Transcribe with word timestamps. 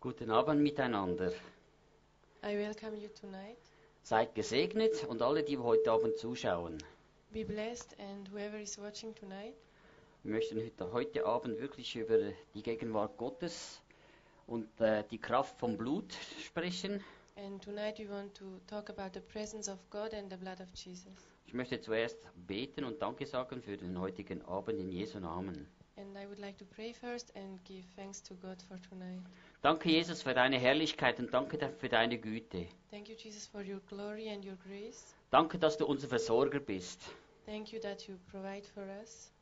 Guten 0.00 0.30
Abend 0.30 0.62
miteinander. 0.62 1.32
I 2.44 2.56
welcome 2.56 2.96
you 2.96 3.08
tonight. 3.20 3.58
Seid 4.02 4.34
gesegnet 4.34 5.04
und 5.08 5.22
alle, 5.22 5.42
die 5.42 5.58
heute 5.58 5.90
Abend 5.90 6.16
zuschauen. 6.18 6.78
Be 7.32 7.44
blessed, 7.44 7.96
and 7.98 8.30
whoever 8.32 8.58
is 8.58 8.78
watching 8.78 9.14
tonight, 9.14 9.54
Wir 10.22 10.34
möchten 10.34 10.58
heute, 10.58 10.92
heute 10.92 11.26
Abend 11.26 11.58
wirklich 11.60 11.94
über 11.96 12.18
die 12.54 12.62
Gegenwart 12.62 13.16
Gottes 13.18 13.80
und 14.46 14.68
äh, 14.80 15.04
die 15.10 15.18
Kraft 15.18 15.58
vom 15.58 15.76
Blut 15.76 16.12
sprechen. 16.44 17.02
and 17.36 17.62
tonight 17.62 17.98
we 17.98 18.08
want 18.08 18.34
to 18.34 18.44
talk 18.66 18.88
about 18.90 19.10
the 19.14 19.20
presence 19.20 19.68
of 19.68 19.78
God 19.90 20.12
and 20.14 20.30
the 20.30 20.36
blood 20.36 20.60
of 20.60 20.68
Jesus. 20.74 21.12
Ich 21.46 21.54
möchte 21.54 21.80
zuerst 21.80 22.18
beten 22.46 22.84
und 22.84 23.00
Danke 23.02 23.26
sagen 23.26 23.62
für 23.62 23.76
den 23.76 23.98
heutigen 23.98 24.42
Abend 24.42 24.78
in 24.80 24.90
Jesu 24.90 25.18
Namen. 25.18 25.66
And 25.96 26.16
I 26.16 26.26
would 26.26 26.38
like 26.38 26.56
to 26.58 26.64
pray 26.64 26.92
first 26.94 27.34
and 27.36 27.62
give 27.64 27.84
thanks 27.96 28.22
to 28.22 28.34
God 28.36 28.62
for 28.62 28.78
tonight. 28.88 29.22
Danke, 29.62 29.90
Jesus, 29.90 30.22
für 30.22 30.34
deine 30.34 30.58
Herrlichkeit 30.58 31.18
und 31.18 31.34
danke 31.34 31.58
da- 31.58 31.68
für 31.68 31.88
deine 31.88 32.18
Güte. 32.18 32.66
Thank 32.90 33.08
you, 33.08 33.16
Jesus, 33.16 33.46
for 33.46 33.60
your 33.60 33.80
glory 33.88 34.28
and 34.30 34.44
your 34.44 34.56
grace. 34.66 35.14
Danke, 35.30 35.58
dass 35.58 35.76
du 35.76 35.84
unser 35.86 36.06
Versorger 36.08 36.60
bist. 36.60 37.00
Thank 37.44 37.72
you 37.72 37.80
that 37.80 38.06
you 38.06 38.16
provide 38.30 38.62
for 38.72 38.84
us. 39.02 39.32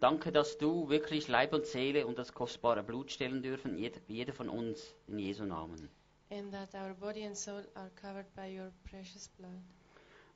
Danke, 0.00 0.30
dass 0.30 0.58
du 0.58 0.88
wirklich 0.90 1.26
Leib 1.28 1.54
und 1.54 1.64
Seele 1.64 2.06
und 2.06 2.18
das 2.18 2.34
kostbare 2.34 2.82
Blut 2.82 3.10
stellen 3.10 3.42
dürfen, 3.42 3.78
jeder, 3.78 3.98
jeder 4.08 4.34
von 4.34 4.50
uns, 4.50 4.94
in 5.08 5.18
Jesu 5.18 5.44
Namen. 5.44 5.88
And 6.30 6.52
that 6.52 6.74
our 6.74 6.92
body 6.94 7.24
and 7.24 7.36
soul 7.36 7.64
are 7.74 7.90
covered 8.00 8.26
by 8.34 8.58
your 8.60 8.72
precious 8.90 9.28
blood. 9.38 9.62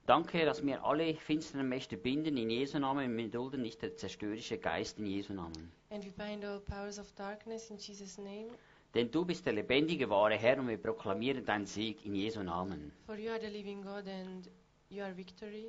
Danke, 0.06 0.44
dass 0.46 0.64
wir 0.64 0.82
alle 0.82 1.14
finsteren 1.14 1.68
Mächte 1.68 1.96
binden 1.98 2.36
in 2.38 2.48
Jesu 2.48 2.78
Namen. 2.78 3.14
Wir 3.18 3.28
dulden 3.28 3.60
nicht 3.60 3.82
der 3.82 3.96
zerstörerische 3.96 4.56
Geist 4.56 4.98
in 4.98 5.06
Jesu 5.06 5.34
Namen. 5.34 5.70
And 5.90 6.04
we 6.06 6.10
bind 6.10 6.42
all 6.44 6.58
powers 6.60 6.98
of 6.98 7.12
darkness 7.16 7.68
in 7.70 7.76
Jesus' 7.76 8.16
name. 8.16 8.48
Denn 8.94 9.10
du 9.10 9.24
bist 9.24 9.46
der 9.46 9.52
lebendige, 9.52 10.10
wahre 10.10 10.34
Herr 10.36 10.58
und 10.58 10.68
wir 10.68 10.76
proklamieren 10.76 11.44
deinen 11.44 11.66
Sieg 11.66 12.04
in 12.04 12.14
Jesu 12.14 12.42
Namen. 12.42 12.92
For 13.06 13.16
you 13.16 13.30
are 13.30 13.40
the 13.40 13.46
living 13.46 13.82
God 13.82 14.08
and 14.08 14.50
you 14.88 15.02
are 15.02 15.16
victory. 15.16 15.68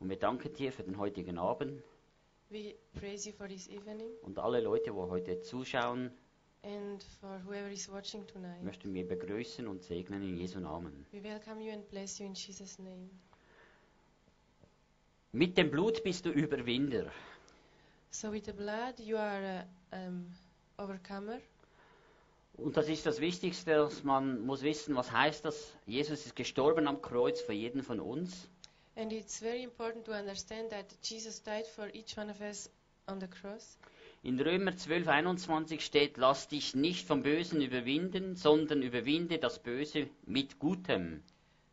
Und 0.00 0.08
wir 0.08 0.18
danken 0.18 0.52
dir 0.54 0.72
für 0.72 0.82
den 0.82 0.96
heutigen 0.98 1.38
Abend 1.38 1.82
We 2.50 2.74
praise 3.00 3.26
you 3.26 3.32
for 3.32 3.48
this 3.48 3.68
evening 3.68 4.10
und 4.22 4.38
alle 4.38 4.60
Leute, 4.60 4.84
die 4.84 4.90
heute 4.92 5.40
zuschauen, 5.40 6.10
and 6.62 7.02
for 7.20 7.40
whoever 7.44 7.68
is 7.68 7.90
watching 7.90 8.24
tonight. 8.26 8.62
möchten 8.62 8.94
wir 8.94 9.08
begrüßen 9.08 9.66
und 9.66 9.82
segnen 9.82 10.22
in 10.22 10.36
Jesu 10.36 10.60
Namen. 10.60 11.04
We 11.10 11.22
welcome 11.22 11.60
you 11.60 11.72
and 11.72 11.88
bless 11.88 12.18
you 12.18 12.26
in 12.26 12.34
Jesus' 12.34 12.78
name. 12.78 13.10
Mit 15.32 15.56
dem 15.56 15.70
Blut 15.70 16.04
bist 16.04 16.26
du 16.26 16.30
Überwinder. 16.30 17.10
So 18.10 18.30
with 18.30 18.44
the 18.44 18.52
blood, 18.52 19.00
you 19.00 19.16
are 19.16 19.66
a 19.90 19.96
um, 20.06 20.26
overcomer, 20.78 21.40
Und 22.56 22.76
das 22.76 22.88
ist 22.88 23.04
das 23.04 23.20
Wichtigste, 23.20 23.72
dass 23.72 24.04
man 24.04 24.40
muss 24.46 24.62
wissen, 24.62 24.94
was 24.94 25.10
heißt 25.10 25.44
das? 25.44 25.72
Jesus 25.86 26.24
ist 26.26 26.36
gestorben 26.36 26.86
am 26.86 27.02
Kreuz 27.02 27.40
für 27.40 27.52
jeden 27.52 27.82
von 27.82 28.00
uns. 28.00 28.48
and 28.96 29.12
it's 29.12 29.40
very 29.40 29.64
important 29.64 30.04
to 30.04 30.12
understand 30.12 30.70
that 30.70 30.86
Jesus 31.02 31.40
died 31.40 31.66
for 31.66 31.88
each 31.94 32.16
one 32.16 32.30
of 32.30 32.40
us 32.40 32.68
on 33.08 33.18
the 33.20 33.26
cross. 33.26 33.76
In 34.22 34.38
Römer 34.40 34.76
12, 34.76 35.08
21 35.08 35.84
steht, 35.84 36.16
lass 36.16 36.46
dich 36.48 36.76
nicht 36.76 37.04
vom 37.06 37.22
Bösen 37.24 37.60
überwinden, 37.60 38.36
sondern 38.36 38.82
überwinde 38.82 39.38
das 39.38 39.58
Böse 39.58 40.08
mit 40.26 40.60
Gutem. 40.60 41.22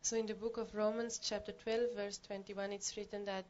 So 0.01 0.15
in 0.15 0.27
the 0.27 0.33
book 0.33 0.57
of 0.57 0.73
Romans, 0.75 1.21
chapter 1.21 1.53
12, 1.55 1.93
verse 1.93 2.19
21, 2.27 2.71
it's 2.73 2.97
written 2.97 3.23
that 3.27 3.45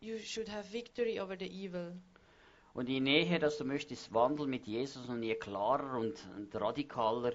you 0.00 0.18
should 0.18 0.48
have 0.48 0.66
victory 0.72 1.20
over 1.20 1.36
the 1.38 1.46
evil. 1.46 1.92
Und 2.76 2.90
je 2.90 3.00
näher, 3.00 3.38
dass 3.38 3.56
du 3.56 3.64
möchtest 3.64 4.12
wandeln 4.12 4.50
mit 4.50 4.66
Jesus 4.66 5.08
und 5.08 5.22
je 5.22 5.34
klarer 5.34 5.98
und, 5.98 6.14
und 6.36 6.54
radikaler 6.54 7.32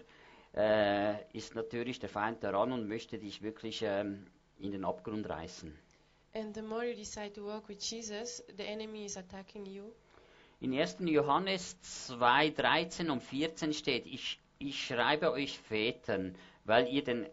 äh, 0.55 1.15
ist 1.35 1.55
natürlich 1.55 1.97
der 1.97 2.09
Feind 2.09 2.43
daran 2.43 2.71
und 2.71 2.87
möchte 2.87 3.17
dich 3.17 3.41
wirklich 3.41 3.81
ähm, 3.81 4.27
in 4.59 4.71
den 4.71 4.85
Abgrund 4.85 5.27
reißen. 5.27 5.75
And 6.35 6.53
the 6.53 6.61
more 6.61 6.85
you 6.85 6.95
decide 6.95 7.33
to 7.33 7.43
walk 7.43 7.67
with 7.67 7.79
Jesus, 7.81 8.43
the 8.55 8.63
enemy 8.63 9.05
is 9.05 9.17
attacking 9.17 9.65
you. 9.65 9.85
In 10.59 10.77
1. 10.77 10.97
Johannes 10.99 11.75
2, 11.81 12.51
13 12.51 13.09
und 13.09 13.23
14 13.23 13.73
steht, 13.73 14.05
ich, 14.05 14.39
ich 14.59 14.85
schreibe 14.85 15.31
euch 15.31 15.57
Vätern, 15.57 16.35
weil 16.65 16.87
ihr 16.87 17.03
den, 17.03 17.25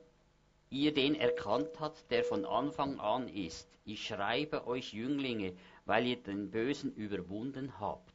ihr 0.71 0.95
den 0.95 1.15
erkannt 1.15 1.79
habt, 1.79 2.11
der 2.11 2.25
von 2.25 2.47
Anfang 2.47 3.01
an 3.01 3.29
ist. 3.29 3.69
Ich 3.85 4.07
schreibe 4.07 4.67
euch 4.67 4.95
Jünglinge, 4.95 5.53
weil 5.89 6.07
ihr 6.07 6.17
den 6.17 6.51
Bösen 6.51 6.95
überwunden 6.95 7.81
habt. 7.81 8.13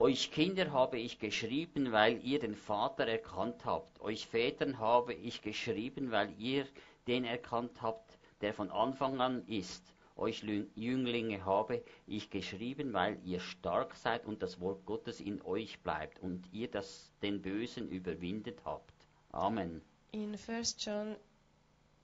Euch 0.00 0.32
Kinder 0.32 0.72
habe 0.72 0.98
ich 0.98 1.20
geschrieben, 1.20 1.92
weil 1.92 2.22
ihr 2.24 2.40
den 2.40 2.56
Vater 2.56 3.06
erkannt 3.06 3.64
habt. 3.64 4.00
Euch 4.00 4.26
Vätern 4.26 4.78
habe 4.78 5.14
ich 5.14 5.42
geschrieben, 5.42 6.10
weil 6.10 6.34
ihr 6.38 6.66
den 7.06 7.24
erkannt 7.24 7.82
habt, 7.82 8.18
der 8.40 8.52
von 8.52 8.70
Anfang 8.70 9.20
an 9.20 9.46
ist. 9.46 9.94
Euch 10.16 10.42
Jünglinge 10.74 11.44
habe 11.44 11.84
ich 12.08 12.30
geschrieben, 12.30 12.92
weil 12.92 13.20
ihr 13.24 13.38
stark 13.38 13.94
seid 13.94 14.26
und 14.26 14.42
das 14.42 14.60
Wort 14.60 14.84
Gottes 14.86 15.20
in 15.20 15.40
euch 15.42 15.78
bleibt 15.84 16.20
und 16.20 16.52
ihr 16.52 16.68
das 16.68 17.12
den 17.22 17.40
Bösen 17.40 17.88
überwindet 17.88 18.64
habt. 18.64 18.92
Amen. 19.30 19.80
In 20.10 20.34
1 20.34 20.76
John 20.80 21.16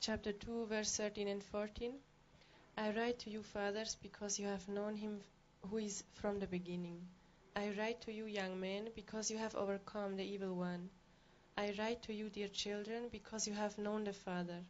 chapter 0.01 0.39
2 0.39 0.67
verse 0.69 1.03
13 1.03 1.29
and 1.29 1.43
14, 1.43 1.95
I 2.77 2.91
write 2.91 3.19
to 3.21 3.31
you 3.31 3.43
fathers 3.43 3.97
because 4.03 4.39
you 4.39 4.47
have 4.47 4.69
known 4.69 4.97
him 4.97 5.21
who 5.71 5.79
is 5.79 6.05
from 6.15 6.41
the 6.41 6.47
beginning. 6.47 7.07
I 7.57 7.71
write 7.79 8.01
to 8.03 8.13
you 8.13 8.27
young 8.27 8.61
men 8.61 8.89
because 8.95 9.31
you 9.31 9.39
have 9.39 9.55
overcome 9.55 10.17
the 10.17 10.25
evil 10.25 10.55
one. 10.55 10.91
I 11.57 11.73
write 11.79 12.03
to 12.03 12.13
you 12.13 12.29
dear 12.31 12.49
children 12.49 13.09
because 13.13 13.47
you 13.47 13.55
have 13.55 13.79
known 13.79 14.05
the 14.05 14.13
Father. 14.13 14.61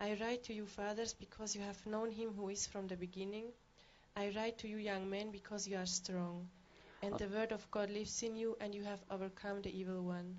I 0.00 0.16
write 0.20 0.44
to 0.44 0.54
you 0.54 0.66
fathers 0.66 1.14
because 1.14 1.56
you 1.56 1.62
have 1.62 1.84
known 1.86 2.10
him 2.10 2.34
who 2.36 2.48
is 2.48 2.66
from 2.66 2.86
the 2.86 2.96
beginning. 2.96 3.46
I 4.16 4.32
write 4.36 4.58
to 4.58 4.68
you 4.68 4.76
young 4.76 5.10
men 5.10 5.30
because 5.32 5.66
you 5.66 5.76
are 5.76 5.86
strong 5.86 6.48
and 7.02 7.18
the 7.18 7.26
word 7.26 7.50
of 7.50 7.68
God 7.70 7.90
lives 7.90 8.22
in 8.22 8.36
you 8.36 8.56
and 8.60 8.74
you 8.74 8.84
have 8.84 9.00
overcome 9.10 9.60
the 9.62 9.70
evil 9.76 10.02
one. 10.02 10.36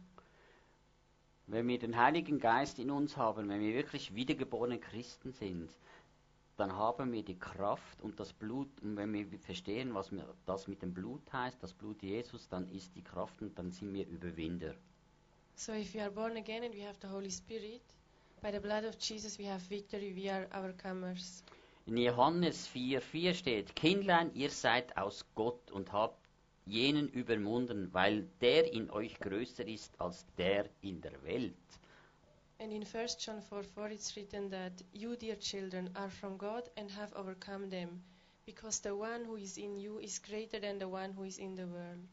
Wenn 1.47 1.67
wir 1.67 1.77
den 1.77 1.97
Heiligen 1.97 2.39
Geist 2.39 2.79
in 2.79 2.89
uns 2.89 3.17
haben, 3.17 3.49
wenn 3.49 3.59
wir 3.59 3.73
wirklich 3.73 4.15
wiedergeborene 4.15 4.79
Christen 4.79 5.33
sind, 5.33 5.69
dann 6.57 6.73
haben 6.75 7.11
wir 7.11 7.23
die 7.23 7.37
Kraft 7.37 8.01
und 8.01 8.19
das 8.19 8.33
Blut. 8.33 8.69
Und 8.81 8.95
wenn 8.97 9.13
wir 9.13 9.25
verstehen, 9.39 9.93
was 9.93 10.11
das 10.45 10.67
mit 10.67 10.81
dem 10.81 10.93
Blut 10.93 11.21
heißt, 11.31 11.61
das 11.61 11.73
Blut 11.73 12.01
Jesus, 12.03 12.47
dann 12.49 12.67
ist 12.69 12.95
die 12.95 13.03
Kraft 13.03 13.41
und 13.41 13.57
dann 13.57 13.71
sind 13.71 13.93
wir 13.93 14.07
Überwinder. 14.07 14.75
So 15.55 15.73
if 15.73 15.93
we 15.93 16.01
are 16.01 16.11
born 16.11 16.37
again 16.37 16.63
and 16.63 16.73
we 16.73 16.85
have 16.85 16.97
the 17.01 17.07
Holy 17.07 17.29
Spirit, 17.29 17.81
by 18.41 18.51
the 18.51 18.59
blood 18.59 18.85
of 18.85 18.95
Jesus 18.99 19.37
we 19.37 19.47
have 19.47 19.61
victory, 19.69 20.13
we 20.15 20.31
are 20.31 20.47
overcomers. 20.51 21.43
In 21.85 21.97
Johannes 21.97 22.67
4,4 22.67 23.33
steht: 23.33 23.75
Kindlein, 23.75 24.33
ihr 24.33 24.49
seid 24.49 24.95
aus 24.97 25.25
Gott 25.35 25.71
und 25.71 25.91
habt 25.91 26.17
jenen 26.65 27.09
überwunden, 27.09 27.93
weil 27.93 28.27
der 28.41 28.71
in 28.73 28.89
euch 28.89 29.19
größer 29.19 29.67
ist 29.67 29.99
als 29.99 30.25
der 30.37 30.69
in 30.81 31.01
der 31.01 31.21
Welt. 31.23 31.55
And 32.63 32.71
in 32.71 32.85
1 32.85 33.07
John 33.19 33.41
4 33.41 33.61
4 33.75 33.89
it's 33.89 34.15
written 34.15 34.49
that 34.51 34.71
you, 34.93 35.17
dear 35.17 35.35
children, 35.35 35.89
are 35.97 36.09
from 36.09 36.37
God 36.37 36.69
and 36.77 36.89
have 36.91 37.11
overcome 37.13 37.69
them, 37.69 38.01
because 38.45 38.79
the 38.79 38.95
one 38.95 39.25
who 39.25 39.35
is 39.35 39.57
in 39.57 39.77
you 39.77 39.99
is 39.99 40.17
greater 40.19 40.61
than 40.61 40.79
the 40.79 40.87
one 40.87 41.11
who 41.11 41.23
is 41.23 41.39
in 41.39 41.57
the 41.57 41.67
world. 41.67 42.07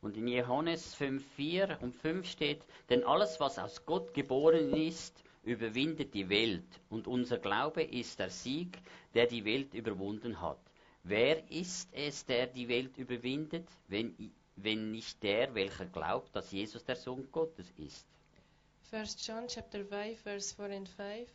Und 0.00 0.16
in 0.16 0.28
Johannes 0.28 0.94
5,4 0.94 1.82
und 1.82 1.96
5 1.96 2.24
steht, 2.24 2.62
denn 2.88 3.02
alles, 3.02 3.40
was 3.40 3.58
aus 3.58 3.84
Gott 3.84 4.14
geboren 4.14 4.72
ist, 4.74 5.24
überwindet 5.42 6.14
die 6.14 6.28
Welt. 6.28 6.80
Und 6.88 7.08
unser 7.08 7.38
Glaube 7.38 7.82
ist 7.82 8.20
der 8.20 8.30
Sieg, 8.30 8.78
der 9.14 9.26
die 9.26 9.44
Welt 9.44 9.74
überwunden 9.74 10.40
hat. 10.40 10.60
Wer 11.02 11.50
ist 11.50 11.88
es, 11.90 12.24
der 12.26 12.46
die 12.46 12.68
Welt 12.68 12.96
überwindet, 12.96 13.66
wenn, 13.88 14.14
wenn 14.54 14.92
nicht 14.92 15.20
der, 15.24 15.52
welcher 15.56 15.86
glaubt, 15.86 16.36
dass 16.36 16.52
Jesus 16.52 16.84
der 16.84 16.94
Sohn 16.94 17.26
Gottes 17.32 17.68
ist? 17.76 18.06
1 18.88 19.06
John 19.18 19.46
chapter 19.48 19.84
5 19.84 20.18
verse 20.24 20.52
4 20.52 20.66
and 20.66 20.88
5 20.88 21.28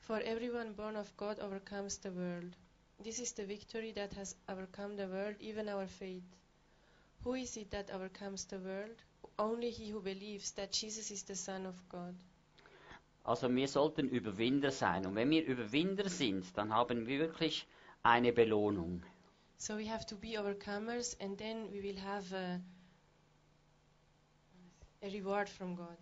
For 0.00 0.20
everyone 0.20 0.72
born 0.72 0.96
of 0.96 1.16
God 1.16 1.38
overcomes 1.38 1.98
the 1.98 2.10
world. 2.10 2.56
This 3.02 3.18
is 3.18 3.32
the 3.32 3.44
victory 3.44 3.92
that 3.92 4.12
has 4.14 4.36
overcome 4.48 4.96
the 4.96 5.08
world, 5.08 5.34
even 5.40 5.68
our 5.68 5.86
faith. 5.86 6.22
Who 7.24 7.34
is 7.34 7.56
it 7.56 7.70
that 7.70 7.90
overcomes 7.90 8.44
the 8.44 8.58
world? 8.58 9.02
Only 9.38 9.70
he 9.70 9.90
who 9.90 10.00
believes 10.00 10.52
that 10.52 10.72
Jesus 10.72 11.10
is 11.10 11.22
the 11.22 11.34
Son 11.34 11.66
of 11.66 11.74
God. 11.88 12.14
Also 13.24 13.48
wir 13.48 13.68
sollten 13.68 14.08
Überwinder 14.08 14.70
sein. 14.70 15.06
Und 15.06 15.14
wenn 15.14 15.30
wir 15.30 15.44
Überwinder 15.44 16.08
sind, 16.08 16.56
dann 16.56 16.72
haben 16.72 17.06
wir 17.06 17.18
wirklich 17.18 17.66
eine 18.02 18.32
Belohnung. 18.32 19.02
So 19.56 19.78
we 19.78 19.86
have 19.86 20.04
to 20.06 20.16
be 20.16 20.36
overcomers 20.38 21.16
and 21.20 21.38
then 21.38 21.70
we 21.72 21.82
will 21.82 21.98
have 21.98 22.32
a, 22.34 22.60
a 25.02 25.08
reward 25.08 25.48
from 25.48 25.74
God. 25.74 25.96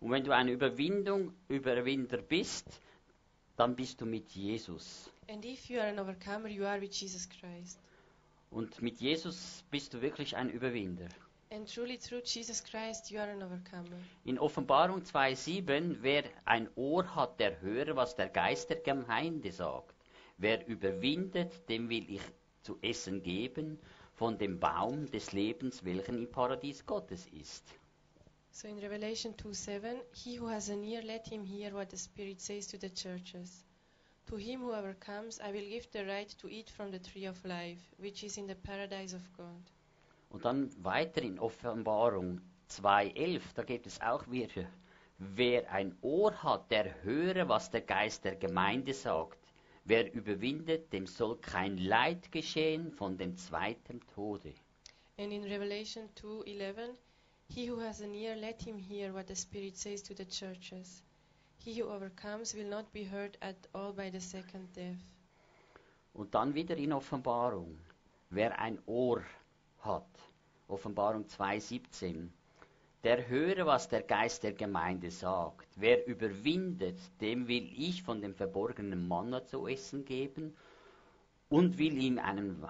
Und 0.00 0.10
wenn 0.10 0.24
du 0.24 0.34
ein 0.34 0.48
Überwindung, 0.48 1.34
Überwinder 1.48 2.18
bist, 2.18 2.66
dann 3.56 3.76
bist 3.76 4.00
du 4.00 4.06
mit 4.06 4.30
Jesus. 4.30 5.10
And 5.28 5.44
if 5.44 5.68
you 5.68 5.78
are 5.78 5.88
an 5.88 5.98
overcomer, 5.98 6.48
you 6.48 6.64
are 6.64 6.80
with 6.80 6.98
Jesus 6.98 7.28
Christ. 7.28 7.78
Und 8.50 8.80
mit 8.82 8.98
Jesus 8.98 9.62
bist 9.70 9.94
du 9.94 10.00
wirklich 10.00 10.36
ein 10.36 10.48
Überwinder. 10.48 11.08
And 11.52 11.72
truly, 11.72 11.98
through 11.98 12.22
Jesus 12.24 12.62
Christ, 12.62 13.10
you 13.10 13.18
are 13.18 13.30
an 13.30 13.42
overcomer. 13.42 13.98
In 14.24 14.38
Offenbarung 14.38 15.02
2,7, 15.02 15.96
wer 16.00 16.24
ein 16.44 16.68
Ohr 16.76 17.14
hat, 17.14 17.38
der 17.38 17.60
höre, 17.60 17.96
was 17.96 18.16
der 18.16 18.28
Geist 18.28 18.70
der 18.70 18.78
Gemeinde 18.78 19.52
sagt. 19.52 19.94
Wer 20.38 20.66
überwindet, 20.66 21.68
dem 21.68 21.88
will 21.90 22.08
ich 22.08 22.22
zu 22.62 22.78
essen 22.82 23.22
geben 23.22 23.78
von 24.14 24.38
dem 24.38 24.58
Baum 24.58 25.10
des 25.10 25.32
Lebens, 25.32 25.84
welchen 25.84 26.18
im 26.18 26.30
Paradies 26.30 26.86
Gottes 26.86 27.26
ist. 27.26 27.64
So 28.52 28.68
in 28.68 28.78
Revelation 28.80 29.34
2 29.34 29.54
7, 29.54 30.00
he 30.12 30.34
who 30.34 30.48
has 30.48 30.68
an 30.68 30.84
ear, 30.84 31.02
let 31.02 31.26
him 31.26 31.44
hear 31.44 31.72
what 31.72 31.88
the 31.90 31.96
Spirit 31.96 32.40
says 32.40 32.66
to 32.68 32.78
the 32.78 32.90
churches. 32.90 33.64
To 34.26 34.36
him 34.36 34.60
who 34.60 34.72
overcomes, 34.72 35.40
I 35.40 35.50
will 35.50 35.68
give 35.68 35.90
the 35.92 36.04
right 36.04 36.28
to 36.38 36.48
eat 36.48 36.68
from 36.70 36.90
the 36.90 36.98
tree 36.98 37.24
of 37.24 37.44
life, 37.44 37.80
which 37.98 38.22
is 38.22 38.36
in 38.36 38.46
the 38.46 38.54
paradise 38.54 39.14
of 39.14 39.22
God. 39.36 39.62
Und 40.30 40.44
dann 40.44 40.70
weiter 40.84 41.22
in 41.22 41.38
Offenbarung 41.38 42.40
2,11, 42.68 43.40
da 43.54 43.62
geht 43.62 43.86
es 43.86 44.00
auch 44.00 44.30
wieder. 44.30 44.66
Wer 45.18 45.70
ein 45.72 45.96
Ohr 46.02 46.32
hat, 46.42 46.70
der 46.70 47.02
höre, 47.02 47.48
was 47.48 47.70
der 47.70 47.82
Geist 47.82 48.24
der 48.24 48.36
Gemeinde 48.36 48.94
sagt. 48.94 49.38
Wer 49.84 50.12
überwindet, 50.12 50.92
dem 50.92 51.06
soll 51.06 51.36
kein 51.38 51.78
Leid 51.78 52.30
geschehen 52.30 52.92
von 52.92 53.16
dem 53.18 53.36
zweiten 53.36 54.00
Tode. 54.14 54.54
And 55.18 55.32
in 55.32 55.44
Revelation 55.44 56.08
2:11, 56.14 56.94
he 57.50 57.66
who 57.66 57.80
has 57.80 58.00
an 58.00 58.14
ear, 58.14 58.36
let 58.36 58.62
him 58.62 58.78
hear 58.78 59.12
what 59.12 59.26
the 59.26 59.34
Spirit 59.34 59.76
says 59.76 60.02
to 60.02 60.14
the 60.14 60.24
churches. 60.24 61.02
He 61.58 61.74
who 61.74 61.88
overcomes 61.88 62.54
will 62.54 62.68
not 62.68 62.92
be 62.92 63.04
hurt 63.04 63.36
at 63.42 63.56
all 63.74 63.92
by 63.92 64.10
the 64.10 64.20
second 64.20 64.72
death. 64.74 65.02
Und 66.14 66.34
dann 66.34 66.54
wieder 66.54 66.76
in 66.76 66.92
Offenbarung. 66.92 67.78
Wer 68.30 68.58
ein 68.58 68.78
Ohr 68.86 69.24
hat, 69.80 70.08
Offenbarung 70.68 71.24
2,17, 71.24 72.28
der 73.02 73.28
höre, 73.28 73.66
was 73.66 73.88
der 73.88 74.02
Geist 74.02 74.42
der 74.42 74.52
Gemeinde 74.52 75.10
sagt. 75.10 75.68
Wer 75.76 76.06
überwindet, 76.06 76.98
dem 77.20 77.48
will 77.48 77.72
ich 77.76 78.02
von 78.02 78.20
dem 78.20 78.34
verborgenen 78.34 79.08
Manna 79.08 79.44
zu 79.44 79.66
essen 79.66 80.04
geben 80.04 80.54
und 81.48 81.78
will 81.78 81.98
ihm 81.98 82.18
einen, 82.18 82.64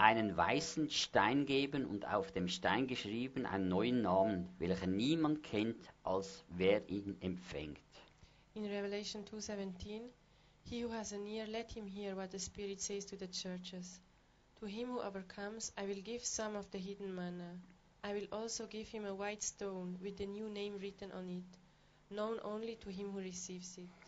einen 0.00 0.34
weißen 0.36 0.88
Stein 0.88 1.44
geben 1.44 1.84
und 1.84 2.08
auf 2.08 2.32
dem 2.32 2.48
Stein 2.48 2.86
geschrieben 2.86 3.44
einen 3.44 3.68
neuen 3.68 4.00
Namen, 4.00 4.48
welchen 4.58 4.96
niemand 4.96 5.42
kennt, 5.42 5.92
als 6.02 6.42
wer 6.48 6.88
ihn 6.88 7.16
empfängt. 7.20 7.78
In 8.54 8.64
Revelation 8.64 9.24
2:17, 9.26 10.08
he 10.64 10.84
who 10.84 10.90
has 10.90 11.12
an 11.12 11.26
ear, 11.26 11.46
let 11.46 11.70
him 11.70 11.86
hear 11.86 12.16
what 12.16 12.30
the 12.32 12.38
Spirit 12.38 12.80
says 12.80 13.04
to 13.04 13.16
the 13.16 13.28
churches. 13.28 14.00
To 14.60 14.66
him 14.66 14.88
who 14.88 15.00
overcomes, 15.00 15.72
I 15.76 15.86
will 15.86 16.02
give 16.02 16.24
some 16.24 16.56
of 16.56 16.70
the 16.70 16.78
hidden 16.78 17.14
manna. 17.14 17.60
I 18.02 18.14
will 18.14 18.28
also 18.32 18.66
give 18.66 18.88
him 18.88 19.04
a 19.04 19.14
white 19.14 19.42
stone 19.42 19.98
with 20.02 20.16
the 20.16 20.26
new 20.26 20.48
name 20.48 20.78
written 20.78 21.12
on 21.12 21.28
it, 21.28 21.58
known 22.08 22.40
only 22.42 22.76
to 22.76 22.90
him 22.90 23.12
who 23.12 23.20
receives 23.20 23.76
it. 23.76 23.99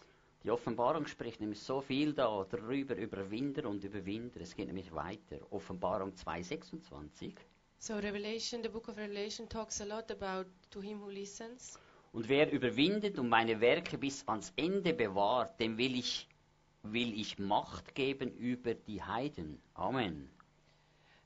Die 0.45 0.51
Offenbarung 0.51 1.07
spricht 1.07 1.41
nämlich 1.41 1.61
so 1.61 1.81
viel 1.81 2.13
da 2.15 2.45
darüber, 2.51 2.97
Überwinder 2.97 3.69
und 3.69 3.85
Überwinder. 3.85 4.41
Es 4.41 4.57
geht 4.57 4.67
nämlich 4.67 4.93
weiter. 4.93 5.39
Offenbarung 5.51 6.11
2,26. 6.15 7.35
So 7.79 7.95
Revelation, 7.95 8.63
the 8.63 8.69
book 8.69 8.89
of 8.89 8.97
Revelation 8.97 9.49
talks 9.49 9.81
a 9.81 9.85
lot 9.85 10.11
about 10.11 10.51
to 10.71 10.81
him 10.81 11.01
who 11.01 11.11
listens. 11.11 11.79
Und 12.13 12.29
wer 12.29 12.51
überwindet 12.51 13.19
und 13.19 13.29
meine 13.29 13.61
Werke 13.61 13.97
bis 13.97 14.27
ans 14.29 14.53
Ende 14.57 14.93
bewahrt, 14.93 15.59
dem 15.61 15.79
will 15.79 15.97
ich, 15.97 16.29
will 16.83 17.19
ich 17.19 17.39
Macht 17.39 17.95
geben 17.95 18.31
über 18.33 18.75
die 18.75 19.03
Heiden. 19.03 19.63
Amen. 19.75 20.29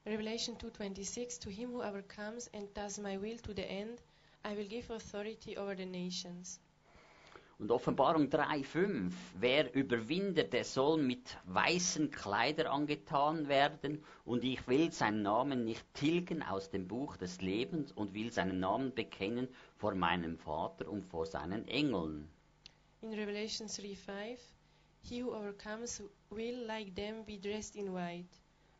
Revelation 0.04 0.56
2:26 0.56 1.40
To 1.40 1.50
him 1.50 1.72
who 1.72 1.82
overcomes 1.82 2.48
and 2.54 2.68
does 2.76 2.98
my 2.98 3.20
will 3.20 3.38
to 3.38 3.52
the 3.54 3.64
end, 3.64 4.02
I 4.44 4.56
will 4.56 4.68
give 4.68 4.92
authority 4.92 5.56
over 5.56 5.74
the 5.74 5.86
nations. 5.86 6.60
Und 7.58 7.70
Offenbarung 7.70 8.28
3,5. 8.28 9.10
Wer 9.40 9.74
überwindet, 9.74 10.52
der 10.52 10.64
soll 10.64 11.02
mit 11.02 11.38
weißen 11.44 12.10
Kleidern 12.10 12.66
angetan 12.66 13.48
werden, 13.48 14.04
und 14.26 14.44
ich 14.44 14.68
will 14.68 14.92
seinen 14.92 15.22
Namen 15.22 15.64
nicht 15.64 15.82
tilgen 15.94 16.42
aus 16.42 16.68
dem 16.68 16.86
Buch 16.86 17.16
des 17.16 17.40
Lebens 17.40 17.92
und 17.92 18.12
will 18.12 18.30
seinen 18.30 18.60
Namen 18.60 18.92
bekennen 18.92 19.48
vor 19.76 19.94
meinem 19.94 20.36
Vater 20.36 20.86
und 20.86 21.06
vor 21.06 21.24
seinen 21.24 21.66
Engeln. 21.66 22.28
In 23.00 23.14
Revelation 23.14 23.68
3:5, 23.68 24.38
He 25.00 25.22
who 25.22 25.32
overcomes 25.34 26.02
will 26.28 26.66
like 26.66 26.94
them 26.94 27.24
be 27.24 27.38
dressed 27.38 27.74
in 27.74 27.94
white. 27.94 28.28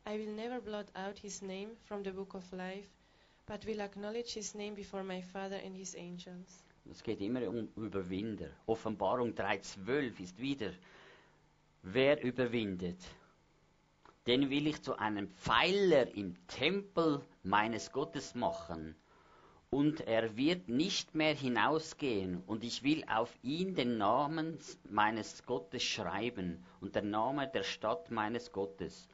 I 0.05 0.19
will 0.19 0.35
never 0.35 0.61
blot 0.61 0.91
out 0.93 1.17
his 1.17 1.41
name 1.41 1.77
from 1.85 2.03
the 2.03 2.11
book 2.11 2.35
of 2.35 2.51
life, 2.51 2.89
but 3.47 3.65
will 3.65 3.81
acknowledge 3.81 4.33
his 4.33 4.53
name 4.53 4.75
before 4.75 5.03
my 5.03 5.21
Father 5.21 5.59
and 5.65 5.75
his 5.75 5.95
angels. 5.95 6.66
Es 6.91 7.03
geht 7.03 7.21
immer 7.21 7.47
um 7.47 7.69
Überwinder. 7.75 8.49
Offenbarung 8.65 9.33
3,12 9.33 10.19
ist 10.21 10.39
wieder, 10.39 10.71
wer 11.83 12.23
überwindet, 12.23 12.99
den 14.25 14.49
will 14.49 14.67
ich 14.67 14.81
zu 14.81 14.97
einem 14.97 15.29
Pfeiler 15.29 16.13
im 16.15 16.35
Tempel 16.47 17.21
meines 17.43 17.91
Gottes 17.91 18.35
machen. 18.35 18.95
Und 19.69 20.01
er 20.01 20.37
wird 20.37 20.69
nicht 20.69 21.13
mehr 21.13 21.33
hinausgehen, 21.33 22.41
und 22.47 22.63
ich 22.63 22.83
will 22.83 23.03
auf 23.09 23.37
ihn 23.43 23.75
den 23.75 23.97
Namen 23.97 24.57
meines 24.89 25.45
Gottes 25.45 25.83
schreiben 25.83 26.63
und 26.79 26.95
der 26.95 27.01
Name 27.03 27.49
der 27.49 27.63
Stadt 27.63 28.09
meines 28.09 28.53
Gottes, 28.53 29.09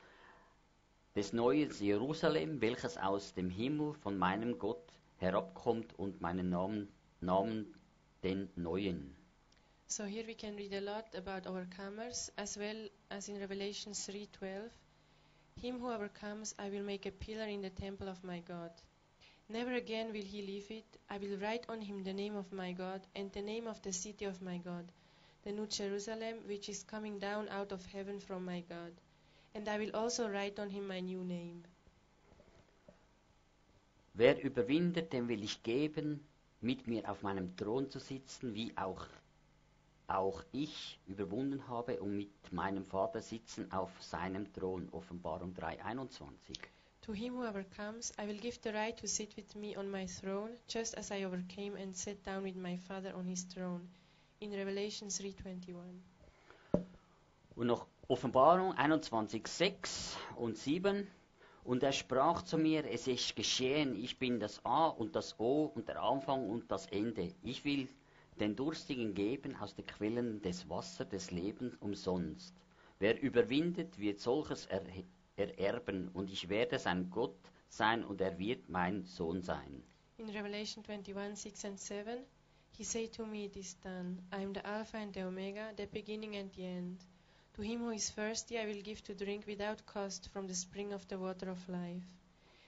des 1.15 1.33
neuen 1.33 1.71
Jerusalem, 1.71 2.61
welches 2.61 2.97
aus 2.97 3.33
dem 3.33 3.49
Himmel 3.49 3.93
von 3.95 4.17
meinem 4.17 4.59
Gott 4.59 4.83
herabkommt 5.17 5.97
und 5.97 6.21
meinen 6.21 6.49
Namen 6.49 6.87
Namen 7.25 7.65
den 8.23 8.49
Neuen. 8.55 9.15
So 9.87 10.05
here 10.05 10.25
we 10.27 10.33
can 10.33 10.55
read 10.55 10.73
a 10.73 10.81
lot 10.81 11.15
about 11.15 11.45
overcomers 11.45 12.29
as 12.37 12.57
well 12.57 12.87
as 13.09 13.29
in 13.29 13.39
Revelation 13.39 13.93
3:12. 13.93 14.71
Him 15.61 15.79
who 15.79 15.91
overcomes 15.91 16.55
I 16.57 16.69
will 16.69 16.83
make 16.83 17.05
a 17.05 17.11
pillar 17.11 17.47
in 17.47 17.61
the 17.61 17.69
temple 17.69 18.09
of 18.09 18.23
my 18.23 18.39
God. 18.39 18.71
Never 19.49 19.73
again 19.73 20.11
will 20.11 20.23
he 20.23 20.41
leave 20.41 20.71
it. 20.71 20.97
I 21.09 21.17
will 21.17 21.37
write 21.37 21.65
on 21.69 21.81
him 21.81 22.03
the 22.03 22.13
name 22.13 22.35
of 22.35 22.51
my 22.51 22.71
God 22.73 23.01
and 23.15 23.31
the 23.31 23.41
name 23.41 23.67
of 23.67 23.81
the 23.81 23.93
city 23.93 24.25
of 24.25 24.41
my 24.41 24.57
God, 24.57 24.91
the 25.43 25.51
new 25.51 25.67
Jerusalem 25.67 26.39
which 26.47 26.69
is 26.69 26.83
coming 26.83 27.19
down 27.19 27.49
out 27.49 27.71
of 27.71 27.85
heaven 27.85 28.19
from 28.19 28.45
my 28.45 28.61
God. 28.61 28.91
And 29.53 29.67
I 29.67 29.77
will 29.77 29.95
also 29.95 30.29
write 30.29 30.59
on 30.59 30.69
him 30.69 30.87
my 30.87 31.01
new 31.01 31.23
name. 31.23 31.63
Wer 34.15 34.37
überwindet, 34.43 35.11
dem 35.11 35.27
will 35.27 35.43
ich 35.43 35.61
geben, 35.63 36.19
mit 36.63 36.87
mir 36.87 37.09
auf 37.09 37.21
meinem 37.21 37.55
Thron 37.57 37.89
zu 37.89 37.99
sitzen, 37.99 38.55
wie 38.55 38.75
auch, 38.77 39.05
auch 40.07 40.43
ich 40.51 40.99
überwunden 41.05 41.67
habe 41.67 41.99
und 41.99 42.15
mit 42.15 42.53
meinem 42.53 42.85
Vater 42.85 43.21
sitzen 43.21 43.71
auf 43.71 43.91
seinem 44.01 44.51
Thron. 44.53 44.87
Offenbarung 44.91 45.53
3,21. 45.53 46.57
To 47.01 47.13
him 47.13 47.33
who 47.33 47.45
overcomes, 47.45 48.13
I 48.17 48.25
will 48.27 48.39
give 48.39 48.59
the 48.63 48.69
right 48.69 48.97
to 48.97 49.07
sit 49.07 49.35
with 49.35 49.55
me 49.55 49.77
on 49.77 49.91
my 49.91 50.07
throne, 50.07 50.51
just 50.69 50.97
as 50.97 51.11
I 51.11 51.25
overcame 51.25 51.75
and 51.75 51.93
sat 51.95 52.25
down 52.25 52.43
with 52.45 52.55
my 52.55 52.77
Father 52.77 53.13
on 53.13 53.25
his 53.25 53.45
throne. 53.45 53.89
In 54.39 54.53
Revelation 54.53 55.09
3:21. 55.09 55.99
Und 57.55 57.67
noch 57.67 57.87
Offenbarung 58.07 58.73
21,6 58.73 60.15
und 60.37 60.57
7. 60.57 61.07
Und 61.63 61.81
er 61.83 61.93
sprach 61.93 62.41
zu 62.41 62.57
mir, 62.57 62.83
es 62.85 63.07
ist 63.07 63.35
geschehen, 63.35 63.95
ich 63.95 64.19
bin 64.19 64.39
das 64.39 64.63
A 64.65 64.87
und 64.87 65.15
das 65.15 65.39
O 65.39 65.71
und 65.73 65.87
der 65.87 66.01
Anfang 66.01 66.49
und 66.49 66.69
das 66.69 66.87
Ende. 66.87 67.33
Ich 67.41 67.63
will 67.63 67.87
den 68.39 68.55
Durstigen 68.55 69.13
geben 69.13 69.55
aus 69.55 69.73
den 69.73 69.85
Quellen 69.85 70.41
des 70.41 70.67
Wassers 70.69 71.07
des 71.07 71.31
Lebens 71.31 71.75
umsonst. 71.79 72.53
Wer 72.99 73.21
überwindet, 73.21 73.97
wird 73.97 74.19
solches 74.19 74.65
er 74.65 74.83
ererben, 75.35 76.09
und 76.09 76.31
ich 76.31 76.49
werde 76.49 76.79
sein 76.79 77.09
Gott 77.09 77.37
sein, 77.69 78.03
und 78.03 78.21
er 78.21 78.37
wird 78.37 78.69
mein 78.69 79.03
Sohn 79.03 79.41
sein. 79.41 79.83
In 80.17 80.29
Revelation 80.29 80.83
21, 80.87 81.37
6 81.37 81.65
and 81.65 81.79
7, 81.79 82.25
he 82.77 82.83
said 82.83 83.11
to 83.13 83.25
me, 83.25 83.45
It 83.45 83.55
is 83.55 83.79
done. 83.79 84.19
I 84.31 84.43
am 84.43 84.53
the 84.53 84.65
Alpha 84.65 84.97
and 84.97 85.13
the 85.13 85.23
Omega, 85.23 85.73
the 85.75 85.87
beginning 85.87 86.35
and 86.35 86.51
the 86.55 86.65
end. 86.65 87.03
To 87.55 87.61
him 87.61 87.81
who 87.81 87.91
is 87.91 88.09
thirsty, 88.09 88.57
I 88.57 88.65
will 88.65 88.81
give 88.81 89.03
to 89.03 89.13
drink 89.13 89.45
without 89.45 89.85
cost 89.85 90.29
from 90.29 90.47
the 90.47 90.55
spring 90.55 90.91
of 90.91 91.07
the 91.07 91.19
water 91.19 91.49
of 91.51 91.69
life. 91.69 92.03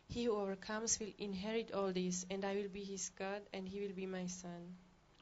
He 0.07 0.25
who 0.25 0.33
overcomes 0.33 0.99
will 0.99 1.11
inherit 1.17 1.71
all 1.71 1.91
this, 1.91 2.25
and 2.29 2.45
I 2.45 2.55
will 2.55 2.69
be 2.69 2.83
his 2.83 3.09
God, 3.17 3.41
and 3.51 3.67
he 3.67 3.79
will 3.79 3.95
be 3.95 4.05
my 4.05 4.27
son. 4.27 4.77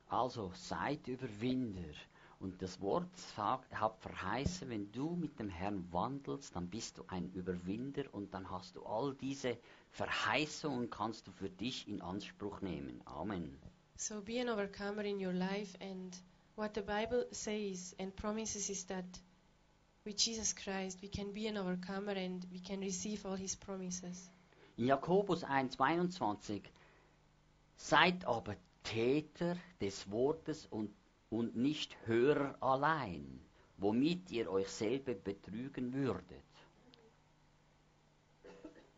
Also 0.09 0.51
seid 0.53 1.07
Überwinder. 1.07 1.95
Und 2.41 2.61
das 2.61 2.81
Wort 2.81 3.07
hat 3.37 3.97
verheißen, 4.01 4.69
wenn 4.69 4.91
du 4.91 5.15
mit 5.15 5.39
dem 5.39 5.47
Herrn 5.47 5.87
wandelst, 5.93 6.53
dann 6.53 6.67
bist 6.69 6.97
du 6.97 7.05
ein 7.07 7.31
Überwinder 7.31 8.03
und 8.11 8.33
dann 8.33 8.51
hast 8.51 8.75
du 8.75 8.83
all 8.83 9.15
diese 9.15 9.57
Verheißungen 9.91 10.89
kannst 10.89 11.25
du 11.25 11.31
für 11.31 11.49
dich 11.49 11.87
in 11.87 12.01
Anspruch 12.01 12.59
nehmen. 12.59 13.01
Amen. 13.05 13.57
So 13.95 14.21
be 14.21 14.41
an 14.41 14.49
overcomer 14.49 15.05
in 15.05 15.25
your 15.25 15.31
life, 15.31 15.77
and 15.79 16.13
what 16.57 16.75
the 16.75 16.81
Bible 16.81 17.25
says 17.31 17.95
and 17.97 18.13
promises 18.13 18.69
is 18.69 18.85
that 18.87 19.05
with 20.05 20.17
Jesus 20.17 20.53
Christ 20.53 20.99
we 21.01 21.07
can 21.07 21.31
be 21.31 21.47
an 21.47 21.57
overcomer 21.57 22.13
and 22.13 22.45
we 22.51 22.59
can 22.59 22.81
receive 22.81 23.25
all 23.25 23.35
his 23.35 23.55
promises. 23.55 24.29
In 24.77 24.87
Jakobus 24.87 25.43
1,22 25.43 26.61
Seid 27.77 28.25
aber 28.25 28.55
Täter 28.83 29.57
des 29.81 30.09
Wortes 30.11 30.67
und, 30.69 30.89
und 31.29 31.55
nicht 31.55 31.95
Hörer 32.05 32.55
allein, 32.61 33.39
womit 33.77 34.31
ihr 34.31 34.49
euch 34.49 34.69
selber 34.69 35.13
betrügen 35.13 35.93
würdet. 35.93 36.43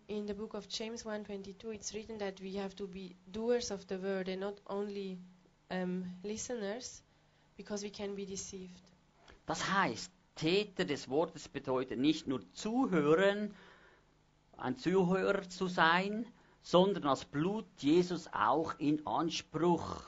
In 0.08 0.28
the 0.28 0.34
book 0.34 0.54
of 0.54 0.68
James 0.70 1.04
1:22 1.04 1.74
it's 1.74 1.94
written 1.94 2.20
that 2.20 2.40
we 2.42 2.60
have 2.60 2.76
to 2.76 2.88
be 2.88 3.16
doers 3.32 3.72
of 3.72 3.86
the 3.90 3.98
word 4.02 4.30
and 4.30 4.40
not 4.40 4.62
only 4.68 5.18
um, 5.72 6.06
listeners 6.24 7.02
because 7.58 7.84
we 7.84 7.90
can 7.90 8.16
be 8.16 8.26
deceived. 8.26 8.82
Das 9.48 9.64
heißt, 9.72 10.12
Täter 10.36 10.86
des 10.86 11.10
Wortes 11.10 11.48
bedeutet 11.48 12.00
nicht 12.00 12.28
nur 12.28 12.42
zuhören, 12.54 13.54
ein 14.58 14.78
Zuhörer 14.78 15.50
zu 15.50 15.68
sein, 15.68 16.26
sondern 16.62 17.04
das 17.04 17.26
Blut 17.26 17.66
Jesus 17.78 18.28
auch 18.34 18.78
in 18.80 19.06
Anspruch 19.06 20.04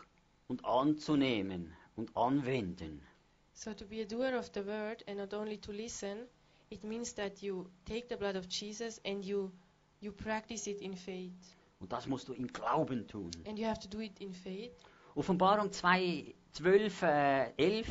und 0.48 0.66
anzunehmen 0.66 1.74
und 1.96 2.16
anwenden. 2.16 3.02
So 3.54 3.74
to 3.74 3.86
be 3.86 4.02
a 4.02 4.06
doer 4.06 4.38
of 4.38 4.52
the 4.54 4.66
word 4.66 5.04
and 5.08 5.18
not 5.18 5.34
only 5.34 5.58
to 5.58 5.72
listen, 5.72 6.28
it 6.70 6.84
means 6.84 7.14
that 7.16 7.42
you 7.42 7.66
take 7.86 8.08
the 8.10 8.16
blood 8.16 8.36
of 8.36 8.48
Jesus 8.50 9.02
and 9.06 9.24
you 9.24 9.52
you 10.00 10.12
practice 10.12 10.68
it 10.68 10.82
in 10.82 10.96
faith. 10.96 11.56
Und 11.80 11.92
das 11.92 12.08
musst 12.08 12.28
du 12.28 12.34
im 12.34 12.48
Glauben 12.48 13.08
tun. 13.08 13.32
And 13.48 13.58
you 13.58 13.66
have 13.66 13.80
to 13.80 13.88
do 13.88 14.00
it 14.00 14.20
in 14.20 14.34
faith. 14.34 14.72
Offenbarung 15.16 15.72
2, 15.72 16.36
12, 16.54 17.02
äh, 17.02 17.52
11. 17.58 17.88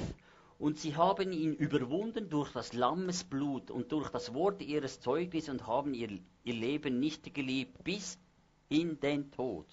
Und 0.59 0.79
sie 0.79 0.97
haben 0.97 1.33
ihn 1.33 1.55
überwunden 1.55 2.31
durch 2.31 2.51
das 2.53 2.73
Lammesblut 2.73 3.71
und 3.71 3.93
durch 3.93 4.09
das 4.11 4.33
Wort 4.33 4.63
ihres 4.63 5.01
Zeugnisses 5.01 5.51
und 5.51 5.67
haben 5.67 5.93
ihr, 5.93 6.19
ihr 6.45 6.55
Leben 6.55 6.99
nicht 6.99 7.35
geliebt 7.35 7.85
bis 7.85 8.19
in 8.69 8.99
den 9.01 9.31
Tod. 9.31 9.67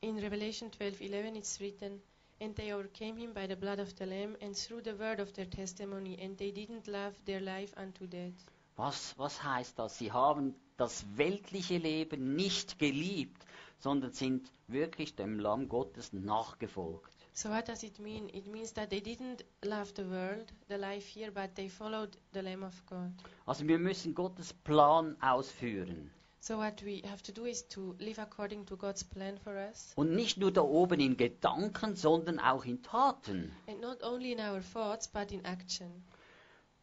In 0.00 0.18
Revelation 0.18 0.70
12:11 0.70 1.36
it's 1.36 1.60
written, 1.60 2.02
"And 2.40 2.54
they 2.56 2.72
overcame 2.72 3.16
him 3.16 3.32
by 3.32 3.46
the 3.48 3.56
blood 3.56 3.78
of 3.78 3.94
the 3.98 4.04
lamb 4.04 4.36
and 4.40 4.56
through 4.56 4.82
the 4.84 4.98
word 4.98 5.20
of 5.20 5.32
their 5.32 5.48
testimony, 5.48 6.16
and 6.20 6.36
they 6.36 6.50
didn't 6.50 6.88
love 6.90 7.14
their 7.24 7.40
life 7.40 7.74
unto 7.80 8.06
death." 8.06 8.34
Was, 8.76 9.14
was 9.18 9.42
heißt 9.42 9.78
das? 9.78 9.98
Sie 9.98 10.12
haben 10.12 10.54
das 10.76 11.04
weltliche 11.16 11.78
Leben 11.78 12.36
nicht 12.36 12.78
geliebt, 12.78 13.44
sondern 13.78 14.12
sind 14.12 14.52
wirklich 14.68 15.16
dem 15.16 15.40
Lamm 15.40 15.68
Gottes 15.68 16.12
nachgefolgt. 16.12 17.17
So 17.40 17.50
what 17.50 17.66
does 17.66 17.84
it 17.84 18.00
mean? 18.00 18.28
It 18.34 18.48
means 18.48 18.72
that 18.72 18.90
they 18.90 18.98
didn't 18.98 19.44
love 19.64 19.94
the 19.94 20.02
world, 20.02 20.50
the 20.66 20.76
life 20.76 21.06
here, 21.06 21.30
but 21.30 21.54
they 21.54 21.68
followed 21.68 22.16
the 22.32 22.42
Lamb 22.42 22.64
of 22.64 22.74
God. 22.90 23.12
Also 23.46 23.64
wir 23.68 23.78
müssen 23.78 24.12
Gottes 24.12 24.52
Plan 24.52 25.16
ausführen. 25.20 26.10
So 26.40 26.58
what 26.58 26.82
we 26.84 27.00
have 27.08 27.22
to 27.22 27.30
do 27.30 27.44
is 27.44 27.68
to 27.68 27.94
live 28.00 28.18
according 28.18 28.66
to 28.66 28.76
God's 28.76 29.04
plan 29.04 29.38
for 29.38 29.52
us, 29.54 29.92
Und 29.94 30.16
nicht 30.16 30.38
nur 30.38 30.50
da 30.50 30.62
oben 30.62 30.98
in 30.98 31.16
Gedanken, 31.16 31.94
sondern 31.94 32.40
auch 32.40 32.64
in 32.64 32.82
Taten. 32.82 33.52
and 33.68 33.80
not 33.80 34.02
only 34.02 34.32
in 34.32 34.40
our 34.40 34.60
thoughts 34.60 35.06
but 35.06 35.30
in 35.30 35.44
action. 35.44 36.02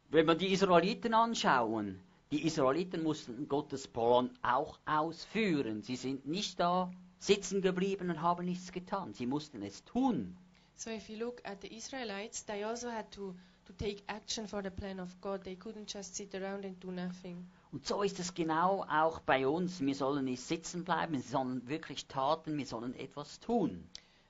Wenn 0.10 0.26
wir 0.26 0.36
die 0.36 0.54
Israeliten 0.54 1.14
anschauen, 1.14 2.00
die 2.32 2.46
Israeliten 2.48 3.04
mussten 3.04 3.50
Gottes 3.50 3.90
Plan 3.90 4.30
auch 4.42 4.80
ausführen. 4.86 5.82
Sie 5.82 5.98
sind 5.98 6.26
nicht 6.26 6.62
da 6.62 6.90
sitzen 7.20 7.62
geblieben 7.62 8.10
und 8.10 8.22
haben 8.22 8.46
nichts 8.46 8.72
getan. 8.72 9.14
Sie 9.14 9.26
mussten 9.26 9.62
es 9.62 9.84
tun. 9.84 10.38
So 10.76 10.92
if 10.92 11.10
you 11.10 11.18
look 11.18 11.42
at 11.46 11.62
the 11.62 11.76
Israelites, 11.76 12.44
they 12.44 12.64
also 12.64 12.90
had 12.90 13.12
to 13.14 13.36
to 13.66 13.74
take 13.74 14.04
action 14.08 14.48
for 14.48 14.62
the 14.62 14.72
plan 14.72 15.00
of 15.00 15.20
God. 15.22 15.44
They 15.44 15.56
couldn't 15.56 15.88
just 15.88 16.16
sit 16.16 16.36
around 16.36 16.66
and 16.66 16.80
do 16.80 16.92
nothing. 16.92 17.48
Und 17.72 17.86
so 17.86 18.04
ist 18.04 18.20
es 18.20 18.34
genau 18.34 18.86
auch 18.88 19.20
bei 19.20 19.48
uns. 19.48 19.82
Wir 19.82 19.96
sollen 19.96 20.26
nicht 20.26 20.42
sitzen 20.42 20.84
bleiben, 20.86 21.14
wir 21.14 21.22
sollen 21.22 21.68
wirklich 21.68 22.06
taten, 22.06 22.58
wir 22.58 22.66
sollen 22.66 22.96
etwas 22.96 23.40
tun. 23.40 23.84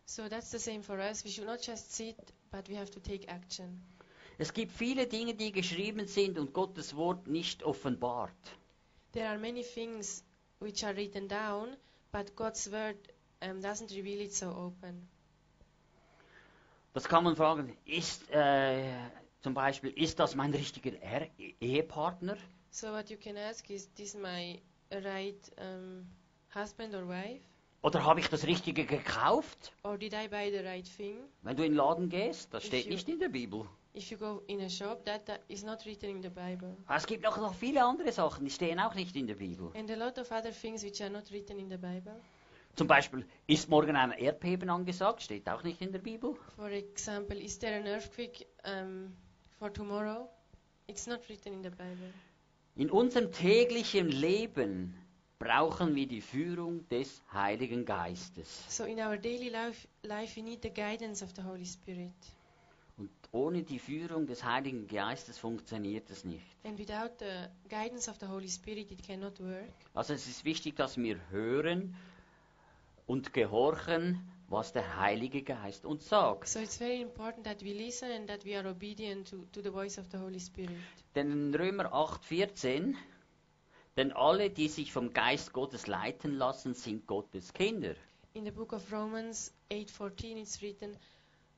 So 0.06 0.30
that's 0.30 0.52
the 0.52 0.60
same 0.60 0.84
for 0.84 1.00
us. 1.00 1.24
We 1.26 1.30
should 1.30 1.48
not 1.48 1.66
just 1.66 1.94
sit, 1.94 2.16
but 2.52 2.70
we 2.70 2.78
have 2.78 2.92
to 2.92 3.00
take 3.00 3.28
action. 3.28 3.82
Es 4.38 4.54
gibt 4.54 4.72
viele 4.72 5.08
Dinge, 5.08 5.34
die 5.34 5.52
geschrieben 5.52 6.08
sind 6.08 6.38
und 6.38 6.54
Gottes 6.54 6.96
Wort 6.96 7.28
nicht 7.28 7.64
offenbart. 7.64 8.32
There 9.14 9.28
are 9.28 9.38
many 9.38 9.64
things 9.64 10.24
which 10.60 10.86
are 10.86 10.96
written 10.96 11.28
down, 11.28 11.76
but 12.12 12.36
God's 12.36 12.72
word 12.72 12.98
um, 13.42 13.62
doesn't 13.62 13.92
reveal 13.96 14.22
it 14.22 14.34
so 14.34 14.48
open. 14.48 15.08
Das 16.96 17.04
kann 17.10 17.26
man 17.26 17.36
fragen, 17.36 17.76
ist 17.84 18.32
äh, 18.32 18.86
zum 19.42 19.54
Beispiel, 19.54 19.90
ist 20.02 20.18
das 20.18 20.34
mein 20.34 20.54
richtiger 20.54 20.94
er 21.02 21.28
Ehepartner? 21.60 22.38
So 22.70 22.88
what 22.88 23.10
you 23.10 23.18
can 23.18 23.36
ask 23.36 23.70
is, 23.70 23.94
this 23.96 24.16
my 24.16 24.62
right 25.04 25.52
um, 25.60 26.08
husband 26.56 26.96
or 26.96 27.06
wife, 27.06 27.42
Oder 27.82 28.02
habe 28.06 28.22
ich 28.22 28.30
das 28.30 28.48
Richtige 28.48 28.86
gekauft? 28.86 29.74
or 29.84 29.98
did 29.98 30.14
I 30.14 30.30
buy 30.30 30.50
the 30.50 30.66
right 30.66 30.88
thing? 30.96 31.18
Wenn 31.42 31.58
du 31.58 31.66
in 31.66 31.74
den 31.74 31.78
Laden 31.78 32.08
gehst, 32.08 32.54
das 32.54 32.64
If 32.64 32.68
steht 32.70 32.86
you- 32.86 32.92
nicht 32.94 33.10
in 33.10 33.20
der 33.20 33.28
Bibel. 33.28 33.66
If 33.94 34.10
you 34.10 34.18
go 34.18 34.42
in 34.48 34.62
a 34.62 34.70
shop, 34.70 35.04
that, 35.04 35.26
that 35.26 35.42
is 35.50 35.66
not 35.66 35.86
written 35.86 36.10
in 36.10 36.22
the 36.22 36.30
Bible. 36.30 36.78
Es 36.88 37.06
gibt 37.06 37.24
noch, 37.26 37.36
noch 37.36 37.56
viele 37.56 37.84
andere 37.84 38.14
Sachen, 38.14 38.46
die 38.46 38.52
stehen 38.52 38.80
auch 38.80 38.96
nicht 38.96 39.14
in 39.18 39.28
der 39.28 39.36
Bibel. 39.36 39.70
And 39.76 39.92
a 39.92 39.96
lot 39.96 40.18
of 40.18 40.32
other 40.32 40.54
things 40.54 40.82
which 40.82 41.02
are 41.04 41.12
not 41.12 41.30
written 41.30 41.60
in 41.60 41.70
the 41.70 41.76
Bible. 41.78 42.22
Zum 42.76 42.88
Beispiel, 42.88 43.26
ist 43.48 43.70
morgen 43.70 43.96
ein 43.96 44.12
Erdbeben 44.12 44.70
angesagt? 44.70 45.22
Steht 45.22 45.48
auch 45.50 45.64
nicht 45.64 45.82
in 45.82 45.94
der 45.94 46.00
Bibel. 46.00 46.36
For 46.58 46.70
example, 46.70 47.40
is 47.42 47.58
there 47.58 47.78
an 47.80 47.88
earthquake 47.88 48.46
um, 48.66 49.16
for 49.58 49.72
tomorrow? 49.72 50.30
It's 50.88 51.08
not 51.08 51.22
written 51.30 51.54
in 51.54 51.64
the 51.64 51.70
Bible. 51.70 52.14
In 52.76 52.92
unserem 52.92 53.32
täglichen 53.32 54.10
Leben 54.10 54.94
brauchen 55.40 55.96
wir 55.96 56.06
die 56.08 56.20
Führung 56.20 56.88
des 56.90 57.24
Heiligen 57.32 57.86
Geistes. 57.86 58.66
So 58.68 58.84
in 58.84 59.00
our 59.00 59.18
daily 59.18 59.48
life, 59.48 59.88
life 60.04 60.36
we 60.36 60.44
need 60.44 60.62
the 60.62 60.70
guidance 60.70 61.24
of 61.24 61.32
the 61.36 61.44
Holy 61.44 61.66
Spirit. 61.66 62.12
Und 62.98 63.10
ohne 63.32 63.64
die 63.64 63.80
Führung 63.80 64.28
des 64.28 64.44
Heiligen 64.44 64.88
Geistes 64.88 65.38
funktioniert 65.38 66.10
es 66.10 66.26
nicht. 66.26 66.46
And 66.66 66.78
without 66.78 67.12
the 67.20 67.48
guidance 67.70 68.10
of 68.10 68.18
the 68.20 68.28
Holy 68.28 68.50
Spirit, 68.50 68.92
it 68.92 69.02
cannot 69.02 69.40
work. 69.40 69.72
Also 69.94 70.14
es 70.14 70.28
ist 70.28 70.44
wichtig, 70.44 70.76
dass 70.76 70.98
wir 70.98 71.18
hören 71.30 71.96
und 73.08 73.34
gehorchen, 73.34 74.20
was 74.48 74.74
der 74.74 75.00
Heilige 75.00 75.42
Geist 75.44 75.86
uns 75.86 76.08
sagt. 76.08 76.48
So 76.48 76.60
it's 76.60 76.78
very 76.78 77.02
important 77.02 77.46
that 77.46 77.64
we 77.64 77.74
listen 77.74 78.12
and 78.12 78.28
that 78.28 78.46
we 78.46 78.58
are 78.58 78.68
obedient 78.70 79.30
to, 79.30 79.46
to 79.52 79.62
the 79.62 79.72
voice 79.72 79.98
of 79.98 80.10
the 80.12 80.18
Holy 80.18 80.40
Spirit. 80.40 80.78
Denn 81.16 81.32
in 81.32 81.56
Römer 81.56 81.94
8,14, 81.94 82.96
denn 83.98 84.12
alle, 84.12 84.50
die 84.50 84.68
sich 84.68 84.92
vom 84.92 85.14
Geist 85.14 85.54
Gottes 85.54 85.88
leiten 85.88 86.38
lassen, 86.38 86.74
sind 86.74 87.08
Gottes 87.08 87.54
Kinder. 87.54 87.96
In 88.34 88.44
the 88.46 88.52
book 88.52 88.74
of 88.74 88.92
Romans 88.92 89.54
8:14 89.70 90.38
it's 90.38 90.62
written, 90.62 90.98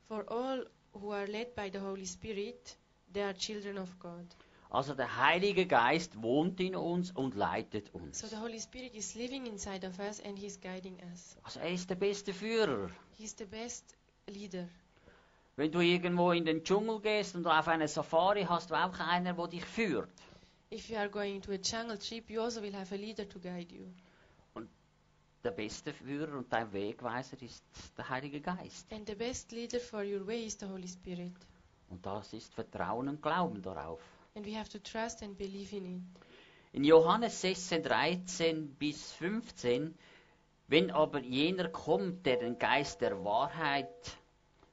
"For 0.07 0.29
all 0.29 0.65
who 0.93 1.11
are 1.11 1.25
led 1.25 1.55
by 1.55 1.69
the 1.71 1.79
Holy 1.79 2.05
Spirit, 2.05 2.77
they 3.11 3.23
are 3.23 3.33
children 3.33 3.77
of 3.77 3.97
God." 3.99 4.25
Also 4.69 4.93
der 4.93 5.17
Heilige 5.17 5.65
Geist 5.65 6.21
wohnt 6.21 6.59
in 6.59 6.75
uns 6.75 7.11
und 7.11 7.35
leitet 7.35 7.93
uns. 7.93 8.19
So 8.19 8.27
the 8.27 8.37
Holy 8.37 8.59
Spirit 8.59 8.93
is 8.95 9.15
living 9.15 9.45
inside 9.45 9.87
of 9.87 9.97
us 9.99 10.19
and 10.21 10.37
he's 10.37 10.59
guiding 10.59 10.97
us. 11.11 11.37
Also 11.43 11.59
er 11.59 11.71
ist 11.71 11.89
der 11.89 11.95
beste 11.95 12.33
Führer. 12.33 12.89
He's 13.17 13.35
the 13.37 13.45
best 13.45 13.95
leader. 14.27 14.67
Wenn 15.55 15.71
du 15.71 15.79
irgendwo 15.79 16.31
in 16.33 16.45
den 16.45 16.63
Dschungel 16.63 16.99
gehst 16.99 17.35
und 17.35 17.47
auf 17.47 17.67
eine 17.67 17.87
Safari 17.87 18.43
hast 18.43 18.69
du 18.69 18.75
auch 18.75 18.99
einer, 18.99 19.33
der 19.33 19.47
dich 19.47 19.65
führt. 19.65 20.11
If 20.71 20.89
you 20.89 20.97
are 20.97 21.09
going 21.09 21.41
to 21.41 21.53
a 21.53 21.55
jungle 21.55 21.97
trip, 21.97 22.29
you 22.29 22.41
also 22.41 22.61
will 22.61 22.75
have 22.75 22.93
a 22.93 22.97
leader 22.97 23.27
to 23.27 23.39
guide 23.39 23.73
you. 23.73 23.85
Der 25.43 25.51
beste 25.51 25.93
Führer 25.93 26.37
und 26.37 26.51
dein 26.51 26.73
Wegweiser 26.73 27.41
ist 27.41 27.63
der 27.97 28.09
Heilige 28.09 28.41
Geist. 28.41 28.91
And 28.91 29.07
the 29.07 29.15
best 29.15 29.51
leader 29.53 29.79
for 29.79 30.03
your 30.03 30.27
way 30.27 30.45
is 30.45 30.57
the 30.59 30.65
Holy 30.65 30.87
Spirit. 30.87 31.31
Und 31.89 32.05
das 32.05 32.33
ist 32.33 32.53
Vertrauen 32.53 33.07
und 33.07 33.21
Glauben 33.21 33.61
darauf. 33.61 34.01
And 34.37 34.45
we 34.45 34.53
have 34.53 34.69
to 34.69 34.79
trust 34.79 35.23
and 35.23 35.35
believe 35.35 35.73
in 35.73 35.85
it. 35.85 36.01
In 36.71 36.83
Johannes 36.83 37.41
16, 37.41 37.81
13 37.81 38.75
bis 38.77 39.11
15, 39.13 39.95
wenn 40.67 40.91
aber 40.91 41.21
jener 41.21 41.69
kommt, 41.69 42.23
der 42.27 42.37
den 42.37 42.59
Geist 42.59 43.01
der 43.01 43.23
Wahrheit, 43.25 43.89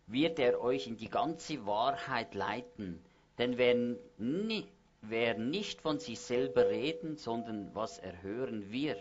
wird 0.07 0.39
er 0.39 0.61
euch 0.61 0.87
in 0.87 0.99
die 0.99 1.09
ganze 1.09 1.65
Wahrheit 1.65 2.35
leiten. 2.35 3.01
Denn 3.39 3.57
wer, 3.57 3.75
ni, 4.19 4.67
wer 5.01 5.39
nicht 5.39 5.81
von 5.81 5.99
sich 5.99 6.21
selber 6.21 6.69
reden, 6.69 7.17
sondern 7.17 7.75
was 7.75 7.99
er 7.99 8.21
hören 8.21 8.71
wird, 8.71 8.99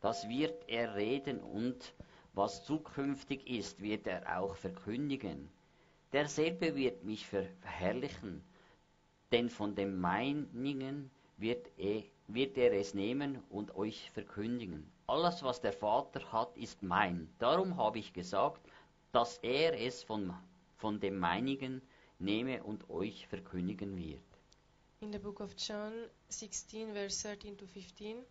das 0.00 0.28
wird 0.28 0.68
er 0.68 0.96
reden 0.96 1.38
und 1.38 1.94
was 2.32 2.64
zukünftig 2.64 3.46
ist, 3.46 3.80
wird 3.80 4.08
er 4.08 4.40
auch 4.40 4.56
verkündigen. 4.56 5.48
Derselbe 6.12 6.74
wird 6.74 7.04
mich 7.04 7.24
ver- 7.24 7.46
verherrlichen, 7.60 8.42
denn 9.32 9.48
von 9.48 9.74
dem 9.74 10.00
meinigen 10.00 11.10
wird 11.36 11.70
er, 11.76 12.02
wird 12.28 12.56
er 12.56 12.72
es 12.72 12.94
nehmen 12.94 13.42
und 13.50 13.74
euch 13.76 14.10
verkündigen. 14.10 14.90
Alles, 15.06 15.42
was 15.42 15.60
der 15.60 15.72
Vater 15.72 16.32
hat, 16.32 16.56
ist 16.56 16.82
mein. 16.82 17.28
Darum 17.38 17.76
habe 17.76 17.98
ich 17.98 18.12
gesagt, 18.12 18.60
dass 19.12 19.38
er 19.38 19.80
es 19.80 20.02
von, 20.02 20.32
von 20.76 21.00
dem 21.00 21.18
meinigen 21.18 21.82
nehme 22.18 22.62
und 22.62 22.88
euch 22.90 23.26
verkündigen 23.26 23.96
wird. 23.96 24.22
In 25.00 25.12
the 25.12 25.18
book 25.18 25.40
of 25.40 25.54
John 25.56 25.92
16, 26.28 26.92
verse 26.94 27.22
13 27.22 27.56
to 27.58 27.66
15, 27.66 28.24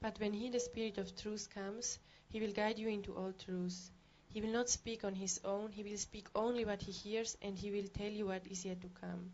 But 0.00 0.18
when 0.18 0.32
he, 0.32 0.50
the 0.50 0.60
Spirit 0.60 0.98
of 0.98 1.14
truth, 1.14 1.48
comes, 1.52 1.98
he 2.28 2.40
will 2.40 2.52
guide 2.52 2.78
you 2.78 2.88
into 2.88 3.14
all 3.14 3.32
truth. 3.32 3.90
He 4.28 4.40
will 4.40 4.52
not 4.52 4.68
speak 4.68 5.04
on 5.04 5.14
his 5.14 5.40
own, 5.44 5.70
he 5.72 5.82
will 5.82 5.96
speak 5.96 6.28
only 6.34 6.64
what 6.64 6.82
he 6.82 6.92
hears, 6.92 7.36
and 7.42 7.58
he 7.58 7.70
will 7.70 7.88
tell 7.88 8.10
you 8.10 8.26
what 8.26 8.46
is 8.46 8.64
yet 8.64 8.80
to 8.80 8.88
come. 8.88 9.30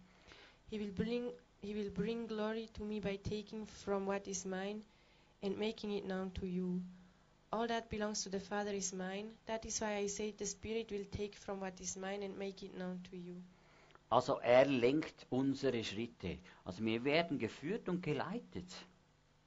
He 0.73 0.79
will 0.79 0.93
bring 0.97 1.25
he 1.61 1.75
will 1.75 1.91
bring 1.91 2.27
glory 2.27 2.67
to 2.75 2.83
me 2.83 2.99
by 2.99 3.17
taking 3.17 3.67
from 3.67 4.07
what 4.07 4.27
is 4.27 4.47
mine 4.47 4.83
and 5.43 5.59
making 5.59 5.93
it 5.93 6.07
known 6.07 6.31
to 6.31 6.47
you. 6.47 6.81
All 7.53 7.67
that 7.67 7.91
belongs 7.91 8.23
to 8.23 8.31
the 8.31 8.41
Father 8.41 8.73
is 8.73 8.95
mine. 8.95 9.27
That 9.45 9.67
is 9.67 9.83
why 9.83 9.97
I 9.97 10.07
say 10.07 10.31
the 10.31 10.47
Spirit 10.47 10.91
will 10.91 11.05
take 11.11 11.37
from 11.37 11.61
what 11.61 11.79
is 11.79 11.99
mine 11.99 12.23
and 12.23 12.39
make 12.39 12.63
it 12.63 12.75
known 12.79 13.01
to 13.11 13.19
you. 13.19 13.37
Also 14.11 14.39
er 14.43 14.65
lenkt 14.65 15.27
unsere 15.29 15.85
Schritte. 15.85 16.39
Also 16.65 16.83
wir 16.83 17.05
werden 17.05 17.39
geführt 17.39 17.91
und 17.91 18.03
geleitet. 18.03 18.73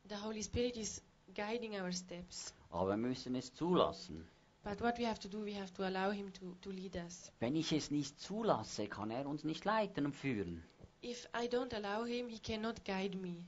The 0.08 0.22
Holy 0.24 0.44
Spirit 0.44 0.78
is 0.78 1.02
guiding 1.34 1.82
our 1.82 1.92
steps. 1.92 2.54
Aber 2.70 2.90
wir 2.92 2.98
müssen 2.98 3.34
es 3.34 3.52
zulassen. 3.52 4.28
But 4.64 4.80
what 4.80 5.00
we 5.00 5.06
have 5.06 5.20
to 5.22 5.28
do, 5.28 5.44
we 5.44 5.54
have 5.54 5.74
to 5.74 5.84
allow 5.86 6.12
Him 6.12 6.32
to, 6.34 6.56
to 6.62 6.70
lead 6.70 6.96
us. 6.96 7.32
Wenn 7.40 7.56
ich 7.56 7.72
es 7.72 7.90
nicht 7.90 8.20
zulasse, 8.20 8.88
kann 8.88 9.10
er 9.10 9.26
uns 9.26 9.44
nicht 9.44 9.66
leiten 9.66 10.06
und 10.06 10.16
führen. 10.16 10.64
If 11.08 11.28
I 11.36 11.48
don't 11.48 11.72
allow 11.72 12.04
Him, 12.04 12.30
He 12.30 12.40
cannot 12.40 12.84
guide 12.84 13.16
me. 13.16 13.46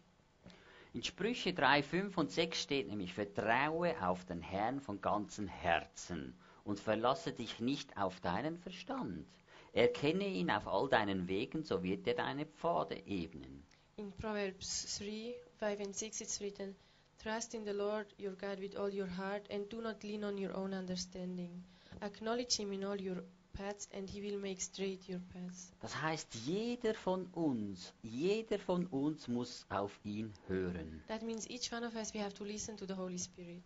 In 0.94 1.02
Sprüche 1.02 1.54
3, 1.54 1.82
5 1.82 2.16
und 2.16 2.32
6 2.32 2.62
steht 2.62 2.88
nämlich, 2.88 3.16
vertraue 3.16 3.96
auf 4.00 4.26
den 4.26 4.44
Herrn 4.44 4.80
von 4.80 5.02
ganzem 5.02 5.48
Herzen 5.48 6.36
und 6.66 6.80
verlasse 6.80 7.32
dich 7.32 7.60
nicht 7.60 7.98
auf 7.98 8.20
deinen 8.20 8.60
Verstand. 8.60 9.26
Erkenne 9.74 10.28
ihn 10.28 10.52
auf 10.52 10.68
all 10.68 10.88
deinen 10.88 11.28
Wegen, 11.28 11.64
so 11.64 11.82
wird 11.82 12.06
er 12.06 12.14
deine 12.14 12.46
Pfade 12.46 12.96
ebnen. 13.08 13.64
In 13.96 14.12
Proverbs 14.12 15.00
3, 15.00 15.34
5 15.58 15.80
and 15.80 15.96
6 15.96 16.22
it's 16.22 16.40
written, 16.40 16.76
Trust 17.24 17.56
in 17.56 17.66
the 17.66 17.74
Lord 17.74 18.14
your 18.20 18.36
God 18.36 18.60
with 18.60 18.78
all 18.78 18.94
your 18.94 19.10
heart 19.10 19.50
and 19.50 19.68
do 19.68 19.82
not 19.82 20.04
lean 20.04 20.24
on 20.24 20.38
your 20.38 20.56
own 20.56 20.76
understanding. 20.76 21.64
Acknowledge 22.02 22.58
Him 22.58 22.72
in 22.74 22.84
all 22.84 23.02
your 23.02 23.24
paths 23.58 23.88
and 23.94 24.10
He 24.10 24.22
will 24.22 24.40
make 24.40 24.62
straight 24.62 25.08
your 25.10 25.20
paths. 25.34 25.72
Das 25.82 26.02
heißt, 26.02 26.36
jeder 26.46 26.94
von 26.94 27.26
uns, 27.28 27.94
jeder 28.04 28.60
von 28.60 28.86
uns 28.88 29.28
muss 29.28 29.66
auf 29.70 29.92
ihn 30.04 30.34
hören. 30.48 31.04
That 31.08 31.24
means 31.24 31.50
each 31.50 31.72
one 31.72 31.86
of 31.86 31.96
us, 31.96 32.14
we 32.14 32.22
have 32.22 32.34
to 32.36 32.44
listen 32.44 32.78
to 32.78 32.86
the 32.86 32.96
Holy 32.96 33.18
Spirit. 33.18 33.64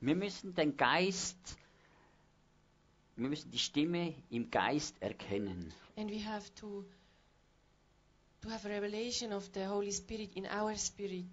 Wir 0.00 0.14
müssen 0.14 0.54
den 0.54 0.76
Geist, 0.76 1.36
wir 3.16 3.28
müssen 3.28 3.50
die 3.50 3.58
Stimme 3.58 4.14
im 4.30 4.50
Geist 4.50 5.00
erkennen. 5.00 5.72
And 5.96 6.10
we 6.10 6.24
have 6.24 6.54
to, 6.56 6.84
to 8.42 8.50
have 8.50 8.66
a 8.66 8.70
revelation 8.70 9.32
of 9.32 9.50
the 9.54 9.66
Holy 9.66 9.92
Spirit 9.92 10.34
in 10.34 10.46
our 10.46 10.74
spirit. 10.76 11.26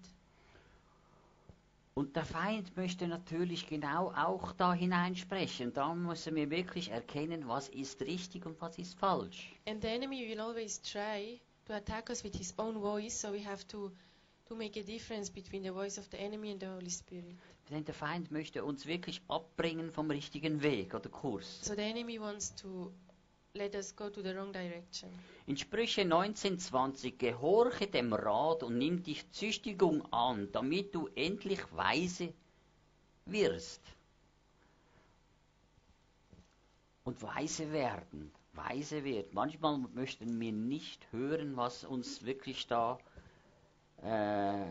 Und 1.98 2.14
der 2.14 2.24
Feind 2.24 2.76
möchte 2.76 3.08
natürlich 3.08 3.66
genau 3.66 4.12
auch 4.12 4.52
da 4.52 4.72
hineinsprechen. 4.72 5.72
Da 5.72 5.92
müssen 5.96 6.36
wir 6.36 6.48
wirklich 6.48 6.92
erkennen, 6.92 7.48
was 7.48 7.68
ist 7.70 8.00
richtig 8.02 8.46
und 8.46 8.60
was 8.60 8.78
ist 8.78 8.96
falsch. 8.96 9.52
And 9.66 9.82
the 9.82 9.88
enemy 9.88 10.28
will 10.28 10.38
always 10.38 10.80
try 10.80 11.40
to 11.64 11.72
attack 11.72 12.08
us 12.08 12.22
with 12.22 12.36
his 12.36 12.54
own 12.56 12.80
voice, 12.80 13.20
so 13.20 13.32
we 13.32 13.44
have 13.44 13.66
to, 13.66 13.90
to 14.46 14.54
make 14.54 14.78
a 14.78 14.82
difference 14.84 15.28
between 15.28 15.64
the 15.64 15.70
voice 15.70 15.98
of 15.98 16.06
the 16.12 16.18
enemy 16.18 16.52
and 16.52 16.60
the 16.60 16.68
Holy 16.68 16.88
Spirit. 16.88 17.34
Denn 17.68 17.84
der 17.84 17.94
Feind 17.94 18.30
möchte 18.30 18.64
uns 18.64 18.86
wirklich 18.86 19.20
abbringen 19.26 19.90
vom 19.90 20.08
richtigen 20.08 20.62
Weg 20.62 20.94
oder 20.94 21.08
Kurs. 21.08 21.64
So 21.64 21.74
the 21.74 21.82
enemy 21.82 22.20
wants 22.20 22.54
to 22.54 22.92
let 23.58 23.74
us 23.74 23.94
go 23.94 24.08
to 24.08 24.22
the 24.22 24.34
wrong 24.34 24.52
direction. 24.52 25.10
In 25.46 25.56
Sprüche 25.56 26.02
19,20 26.02 27.16
Gehorche 27.18 27.88
dem 27.88 28.12
Rat 28.12 28.62
und 28.62 28.78
nimm 28.78 29.02
dich 29.02 29.30
Züchtigung 29.32 30.02
an, 30.12 30.48
damit 30.52 30.94
du 30.94 31.08
endlich 31.14 31.60
weise 31.74 32.32
wirst. 33.26 33.82
Und 37.04 37.22
weise 37.22 37.72
werden, 37.72 38.30
weise 38.52 39.02
wird. 39.02 39.32
Manchmal 39.34 39.78
möchten 39.94 40.38
wir 40.40 40.52
nicht 40.52 41.10
hören, 41.12 41.56
was 41.56 41.84
uns 41.84 42.24
wirklich 42.24 42.66
da 42.66 42.98
äh, 44.02 44.70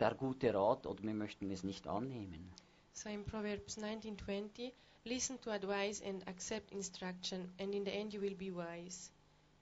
der 0.00 0.14
gute 0.16 0.52
Rat 0.54 0.86
oder 0.86 1.02
wir 1.02 1.14
möchten 1.14 1.50
es 1.50 1.62
nicht 1.62 1.86
annehmen. 1.86 2.50
So 2.94 3.08
in 3.08 3.24
Proverbs 3.24 3.78
19:20, 3.78 4.72
listen 5.04 5.38
to 5.42 5.50
advice 5.50 6.00
and 6.00 6.22
accept 6.28 6.72
instruction, 6.72 7.50
and 7.58 7.74
in 7.74 7.84
the 7.84 7.90
end 7.92 8.12
you 8.14 8.20
will 8.20 8.34
be 8.36 8.50
wise. 8.50 9.10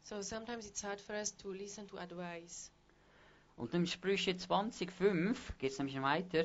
So 0.04 0.22
sometimes 0.22 0.66
it's 0.66 0.82
hard 0.82 1.00
for 1.00 1.14
us 1.14 1.32
to 1.42 1.52
listen 1.52 1.86
to 1.88 1.98
advice. 1.98 2.70
Und 3.56 3.74
im 3.74 3.86
Sprüche 3.86 4.32
20,5 4.32 5.36
geht 5.58 5.72
es 5.72 5.78
nämlich 5.78 6.00
weiter. 6.00 6.44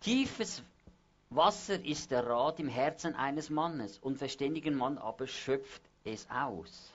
Tiefes 0.00 0.62
Wasser 1.30 1.84
ist 1.84 2.10
der 2.10 2.26
Rat 2.26 2.58
im 2.58 2.68
Herzen 2.68 3.14
eines 3.14 3.50
Mannes, 3.50 3.98
und 3.98 4.18
verständigen 4.18 4.74
Mann 4.76 4.98
aber 4.98 5.26
schöpft 5.28 5.82
es 6.04 6.28
aus. 6.30 6.90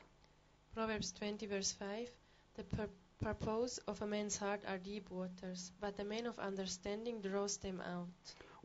Proverbs 0.73 1.13
20 1.13 1.47
verse 1.47 1.73
5, 1.77 2.09
the 2.57 2.63
pur- 2.63 2.89
purpose 3.19 3.81
of 3.87 4.01
a 4.01 4.05
man's 4.05 4.41
heart 4.41 4.65
are 4.65 4.77
deep 4.77 5.09
waters, 5.09 5.71
but 5.79 5.95
the 5.95 6.03
man 6.03 6.27
of 6.27 6.37
understanding 6.37 7.21
draws 7.21 7.57
them 7.57 7.79
out. 7.79 8.09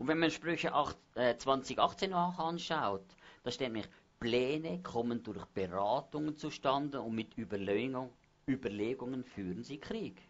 Und 0.00 0.08
wenn 0.08 0.18
man 0.18 0.30
Sprüche 0.30 0.72
8, 0.72 0.96
äh, 1.16 1.36
2018 1.36 2.14
auch 2.14 2.38
anschaut, 2.38 3.04
da 3.42 3.50
steht 3.50 3.70
nämlich, 3.70 3.86
Pläne 4.18 4.82
kommen 4.82 5.22
durch 5.22 5.44
Beratungen 5.48 6.38
zustande 6.38 7.02
und 7.02 7.14
mit 7.14 7.36
Überlegung, 7.36 8.10
Überlegungen 8.48 9.24
führen 9.24 9.62
sie 9.62 9.76
Krieg. 9.76 10.22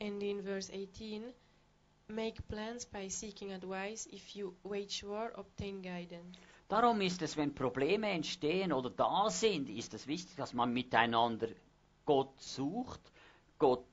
And 0.00 0.22
in 0.22 0.44
verse 0.44 0.72
18, 0.72 1.24
make 2.06 2.40
plans 2.42 2.86
by 2.86 3.10
seeking 3.10 3.52
advice. 3.52 4.06
If 4.12 4.28
you 4.36 4.54
wage 4.62 5.02
war, 5.02 5.36
obtain 5.36 5.82
guidance. 5.82 6.38
Darum 6.68 7.00
ist 7.00 7.20
es, 7.20 7.36
wenn 7.36 7.52
Probleme 7.52 8.10
entstehen 8.10 8.72
oder 8.72 8.90
da 8.90 9.28
sind, 9.28 9.70
ist 9.70 9.92
es 9.92 10.06
wichtig, 10.06 10.36
dass 10.36 10.52
man 10.52 10.72
miteinander 10.72 11.48
Gott 12.04 12.40
sucht, 12.40 13.00
Gott 13.58 13.84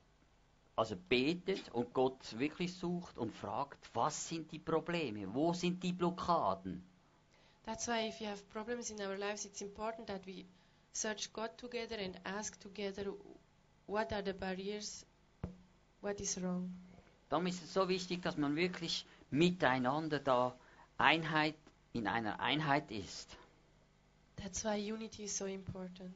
also 0.78 0.96
betet 0.96 1.70
und 1.74 1.92
Gott 1.94 2.38
wirklich 2.38 2.74
sucht 2.76 3.18
und 3.18 3.34
fragt, 3.34 3.90
was 3.94 4.30
sind 4.30 4.52
die 4.52 4.60
Probleme, 4.60 5.34
wo 5.34 5.52
sind 5.52 5.82
die 5.84 5.92
Blockaden. 5.92 6.84
That's 7.66 7.88
why 7.88 8.08
if 8.08 8.22
you 8.22 8.28
have 8.28 8.44
problems 8.46 8.92
in 8.92 9.02
our 9.02 9.18
lives, 9.18 9.44
it's 9.44 9.62
important 9.62 10.08
that 10.08 10.26
we 10.26 10.46
search 10.94 11.34
God 11.34 11.58
together 11.58 11.98
and 11.98 12.16
ask 12.24 12.60
together 12.60 13.12
what 13.88 14.14
are 14.14 14.24
the 14.24 14.34
barriers, 14.34 15.06
what 16.02 16.22
is 16.22 16.42
wrong. 16.42 16.72
Darum 17.30 17.48
ist 17.48 17.62
es 17.64 17.74
so 17.74 17.90
wichtig, 17.90 18.22
dass 18.22 18.38
man 18.38 18.56
wirklich 18.56 19.06
miteinander 19.32 20.20
da 20.20 20.56
Einheit 20.98 21.56
in 21.92 22.08
einer 22.08 22.40
Einheit 22.40 22.90
ist. 22.92 23.36
That's 24.38 24.64
why 24.64 24.78
unity 24.78 25.24
is 25.24 25.36
so 25.36 25.46
important. 25.46 26.16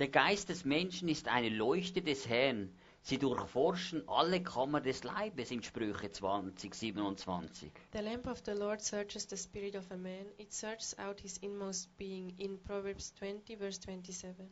Der 0.00 0.08
Geist 0.08 0.48
des 0.48 0.64
Menschen 0.64 1.08
ist 1.08 1.28
eine 1.28 1.48
Leuchte 1.48 2.02
des 2.02 2.28
Herrn. 2.28 2.70
Sie 3.02 3.18
durchforschen 3.18 4.06
alle 4.08 4.42
Kammer 4.42 4.80
des 4.80 5.02
Leibes 5.02 5.50
in 5.50 5.62
Sprüche 5.62 6.10
20, 6.12 6.74
27. 6.74 7.70
The 7.92 8.00
lamp 8.00 8.26
of 8.26 8.42
the 8.44 8.52
Lord 8.52 8.82
searches 8.82 9.26
the 9.28 9.36
spirit 9.36 9.76
of 9.76 9.90
a 9.90 9.96
man, 9.96 10.26
it 10.36 10.52
searches 10.52 10.98
out 10.98 11.20
his 11.20 11.38
inmost 11.38 11.96
being 11.96 12.34
in 12.38 12.58
Proverbs 12.62 13.14
20, 13.14 13.56
verse 13.56 13.80
27. 13.80 14.46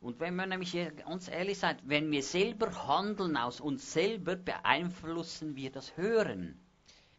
Und 0.00 0.20
wenn 0.20 0.36
man 0.36 0.50
nämlich 0.50 0.76
ganz 0.98 1.28
ehrlich 1.28 1.58
sagt, 1.58 1.80
wenn 1.88 2.10
wir 2.10 2.22
selber 2.22 2.86
handeln 2.86 3.36
aus 3.36 3.60
uns 3.60 3.92
selber, 3.92 4.36
beeinflussen 4.36 5.56
wir 5.56 5.70
das 5.72 5.96
Hören. 5.96 6.60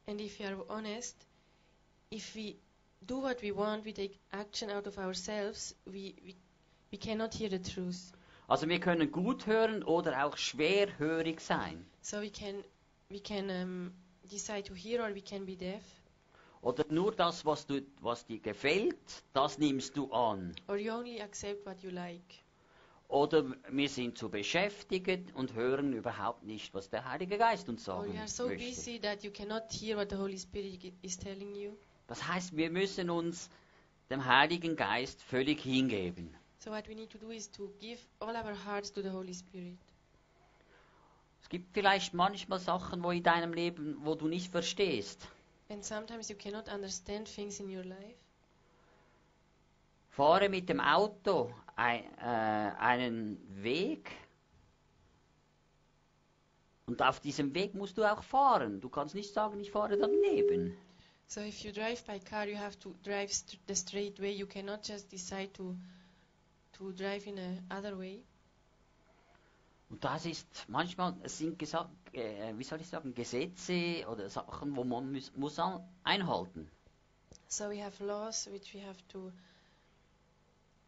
And 0.06 0.22
if 0.22 0.40
you 0.40 0.46
are 0.46 0.66
honest, 0.70 1.18
if 2.14 2.34
we 2.36 2.56
do 3.02 3.22
what 3.22 3.42
we 3.42 3.54
want, 3.54 3.84
we 3.84 3.94
take 3.94 4.18
action 4.32 4.70
out 4.70 4.88
of 4.88 4.98
ourselves, 4.98 5.76
we, 5.86 6.16
we, 6.24 6.36
we 6.92 6.98
cannot 6.98 7.34
hear 7.34 7.50
the 7.50 7.60
truth. 7.60 8.14
Also 8.48 8.70
wir 8.70 8.80
können 8.80 9.12
gut 9.12 9.46
hören 9.46 9.84
oder 9.84 10.26
auch 10.26 10.38
schwerhörig 10.38 11.42
sein. 11.42 11.86
So 12.02 12.22
we 12.22 12.30
can, 12.32 12.64
we 13.10 13.20
can 13.20 13.50
um, 13.50 13.92
decide 14.32 14.64
to 14.64 14.74
hear 14.74 15.02
or 15.04 15.14
we 15.14 15.22
can 15.22 15.46
be 15.46 15.56
deaf, 15.56 15.84
Oder 16.62 16.86
nur 16.90 17.12
das, 17.14 17.46
was, 17.46 17.66
du, 17.68 17.82
was 18.02 18.26
dir 18.26 18.40
gefällt, 18.40 18.98
das 19.34 19.58
nimmst 19.58 19.96
du 19.98 20.12
an. 20.12 20.56
or 20.68 20.78
you 20.78 20.92
only 20.94 21.22
accept 21.22 21.66
what 21.66 21.82
you 21.84 21.90
like. 21.92 22.24
Oder 23.10 23.46
wir 23.70 23.88
sind 23.90 24.18
zu 24.18 24.28
beschäftigt 24.30 25.34
und 25.36 25.54
hören 25.54 25.94
überhaupt 25.94 26.44
nicht, 26.44 26.74
was 26.74 26.90
der 26.90 27.06
Heilige 27.10 27.38
Geist 27.38 27.70
uns 27.70 27.88
Or 27.88 28.02
sagen 28.02 28.14
you 28.14 28.20
are 28.20 28.28
so 28.28 28.48
möchte. 28.48 28.66
busy 28.66 29.00
that 29.00 29.24
you 29.24 29.32
cannot 29.32 29.64
hear 29.72 29.98
what 29.98 30.10
the 30.10 30.18
Holy 30.18 30.38
Spirit 30.38 30.94
is 31.02 31.18
telling 31.18 31.54
you. 31.56 31.72
Das 32.08 32.26
heißt, 32.28 32.56
wir 32.56 32.70
müssen 32.70 33.10
uns 33.10 33.50
dem 34.10 34.26
Heiligen 34.26 34.76
Geist 34.76 35.22
völlig 35.24 35.62
hingeben. 35.62 36.34
So 36.60 36.72
what 36.72 36.88
we 36.88 36.96
need 36.96 37.10
to 37.12 37.18
do 37.18 37.30
is 37.32 37.48
to 37.52 37.70
give 37.80 38.00
all 38.20 38.36
our 38.36 38.54
hearts 38.54 38.92
to 38.94 39.02
the 39.02 39.10
Holy 39.12 39.34
Spirit. 39.34 39.78
Es 41.42 41.50
gibt 41.50 41.72
vielleicht 41.74 42.14
manchmal 42.14 42.60
Sachen, 42.60 43.04
wo 43.04 43.12
in 43.12 43.24
deinem 43.24 43.54
Leben, 43.54 43.98
wo 44.04 44.16
du 44.16 44.28
nicht 44.28 44.52
verstehst. 44.52 45.28
And 45.70 45.84
sometimes 45.84 46.30
you 46.30 46.36
cannot 46.36 46.68
understand 46.74 47.28
things 47.34 47.60
in 47.60 47.70
your 47.70 47.84
life. 47.84 48.18
Fahre 50.10 50.50
mit 50.50 50.68
dem 50.68 50.80
Auto 50.80 51.54
ein, 51.76 52.04
äh, 52.18 52.72
einen 52.80 53.38
Weg 53.64 54.12
und 56.88 57.02
auf 57.02 57.20
diesem 57.20 57.54
Weg 57.54 57.76
musst 57.76 57.98
du 57.98 58.04
auch 58.04 58.24
fahren. 58.24 58.82
Du 58.82 58.90
kannst 58.90 59.14
nicht 59.14 59.32
sagen, 59.34 59.60
ich 59.60 59.72
fahre 59.72 59.98
daneben. 59.98 60.76
So 61.28 61.42
if 61.42 61.60
you 61.60 61.72
drive 61.72 62.04
by 62.06 62.20
car, 62.20 62.48
you 62.48 62.58
have 62.58 62.80
to 62.80 62.96
drive 63.04 63.32
st- 63.32 63.60
the 63.68 63.76
straight 63.76 64.20
way. 64.20 64.32
You 64.32 64.48
cannot 64.48 64.88
just 64.88 65.12
decide 65.12 65.52
to 65.54 65.76
to 66.78 66.92
drive 66.92 67.28
in 67.28 67.38
a 67.40 67.78
other 67.78 67.98
way. 67.98 68.24
Und 69.90 70.04
das 70.04 70.26
ist 70.26 70.66
manchmal, 70.68 71.16
es 71.24 71.38
sind 71.38 71.58
gesagt, 71.58 71.90
äh, 72.14 72.54
wie 72.58 72.64
soll 72.64 72.82
ich 72.82 72.88
sagen, 72.88 73.14
Gesetze 73.14 74.06
oder 74.12 74.30
Sachen, 74.30 74.76
wo 74.76 74.84
man 74.84 75.14
muss, 75.14 75.32
muss 75.36 75.58
einhalten. 76.04 76.70
So 77.48 77.70
we 77.70 77.82
have 77.84 78.04
laws 78.04 78.50
which 78.52 78.74
we 78.74 78.86
have 78.86 79.00
to 79.08 79.32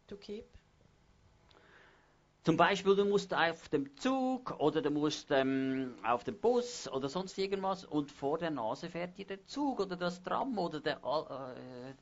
to 0.08 0.16
keep. 0.16 0.44
Zum 2.42 2.56
Beispiel, 2.56 2.96
du 2.96 3.04
musst 3.04 3.34
auf 3.34 3.68
dem 3.68 3.96
Zug 3.96 4.58
oder 4.58 4.80
du 4.80 4.90
musst 4.90 5.30
ähm, 5.30 5.94
auf 6.02 6.24
dem 6.24 6.38
Bus 6.38 6.88
oder 6.88 7.08
sonst 7.08 7.36
irgendwas 7.36 7.84
und 7.84 8.10
vor 8.10 8.38
der 8.38 8.50
Nase 8.50 8.88
fährt 8.88 9.18
dir 9.18 9.26
der 9.26 9.44
Zug 9.46 9.80
oder 9.80 9.96
das 9.96 10.22
Tram 10.22 10.58
oder 10.58 10.80
der 10.80 10.96
äh, 11.04 11.94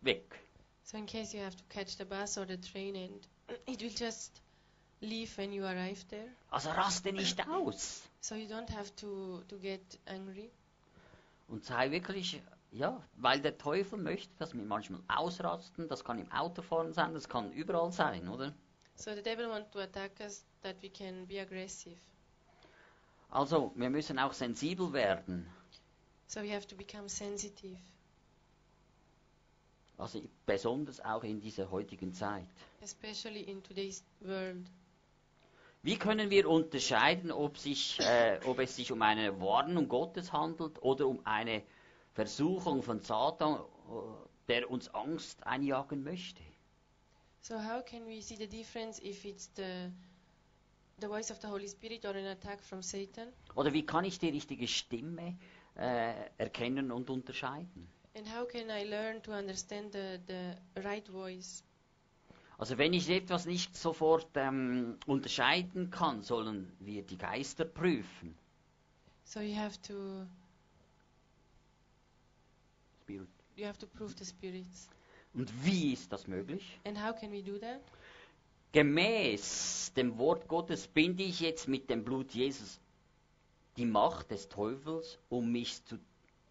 weg. 0.00 0.47
So 0.90 0.96
in 0.96 1.04
case 1.04 1.34
you 1.36 1.42
have 1.44 1.54
to 1.54 1.64
catch 1.68 1.96
the 1.98 2.04
bus 2.06 2.38
or 2.38 2.46
the 2.46 2.56
train 2.56 2.96
and 2.96 3.26
it 3.66 3.82
will 3.82 3.90
just 3.94 4.40
leave 5.02 5.36
when 5.36 5.52
you 5.52 5.64
arrive 5.66 6.02
there. 6.08 6.28
Also 6.50 6.70
raste 6.70 7.12
nicht 7.12 7.38
aus 7.50 8.08
So 8.22 8.34
you 8.34 8.46
don't 8.48 8.70
have 8.70 8.90
to 8.96 9.42
to 9.48 9.56
get 9.58 9.82
angry. 10.06 10.50
und 11.48 11.62
sei 11.64 11.90
wirklich, 11.90 12.40
ja, 12.72 13.02
weil 13.16 13.40
der 13.40 13.58
Teufel 13.58 13.98
möchte, 13.98 14.30
dass 14.38 14.54
wir 14.54 14.62
manchmal 14.64 15.00
ausrasten. 15.08 15.88
Das 15.88 16.02
kann 16.04 16.18
im 16.18 16.32
Autofahren 16.32 16.94
sein, 16.94 17.12
das 17.12 17.28
kann 17.28 17.52
überall 17.52 17.92
sein, 17.92 18.26
oder? 18.28 18.54
So 18.94 19.14
the 19.14 19.22
devil 19.22 19.48
wants 19.50 19.70
to 19.72 19.80
attack 19.80 20.12
us 20.20 20.42
that 20.62 20.76
we 20.82 20.88
can 20.88 21.26
be 21.26 21.38
aggressive. 21.40 21.96
Also, 23.30 23.72
wir 23.76 23.90
müssen 23.90 24.18
auch 24.18 24.32
sensibel 24.32 24.90
werden. 24.94 25.46
So 26.28 26.40
we 26.40 26.50
have 26.54 26.66
to 26.66 26.76
become 26.76 27.08
sensitive, 27.10 27.78
Also 29.98 30.22
besonders 30.46 31.00
auch 31.04 31.24
in 31.24 31.40
dieser 31.40 31.70
heutigen 31.70 32.12
Zeit. 32.14 32.46
especially 32.80 33.42
in 33.42 33.62
today's 33.62 34.04
world. 34.20 34.66
Wie 35.82 35.96
können 35.96 36.30
wir 36.30 36.48
unterscheiden, 36.48 37.30
ob, 37.30 37.56
sich, 37.58 37.98
äh, 38.00 38.40
ob 38.44 38.58
es 38.58 38.76
sich 38.76 38.90
um 38.92 39.02
eine 39.02 39.40
Warnung 39.40 39.88
Gottes 39.88 40.32
handelt 40.32 40.82
oder 40.82 41.06
um 41.06 41.20
eine 41.24 41.62
Versuchung 42.14 42.82
von 42.82 43.00
Satan, 43.00 43.56
äh, 43.56 43.60
der 44.48 44.70
uns 44.70 44.88
Angst 44.94 45.46
einjagen 45.46 46.02
möchte? 46.02 46.42
So 47.40 47.54
how 47.54 47.84
can 47.84 48.06
we 48.06 48.20
see 48.20 48.36
the 48.36 48.48
difference 48.48 49.00
if 49.02 49.24
it's 49.24 49.50
the 49.56 49.90
the 51.00 51.06
voice 51.06 51.30
of 51.30 51.38
the 51.40 51.46
Holy 51.46 51.68
Spirit 51.68 52.04
or 52.04 52.14
an 52.14 52.26
attack 52.26 52.60
from 52.62 52.82
Satan? 52.82 53.28
Oder 53.54 53.72
wie 53.72 53.86
kann 53.86 54.04
ich 54.04 54.18
die 54.18 54.28
richtige 54.30 54.66
Stimme 54.66 55.38
äh, 55.76 56.12
erkennen 56.38 56.90
und 56.90 57.08
unterscheiden? 57.10 57.88
And 58.18 58.26
how 58.26 58.44
can 58.44 58.68
I 58.68 58.82
learn 58.82 59.20
to 59.22 59.32
understand 59.32 59.92
the, 59.92 60.18
the 60.26 60.82
right 60.82 61.06
voice? 61.06 61.62
Also 62.58 62.76
wenn 62.76 62.92
ich 62.92 63.08
etwas 63.08 63.46
nicht 63.46 63.76
sofort 63.76 64.26
ähm, 64.34 64.98
unterscheiden 65.06 65.90
kann, 65.92 66.24
sollen 66.24 66.72
wir 66.80 67.04
die 67.04 67.16
Geister 67.16 67.64
prüfen. 67.64 68.36
So 69.24 69.38
you 69.38 69.54
have 69.54 69.80
to 69.82 70.26
you 73.06 73.64
have 73.64 73.78
to 73.78 73.86
prove 73.86 74.14
the 74.18 74.24
spirits. 74.24 74.88
Und 75.32 75.52
wie 75.64 75.92
ist 75.92 76.12
das 76.12 76.26
möglich? 76.26 76.80
And 76.84 76.98
how 77.00 77.14
can 77.14 77.30
we 77.30 77.40
do 77.40 77.56
that? 77.58 77.80
Gemäß 78.72 79.92
dem 79.94 80.18
Wort 80.18 80.48
Gottes 80.48 80.88
binde 80.88 81.22
ich 81.22 81.38
jetzt 81.38 81.68
mit 81.68 81.88
dem 81.88 82.02
Blut 82.02 82.32
Jesus 82.32 82.80
die 83.76 83.86
Macht 83.86 84.32
des 84.32 84.48
Teufels, 84.48 85.20
um 85.28 85.52
mich 85.52 85.84
zu, 85.84 86.00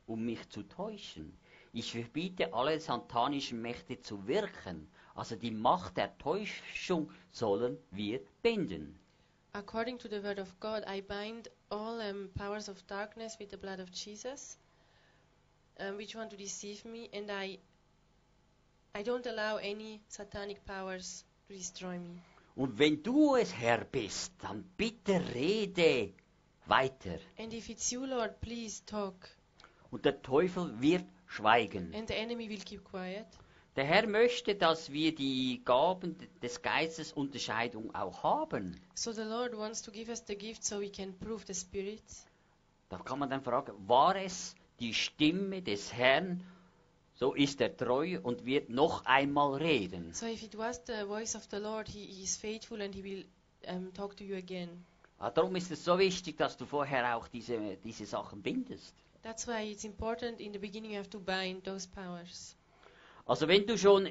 um 0.05 0.23
mich 0.23 0.47
zu 0.47 0.63
täuschen. 0.63 1.37
Ich 1.73 1.91
verbiete 1.91 2.53
alle 2.53 2.79
satanischen 2.79 3.61
Mächte 3.61 3.99
zu 4.01 4.27
wirken. 4.27 4.87
Also 5.15 5.35
die 5.35 5.51
Macht 5.51 5.97
der 5.97 6.17
Täuschung 6.17 7.11
sollen 7.31 7.77
wir 7.91 8.21
binden. 8.41 8.99
According 9.53 9.97
to 9.99 10.07
the 10.07 10.21
word 10.21 10.39
of 10.39 10.59
God, 10.59 10.83
I 10.87 11.01
bind 11.01 11.49
all 11.69 11.99
um, 11.99 12.29
powers 12.35 12.69
of 12.69 12.85
darkness 12.85 13.39
with 13.39 13.49
the 13.49 13.57
blood 13.57 13.79
of 13.79 13.89
Jesus, 13.91 14.57
um, 15.79 15.97
which 15.97 16.15
want 16.15 16.29
to 16.31 16.37
deceive 16.37 16.85
me, 16.85 17.09
and 17.11 17.31
I 17.31 17.57
I 18.93 19.03
don't 19.03 19.25
allow 19.27 19.57
any 19.57 20.01
satanic 20.07 20.63
powers 20.65 21.25
to 21.47 21.53
destroy 21.53 21.97
me. 21.97 22.21
Und 22.55 22.77
wenn 22.79 23.03
du 23.03 23.35
es 23.35 23.53
Herr 23.53 23.85
bist, 23.85 24.33
dann 24.41 24.63
bitte 24.77 25.21
rede 25.33 26.13
weiter. 26.65 27.19
And 27.37 27.53
if 27.53 27.69
it's 27.69 27.91
you, 27.91 28.05
Lord, 28.05 28.39
please 28.41 28.83
talk, 28.85 29.15
Und 29.91 30.05
der 30.05 30.21
Teufel 30.21 30.81
wird 30.81 31.05
schweigen. 31.27 31.93
and 31.93 32.07
the 32.07 32.15
enemy 32.15 32.49
will 32.49 32.61
keep 32.63 32.83
quiet. 32.83 33.25
Der 33.75 33.85
Herr 33.85 34.07
möchte, 34.07 34.55
dass 34.55 34.91
wir 34.91 35.13
die 35.13 35.61
Gaben 35.63 36.17
des 36.41 36.63
Geistes 36.63 37.13
Unterscheidung 37.13 37.93
auch 37.93 38.23
haben. 38.23 38.79
So 38.95 39.11
the 39.11 39.21
Lord 39.21 39.55
wants 39.55 39.83
to 39.83 39.91
give 39.91 40.09
us 40.09 40.23
the 40.25 40.35
gift 40.35 40.63
so 40.63 40.79
we 40.81 40.89
can 40.89 41.13
prove 41.19 41.43
the 41.45 41.53
spirits. 41.53 42.25
Da 42.89 42.97
kann 42.97 43.19
man 43.19 43.29
dann 43.29 43.41
fragen, 43.43 43.73
war 43.87 44.15
es 44.15 44.55
die 44.79 44.93
Stimme 44.93 45.61
des 45.61 45.93
Herrn, 45.93 46.43
so 47.13 47.33
ist 47.33 47.61
er 47.61 47.75
treu 47.75 48.19
und 48.23 48.45
wird 48.45 48.69
noch 48.69 49.05
einmal 49.05 49.55
reden. 49.55 50.11
So 50.13 50.25
if 50.25 50.41
it 50.41 50.57
was 50.57 50.81
the 50.87 51.05
voice 51.05 51.35
of 51.35 51.47
the 51.51 51.57
Lord, 51.57 51.87
he, 51.87 52.05
he 52.05 52.23
is 52.23 52.35
faithful 52.35 52.81
and 52.81 52.95
he 52.95 53.03
will 53.03 53.25
um, 53.67 53.93
talk 53.93 54.15
to 54.17 54.23
you 54.23 54.37
again. 54.37 54.85
Ah, 55.19 55.29
Darum 55.31 55.55
ist 55.55 55.71
es 55.71 55.83
so 55.83 55.97
wichtig, 55.97 56.37
dass 56.37 56.57
du 56.57 56.65
vorher 56.65 57.15
auch 57.15 57.27
diese, 57.27 57.77
diese 57.83 58.05
Sachen 58.05 58.41
bindest. 58.41 58.95
That's 59.23 59.47
why 59.47 59.63
it's 59.63 59.83
important 59.83 60.39
in 60.39 60.51
the 60.53 60.59
beginning 60.59 60.91
you 60.91 60.97
have 60.97 61.09
to 61.09 61.19
bind 61.19 61.63
those 61.63 61.87
powers. 61.87 62.55
Also 63.25 63.47
wenn 63.47 63.65
du 63.65 63.77
schon 63.77 64.09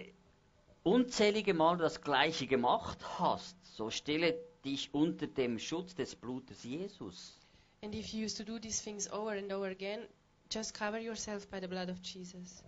unzählige 0.83 1.55
Mal 1.55 1.79
das 1.79 2.01
Gleiche 2.01 2.47
gemacht 2.47 2.99
hast, 3.19 3.57
so 3.77 3.90
stelle 3.90 4.35
dich 4.64 4.92
unter 4.92 5.27
dem 5.27 5.59
Schutz 5.59 5.95
des 5.95 6.14
Blutes 6.14 6.64
Jesus. 6.64 7.38
And 7.83 7.95
if 7.95 8.12
you 8.12 8.25
used 8.25 8.37
to 8.37 8.45
do 8.45 8.59
these 8.59 8.83
things 8.83 9.11
over 9.11 9.33
and 9.33 9.53
over 9.53 9.69
again, 9.69 10.07
just 10.51 10.75
cover 10.75 10.99
yourself 10.99 11.49
by 11.51 11.61
the 11.61 11.69
blood 11.69 11.88
of 11.88 11.99
Jesus. 12.03 12.62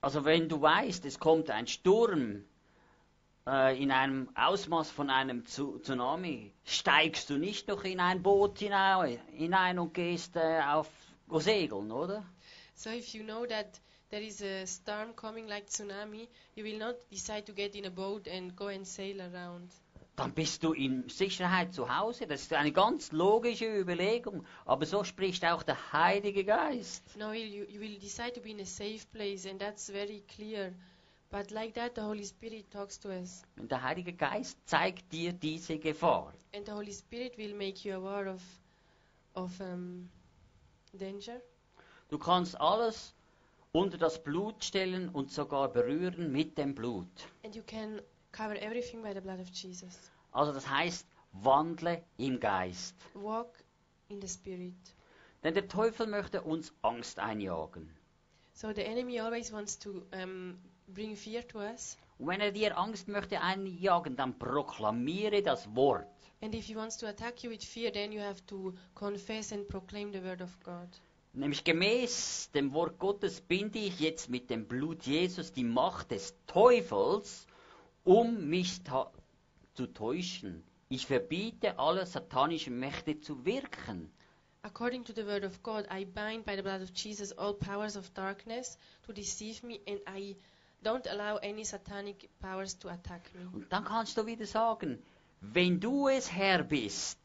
Also 0.00 0.24
wenn 0.24 0.48
du 0.48 0.60
weißt, 0.60 1.04
es 1.06 1.18
kommt 1.18 1.50
ein 1.50 1.66
Sturm 1.66 2.44
äh, 3.48 3.82
in 3.82 3.90
einem 3.90 4.28
Ausmaß 4.34 4.90
von 4.90 5.10
einem 5.10 5.44
Tsunami, 5.46 6.52
steigst 6.64 7.30
du 7.30 7.38
nicht 7.38 7.68
noch 7.68 7.84
in 7.84 8.00
ein 8.00 8.22
Boot 8.22 8.58
hinein, 8.58 9.18
hinein 9.32 9.78
und 9.78 9.94
gehst 9.94 10.36
äh, 10.36 10.60
auf 10.60 10.88
segeln, 11.38 11.90
oder? 11.90 12.24
So 12.74 12.90
if 12.90 13.14
you 13.14 13.24
know 13.24 13.46
that 13.46 13.80
there 14.10 14.22
is 14.22 14.42
a 14.42 14.66
storm 14.66 15.16
coming 15.16 15.48
like 15.48 15.66
tsunami, 15.66 16.28
you 16.54 16.64
will 16.64 16.78
not 16.78 16.96
decide 17.10 17.44
to 17.46 17.52
get 17.52 17.74
in 17.74 17.86
a 17.86 17.90
boat 17.90 18.28
and 18.28 18.54
go 18.54 18.68
and 18.68 18.86
sail 18.86 19.20
around. 19.20 19.70
Dann 20.16 20.32
bist 20.32 20.64
du 20.64 20.72
in 20.72 21.08
Sicherheit 21.08 21.72
zu 21.72 21.96
Hause. 21.96 22.26
Das 22.26 22.42
ist 22.42 22.52
eine 22.52 22.72
ganz 22.72 23.12
logische 23.12 23.66
Überlegung. 23.66 24.44
Aber 24.64 24.84
so 24.84 25.04
spricht 25.04 25.44
auch 25.44 25.62
der 25.62 25.92
Heilige 25.92 26.44
Geist. 26.44 27.16
No, 27.16 27.32
you, 27.32 27.64
you 27.68 27.80
will 27.80 27.96
decide 28.00 28.32
to 28.32 28.40
be 28.40 28.50
in 28.50 28.60
a 28.60 28.66
safe 28.66 29.06
place, 29.12 29.46
and 29.48 29.60
that's 29.60 29.88
very 29.88 30.24
clear. 30.26 30.74
But 31.30 31.50
like 31.50 31.74
that, 31.74 31.94
the 31.94 32.02
Holy 32.02 32.24
Spirit 32.24 32.70
talks 32.70 32.98
to 33.00 33.10
us. 33.10 33.42
Und 33.58 33.70
der 33.70 33.82
Heilige 33.82 34.14
Geist 34.14 34.58
zeigt 34.66 35.12
dir 35.12 35.32
diese 35.32 35.78
Gefahr. 35.78 36.32
And 36.54 36.64
the 36.64 36.72
Holy 36.72 36.92
Spirit 36.92 37.36
will 37.36 37.54
make 37.54 37.86
you 37.86 37.94
aware 37.94 38.32
of, 38.32 38.42
of 39.34 39.60
um, 39.60 40.08
danger. 40.94 41.42
Du 42.08 42.18
kannst 42.18 42.58
alles 42.58 43.14
unter 43.72 43.98
das 43.98 44.22
Blut 44.22 44.64
stellen 44.64 45.10
und 45.10 45.30
sogar 45.30 45.68
berühren 45.68 46.32
mit 46.32 46.56
dem 46.56 46.74
Blut. 46.74 47.06
And 47.44 47.54
you 47.54 47.62
can 47.62 48.00
cover 48.32 48.56
everything 48.62 49.02
by 49.02 49.12
the 49.12 49.20
blood 49.20 49.38
of 49.38 49.48
Jesus. 49.50 50.10
Also 50.32 50.52
das 50.52 50.66
heißt, 50.66 51.06
wandle 51.32 52.02
im 52.16 52.40
Geist. 52.40 52.94
Walk 53.12 53.52
in 54.08 54.22
the 54.22 54.28
Spirit. 54.28 54.74
Denn 55.44 55.52
der 55.52 55.68
Teufel 55.68 56.06
möchte 56.06 56.40
uns 56.42 56.72
Angst 56.80 57.18
einjagen. 57.18 57.94
So 58.54 58.72
the 58.72 58.82
enemy 58.82 59.20
always 59.20 59.52
wants 59.52 59.78
to 59.78 60.02
um, 60.12 60.58
bring 60.88 61.16
fear 61.16 61.46
to 61.48 61.58
us. 61.58 61.96
Wenn 62.18 62.40
er 62.40 62.50
dir 62.50 62.76
Angst 62.76 63.08
möchte 63.08 63.40
einjagen, 63.40 64.16
dann 64.16 64.38
proklamiere 64.38 65.42
das 65.42 65.74
Wort. 65.74 66.06
And 66.40 66.54
if 66.54 66.66
he 66.66 66.76
wants 66.76 66.96
to 66.98 67.06
attack 67.06 67.42
you 67.42 67.50
with 67.50 67.64
fear, 67.64 67.92
then 67.92 68.12
you 68.12 68.20
have 68.20 68.44
to 68.46 68.74
confess 68.94 69.52
and 69.52 69.68
proclaim 69.68 70.12
the 70.12 70.22
word 70.22 70.40
of 70.40 70.58
God. 70.64 70.88
Nämlich 71.32 71.62
gemäß 71.62 72.50
dem 72.52 72.72
Wort 72.72 72.98
Gottes 72.98 73.40
binde 73.40 73.78
ich 73.78 74.00
jetzt 74.00 74.28
mit 74.28 74.50
dem 74.50 74.66
Blut 74.66 75.04
Jesus 75.04 75.52
die 75.52 75.64
Macht 75.64 76.10
des 76.10 76.34
Teufels, 76.46 77.46
um 78.04 78.48
mich 78.48 78.80
zu 79.74 79.86
täuschen. 79.86 80.64
Ich 80.88 81.06
verbiete 81.06 81.78
alle 81.78 82.06
satanischen 82.06 82.78
Mächte 82.78 83.20
zu 83.20 83.44
wirken. 83.44 84.10
According 84.62 85.04
to 85.04 85.12
the 85.12 85.24
word 85.24 85.44
of 85.44 85.62
God, 85.62 85.86
I 85.90 86.04
bind 86.04 86.44
by 86.44 86.56
the 86.56 86.62
blood 86.62 86.82
of 86.82 86.90
Jesus 86.94 87.32
all 87.32 87.54
powers 87.54 87.96
of 87.96 88.12
darkness 88.14 88.78
to 89.06 89.12
deceive 89.12 89.62
me, 89.62 89.80
and 89.86 90.00
I 90.08 90.34
don't 90.82 91.06
allow 91.06 91.36
any 91.38 91.64
satanic 91.64 92.28
powers 92.40 92.78
to 92.78 92.88
attack 92.88 93.30
me. 93.34 93.48
Und 93.52 93.72
dann 93.72 93.84
kannst 93.84 94.16
du 94.16 94.26
wieder 94.26 94.46
sagen, 94.46 95.02
wenn 95.40 95.80
du 95.80 96.08
es 96.08 96.32
Herr 96.32 96.62
bist, 96.62 97.18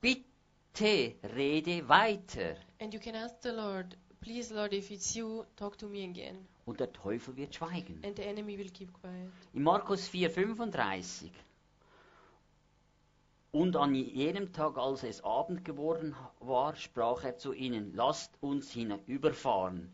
bitte 0.00 1.14
rede 1.34 1.88
weiter. 1.88 2.56
And 2.80 2.92
you 2.92 3.00
can 3.00 3.14
ask 3.14 3.42
the 3.42 3.50
Lord, 3.50 3.96
please, 4.20 4.52
Lord, 4.52 4.72
if 4.72 4.90
it's 4.90 5.14
you, 5.14 5.44
talk 5.56 5.78
to 5.78 5.88
me 5.88 6.04
again. 6.04 6.46
Und 6.64 6.80
der 6.80 6.92
Teufel 6.92 7.36
wird 7.36 7.54
schweigen. 7.54 8.02
And 8.04 8.16
the 8.16 8.24
enemy 8.24 8.58
will 8.58 8.70
keep 8.70 8.92
quiet. 9.00 9.30
In 9.52 9.62
Markus 9.62 10.08
4,35. 10.08 11.30
Und 13.52 13.76
an 13.76 13.94
jenem 13.94 14.52
Tag, 14.52 14.76
als 14.76 15.02
es 15.02 15.24
Abend 15.24 15.64
geworden 15.64 16.14
war, 16.40 16.76
sprach 16.76 17.24
er 17.24 17.38
zu 17.38 17.52
ihnen, 17.52 17.94
lasst 17.94 18.32
uns 18.42 18.70
hinüberfahren. 18.70 19.90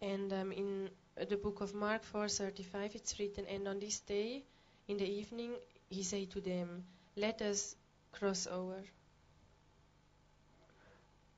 And 0.00 0.32
um, 0.32 0.52
in 0.52 0.90
the 1.26 1.36
book 1.36 1.60
of 1.60 1.74
Mark 1.74 2.02
4:35 2.04 2.94
it's 2.94 3.18
written, 3.18 3.46
and 3.46 3.66
on 3.68 3.78
this 3.80 4.00
day, 4.00 4.44
in 4.86 4.96
the 4.98 5.06
evening, 5.06 5.52
he 5.90 6.02
said 6.02 6.30
to 6.30 6.40
them, 6.40 6.84
Let 7.16 7.42
us 7.42 7.76
cross 8.12 8.46
over. 8.46 8.82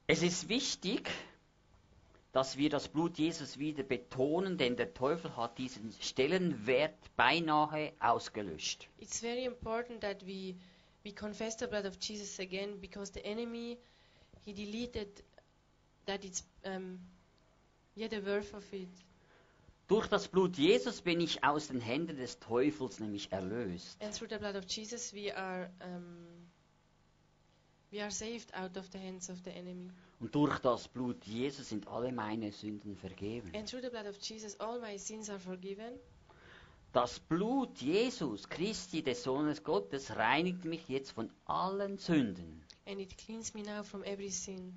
Es 0.06 0.22
ist 0.22 0.48
wichtig, 0.48 1.08
dass 2.32 2.56
wir 2.56 2.68
das 2.68 2.88
Blut 2.88 3.18
Jesus 3.18 3.58
wieder 3.58 3.82
betonen, 3.82 4.58
denn 4.58 4.76
der 4.76 4.92
Teufel 4.92 5.36
hat 5.36 5.58
diesen 5.58 5.92
Stellenwert 6.00 6.98
beinahe 7.16 7.92
ausgelöscht. 8.00 8.88
It's 8.98 9.20
very 9.20 9.44
important 9.44 10.00
that 10.02 10.24
we 10.26 10.56
we 11.04 11.12
confess 11.12 11.56
the 11.56 11.66
blood 11.66 11.86
of 11.86 11.96
Jesus 12.00 12.38
again 12.38 12.80
because 12.80 13.12
the 13.12 13.24
enemy 13.24 13.78
he 14.44 14.52
deleted 14.52 15.24
that 16.06 16.24
it's 16.24 16.44
um, 16.64 16.98
yeah 17.94 18.08
the 18.08 18.20
worth 18.24 18.52
of 18.54 18.64
it. 18.72 18.88
Durch 19.90 20.06
das 20.06 20.28
Blut 20.28 20.56
Jesus 20.56 21.00
bin 21.00 21.20
ich 21.20 21.42
aus 21.42 21.66
den 21.66 21.80
Händen 21.80 22.16
des 22.16 22.38
Teufels 22.38 23.00
nämlich 23.00 23.32
erlöst. 23.32 24.00
And 24.00 24.16
through 24.16 24.30
the 24.30 24.38
blood 24.38 24.54
of 24.54 24.64
Jesus 24.68 25.12
we 25.12 25.36
are 25.36 25.68
um, 25.84 26.48
we 27.90 28.00
are 28.00 28.12
saved 28.12 28.54
out 28.54 28.76
of 28.76 28.86
the 28.92 28.98
hands 28.98 29.28
of 29.28 29.38
the 29.42 29.50
enemy. 29.50 29.90
Und 30.20 30.32
durch 30.32 30.60
das 30.60 30.86
Blut 30.86 31.24
Jesus 31.24 31.70
sind 31.70 31.88
alle 31.88 32.12
meine 32.12 32.52
Sünden 32.52 32.94
vergeben. 32.94 33.50
And 33.52 33.68
through 33.68 33.82
the 33.82 33.90
blood 33.90 34.06
of 34.06 34.16
Jesus 34.22 34.54
all 34.60 34.80
my 34.80 34.96
sins 34.96 35.28
are 35.28 35.40
forgiven. 35.40 35.98
Das 36.92 37.18
Blut 37.18 37.76
Jesus 37.80 38.48
Christi, 38.48 39.02
des 39.02 39.24
Sohnes 39.24 39.64
Gottes, 39.64 40.14
reinigt 40.14 40.64
mich 40.64 40.88
jetzt 40.88 41.10
von 41.10 41.32
allen 41.46 41.98
Sünden. 41.98 42.62
And 42.86 43.00
it 43.00 43.18
cleans 43.18 43.54
me 43.54 43.62
now 43.62 43.82
from 43.82 44.04
every 44.04 44.30
sin. 44.30 44.72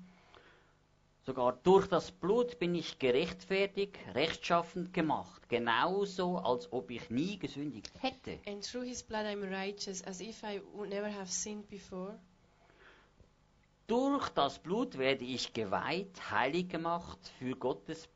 Sogar 1.26 1.58
durch 1.62 1.86
das 1.86 2.10
Blut 2.10 2.58
bin 2.58 2.74
ich 2.74 2.98
gerechtfertigt, 2.98 3.96
rechtschaffend 4.14 4.92
gemacht, 4.92 5.48
genauso 5.48 6.36
als 6.36 6.70
ob 6.70 6.90
ich 6.90 7.08
nie 7.08 7.38
gesündigt 7.38 7.90
hätte. 8.02 8.38
And 8.46 8.62
through 8.62 8.84
his 8.84 9.02
blood 9.02 9.24
I'm 9.24 9.42
righteous 9.42 10.04
as 10.04 10.20
if 10.20 10.42
I 10.42 10.60
would 10.74 10.90
never 10.90 11.10
have 11.10 11.32
sinned 11.32 11.68
before. 11.70 12.18
Durch 13.86 14.28
das 14.30 14.58
Blut 14.58 14.98
werde 14.98 15.24
ich 15.24 15.54
geweiht, 15.54 16.30
heilig 16.30 16.68
gemacht, 16.68 17.18
für 17.38 17.54
Gottes 17.56 18.06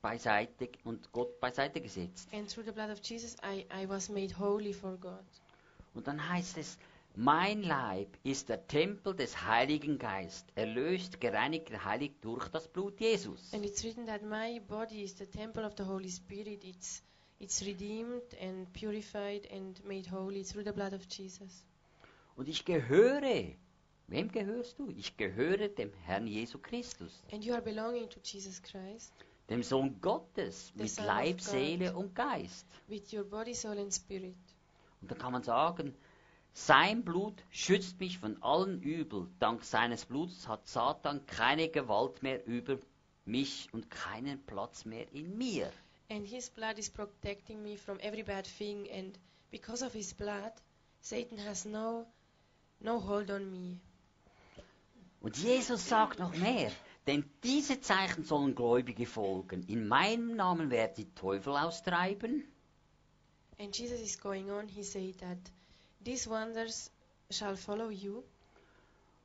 beiseite 0.00 0.70
und 0.84 1.12
Gott 1.12 1.40
beiseite 1.40 1.82
gesetzt. 1.82 2.28
And 2.32 2.48
through 2.50 2.64
the 2.64 2.72
blood 2.72 2.90
of 2.90 3.00
Jesus 3.02 3.36
I, 3.42 3.66
I 3.70 3.86
was 3.86 4.08
made 4.08 4.38
holy 4.38 4.72
for 4.72 4.96
God. 4.96 5.24
Und 5.94 6.06
dann 6.06 6.26
heißt 6.26 6.56
es, 6.56 6.78
mein 7.16 7.62
Leib 7.62 8.16
ist 8.22 8.48
der 8.50 8.66
Tempel 8.66 9.14
des 9.14 9.42
Heiligen 9.46 9.98
Geist, 9.98 10.46
erlöst, 10.54 11.20
gereinigt, 11.20 11.66
geheiligt 11.70 12.16
durch 12.22 12.48
das 12.48 12.68
Blut 12.68 13.00
Jesus. 13.00 13.52
And 13.54 13.64
it's 13.64 13.82
written 13.82 14.06
that 14.06 14.22
my 14.22 14.60
body 14.60 15.02
is 15.02 15.16
the 15.16 15.26
temple 15.26 15.64
of 15.64 15.72
the 15.76 15.84
Holy 15.84 16.10
Spirit. 16.10 16.62
It's 16.62 17.02
it's 17.38 17.64
redeemed 17.64 18.22
and 18.40 18.72
purified 18.72 19.50
and 19.50 19.82
made 19.84 20.10
holy 20.10 20.44
through 20.44 20.64
the 20.64 20.72
blood 20.72 20.92
of 20.92 21.02
Jesus. 21.10 21.64
Und 22.36 22.48
ich 22.48 22.64
gehöre, 22.64 23.54
wem 24.08 24.30
gehörst 24.30 24.78
du? 24.78 24.90
Ich 24.90 25.16
gehöre 25.16 25.68
dem 25.68 25.92
Herrn 26.04 26.26
Jesu 26.26 26.58
Christus, 26.58 27.22
And 27.32 27.42
you 27.44 27.54
are 27.54 27.62
belonging 27.62 28.08
to 28.10 28.20
Jesus 28.22 28.62
Christ 28.62 29.12
dem 29.48 29.62
Sohn 29.62 30.00
Gottes, 30.00 30.72
The 30.76 30.82
mit 30.82 30.90
Son 30.90 31.06
Leib, 31.06 31.38
God. 31.38 31.40
Seele 31.42 31.94
und 31.96 32.14
Geist. 32.14 32.66
with 32.88 33.12
your 33.12 33.24
body, 33.24 33.54
soul, 33.54 33.78
and 33.78 33.92
spirit. 33.92 34.34
Und 35.00 35.10
dann 35.10 35.18
kann 35.18 35.32
man 35.32 35.42
sagen, 35.42 35.94
sein 36.56 37.04
Blut 37.04 37.44
schützt 37.50 38.00
mich 38.00 38.18
von 38.18 38.42
allen 38.42 38.80
Übel. 38.80 39.28
Dank 39.40 39.62
seines 39.62 40.06
Blutes 40.06 40.48
hat 40.48 40.66
Satan 40.66 41.26
keine 41.26 41.68
Gewalt 41.68 42.22
mehr 42.22 42.46
über 42.46 42.78
mich 43.26 43.68
und 43.72 43.90
keinen 43.90 44.42
Platz 44.46 44.86
mehr 44.86 45.12
in 45.12 45.36
mir. 45.36 45.70
And 46.08 46.26
his 46.26 46.48
blood 46.48 46.78
is 46.78 46.88
protecting 46.88 47.62
me 47.62 47.76
from 47.76 48.00
every 48.00 48.22
bad 48.22 48.46
thing. 48.46 48.88
And 48.90 49.18
because 49.50 49.84
of 49.84 49.92
his 49.92 50.14
blood, 50.14 50.52
Satan 51.02 51.38
has 51.46 51.66
no 51.66 52.06
no 52.80 53.06
hold 53.06 53.30
on 53.30 53.50
me. 53.50 53.78
Und 55.20 55.36
Jesus 55.36 55.86
sagt 55.86 56.18
noch 56.18 56.34
mehr, 56.34 56.72
denn 57.06 57.28
diese 57.44 57.82
Zeichen 57.82 58.24
sollen 58.24 58.54
Gläubige 58.54 59.04
folgen. 59.04 59.62
In 59.64 59.88
meinem 59.88 60.36
Namen 60.36 60.70
werden 60.70 60.94
die 60.96 61.14
Teufel 61.14 61.54
austreiben. 61.54 62.44
And 63.58 63.76
Jesus 63.76 64.00
is 64.00 64.18
going 64.18 64.50
on. 64.50 64.68
He 64.68 64.82
said 64.82 65.18
that 65.18 65.38
these 66.06 66.30
wonders 66.30 66.90
shall 67.30 67.56
follow 67.56 67.90
you. 67.90 68.22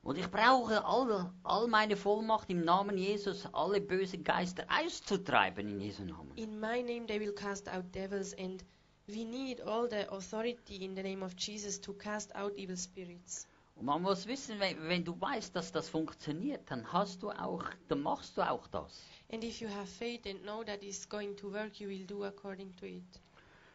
Und 0.02 0.18
ich 0.18 0.28
brauche 0.28 0.84
all, 0.84 1.30
all 1.44 1.68
meine 1.68 1.96
Vollmacht 1.96 2.50
im 2.50 2.64
Namen 2.64 2.98
Jesus, 2.98 3.46
alle 3.52 3.80
bösen 3.80 4.24
Geister 4.24 4.66
auszutreiben 4.68 5.68
in 5.68 5.80
Jesu 5.80 6.02
Namen. 6.02 6.36
In 6.36 6.58
my 6.58 6.82
name 6.82 7.06
they 7.06 7.20
will 7.20 7.32
cast 7.32 7.68
out 7.68 7.84
devils, 7.94 8.34
and 8.34 8.64
we 9.06 9.24
need 9.24 9.60
all 9.60 9.88
the 9.88 10.10
authority 10.10 10.84
in 10.84 10.96
the 10.96 11.02
name 11.02 11.24
of 11.24 11.34
Jesus 11.38 11.80
to 11.80 11.92
cast 11.92 12.34
out 12.34 12.52
evil 12.56 12.76
spirits. 12.76 13.46
Und 13.76 13.86
man 13.86 14.02
muss 14.02 14.26
wissen, 14.26 14.58
wenn, 14.58 14.76
wenn 14.88 15.04
du 15.04 15.18
weißt, 15.20 15.54
dass 15.54 15.70
das 15.70 15.88
funktioniert, 15.88 16.68
dann 16.68 16.92
hast 16.92 17.22
du 17.22 17.30
auch, 17.30 17.64
dann 17.86 18.02
machst 18.02 18.36
du 18.36 18.42
auch 18.42 18.66
das. 18.66 19.02
And 19.30 19.44
if 19.44 19.60
you 19.60 19.68
have 19.68 19.86
faith 19.86 20.26
and 20.26 20.42
know 20.42 20.64
that 20.64 20.82
it's 20.82 21.08
going 21.08 21.36
to 21.36 21.52
work, 21.52 21.78
you 21.78 21.88
will 21.88 22.04
do 22.04 22.24
according 22.24 22.74
to 22.76 22.86
it. 22.86 23.20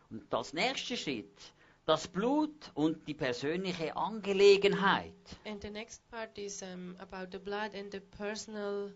Und 0.10 0.34
als 0.34 0.52
nächster 0.52 0.98
Schritt, 0.98 1.54
das 1.88 2.06
Blut 2.08 2.69
und 2.73 3.08
die 3.08 3.13
persönliche 3.13 3.95
Angelegenheit. 3.95 5.13
And 5.45 5.62
the 5.62 5.69
next 5.69 6.08
part 6.12 6.38
is 6.38 6.62
um, 6.62 6.95
about 7.00 7.32
the 7.32 7.39
blood 7.39 7.73
and 7.73 7.91
the 7.91 8.02
personal. 8.02 8.91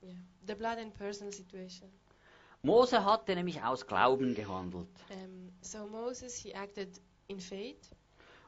Yeah, 0.00 0.12
the 0.46 0.54
blood 0.54 0.78
and 0.78 0.94
personal 0.94 1.32
situation. 1.32 1.90
Mose 2.62 3.04
hatte 3.04 3.34
nämlich 3.34 3.60
aus 3.62 3.84
Glauben 3.86 4.34
gehandelt. 4.36 4.88
Um, 5.10 5.52
so 5.60 5.86
Moses 5.88 6.36
he 6.36 6.54
acted 6.54 7.00
in 7.26 7.40
faith, 7.40 7.90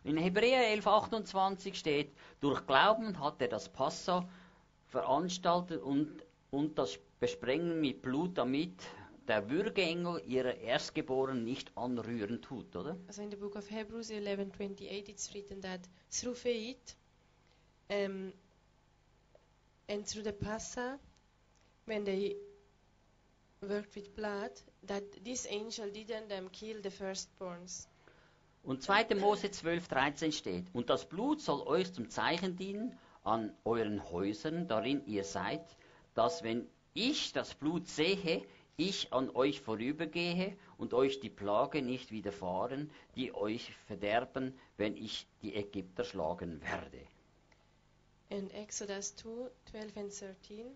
In 0.03 0.17
Hebräer 0.17 0.63
11,28 0.79 1.75
steht, 1.75 2.15
durch 2.41 2.67
Glauben 2.67 3.19
hat 3.21 3.43
er 3.43 3.49
das 3.49 3.69
Passa 3.69 4.27
veranstaltet 4.87 5.83
und, 5.83 6.23
und 6.51 6.79
das 6.79 6.99
Besprengen 7.19 7.81
mit 7.81 8.03
Blut, 8.03 8.39
damit 8.39 8.75
der 9.29 9.49
Würgeengel 9.49 10.23
ihrer 10.27 10.57
Erstgeborenen 10.57 11.45
nicht 11.45 11.77
anrühren 11.77 12.43
tut, 12.43 12.75
oder? 12.75 12.97
So 13.11 13.23
in 13.23 13.31
the 13.31 13.37
book 13.37 13.55
of 13.57 13.71
Hebrews 13.71 14.11
11:28, 14.11 15.09
it's 15.09 15.33
written 15.35 15.61
that 15.63 15.81
through 16.11 16.37
faith, 16.37 16.97
um, 17.91 18.33
and 19.89 20.07
through 20.07 20.25
the 20.25 20.33
Passa, 20.33 20.99
when 21.87 22.05
they 22.05 22.37
worked 23.61 23.95
with 23.95 24.15
blood, 24.17 24.51
that 24.87 25.05
this 25.25 25.47
angel 25.47 25.91
didn't 25.91 26.33
um, 26.37 26.51
kill 26.51 26.81
the 26.83 26.91
firstborns. 26.91 27.87
Und 28.63 28.83
2. 28.83 29.15
Mose 29.15 29.47
12,13 29.47 30.33
steht, 30.33 30.67
und 30.75 30.91
das 30.91 31.09
Blut 31.09 31.41
soll 31.41 31.63
euch 31.67 31.93
zum 31.93 32.11
Zeichen 32.11 32.57
dienen 32.57 32.99
an 33.23 33.55
euren 33.65 34.11
Häusern, 34.11 34.69
darin 34.69 35.03
ihr 35.07 35.25
seid, 35.25 35.65
dass 36.15 36.43
wenn 36.43 36.67
ich 36.95 37.33
das 37.33 37.55
Blut 37.55 37.87
sehe, 37.89 38.43
ich 38.77 39.13
an 39.13 39.31
euch 39.31 39.61
vorübergehe 39.61 40.57
und 40.79 40.95
euch 40.95 41.21
die 41.21 41.29
Plage 41.31 41.83
nicht 41.83 42.11
widerfahren, 42.13 42.91
die 43.17 43.35
euch 43.35 43.73
verderben, 43.87 44.55
wenn 44.79 44.97
ich 44.97 45.27
die 45.43 45.55
Ägypter 45.55 46.05
schlagen 46.05 46.61
werde. 46.63 47.01
And 48.31 48.53
Exodus 48.55 49.15
2 49.17 49.51
12 49.71 49.97
and 49.97 50.13
13. 50.13 50.67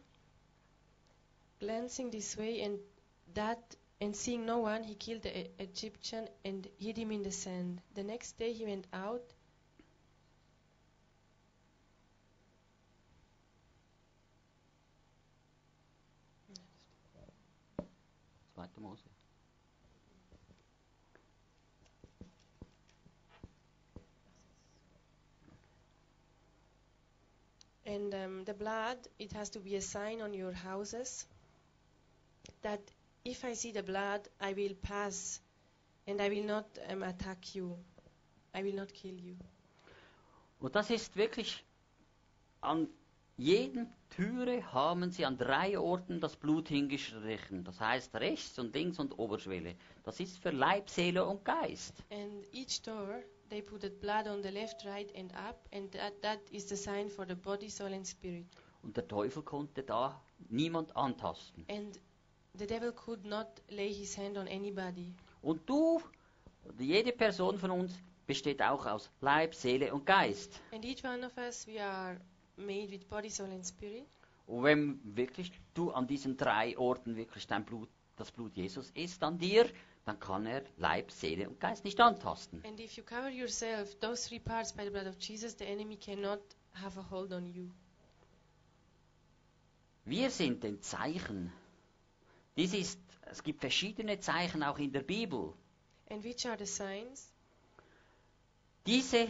Glancing 1.61 2.11
this 2.11 2.37
way 2.37 2.63
and 2.63 2.79
that, 3.35 3.59
and 4.01 4.15
seeing 4.15 4.45
no 4.45 4.59
one, 4.59 4.83
he 4.83 4.95
killed 4.97 5.23
the 5.23 5.31
E- 5.31 5.51
Egyptian 5.59 6.29
and 6.45 6.69
hid 6.79 6.97
him 6.99 7.11
in 7.13 7.23
the 7.23 7.31
sand. 7.31 7.81
The 7.95 8.03
next 8.03 8.39
day 8.39 8.53
he 8.53 8.67
went 8.67 8.87
out 8.93 9.23
2. 18.77 18.81
Mose. 18.83 18.99
And 27.87 28.15
um, 28.15 28.45
the 28.45 28.55
blood, 28.55 28.97
it 29.19 29.33
has 29.33 29.51
to 29.51 29.61
be 29.61 29.77
a 29.77 29.81
sign 29.81 30.23
on 30.23 30.33
your 30.33 30.53
houses 30.53 31.27
that 32.63 32.81
if 33.25 33.45
I 33.45 33.53
see 33.55 33.73
the 33.73 33.83
blood, 33.83 34.23
I 34.41 34.53
will 34.55 34.75
pass 34.83 35.41
and 36.07 36.21
I 36.21 36.29
will 36.29 36.45
not 36.45 36.67
um, 36.89 37.03
attack 37.03 37.55
you. 37.55 37.77
I 38.55 38.63
will 38.63 38.75
not 38.75 38.93
kill 38.93 39.15
you. 39.15 39.37
Und 40.61 40.75
das 40.75 40.89
ist 40.91 41.15
wirklich 41.17 41.63
an 42.63 42.89
jeden 43.37 43.93
Türe 44.11 44.73
haben 44.73 45.11
sie 45.11 45.25
an 45.25 45.37
drei 45.37 45.79
Orten 45.79 46.21
das 46.21 46.37
Blut 46.37 46.69
hingestrichen. 46.69 47.65
Das 47.65 47.81
heißt 47.81 48.15
rechts 48.15 48.59
und 48.59 48.75
links 48.75 48.99
und 48.99 49.19
Oberschwelle. 49.19 49.75
Das 50.05 50.21
ist 50.21 50.39
für 50.39 50.51
Leib, 50.51 50.89
Seele 50.89 51.27
und 51.27 51.45
Geist. 51.45 51.95
And 52.11 52.47
each 52.53 52.83
door 52.83 53.25
they 53.51 53.63
put 53.63 53.83
the 53.83 53.91
blood 53.91 54.27
on 54.27 54.43
the 54.43 54.51
left, 54.51 54.85
right, 54.85 55.11
and 55.17 55.33
up, 55.35 55.69
and 55.73 55.93
that, 55.93 56.21
that 56.23 56.41
is 56.51 56.69
the 56.69 56.77
sign 56.77 57.09
for 57.09 57.27
the 57.27 57.35
body, 57.35 57.69
soul, 57.69 57.93
and 57.93 58.07
spirit. 58.07 58.47
Und 58.83 58.97
der 58.97 59.07
Teufel 59.09 59.43
konnte 59.43 59.83
da 59.83 60.21
niemand 60.49 60.95
antasten. 60.97 61.65
And 61.69 61.99
the 62.59 62.67
devil 62.67 62.93
could 62.93 63.25
not 63.25 63.47
lay 63.69 63.93
his 63.93 64.17
hand 64.17 64.37
on 64.37 64.47
anybody. 64.49 65.13
Und 65.43 65.69
du, 65.69 66.01
jede 66.79 67.13
Person 67.13 67.59
von 67.59 67.71
uns, 67.71 67.95
besteht 68.27 68.63
auch 68.63 68.87
aus 68.87 69.11
Leib, 69.21 69.55
Seele 69.55 69.93
und 69.93 70.07
Geist. 70.07 70.61
And 70.73 70.85
each 70.85 71.05
one 71.05 71.25
of 71.27 71.37
us, 71.37 71.67
we 71.67 71.83
are 71.83 72.19
made 72.57 72.91
with 72.91 73.09
body, 73.09 73.31
soul, 73.31 73.51
and 73.51 73.65
spirit. 73.65 74.07
Und 74.47 74.63
wenn 74.63 75.17
wirklich 75.17 75.51
du 75.73 75.91
an 75.91 76.07
diesen 76.07 76.37
drei 76.37 76.77
Orten 76.77 77.17
wirklich 77.17 77.47
dein 77.47 77.65
Blut, 77.65 77.89
das 78.17 78.31
Blut 78.31 78.55
Jesus 78.57 78.91
ist 78.91 79.23
an 79.23 79.39
dir, 79.39 79.69
dann 80.05 80.21
kann 80.21 80.47
er 80.47 80.63
Leib, 80.77 81.11
Seele 81.11 81.49
und 81.49 81.59
Geist 81.59 81.85
nicht 81.85 81.99
antasten. 82.01 82.63
And 82.65 82.79
if 82.79 82.97
you 82.97 83.03
cover 83.03 83.31
yourself, 83.31 83.99
those 84.01 84.29
three 84.29 84.39
parts 84.39 84.73
by 84.73 84.85
the 84.85 84.91
blood 84.91 85.07
of 85.07 85.17
Jesus, 85.19 85.57
the 85.57 85.65
enemy 85.65 85.97
cannot 85.97 86.41
have 86.75 86.99
a 86.99 87.11
hold 87.11 87.33
on 87.33 87.47
you. 87.47 87.71
Wir 90.05 90.31
sind 90.31 90.63
den 90.63 90.83
Zeichen. 90.83 91.51
Dies 92.57 92.75
ist, 92.75 93.01
es 93.23 93.43
gibt 93.43 93.61
verschiedene 93.61 94.21
Zeichen 94.21 94.63
auch 94.63 94.79
in 94.79 94.93
der 94.93 95.03
Bibel. 95.03 95.55
And 96.11 96.23
which 96.23 96.47
are 96.47 96.59
the 96.59 96.67
signs? 96.67 97.33
Diese, 98.87 99.29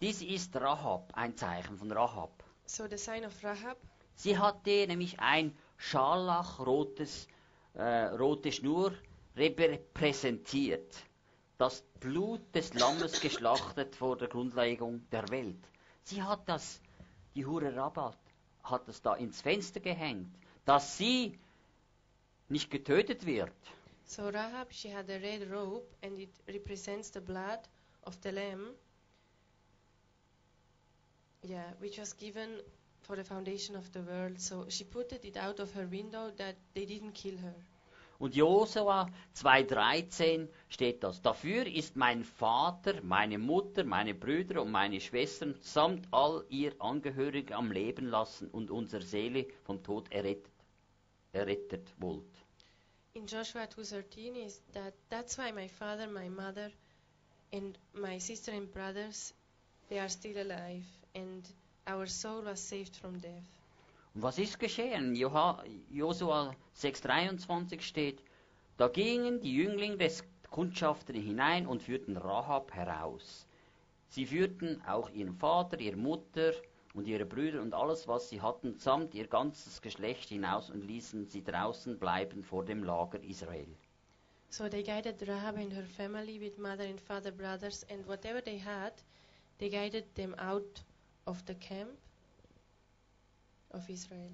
dies 0.00 0.22
ist 0.22 0.56
Rahab, 0.56 1.12
ein 1.14 1.36
Zeichen 1.36 1.76
von 1.76 1.90
Rahab. 1.92 2.42
So 2.66 2.86
the 2.88 2.96
sign 2.96 3.24
of 3.24 3.42
Rahab, 3.42 3.76
Sie 4.14 4.36
hatte 4.36 4.86
nämlich 4.86 5.18
ein 5.18 5.56
scharlachrotes, 5.78 7.26
äh, 7.74 7.82
rote 8.06 8.52
Schnur 8.52 8.92
repräsentiert. 9.36 10.94
Das 11.56 11.82
Blut 12.00 12.40
des 12.54 12.74
Lammes 12.74 13.20
geschlachtet 13.20 13.96
vor 13.96 14.16
der 14.16 14.28
Grundlegung 14.28 15.08
der 15.10 15.28
Welt. 15.30 15.62
Sie 16.02 16.22
hat 16.22 16.46
das, 16.48 16.80
die 17.34 17.46
Hure 17.46 17.74
Rabat, 17.74 18.18
hat 18.62 18.88
es 18.88 19.00
da 19.00 19.14
ins 19.14 19.40
Fenster 19.40 19.80
gehängt, 19.80 20.34
dass 20.64 20.98
sie 20.98 21.38
nicht 22.48 22.70
getötet 22.70 23.24
wird. 23.24 23.52
so 24.04 24.28
Rahab, 24.28 24.72
she 24.72 24.92
had 24.92 25.08
a 25.08 25.18
red 25.18 25.48
robe, 25.50 25.86
and 26.02 26.18
it 26.18 26.30
represents 26.48 27.10
the 27.12 27.20
blood 27.20 27.60
of 28.04 28.18
the 28.22 28.30
lamb. 28.30 28.74
Yeah, 31.42 31.64
which 31.80 31.98
was 31.98 32.12
given 32.12 32.60
for 33.02 33.16
the 33.16 33.24
foundation 33.24 33.76
of 33.76 33.90
the 33.92 34.02
world. 34.02 34.40
So 34.40 34.66
she 34.68 34.84
put 34.84 35.12
it 35.12 35.36
out 35.36 35.58
of 35.60 35.72
her 35.72 35.86
window 35.86 36.30
that 36.36 36.56
they 36.74 36.84
didn't 36.84 37.14
kill 37.14 37.36
her. 37.38 37.54
Und 38.18 38.36
Josua 38.36 39.08
2,13 39.34 40.46
steht 40.68 41.02
das. 41.02 41.22
Dafür 41.22 41.66
ist 41.66 41.96
mein 41.96 42.22
Vater, 42.22 43.00
meine 43.02 43.38
Mutter, 43.38 43.82
meine 43.82 44.12
Brüder 44.12 44.60
und 44.60 44.70
meine 44.70 45.00
Schwestern 45.00 45.54
samt 45.62 46.06
all 46.10 46.44
ihr 46.50 46.74
Angehörigen 46.78 47.54
am 47.54 47.72
Leben 47.72 48.08
lassen 48.10 48.50
und 48.50 48.70
unsere 48.70 49.02
Seele 49.02 49.46
vom 49.64 49.82
Tod 49.82 50.12
errettet, 50.12 50.52
errettet 51.32 51.94
wollt. 51.96 52.44
In 53.14 53.26
Joshua 53.26 53.66
2:13 53.66 54.36
is 54.36 54.60
that 54.74 54.92
that's 55.08 55.38
why 55.38 55.50
my 55.50 55.68
father, 55.68 56.06
my 56.06 56.28
mother, 56.28 56.70
and 57.52 57.78
my 57.94 58.18
sister 58.20 58.52
and 58.52 58.70
brothers 58.70 59.32
they 59.88 59.98
are 59.98 60.10
still 60.10 60.36
alive, 60.36 60.84
and 61.14 61.44
our 61.86 62.06
soul 62.06 62.44
was 62.44 62.60
saved 62.60 62.96
from 62.96 63.20
death. 63.20 63.44
Und 64.14 64.22
was 64.22 64.38
ist 64.38 64.58
geschehen? 64.58 65.14
Josua 65.14 66.54
6,23 66.76 67.80
steht, 67.80 68.22
da 68.76 68.88
gingen 68.88 69.40
die 69.40 69.54
Jünglinge 69.54 69.98
des 69.98 70.24
Kundschafter 70.50 71.12
hinein 71.12 71.66
und 71.66 71.82
führten 71.82 72.16
Rahab 72.16 72.72
heraus. 72.72 73.46
Sie 74.08 74.26
führten 74.26 74.82
auch 74.86 75.10
ihren 75.10 75.34
Vater, 75.34 75.78
ihre 75.78 75.96
Mutter 75.96 76.52
und 76.94 77.06
ihre 77.06 77.24
Brüder 77.24 77.62
und 77.62 77.72
alles, 77.72 78.08
was 78.08 78.28
sie 78.28 78.40
hatten, 78.40 78.76
samt 78.78 79.14
ihr 79.14 79.28
ganzes 79.28 79.80
Geschlecht 79.80 80.28
hinaus 80.28 80.70
und 80.70 80.82
ließen 80.84 81.26
sie 81.26 81.44
draußen 81.44 81.98
bleiben 81.98 82.42
vor 82.42 82.64
dem 82.64 82.82
Lager 82.82 83.22
Israel. 83.22 83.68
So 84.48 84.68
they 84.68 84.82
guided 84.82 85.22
Rahab 85.28 85.56
and 85.56 85.72
her 85.72 85.86
family 85.86 86.40
with 86.40 86.58
mother 86.58 86.84
and 86.84 87.00
father, 87.00 87.30
brothers, 87.30 87.86
and 87.88 88.04
whatever 88.08 88.42
they 88.42 88.58
had, 88.58 88.94
they 89.58 89.70
guided 89.70 90.12
them 90.16 90.34
out 90.34 90.82
of 91.26 91.42
the 91.46 91.54
camp 91.54 91.90
of 93.70 93.88
Israel. 93.88 94.30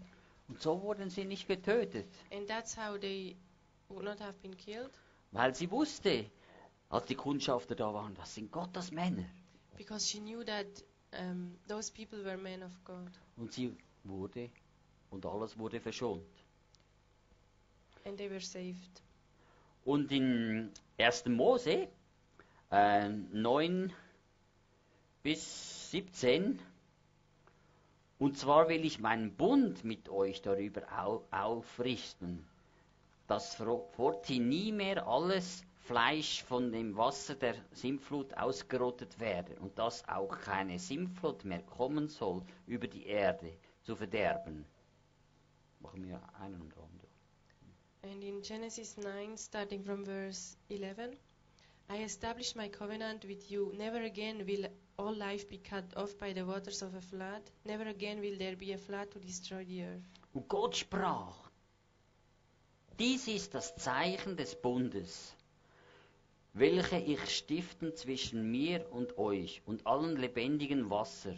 Und 0.48 0.60
so 0.62 0.80
wurden 0.82 1.10
sie 1.10 1.24
nicht 1.24 1.48
getötet, 1.48 2.06
And 2.32 2.46
that's 2.48 2.76
how 2.76 2.98
they 2.98 3.36
would 3.88 4.04
not 4.04 4.20
have 4.20 4.34
been 4.42 4.56
killed, 4.56 4.90
weil 5.32 5.54
sie 5.54 5.70
wusste, 5.70 6.30
als 6.88 7.06
die 7.06 7.16
Kundschafter 7.16 7.74
da 7.74 7.92
waren, 7.92 8.14
das 8.14 8.34
sind 8.34 8.50
Gottes 8.52 8.90
Männer. 8.92 9.24
because 9.76 10.06
she 10.08 10.18
knew 10.20 10.42
that 10.44 10.66
um, 11.18 11.56
those 11.68 11.90
people 11.92 12.22
were 12.24 12.36
men 12.38 12.62
of 12.62 12.72
God. 12.84 13.10
Und 13.36 13.52
sie 13.52 13.76
wurde, 14.04 14.50
und 15.10 15.26
alles 15.26 15.58
wurde 15.58 15.80
verschont. 15.80 16.22
And 18.04 18.16
they 18.16 18.30
were 18.30 18.40
saved. 18.40 19.02
Und 19.84 20.10
in 20.12 20.70
1. 20.98 21.26
Mose 21.26 21.88
äh, 22.70 23.08
9 23.08 23.92
bis 25.22 25.90
17, 25.90 26.60
und 28.18 28.38
zwar 28.38 28.68
will 28.68 28.84
ich 28.84 28.98
meinen 28.98 29.34
Bund 29.36 29.84
mit 29.84 30.08
euch 30.08 30.40
darüber 30.42 30.82
au 30.98 31.24
aufrichten, 31.30 32.46
dass 33.26 33.54
forthin 33.54 34.48
nie 34.48 34.72
mehr 34.72 35.06
alles 35.06 35.64
Fleisch 35.80 36.42
von 36.42 36.72
dem 36.72 36.96
Wasser 36.96 37.34
der 37.36 37.54
Sintflut 37.72 38.34
ausgerottet 38.34 39.20
werde 39.20 39.54
und 39.60 39.78
dass 39.78 40.08
auch 40.08 40.36
keine 40.40 40.78
Sintflut 40.78 41.44
mehr 41.44 41.62
kommen 41.62 42.08
soll 42.08 42.42
über 42.66 42.88
die 42.88 43.06
Erde 43.06 43.52
zu 43.82 43.94
verderben. 43.94 44.64
Machen 45.80 46.06
wir 46.08 46.20
einen 46.40 46.60
und 46.60 46.76
anderen. 46.76 47.06
And 48.02 48.22
in 48.24 48.40
Genesis 48.40 48.96
9, 48.96 49.36
starting 49.36 49.84
from 49.84 50.04
verse 50.04 50.56
11, 50.70 51.16
I 51.88 52.02
establish 52.02 52.54
my 52.56 52.68
covenant 52.68 53.24
with 53.28 53.50
you. 53.50 53.72
Never 53.72 54.02
again 54.04 54.46
will 54.46 54.68
all 54.98 55.14
life 55.14 55.48
be 55.48 55.58
cut 55.58 55.84
off 55.96 56.18
by 56.18 56.32
the 56.32 56.44
waters 56.44 56.82
of 56.82 56.94
a 56.94 57.00
flood. 57.00 57.42
Never 57.64 57.84
again 57.88 58.20
will 58.20 58.36
there 58.38 58.56
be 58.56 58.72
a 58.72 58.78
flood 58.78 59.10
to 59.12 59.18
destroy 59.18 59.64
the 59.64 59.82
earth. 59.82 60.08
Und 60.34 60.48
Gott 60.48 60.76
sprach, 60.76 61.34
dies 62.98 63.28
ist 63.28 63.54
das 63.54 63.74
Zeichen 63.76 64.36
des 64.36 64.54
Bundes, 64.54 65.34
welche 66.54 66.98
ich 66.98 67.20
stiften 67.28 67.94
zwischen 67.94 68.50
mir 68.50 68.90
und 68.90 69.18
euch 69.18 69.62
und 69.66 69.86
allen 69.86 70.16
lebendigen 70.16 70.88
Wasser, 70.88 71.34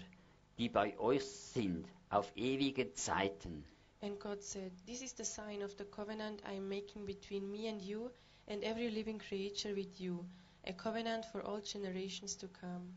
die 0.59 0.69
bei 0.69 0.99
euch 0.99 1.25
sind, 1.25 1.87
auf 2.11 2.33
ewige 2.37 2.93
Zeiten. 2.95 3.65
And 4.01 4.21
God 4.21 4.43
said, 4.43 4.71
This 4.87 5.03
is 5.03 5.13
the 5.17 5.25
sign 5.25 5.63
of 5.63 5.75
the 5.77 5.85
covenant 5.85 6.43
I 6.47 6.57
am 6.57 6.69
making 6.69 7.05
between 7.05 7.51
me 7.51 7.69
and 7.69 7.83
you 7.83 8.11
and 8.47 8.63
every 8.63 8.91
living 8.91 9.19
creature 9.19 9.75
with 9.75 10.01
you, 10.01 10.25
a 10.65 10.73
covenant 10.73 11.25
for 11.25 11.43
all 11.43 11.61
generations 11.61 12.37
to 12.37 12.47
come. 12.49 12.95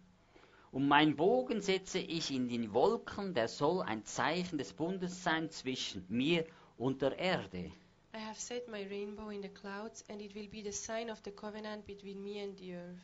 Und 0.72 0.88
mein 0.88 1.18
Bogen 1.18 1.60
setze 1.60 2.00
ich 2.00 2.32
in 2.32 2.48
die 2.48 2.74
Wolken, 2.74 3.34
der 3.34 3.50
soll 3.50 3.82
ein 3.82 4.06
Zeichen 4.06 4.58
des 4.58 4.72
Bundes 4.72 5.22
sein 5.24 5.50
zwischen 5.50 6.06
mir 6.08 6.46
und 6.78 7.02
der 7.02 7.18
Erde. 7.18 7.72
I 8.14 8.18
have 8.18 8.40
set 8.40 8.68
my 8.68 8.84
rainbow 8.84 9.30
in 9.30 9.42
the 9.42 9.50
clouds, 9.50 10.04
and 10.10 10.22
it 10.22 10.34
will 10.34 10.48
be 10.48 10.62
the 10.64 10.72
sign 10.72 11.10
of 11.10 11.22
the 11.24 11.32
covenant 11.32 11.86
between 11.86 12.22
me 12.22 12.42
and 12.42 12.58
the 12.58 12.76
earth. 12.76 13.00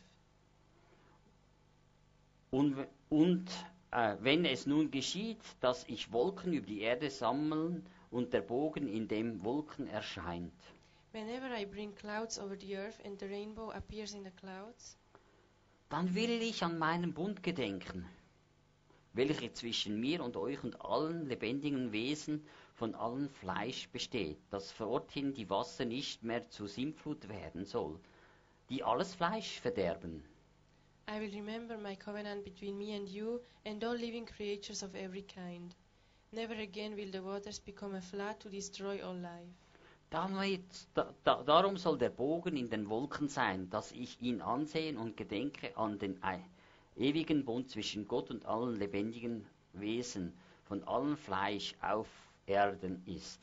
Und, 2.50 2.86
und 3.10 3.50
äh, 3.90 4.16
wenn 4.20 4.44
es 4.46 4.66
nun 4.66 4.90
geschieht, 4.90 5.42
dass 5.60 5.84
ich 5.88 6.12
Wolken 6.12 6.54
über 6.54 6.66
die 6.66 6.80
Erde 6.80 7.10
sammeln 7.10 7.86
und 8.10 8.32
der 8.32 8.40
Bogen 8.40 8.88
in 8.88 9.08
dem 9.08 9.44
Wolken 9.44 9.86
erscheint, 9.86 10.52
Whenever 11.12 11.50
I 11.50 11.64
bring 11.64 11.94
clouds 11.94 12.38
over 12.38 12.56
the 12.58 12.76
earth 12.76 13.00
and 13.04 13.18
the 13.18 13.26
rainbow 13.26 13.70
appears 13.70 14.14
in 14.14 14.24
the 14.24 14.30
clouds, 14.30 14.96
dann 15.88 16.14
will 16.14 16.42
ich 16.42 16.62
an 16.62 16.78
meinen 16.78 17.14
Bund 17.14 17.42
gedenken, 17.42 18.06
welcher 19.14 19.52
zwischen 19.54 19.98
mir 20.00 20.22
und 20.22 20.36
euch 20.36 20.62
und 20.62 20.80
allen 20.82 21.26
lebendigen 21.26 21.92
Wesen 21.92 22.44
von 22.74 22.94
allem 22.94 23.28
Fleisch 23.30 23.88
besteht, 23.88 24.38
dass 24.50 24.70
forthin 24.70 25.32
die 25.32 25.48
Wasser 25.48 25.84
nicht 25.86 26.22
mehr 26.22 26.48
zu 26.50 26.66
Sintflut 26.66 27.28
werden 27.28 27.64
soll, 27.64 27.98
die 28.68 28.84
alles 28.84 29.14
Fleisch 29.14 29.60
verderben. 29.60 30.22
I 31.10 31.20
will 31.20 31.34
remember 31.34 31.78
my 31.78 31.96
covenant 31.96 32.44
between 32.44 32.76
me 32.76 32.94
and 32.94 33.08
you 33.08 33.40
and 33.64 33.82
all 33.82 33.96
living 33.96 34.26
creatures 34.26 34.82
of 34.82 34.94
every 34.94 35.22
kind. 35.22 35.74
Never 36.32 36.52
again 36.54 36.94
will 36.96 37.10
the 37.10 37.22
waters 37.22 37.58
become 37.58 37.94
a 37.96 38.02
flood 38.02 38.38
to 38.40 38.50
destroy 38.50 39.02
all 39.02 39.16
life. 39.16 39.67
Darum 40.10 41.76
soll 41.76 41.98
der 41.98 42.08
Bogen 42.10 42.56
in 42.56 42.70
den 42.70 42.88
Wolken 42.88 43.28
sein, 43.28 43.68
dass 43.70 43.92
ich 43.92 44.20
ihn 44.22 44.40
ansehen 44.40 44.96
und 44.96 45.16
gedenke 45.16 45.76
an 45.76 45.98
den 45.98 46.22
ei- 46.22 46.44
ewigen 46.96 47.44
Bund 47.44 47.68
zwischen 47.70 48.08
Gott 48.08 48.30
und 48.30 48.46
allen 48.46 48.76
lebendigen 48.76 49.46
Wesen, 49.74 50.32
von 50.64 50.82
allem 50.84 51.16
Fleisch 51.16 51.74
auf 51.82 52.08
Erden 52.46 53.02
ist. 53.06 53.40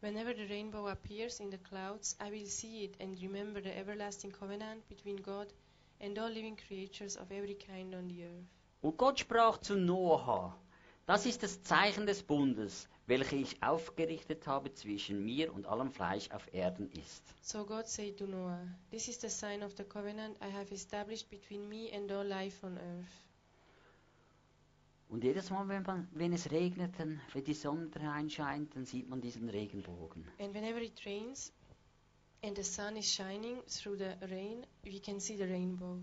Whenever 0.00 0.32
the 0.34 0.44
rainbow 0.44 0.86
appears 0.88 1.40
in 1.40 1.50
the 1.50 1.58
clouds, 1.58 2.16
I 2.24 2.30
will 2.30 2.46
see 2.46 2.84
it 2.84 3.00
and 3.00 3.20
remember 3.20 3.60
the 3.60 3.70
everlasting 3.74 4.30
covenant 4.32 4.88
between 4.88 5.20
God 5.22 5.48
and 6.00 6.18
all 6.18 6.30
living 6.30 6.56
creatures 6.56 7.16
of 7.18 7.30
every 7.30 7.54
kind 7.56 7.94
on 7.94 8.08
the 8.08 8.22
earth. 8.24 8.46
Und 8.80 8.96
Gott 8.96 9.18
sprach 9.18 9.58
zu 9.58 9.74
Noah, 9.76 10.56
das 11.06 11.26
ist 11.26 11.42
das 11.42 11.62
Zeichen 11.64 12.06
des 12.06 12.22
Bundes, 12.22 12.88
welches 13.08 13.32
ich 13.32 13.62
aufgerichtet 13.62 14.46
habe 14.46 14.72
zwischen 14.74 15.24
mir 15.24 15.52
und 15.52 15.66
allem 15.66 15.90
Fleisch 15.90 16.30
auf 16.30 16.52
Erden 16.52 16.90
ist. 16.92 17.22
So 17.40 17.64
God 17.64 17.88
said 17.88 18.18
to 18.18 18.26
Noah, 18.26 18.60
This 18.90 19.08
is 19.08 19.18
the 19.20 19.30
sign 19.30 19.62
of 19.62 19.72
the 19.76 19.84
covenant 19.84 20.36
I 20.42 20.52
have 20.52 20.72
established 20.72 21.30
between 21.30 21.68
me 21.68 21.90
and 21.92 22.12
all 22.12 22.26
life 22.26 22.64
on 22.64 22.76
earth. 22.76 23.24
Und 25.08 25.24
jedes 25.24 25.48
Mal, 25.48 25.66
wenn, 25.68 25.82
man, 25.84 26.06
wenn 26.12 26.34
es 26.34 26.50
regnet, 26.50 26.92
dann, 26.98 27.18
wenn 27.32 27.42
die 27.42 27.54
Sonne 27.54 27.88
reinscheint, 27.96 28.76
dann 28.76 28.84
sieht 28.84 29.08
man 29.08 29.22
diesen 29.22 29.48
Regenbogen. 29.48 30.28
And 30.38 30.52
whenever 30.52 30.82
it 30.82 31.00
rains 31.06 31.50
and 32.42 32.54
the 32.54 32.62
sun 32.62 32.94
is 32.96 33.10
shining 33.10 33.62
through 33.66 33.96
the 33.96 34.26
rain, 34.26 34.66
we 34.84 35.00
can 35.00 35.18
see 35.18 35.36
the 35.38 35.44
rainbow. 35.44 35.98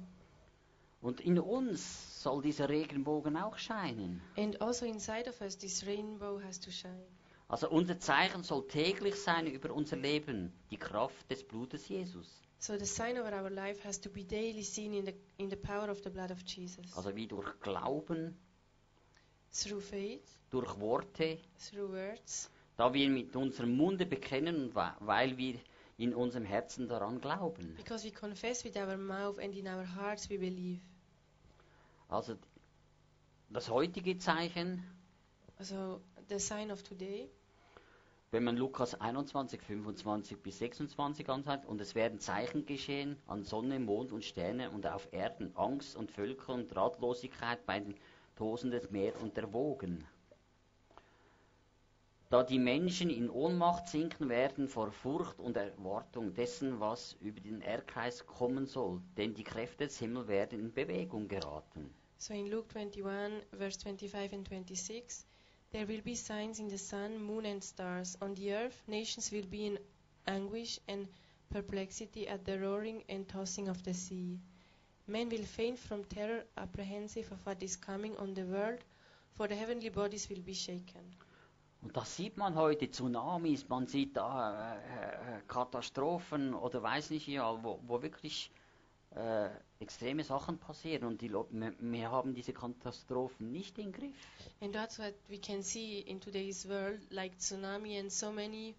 Und 1.05 1.21
in 1.21 1.37
uns 1.37 2.23
soll 2.23 2.41
dieser 2.41 2.67
Regenbogen 2.67 3.37
auch 3.37 3.59
scheinen. 3.59 4.21
And 4.37 4.59
also 4.59 4.87
inside 4.87 5.29
of 5.29 5.39
us, 5.39 5.55
this 5.55 5.85
rainbow 5.85 6.41
has 6.41 6.59
to 6.59 6.71
shine. 6.71 7.05
Also 7.47 7.69
unser 7.69 7.99
Zeichen 7.99 8.41
soll 8.41 8.65
täglich 8.67 9.13
sein 9.13 9.45
über 9.45 9.71
unser 9.71 9.97
Leben, 9.97 10.51
die 10.71 10.77
Kraft 10.77 11.29
des 11.29 11.43
Blutes 11.43 11.87
Jesus. 11.89 12.41
So 12.57 12.75
the 12.79 12.85
sign 12.85 13.19
over 13.19 13.31
our 13.39 13.51
life 13.51 13.83
has 13.87 14.01
to 14.01 14.09
be 14.09 14.23
daily 14.23 14.63
seen 14.63 14.93
in 14.93 15.05
the 15.05 15.13
in 15.37 15.51
the 15.51 15.55
power 15.55 15.89
of 15.89 16.01
the 16.03 16.09
blood 16.09 16.31
of 16.31 16.39
Jesus. 16.47 16.97
Also 16.97 17.15
wie 17.15 17.27
durch 17.27 17.59
Glauben, 17.59 18.35
Through 19.53 19.81
faith, 19.83 20.27
durch 20.49 20.79
Worte, 20.79 21.37
through 21.69 21.91
words, 21.91 22.49
da 22.77 22.91
wir 22.91 23.07
mit 23.11 23.35
unserem 23.35 23.77
Munde 23.77 24.07
bekennen 24.07 24.55
und 24.69 24.75
weil 24.75 25.37
wir 25.37 25.59
in 25.97 26.15
unserem 26.15 26.45
Herzen 26.45 26.87
daran 26.87 27.21
glauben. 27.21 27.75
because 27.77 28.03
we 28.03 28.11
confess 28.11 28.65
with 28.65 28.75
our 28.75 28.97
mouth 28.97 29.37
and 29.37 29.55
in 29.55 29.67
our 29.67 29.85
hearts 29.85 30.27
we 30.31 30.39
believe. 30.39 30.81
Also 32.07 32.35
das 33.49 33.69
heutige 33.69 34.17
Zeichen, 34.17 34.83
So 35.59 36.01
the 36.27 36.37
sign 36.37 36.69
of 36.69 36.83
today, 36.83 37.29
wenn 38.31 38.43
man 38.43 38.57
Lukas 38.57 38.99
21, 38.99 39.61
25 39.61 40.37
bis 40.43 40.57
26 40.59 41.29
anschaut, 41.29 41.65
und 41.65 41.79
es 41.79 41.95
werden 41.95 42.19
Zeichen 42.19 42.65
geschehen 42.65 43.15
an 43.27 43.43
Sonne, 43.45 43.79
Mond 43.79 44.11
und 44.11 44.25
Sterne 44.25 44.69
und 44.71 44.85
auf 44.85 45.07
Erden 45.13 45.55
Angst 45.55 45.95
und 45.95 46.11
Völker 46.11 46.53
und 46.53 46.75
Ratlosigkeit 46.75 47.65
bei 47.65 47.79
den 47.79 47.95
Tosen 48.35 48.71
des 48.71 48.91
Meeres 48.91 49.21
und 49.21 49.37
der 49.37 49.53
Wogen. 49.53 50.05
Da 52.35 52.43
die 52.43 52.59
Menschen 52.59 53.09
in 53.09 53.29
Ohnmacht 53.29 53.87
sinken 53.87 54.27
werden 54.27 54.67
vor 54.67 54.91
Furcht 54.91 55.39
und 55.39 55.55
Erwartung 55.55 56.33
dessen, 56.33 56.81
was 56.81 57.15
über 57.21 57.39
den 57.39 57.61
Erdkreis 57.61 58.25
kommen 58.25 58.65
soll, 58.65 59.01
denn 59.15 59.33
die 59.33 59.45
Kräfte 59.45 59.85
des 59.85 59.99
Himmels 59.99 60.27
werden 60.27 60.59
in 60.59 60.73
Bewegung 60.73 61.29
geraten. 61.29 61.89
so 62.17 62.33
in 62.33 62.47
Luke 62.47 62.67
21, 62.77 63.41
verse 63.57 63.79
25 63.79 64.33
and 64.33 64.45
26, 64.49 65.25
there 65.71 65.87
will 65.87 66.01
be 66.01 66.13
signs 66.13 66.59
in 66.59 66.69
the 66.69 66.77
sun, 66.77 67.23
moon, 67.23 67.45
and 67.45 67.63
stars. 67.63 68.17
On 68.19 68.35
the 68.35 68.53
earth, 68.53 68.83
nations 68.85 69.31
will 69.31 69.47
be 69.47 69.67
in 69.67 69.79
anguish 70.27 70.81
and 70.89 71.07
perplexity 71.49 72.27
at 72.27 72.43
the 72.43 72.59
roaring 72.59 73.01
and 73.07 73.25
tossing 73.29 73.69
of 73.69 73.81
the 73.83 73.93
sea. 73.93 74.37
Men 75.07 75.29
will 75.29 75.45
faint 75.45 75.79
from 75.79 76.03
terror, 76.03 76.43
apprehensive 76.57 77.31
of 77.31 77.45
what 77.45 77.63
is 77.63 77.77
coming 77.77 78.17
on 78.17 78.33
the 78.33 78.43
world, 78.43 78.83
for 79.31 79.47
the 79.47 79.55
heavenly 79.55 79.87
bodies 79.87 80.27
will 80.29 80.41
be 80.41 80.53
shaken. 80.53 81.15
Und 81.85 81.95
das 81.95 82.15
sieht 82.15 82.35
man 82.37 82.55
heute, 82.55 82.89
Tsunamis, 82.89 83.69
man 83.69 83.85
sieht 83.85 84.17
da 84.17 84.73
äh, 84.73 85.37
äh, 85.37 85.41
Katastrophen 85.47 86.55
oder 86.55 86.81
weiß 86.81 87.11
nicht 87.11 87.27
ja, 87.27 87.63
wo, 87.63 87.79
wo 87.85 88.01
wirklich 88.01 88.49
äh, 89.11 89.49
extreme 89.79 90.23
Sachen 90.23 90.57
passieren 90.57 91.03
und 91.07 91.21
die 91.21 91.31
wir, 91.31 92.09
haben 92.09 92.33
diese 92.33 92.53
Katastrophen 92.53 93.51
nicht 93.51 93.77
im 93.77 93.91
Griff. 93.91 94.15
And 94.61 94.73
that's 94.73 94.97
what 94.97 95.13
we 95.29 95.37
can 95.37 95.61
see 95.61 95.99
in 95.99 96.19
today's 96.19 96.67
world, 96.67 96.99
like 97.11 97.37
tsunami 97.37 97.99
and 97.99 98.11
so 98.11 98.31
many 98.31 98.73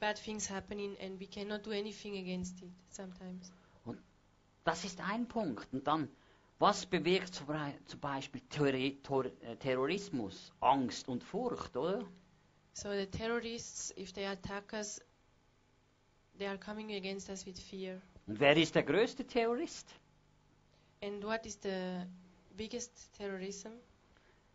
bad 0.00 0.16
things 0.20 0.50
happening, 0.50 0.96
and 1.00 1.20
we 1.20 1.26
cannot 1.28 1.64
do 1.64 1.70
anything 1.70 2.16
against 2.16 2.60
it 2.60 2.72
sometimes. 2.90 3.52
Das 4.64 4.84
ist 4.84 5.00
ein 5.00 5.28
Punkt. 5.28 5.72
Und 5.72 5.86
dann, 5.86 6.08
was 6.58 6.86
bewirkt 6.86 7.34
zum 7.34 8.00
Beispiel 8.00 8.42
äh, 8.42 9.56
Terrorismus, 9.56 10.52
Angst 10.60 11.08
und 11.08 11.22
Furcht, 11.22 11.76
oder? 11.76 12.04
So 12.72 12.90
the 12.90 13.06
terrorists, 13.06 13.92
if 13.96 14.12
they 14.12 14.26
attack 14.26 14.72
us, 14.72 15.00
they 16.38 16.46
are 16.46 16.58
coming 16.58 16.92
against 16.94 17.28
us 17.28 17.44
with 17.46 17.58
fear. 17.58 18.00
Und 18.26 18.40
wer 18.40 18.56
ist 18.56 18.74
der 18.74 18.82
größte 18.82 19.24
Terrorist? 19.24 19.88
And 21.02 21.24
what 21.24 21.46
is 21.46 21.58
the 21.62 22.04
biggest 22.56 23.12
terrorism? 23.16 23.72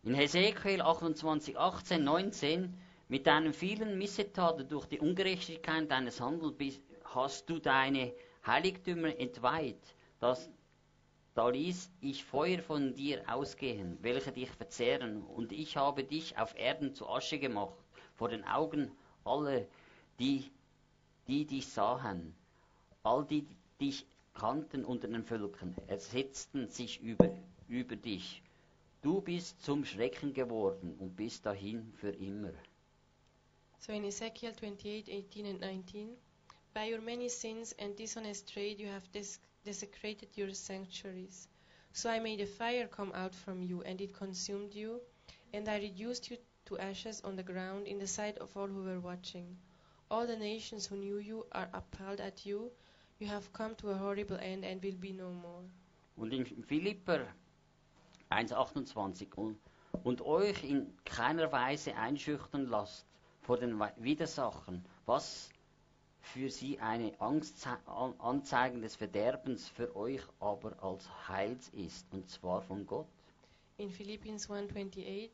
In 0.02 0.14
Hesekiel 0.14 0.82
28, 0.82 1.58
18, 1.58 2.04
19, 2.04 2.74
mit 3.08 3.26
deinen 3.26 3.54
vielen 3.54 3.96
Missetaten 3.98 4.68
durch 4.68 4.86
die 4.86 5.00
Ungerechtigkeit 5.00 5.90
deines 5.90 6.20
Handels 6.20 6.80
hast 7.04 7.48
du 7.48 7.58
deine 7.58 8.12
Heiligtümer 8.46 9.18
entweiht. 9.18 9.94
Das, 10.20 10.50
da 11.34 11.48
ließ 11.48 11.90
ich 12.00 12.24
Feuer 12.24 12.62
von 12.62 12.94
dir 12.94 13.22
ausgehen, 13.28 13.98
welche 14.02 14.32
dich 14.32 14.50
verzehren, 14.50 15.22
und 15.22 15.52
ich 15.52 15.76
habe 15.76 16.04
dich 16.04 16.38
auf 16.38 16.56
Erden 16.56 16.94
zu 16.94 17.08
Asche 17.08 17.38
gemacht, 17.38 17.74
vor 18.14 18.28
den 18.28 18.44
Augen 18.44 18.92
aller, 19.24 19.66
die, 20.18 20.50
die 21.26 21.44
dich 21.44 21.66
sahen. 21.66 22.34
All 23.02 23.24
die 23.24 23.46
dich 23.80 24.06
kannten 24.34 24.84
unter 24.84 25.08
den 25.08 25.24
Völkern, 25.24 25.74
ersetzten 25.88 26.68
sich 26.68 27.00
über, 27.00 27.30
über 27.68 27.96
dich. 27.96 28.42
Du 29.02 29.20
bist 29.20 29.62
zum 29.62 29.84
Schrecken 29.84 30.32
geworden 30.32 30.96
und 30.98 31.16
bist 31.16 31.44
dahin 31.44 31.92
für 31.96 32.10
immer. 32.10 32.52
So 33.78 33.92
in 33.92 34.04
Ezekiel 34.04 34.50
28, 34.50 35.10
18 35.10 35.46
and 35.46 35.60
19, 35.60 36.16
by 36.72 36.90
your 36.90 37.02
many 37.02 37.28
sins 37.28 37.74
and 37.78 37.98
dishonest 37.98 38.48
trade 38.50 38.76
you 38.78 38.88
have 38.88 39.06
des- 39.12 39.40
desecrated 39.64 40.28
your 40.34 40.52
sanctuaries. 40.52 41.48
So 41.92 42.10
I 42.10 42.18
made 42.18 42.40
a 42.40 42.46
fire 42.46 42.86
come 42.86 43.12
out 43.14 43.34
from 43.34 43.62
you, 43.62 43.82
and 43.82 44.00
it 44.00 44.14
consumed 44.14 44.74
you, 44.74 45.00
and 45.52 45.68
I 45.68 45.78
reduced 45.78 46.30
you 46.30 46.36
to 46.66 46.78
ashes 46.78 47.20
on 47.24 47.36
the 47.36 47.42
ground 47.42 47.86
in 47.86 47.98
the 47.98 48.06
sight 48.06 48.38
of 48.38 48.56
all 48.56 48.66
who 48.66 48.82
were 48.82 49.00
watching. 49.00 49.56
All 50.10 50.26
the 50.26 50.36
nations 50.36 50.86
who 50.86 50.96
knew 50.96 51.18
you 51.18 51.46
are 51.52 51.68
appalled 51.72 52.20
at 52.20 52.44
you. 52.46 52.70
You 53.20 53.26
have 53.28 53.52
come 53.52 53.74
to 53.76 53.90
a 53.90 53.94
horrible 53.96 54.38
end 54.40 54.64
and 54.64 54.82
will 54.82 54.96
be 55.00 55.12
no 55.12 55.30
more. 55.30 55.62
Und 56.16 56.32
in 56.32 56.44
Philipper 56.44 57.26
1,28 58.30 59.34
und, 59.34 59.56
und 60.04 60.20
euch 60.20 60.64
in 60.64 60.92
keiner 61.04 61.50
Weise 61.52 61.94
einschüchtern 61.96 62.66
lasst 62.68 63.06
vor 63.42 63.58
den 63.58 63.78
Widersachen, 63.96 64.84
was 65.06 65.50
für 66.24 66.50
sie 66.50 66.78
eine 66.80 67.12
Angst, 67.20 67.66
An- 67.86 68.18
Anzeigen 68.18 68.80
des 68.82 68.96
Verderbens, 68.96 69.68
für 69.68 69.94
euch 69.94 70.20
aber 70.40 70.82
als 70.82 71.06
Heils 71.28 71.68
ist, 71.70 72.06
und 72.12 72.28
zwar 72.30 72.62
von 72.62 72.86
Gott. 72.86 73.06
In 73.76 73.90
Philippians 73.90 74.48
1:28, 74.48 75.30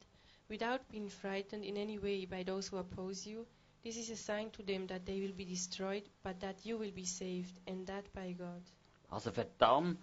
without 0.48 0.80
being 0.90 1.08
frightened 1.08 1.64
in 1.64 1.76
any 1.76 2.00
way 2.02 2.26
by 2.26 2.42
those 2.44 2.70
who 2.72 2.78
oppose 2.78 3.28
you, 3.28 3.46
this 3.82 3.96
is 3.96 4.10
a 4.10 4.16
sign 4.16 4.50
to 4.52 4.62
them 4.62 4.86
that 4.88 5.06
they 5.06 5.20
will 5.22 5.32
be 5.34 5.44
destroyed, 5.44 6.02
but 6.22 6.40
that 6.40 6.64
you 6.64 6.78
will 6.78 6.92
be 6.92 7.04
saved, 7.04 7.60
and 7.66 7.86
that 7.86 8.12
by 8.12 8.32
God. 8.32 8.62
Also 9.10 9.30
Verdamm, 9.30 9.96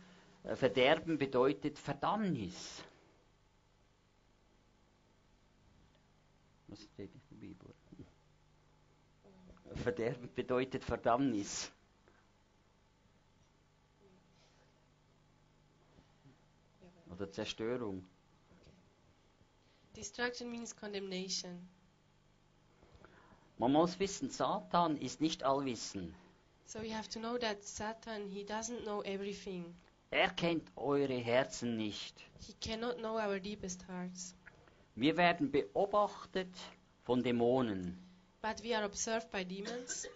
äh, 0.44 0.56
Verderben 0.56 1.18
bedeutet 1.18 1.78
Verdammnis. 1.78 2.84
Was 6.68 6.82
steht 6.84 7.12
Bibel? 7.14 7.27
Verderben 9.78 10.30
bedeutet 10.36 10.84
Verdammnis. 10.84 11.72
Oder 17.12 17.32
Zerstörung. 17.32 18.04
Destruction 19.96 20.52
means 20.52 20.76
condemnation. 20.76 21.68
Man 23.58 23.72
muss 23.72 24.00
wissen, 24.00 24.30
Satan 24.30 24.98
ist 24.98 25.20
nicht 25.20 25.44
allwissend. 25.44 26.14
So 26.66 26.80
we 26.82 26.94
have 26.94 27.10
to 27.10 27.20
know 27.20 27.38
that 27.38 27.64
Satan, 27.64 28.30
he 28.30 28.44
doesn't 28.44 28.84
know 28.84 29.02
everything. 29.04 29.74
Er 30.12 30.30
kennt 30.30 30.70
eure 30.76 31.16
Herzen 31.16 31.76
nicht. 31.78 32.24
He 32.46 32.54
cannot 32.62 32.98
know 32.98 33.18
our 33.18 33.40
deepest 33.40 33.88
hearts. 33.88 34.36
Wir 34.96 35.18
werden 35.18 35.52
beobachtet 35.52 36.56
von 37.04 37.24
Dämonen. 37.24 37.98
But 38.42 38.62
we 38.64 38.76
are 38.76 38.86
observed 38.86 39.32
by 39.32 39.44
demons. 39.44 40.08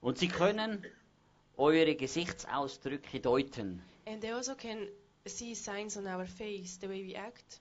Und 0.00 0.18
sie 0.18 0.28
können 0.28 0.84
eure 1.56 1.94
Gesichtsausdrücke 1.94 3.20
deuten. 3.20 3.82
And 4.06 4.20
they 4.20 4.32
also 4.32 4.54
can 4.54 4.88
see 5.26 5.54
signs 5.54 5.96
on 5.96 6.06
our 6.06 6.26
face, 6.26 6.78
the 6.80 6.88
way 6.88 7.04
we 7.04 7.16
act. 7.16 7.60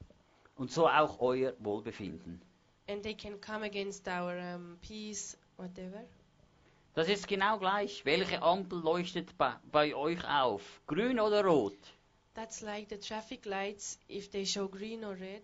Und 0.56 0.72
so 0.72 0.88
auch 0.88 1.20
euer 1.20 1.54
Wohlbefinden. 1.60 2.42
And 2.88 3.04
they 3.04 3.16
can 3.16 3.40
come 3.42 3.66
against 3.66 4.08
our 4.08 4.38
um, 4.38 4.78
peace, 4.82 5.38
whatever. 5.58 6.04
Das 6.94 7.10
ist 7.10 7.28
genau 7.28 7.60
gleich. 7.60 8.06
Welche 8.06 8.42
Ampel 8.42 8.80
leuchtet 8.80 9.38
bei, 9.38 9.54
bei 9.72 9.94
euch 9.94 10.24
auf? 10.28 10.82
Grün 10.88 11.20
oder 11.20 11.44
rot? 11.44 11.78
That's 12.34 12.62
like 12.62 12.88
the 12.90 12.98
traffic 12.98 13.46
lights, 13.46 14.00
if 14.10 14.30
they 14.30 14.46
show 14.46 14.68
green 14.68 15.04
or 15.04 15.14
red. 15.20 15.44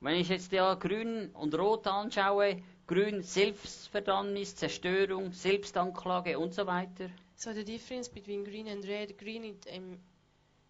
Wenn 0.00 0.16
ich 0.16 0.28
jetzt 0.28 0.52
ja 0.52 0.74
grün 0.74 1.30
und 1.34 1.54
rot 1.54 1.86
anschaue, 1.86 2.62
grün 2.86 3.22
Selbstverdammnis, 3.22 4.56
Zerstörung, 4.56 5.32
Selbstanklage 5.32 6.38
und 6.38 6.54
so 6.54 6.66
weiter. 6.66 7.10
So 7.36 7.52
the 7.52 7.64
difference 7.64 8.08
between 8.08 8.44
green 8.44 8.68
and 8.68 8.84
red, 8.84 9.18
green 9.18 9.44
is 9.44 9.56
um, 9.76 9.98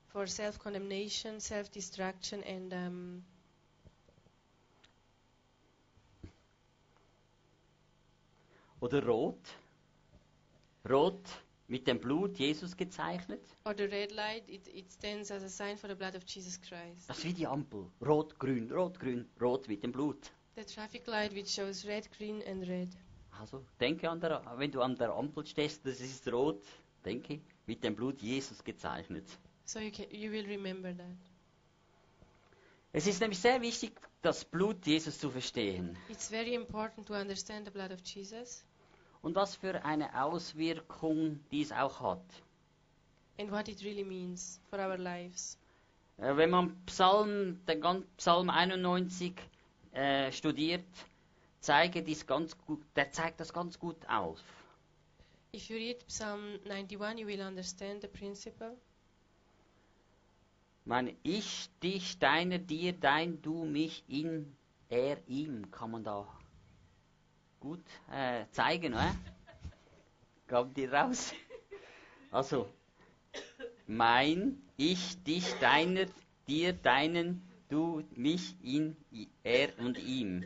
for 0.08 0.26
self-condemnation, 0.26 1.40
self-destruction, 1.40 2.42
and 2.42 2.72
um, 2.72 3.24
Oder 8.80 9.06
rot. 9.06 9.38
Rot 10.88 11.20
mit 11.66 11.86
dem 11.86 11.98
Blut 11.98 12.38
Jesus 12.38 12.76
gezeichnet. 12.76 13.40
the 13.76 13.88
red 13.90 14.12
light, 14.12 14.48
it, 14.48 14.68
it 14.68 14.92
stands 14.92 15.30
as 15.30 15.42
a 15.42 15.48
sign 15.48 15.76
for 15.76 15.88
the 15.88 15.96
blood 15.96 16.14
of 16.14 16.22
Jesus 16.26 16.60
Christ. 16.60 17.08
Das 17.08 17.18
ist 17.18 17.24
wie 17.24 17.32
die 17.32 17.46
Ampel. 17.46 17.86
Rot, 18.00 18.38
grün, 18.38 18.70
rot, 18.70 19.00
grün, 19.00 19.28
rot 19.40 19.66
mit 19.68 19.82
dem 19.82 19.92
Blut. 19.92 20.30
The 20.56 20.64
traffic 20.64 21.06
light 21.06 21.34
which 21.34 21.48
shows 21.50 21.84
red, 21.86 22.08
green, 22.18 22.42
and 22.46 22.66
red. 22.66 22.88
Also 23.38 23.62
denke 23.78 24.08
an 24.08 24.20
der, 24.20 24.40
wenn 24.56 24.70
du 24.70 24.80
an 24.80 24.96
der 24.96 25.10
Ampel 25.14 25.44
stehst, 25.46 25.84
das 25.84 26.00
ist 26.00 26.26
rot, 26.32 26.62
denke, 27.04 27.40
mit 27.66 27.84
dem 27.84 27.94
Blut 27.94 28.20
Jesus 28.22 28.64
gezeichnet. 28.64 29.24
So 29.66 29.78
you 29.80 29.90
can, 29.90 30.06
you 30.10 30.30
will 30.32 30.46
remember 30.46 30.96
that. 30.96 31.16
Es 32.94 33.06
ist 33.06 33.20
nämlich 33.20 33.38
sehr 33.38 33.60
wichtig, 33.60 33.92
das 34.22 34.46
Blut 34.46 34.86
Jesus 34.86 35.18
zu 35.18 35.28
verstehen. 35.30 35.98
It's 36.08 36.28
very 36.28 36.54
important 36.54 37.06
to 37.08 37.14
understand 37.14 37.66
the 37.66 37.70
blood 37.70 37.92
of 37.92 38.00
Jesus 38.02 38.64
Und 39.20 39.34
was 39.34 39.56
für 39.56 39.84
eine 39.84 40.22
Auswirkung 40.24 41.40
dies 41.50 41.70
auch 41.72 42.00
hat. 42.00 42.24
and 43.38 43.50
what 43.50 43.68
it 43.68 43.82
really 43.84 44.04
means 44.04 44.58
for 44.70 44.78
our 44.78 44.96
lives. 44.96 45.58
Äh, 46.16 46.34
Wenn 46.34 46.48
man 46.48 46.74
Psalm, 46.86 47.60
den 47.66 47.82
ganzen 47.82 48.08
Psalm 48.16 48.48
91 48.48 49.34
äh, 49.96 50.30
studiert, 50.30 50.84
zeige 51.60 52.02
dies 52.02 52.26
ganz 52.26 52.56
gut, 52.58 52.82
der 52.94 53.10
zeigt 53.12 53.40
das 53.40 53.52
ganz 53.52 53.78
gut 53.78 53.96
auf. 54.08 54.38
If 55.54 55.70
you 55.70 55.76
read 55.76 56.06
Psalm 56.06 56.58
91, 56.64 57.18
you 57.18 57.26
will 57.26 57.40
understand 57.40 58.02
the 58.02 58.08
principle. 58.08 58.76
Meine 60.84 61.16
ich, 61.22 61.70
dich, 61.82 62.18
deiner, 62.18 62.58
dir, 62.58 62.92
dein, 62.92 63.40
du, 63.40 63.64
mich, 63.64 64.04
in, 64.06 64.54
er, 64.88 65.18
ihm, 65.26 65.70
kann 65.70 65.90
man 65.90 66.04
da 66.04 66.28
gut 67.58 67.82
äh, 68.12 68.44
zeigen, 68.52 68.92
oder? 68.92 69.16
Kommt 70.48 70.76
die 70.76 70.84
raus? 70.84 71.32
Also, 72.30 72.68
mein, 73.86 74.62
ich, 74.76 75.22
dich, 75.24 75.54
deiner, 75.54 76.06
dir, 76.46 76.74
deinen, 76.74 77.45
du, 77.68 78.02
mich, 78.14 78.56
ihn, 78.62 78.96
er 79.42 79.78
und 79.78 79.98
ihm. 79.98 80.44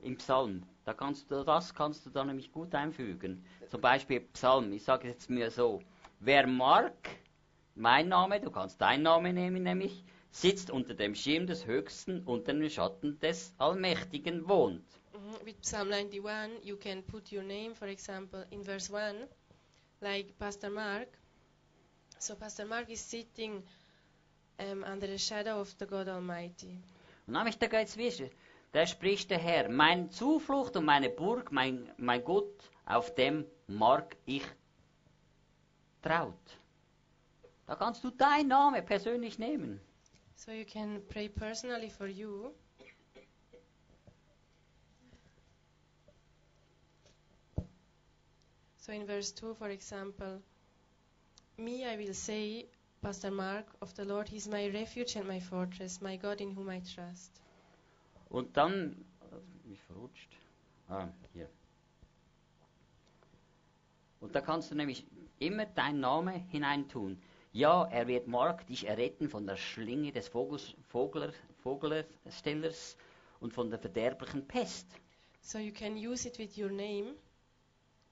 Im 0.00 0.16
Psalm, 0.16 0.62
da 0.84 0.94
kannst 0.94 1.30
du, 1.30 1.42
das 1.42 1.74
kannst 1.74 2.06
du 2.06 2.10
da 2.10 2.24
nämlich 2.24 2.52
gut 2.52 2.74
einfügen. 2.74 3.44
Zum 3.68 3.80
Beispiel 3.80 4.20
Psalm, 4.20 4.72
ich 4.72 4.84
sage 4.84 5.08
jetzt 5.08 5.30
mir 5.30 5.50
so, 5.50 5.82
wer 6.20 6.46
mag, 6.46 6.94
mein 7.74 8.08
Name, 8.08 8.40
du 8.40 8.50
kannst 8.50 8.80
deinen 8.80 9.02
Namen 9.02 9.34
nehmen, 9.34 9.62
nämlich, 9.62 10.04
sitzt 10.30 10.70
unter 10.70 10.94
dem 10.94 11.14
Schirm 11.14 11.46
des 11.46 11.66
Höchsten, 11.66 12.22
unter 12.24 12.52
dem 12.52 12.68
Schatten 12.68 13.18
des 13.20 13.54
Allmächtigen 13.58 14.46
wohnt. 14.48 14.84
Mhm. 15.14 15.46
With 15.46 15.60
Psalm 15.62 15.90
91, 15.90 16.62
you 16.62 16.76
can 16.76 17.02
put 17.02 17.32
your 17.32 17.42
name, 17.42 17.74
for 17.74 17.88
example, 17.88 18.46
in 18.50 18.62
verse 18.62 18.92
1, 18.92 19.26
like 20.00 20.38
Pastor 20.38 20.70
Mark. 20.70 21.08
So 22.18 22.34
Pastor 22.34 22.66
Mark 22.66 22.90
is 22.90 23.00
sitting 23.00 23.62
um, 24.58 24.84
under 24.84 25.06
the 25.06 25.18
shadow 25.18 25.60
of 25.60 25.74
the 25.78 25.86
God 25.86 26.08
Almighty. 26.08 26.78
Und 27.26 27.34
nämlich 27.34 27.58
da 27.58 27.66
geht's 27.66 27.96
wissen. 27.96 28.30
Da 28.72 28.86
spricht 28.86 29.30
der 29.30 29.38
Herr, 29.38 29.68
meine 29.68 30.10
Zuflucht 30.10 30.76
und 30.76 30.84
meine 30.84 31.08
Burg, 31.08 31.50
mein, 31.52 31.90
mein 31.96 32.22
Gott, 32.24 32.70
auf 32.84 33.14
dem 33.14 33.46
mag 33.66 34.16
ich 34.26 34.44
traut. 36.02 36.34
Da 37.66 37.74
kannst 37.74 38.04
du 38.04 38.10
deinen 38.10 38.48
Namen 38.48 38.84
persönlich 38.84 39.38
nehmen. 39.38 39.80
So 40.36 40.52
you 40.52 40.64
can 40.64 41.02
pray 41.08 41.28
personally 41.28 41.88
for 41.90 42.06
you. 42.06 42.52
So 48.78 48.92
in 48.92 49.04
verse 49.06 49.34
2, 49.34 49.54
for 49.54 49.70
example, 49.70 50.40
me 51.58 51.84
I 51.84 51.96
will 51.96 52.14
say, 52.14 52.66
Pastor 53.00 53.30
Mark, 53.30 53.66
of 53.80 53.92
the 53.96 54.04
Lord, 54.04 54.28
He 54.28 54.36
is 54.36 54.48
my 54.48 54.66
refuge 54.68 55.16
and 55.16 55.28
my 55.28 55.40
fortress, 55.40 56.00
my 56.00 56.16
God 56.16 56.40
in 56.40 56.56
whom 56.56 56.70
I 56.70 56.80
trust. 56.80 57.40
Und 58.28 58.56
dann, 58.56 59.04
mich 59.64 59.80
verrutscht. 59.82 60.36
Ah, 60.88 61.08
hier. 61.32 61.48
Und 64.20 64.34
da 64.34 64.40
kannst 64.40 64.70
du 64.70 64.74
nämlich 64.74 65.06
immer 65.38 65.66
deinen 65.66 66.00
Namen 66.00 66.34
hineintun. 66.48 67.20
Ja, 67.52 67.84
er 67.84 68.06
wird 68.06 68.26
Mark 68.26 68.66
dich 68.66 68.86
erretten 68.86 69.28
von 69.28 69.46
der 69.46 69.56
Schlinge 69.56 70.12
des 70.12 70.28
Vogels, 70.28 70.74
Vogler, 70.88 71.32
Vogelstellers 71.62 72.96
und 73.40 73.52
von 73.52 73.70
der 73.70 73.78
verderblichen 73.78 74.46
Pest. 74.46 74.86
So 75.40 75.58
you 75.58 75.72
can 75.72 75.96
use 75.96 76.26
it 76.26 76.38
with 76.38 76.58
your 76.58 76.70
name. 76.70 77.14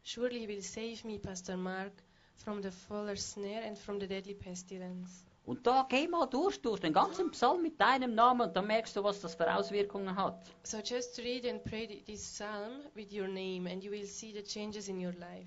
Surely 0.03 0.41
He 0.41 0.49
will 0.49 0.62
save 0.62 1.05
me, 1.05 1.18
Pastor 1.18 1.57
Mark, 1.57 1.93
from 2.37 2.62
the 2.62 2.70
fuller's 2.70 3.24
snare 3.24 3.62
and 3.64 3.78
from 3.78 4.01
the 4.01 4.07
deadly 4.07 4.35
pestilence. 4.35 5.24
Und 5.47 5.66
da 5.66 5.85
geh 5.89 6.09
mal 6.09 6.26
durch, 6.26 6.61
durch 6.62 6.80
den 6.80 6.95
ganzen 6.95 7.30
Psalm 7.32 7.61
mit 7.62 7.78
deinem 7.78 8.14
Namen 8.14 8.43
und 8.49 8.57
dann 8.57 8.66
merkst 8.66 8.97
du, 8.97 9.05
was 9.05 9.20
das 9.20 9.35
für 9.35 9.55
Auswirkungen 9.55 10.16
hat. 10.16 10.43
So 10.62 10.78
just 10.78 11.18
read 11.18 11.47
and 11.47 11.62
pray 11.64 11.87
th- 11.87 12.05
this 12.07 12.22
psalm 12.22 12.80
with 12.95 13.12
your 13.12 13.28
name, 13.28 13.70
and 13.70 13.85
you 13.85 13.91
will 13.91 14.07
see 14.07 14.32
the 14.32 14.43
changes 14.43 14.89
in 14.89 14.97
your 15.05 15.12
life. 15.12 15.47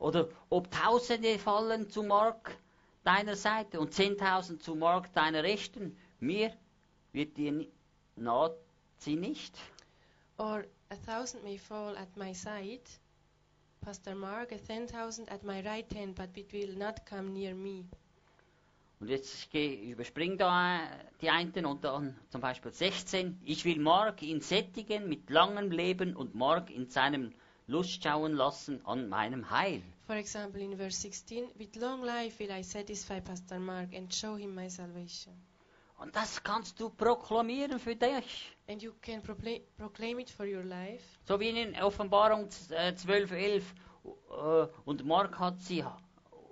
Oder 0.00 0.28
ob 0.50 0.68
Tausende 0.72 1.38
fallen 1.38 1.88
zu 1.88 2.02
Mark 2.02 2.56
deiner 3.04 3.36
Seite 3.36 3.78
und 3.78 3.94
Zehntausend 3.94 4.60
zu 4.62 4.74
Mark 4.74 5.12
deiner 5.12 5.44
Rechten, 5.44 5.96
mir 6.18 6.52
wird 7.12 7.36
dir 7.36 7.66
naht 8.16 8.56
sie 8.98 9.14
nicht. 9.14 9.56
Or 10.38 10.64
a 10.90 10.96
thousand 11.06 11.44
may 11.44 11.58
fall 11.58 11.96
at 11.96 12.16
my 12.16 12.34
side, 12.34 12.82
Pastor 13.82 14.14
Mark, 14.14 14.52
a 14.52 14.58
ten 14.58 14.86
thousand 14.86 15.28
at 15.28 15.42
my 15.42 15.60
right 15.62 15.92
hand, 15.92 16.14
but 16.14 16.30
it 16.36 16.52
will 16.52 16.76
not 16.78 17.04
come 17.04 17.32
near 17.32 17.54
me. 17.54 17.84
Und 19.00 19.08
jetzt 19.08 19.50
geh, 19.50 19.90
überspring 19.90 20.38
da 20.38 20.80
die 21.20 21.28
einen 21.28 21.66
und 21.66 21.82
dann 21.82 22.16
zum 22.28 22.40
Beispiel 22.40 22.72
16. 22.72 23.40
Ich 23.44 23.64
will 23.64 23.80
Mark 23.80 24.22
ihn 24.22 24.40
sättigen 24.40 25.08
mit 25.08 25.28
langem 25.28 25.72
Leben 25.72 26.14
und 26.14 26.36
Mark 26.36 26.70
in 26.70 26.88
seinem 26.88 27.32
Lust 27.66 28.00
schauen 28.04 28.34
lassen 28.34 28.80
an 28.86 29.08
meinem 29.08 29.50
Heil. 29.50 29.82
For 30.06 30.14
example, 30.14 30.62
in 30.62 30.76
verse 30.76 31.00
16, 31.00 31.48
with 31.58 31.74
long 31.74 32.04
life 32.04 32.38
will 32.38 32.50
I 32.52 32.62
satisfy 32.62 33.20
Pastor 33.20 33.58
Mark 33.58 33.92
and 33.92 34.14
show 34.14 34.36
him 34.36 34.54
my 34.54 34.68
salvation. 34.70 35.34
Und 35.98 36.14
das 36.14 36.42
kannst 36.42 36.78
du 36.78 36.88
proklamieren 36.90 37.80
für 37.80 37.96
dich. 37.96 38.52
And 38.68 38.82
you 38.82 38.92
can 39.02 39.22
procla- 39.22 39.60
proclaim 39.76 40.20
it 40.20 40.30
for 40.30 40.46
your 40.46 40.62
life. 40.62 41.02
So 41.24 41.38
wie 41.40 41.48
in 41.48 41.74
Offenbarung 41.82 42.48
äh, 42.70 42.94
12, 42.94 43.32
11. 43.32 43.74
Äh, 44.04 44.66
und 44.84 45.04
Mark 45.04 45.38
hat 45.38 45.60
sie, 45.60 45.84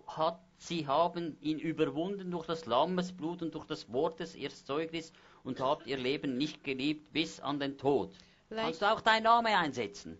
hat 0.06 0.40
sie 0.58 0.86
haben 0.86 1.36
ihn 1.40 1.58
überwunden 1.58 2.30
durch 2.30 2.46
das 2.46 2.66
Lammesblut 2.66 3.42
und 3.42 3.54
durch 3.54 3.64
das 3.66 3.92
Wort 3.92 4.20
des 4.20 4.34
Erstzeugnis 4.34 5.12
und 5.44 5.60
hat 5.60 5.86
ihr 5.86 5.96
Leben 5.96 6.36
nicht 6.36 6.64
geliebt 6.64 7.12
bis 7.12 7.40
an 7.40 7.60
den 7.60 7.78
Tod. 7.78 8.12
Like 8.50 8.64
Kannst 8.64 8.82
du 8.82 8.86
auch 8.92 9.00
deinen 9.00 9.24
Namen 9.24 9.54
einsetzen? 9.54 10.18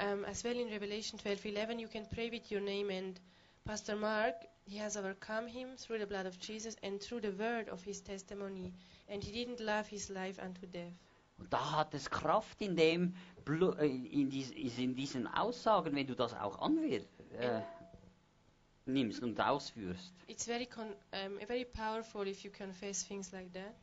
um, 0.00 0.24
as 0.24 0.44
well 0.44 0.58
in 0.58 0.68
Revelation 0.68 1.18
12:11, 1.18 1.80
you 1.80 1.88
can 1.88 2.06
pray 2.06 2.30
with 2.30 2.50
your 2.50 2.60
name. 2.60 2.90
And 2.90 3.18
Pastor 3.64 3.96
Mark, 3.96 4.34
he 4.64 4.78
has 4.78 4.96
overcome 4.96 5.46
him 5.46 5.76
through 5.76 5.98
the 5.98 6.06
blood 6.06 6.26
of 6.26 6.38
Jesus 6.38 6.76
and 6.82 7.00
through 7.00 7.20
the 7.20 7.32
word 7.32 7.68
of 7.68 7.82
his 7.82 8.00
testimony, 8.00 8.72
and 9.08 9.22
he 9.22 9.32
didn't 9.32 9.60
love 9.60 9.86
his 9.88 10.08
life 10.10 10.38
unto 10.38 10.66
death. 10.66 10.94
Und 11.38 11.52
da 11.52 11.72
hat 11.76 11.94
es 11.94 12.10
Kraft 12.10 12.60
in 12.60 12.76
dem, 12.76 13.14
äh, 13.46 13.86
in, 13.86 14.30
in 14.30 14.94
diesen 14.94 15.26
Aussagen, 15.26 15.94
wenn 15.94 16.06
du 16.06 16.14
das 16.14 16.34
auch 16.34 16.58
anwir 16.60 17.02
äh, 17.38 17.60
nimmst 18.86 19.22
und 19.22 19.40
ausführst. 19.40 20.12
It's 20.26 20.44
very 20.44 20.66
con- 20.66 20.94
um, 21.12 21.38
very 21.46 21.64
powerful 21.64 22.26
if 22.26 22.42
you 22.42 22.50
confess 22.50 23.06
things 23.06 23.30
like 23.32 23.52
that. 23.52 23.74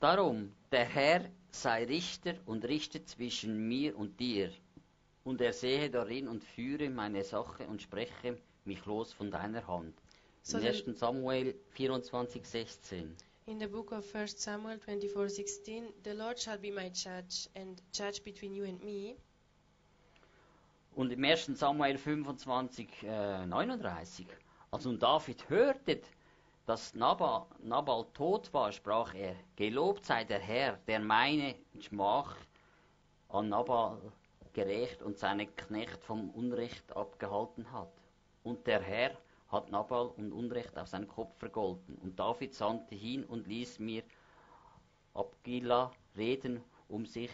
Darum, 0.00 0.52
der 0.72 0.84
Herr 0.84 1.30
sei 1.50 1.84
Richter 1.84 2.34
und 2.44 2.64
richte 2.66 3.04
zwischen 3.04 3.66
mir 3.68 3.96
und 3.96 4.18
dir. 4.20 4.52
und 5.24 5.40
er 5.40 5.52
sehe 5.52 5.90
darin 5.90 6.28
und 6.28 6.44
führe 6.44 6.88
meine 6.88 7.24
Sache 7.24 7.66
und 7.66 7.82
spreche 7.82 8.38
mich 8.64 8.84
los 8.86 9.12
von 9.12 9.28
deiner 9.30 9.66
Hand. 9.66 9.92
So 10.42 10.58
In 10.58 10.62
the- 10.62 10.68
1. 10.68 10.98
Samuel 11.00 11.56
24, 11.70 12.46
16. 12.46 13.16
In 13.48 13.60
the 13.60 13.68
book 13.68 13.92
of 13.92 14.04
1 14.12 14.26
Samuel 14.38 14.76
24:16, 14.78 16.02
the 16.02 16.14
Lord 16.14 16.36
shall 16.36 16.58
be 16.58 16.72
my 16.72 16.88
judge 16.88 17.48
and 17.54 17.80
judge 17.92 18.24
between 18.24 18.52
you 18.52 18.64
and 18.64 18.82
me. 18.82 19.14
Und 20.96 21.12
im 21.12 21.22
1. 21.22 21.54
Samuel 21.54 21.96
25, 21.96 23.04
äh, 23.04 23.46
39. 23.46 24.26
Als 24.72 24.84
nun 24.84 24.98
David 24.98 25.48
hörte, 25.48 26.00
dass 26.66 26.92
Nabal, 26.94 27.46
Nabal 27.60 28.06
tot 28.14 28.52
war, 28.52 28.72
sprach 28.72 29.14
er, 29.14 29.36
Gelobt 29.54 30.04
sei 30.04 30.24
der 30.24 30.40
Herr, 30.40 30.80
der 30.88 30.98
meine 30.98 31.54
Schmach 31.78 32.34
an 33.28 33.48
Nabal 33.48 34.12
gerecht 34.54 35.02
und 35.02 35.18
seinen 35.18 35.54
Knecht 35.54 36.02
vom 36.02 36.30
Unrecht 36.30 36.96
abgehalten 36.96 37.70
hat. 37.70 37.92
Und 38.42 38.66
der 38.66 38.82
Herr 38.82 39.16
hat 39.48 39.70
Nabal 39.70 40.08
und 40.08 40.32
Unrecht 40.32 40.76
auf 40.76 40.88
seinen 40.88 41.06
Kopf 41.06 41.36
vergolten. 41.38 41.96
Und 41.96 42.18
David 42.18 42.54
sandte 42.54 42.94
hin 42.94 43.24
und 43.24 43.46
ließ 43.46 43.78
mir 43.78 44.02
Abgila 45.14 45.92
reden, 46.16 46.62
um 46.88 47.06
sich 47.06 47.30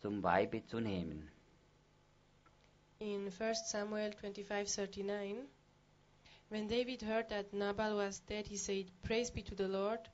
zum 0.00 0.22
Weibe 0.22 0.64
zu 0.66 0.80
nehmen. 0.80 1.30
In 2.98 3.30
1 3.30 3.70
Samuel 3.70 4.12
25:39, 4.14 5.46
when 6.48 6.68
David 6.68 7.02
heard 7.02 7.28
that 7.28 7.52
Nabal 7.52 7.96
was 7.96 8.24
dead, 8.26 8.46
he 8.46 8.56
said, 8.56 8.90
"Praise 9.02 9.30
be 9.30 9.42
to 9.42 9.54
the 9.54 9.68
Lord, 9.68 10.10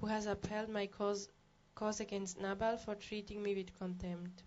who 0.00 0.06
has 0.08 0.26
upheld 0.26 0.68
my 0.68 0.86
cause, 0.86 1.28
cause 1.74 2.00
against 2.00 2.40
Nabal 2.40 2.78
for 2.78 2.94
treating 2.94 3.42
me 3.42 3.54
with 3.54 3.78
contempt. 3.78 4.44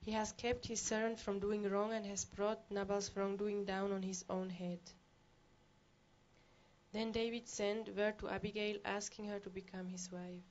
He 0.00 0.12
has 0.12 0.32
kept 0.32 0.66
his 0.66 0.80
servant 0.80 1.18
from 1.18 1.40
doing 1.40 1.62
wrong 1.64 1.92
and 1.92 2.06
has 2.06 2.24
brought 2.24 2.70
Nabal's 2.70 3.10
wrongdoing 3.16 3.64
down 3.64 3.92
on 3.92 4.02
his 4.02 4.24
own 4.28 4.50
head." 4.50 4.80
Then 6.94 7.10
David 7.10 7.48
sent 7.48 7.88
word 7.96 8.18
to 8.20 8.28
Abigail, 8.28 8.78
asking 8.84 9.26
her 9.26 9.40
to 9.40 9.50
become 9.50 9.88
his 9.88 10.12
wife. 10.12 10.44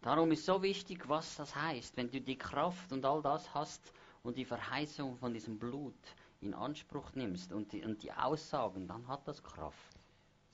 Darum 0.00 0.32
ist 0.32 0.46
so 0.46 0.62
wichtig, 0.62 1.06
was 1.06 1.36
das 1.36 1.54
heißt, 1.54 1.98
wenn 1.98 2.10
du 2.10 2.22
die 2.22 2.38
Kraft 2.38 2.90
und 2.92 3.04
all 3.04 3.20
das 3.20 3.52
hast 3.52 3.92
und 4.22 4.38
die 4.38 4.46
Verheißung 4.46 5.18
von 5.18 5.34
diesem 5.34 5.58
Blut 5.58 5.94
in 6.40 6.54
Anspruch 6.54 7.12
nimmst 7.14 7.52
und 7.52 7.70
die, 7.72 7.84
und 7.84 8.02
die 8.02 8.10
Aussagen, 8.10 8.88
dann 8.88 9.06
hat 9.06 9.28
das 9.28 9.42
Kraft. 9.42 9.98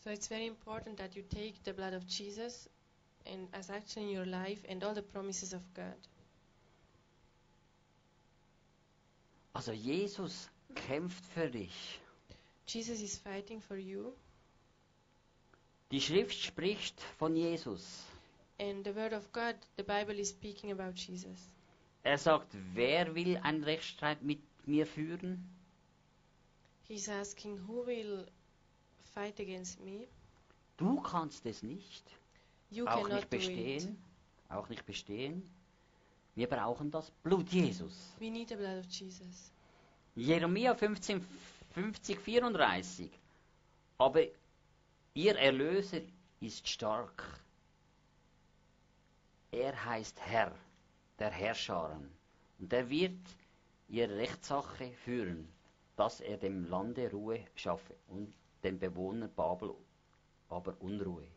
So 0.00 0.10
it's 0.10 0.26
very 0.26 0.48
important 0.48 0.98
that 0.98 1.14
you 1.14 1.22
take 1.22 1.54
the 1.64 1.72
blood 1.72 1.94
of 1.94 2.02
Jesus 2.08 2.68
and 3.24 3.48
as 3.54 3.70
action 3.70 4.08
in 4.08 4.18
your 4.18 4.26
life 4.26 4.66
and 4.68 4.82
all 4.82 4.94
the 4.94 5.02
promises 5.02 5.54
of 5.54 5.62
God. 5.72 5.96
Also 9.52 9.70
Jesus 9.70 10.50
kämpft 10.74 11.24
für 11.26 11.48
dich. 11.48 12.00
Jesus 12.68 13.00
is 13.00 13.18
fighting 13.18 13.60
for 13.60 13.76
you, 13.76 14.12
Die 15.90 16.00
Schrift 16.00 16.34
spricht 16.38 17.00
von 17.18 17.34
Jesus. 17.34 18.04
and 18.60 18.84
the 18.84 18.94
Word 18.94 19.12
of 19.14 19.32
God, 19.32 19.54
the 19.76 19.82
Bible 19.82 20.18
is 20.18 20.28
speaking 20.30 20.70
about 20.72 20.92
Jesus. 20.96 21.38
Er 22.04 22.18
sagt, 22.18 22.48
wer 22.74 23.14
will 23.14 23.36
einen 23.38 23.64
Rechtsstreit 23.64 24.22
mit 24.22 24.40
mir 24.66 24.86
führen? 24.86 25.48
He's 26.88 27.08
asking, 27.08 27.58
Who 27.66 27.86
will 27.86 28.26
fight 29.14 29.38
against 29.40 29.80
me? 29.80 30.06
Du 30.76 31.00
kannst 31.00 31.44
es 31.46 31.62
nicht. 31.62 32.04
You 32.70 32.86
auch 32.86 33.02
cannot 33.02 33.12
nicht 33.12 33.32
do 33.32 33.36
it. 33.36 33.42
bestehen. 33.46 33.96
Auch 34.50 34.68
nicht 34.68 34.84
bestehen. 34.86 35.42
Wir 36.34 36.46
brauchen 36.46 36.90
das 36.90 37.10
Blut 37.22 37.48
Jesus. 37.50 37.94
We 38.20 38.30
need 38.30 38.48
the 38.48 38.56
blood 38.56 38.78
of 38.78 38.86
Jesus. 38.90 39.50
Jeremia 40.14 40.74
15, 40.74 41.24
50, 41.78 42.18
34. 42.18 43.08
Aber 43.98 44.22
ihr 45.14 45.36
Erlöser 45.36 46.00
ist 46.40 46.66
stark. 46.66 47.22
Er 49.52 49.84
heißt 49.84 50.20
Herr, 50.20 50.52
der 51.20 51.30
Herrscharen. 51.30 52.10
Und 52.58 52.72
er 52.72 52.90
wird 52.90 53.20
ihre 53.88 54.16
Rechtssache 54.16 54.90
führen, 55.04 55.48
dass 55.94 56.20
er 56.20 56.36
dem 56.36 56.68
Lande 56.68 57.12
Ruhe 57.12 57.44
schaffe 57.54 57.94
und 58.08 58.34
den 58.64 58.80
Bewohnern 58.80 59.32
Babel 59.36 59.76
aber 60.48 60.74
Unruhe. 60.80 61.28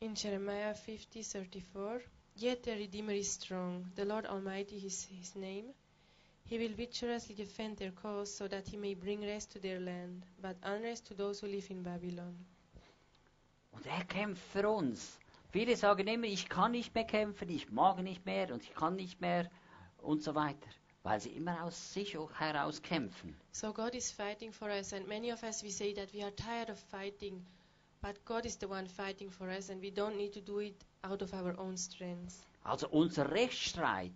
In 0.00 0.16
Jeremiah 0.16 0.74
50:34, 0.74 2.00
Yet 2.34 2.64
the 2.64 2.72
Redeemer 2.72 3.14
is 3.14 3.32
strong, 3.34 3.92
the 3.94 4.04
Lord 4.04 4.26
Almighty 4.26 4.84
is 4.84 5.04
his 5.04 5.36
name. 5.36 5.72
He 6.52 6.58
will 6.58 6.74
vigorously 6.76 7.34
defend 7.34 7.78
their 7.78 7.92
cause 7.92 8.30
so 8.30 8.46
that 8.46 8.68
he 8.68 8.76
may 8.76 8.92
bring 8.92 9.22
rest 9.22 9.52
to 9.52 9.58
their 9.58 9.80
land, 9.80 10.26
but 10.42 10.54
unrest 10.62 11.06
to 11.06 11.14
those 11.14 11.40
who 11.40 11.46
live 11.46 11.70
in 11.70 11.82
Babylon. 11.82 12.36
Und 13.70 13.86
er 13.86 14.04
kämpft 14.04 14.42
für 14.52 14.68
uns. 14.68 15.18
Viele 15.50 15.74
sagen 15.76 16.06
immer, 16.06 16.26
ich 16.26 16.50
kann 16.50 16.72
nicht 16.72 16.94
mehr 16.94 17.06
kämpfen, 17.06 17.48
ich 17.48 17.70
mag 17.70 18.02
nicht 18.02 18.26
mehr 18.26 18.52
und 18.52 18.62
ich 18.62 18.74
kann 18.74 18.96
nicht 18.96 19.18
mehr 19.18 19.50
und 20.02 20.22
so 20.22 20.34
weiter, 20.34 20.68
weil 21.02 21.20
sie 21.20 21.30
immer 21.30 21.64
aus 21.64 21.94
sich 21.94 22.18
heraus 22.34 22.82
kämpfen. 22.82 23.34
So 23.52 23.72
God 23.72 23.94
is 23.94 24.10
fighting 24.10 24.52
for 24.52 24.68
us, 24.68 24.92
and 24.92 25.08
many 25.08 25.32
of 25.32 25.42
us 25.42 25.62
we 25.62 25.70
say 25.70 25.94
that 25.94 26.12
we 26.12 26.22
are 26.22 26.36
tired 26.36 26.68
of 26.68 26.78
fighting, 26.78 27.42
but 28.02 28.22
God 28.26 28.44
is 28.44 28.58
the 28.58 28.68
one 28.68 28.86
fighting 28.86 29.30
for 29.30 29.48
us, 29.48 29.70
and 29.70 29.80
we 29.80 29.90
don't 29.90 30.18
need 30.18 30.34
to 30.34 30.42
do 30.42 30.58
it 30.58 30.84
out 31.02 31.22
of 31.22 31.32
our 31.32 31.58
own 31.58 31.78
strength. 31.78 32.44
Also 32.62 32.88
unser 32.90 33.32
Rechtsstreit 33.32 34.12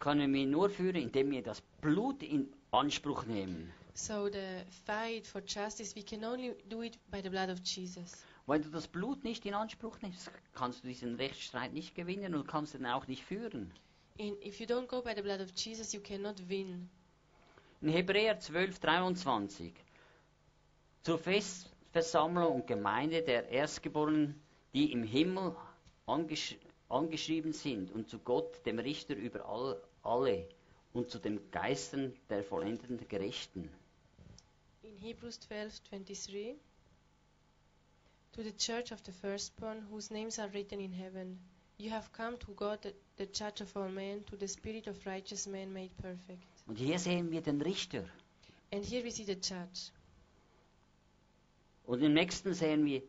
können 0.00 0.32
wir 0.34 0.46
nur 0.46 0.70
führen, 0.70 0.96
indem 0.96 1.30
wir 1.30 1.42
das 1.42 1.60
Blut 1.80 2.22
in 2.22 2.52
Anspruch 2.72 3.26
nehmen. 3.26 3.72
So 3.94 4.28
the 4.28 4.64
fight 4.86 5.26
for 5.26 5.42
justice, 5.46 5.94
we 5.94 6.02
can 6.02 6.24
only 6.24 6.54
do 6.68 6.82
it 6.82 6.98
by 7.10 7.20
the 7.22 7.28
blood 7.28 7.50
of 7.50 7.58
Jesus. 7.64 8.24
Wenn 8.46 8.62
du 8.62 8.70
das 8.70 8.88
Blut 8.88 9.22
nicht 9.24 9.44
in 9.44 9.54
Anspruch 9.54 10.00
nimmst, 10.00 10.30
kannst 10.54 10.82
du 10.82 10.88
diesen 10.88 11.16
Rechtsstreit 11.16 11.72
nicht 11.72 11.94
gewinnen 11.94 12.34
und 12.34 12.48
kannst 12.48 12.74
ihn 12.74 12.86
auch 12.86 13.06
nicht 13.06 13.22
führen. 13.22 13.72
And 14.18 14.42
if 14.44 14.58
you 14.58 14.66
don't 14.66 14.86
go 14.86 15.02
by 15.02 15.12
the 15.14 15.22
blood 15.22 15.40
of 15.40 15.50
Jesus, 15.54 15.92
you 15.92 16.00
cannot 16.00 16.48
win. 16.48 16.88
In 17.82 17.88
Hebräer 17.88 18.38
12, 18.38 18.78
23. 18.78 19.72
Zur 21.02 21.18
Festversammlung 21.18 22.56
und 22.56 22.66
Gemeinde 22.66 23.22
der 23.22 23.48
Erstgeborenen, 23.48 24.40
die 24.74 24.92
im 24.92 25.02
Himmel 25.02 25.54
angesch 26.06 26.56
angeschrieben 26.88 27.52
sind, 27.52 27.92
und 27.92 28.08
zu 28.08 28.18
Gott, 28.18 28.66
dem 28.66 28.78
Richter 28.80 29.14
über 29.14 29.48
all, 29.48 29.80
alle, 30.02 30.48
und 30.92 31.10
zu 31.10 31.18
den 31.18 31.50
Geistern 31.50 32.12
der 32.28 32.42
vollendeten 32.42 32.98
Gerechten. 33.08 33.70
In 34.82 34.96
Hebrews 34.96 35.38
12:23, 35.48 36.56
to 38.32 38.42
the 38.42 38.52
church 38.52 38.92
of 38.92 39.00
the 39.04 39.12
firstborn, 39.12 39.86
whose 39.90 40.12
names 40.12 40.38
are 40.38 40.52
written 40.52 40.80
in 40.80 40.92
heaven, 40.92 41.38
you 41.78 41.90
have 41.90 42.10
come 42.12 42.38
to 42.38 42.52
God, 42.54 42.80
the, 42.82 42.94
the 43.16 43.26
judge 43.26 43.60
of 43.62 43.76
all 43.76 43.88
men, 43.88 44.24
to 44.24 44.36
the 44.36 44.48
spirit 44.48 44.86
of 44.86 45.06
righteous 45.06 45.46
men 45.46 45.72
made 45.72 45.90
perfect. 46.00 46.42
Und 46.66 46.76
hier 46.76 46.98
sehen 46.98 47.30
wir 47.30 47.40
den 47.40 47.60
Richter. 47.62 48.04
And 48.72 48.84
here 48.84 49.04
we 49.04 49.10
see 49.10 49.24
the 49.24 49.34
judge. 49.34 49.90
Und 51.86 52.02
im 52.02 52.14
nächsten 52.14 52.54
sehen 52.54 52.84
wir, 52.84 53.02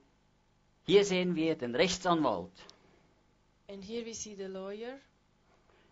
hier 0.86 1.06
sehen 1.06 1.36
wir 1.36 1.56
den 1.56 1.76
Rechtsanwalt. 1.76 2.52
And 3.70 3.84
here 3.84 4.06
we 4.06 4.14
see 4.14 4.36
the 4.36 4.48
lawyer. 4.48 5.00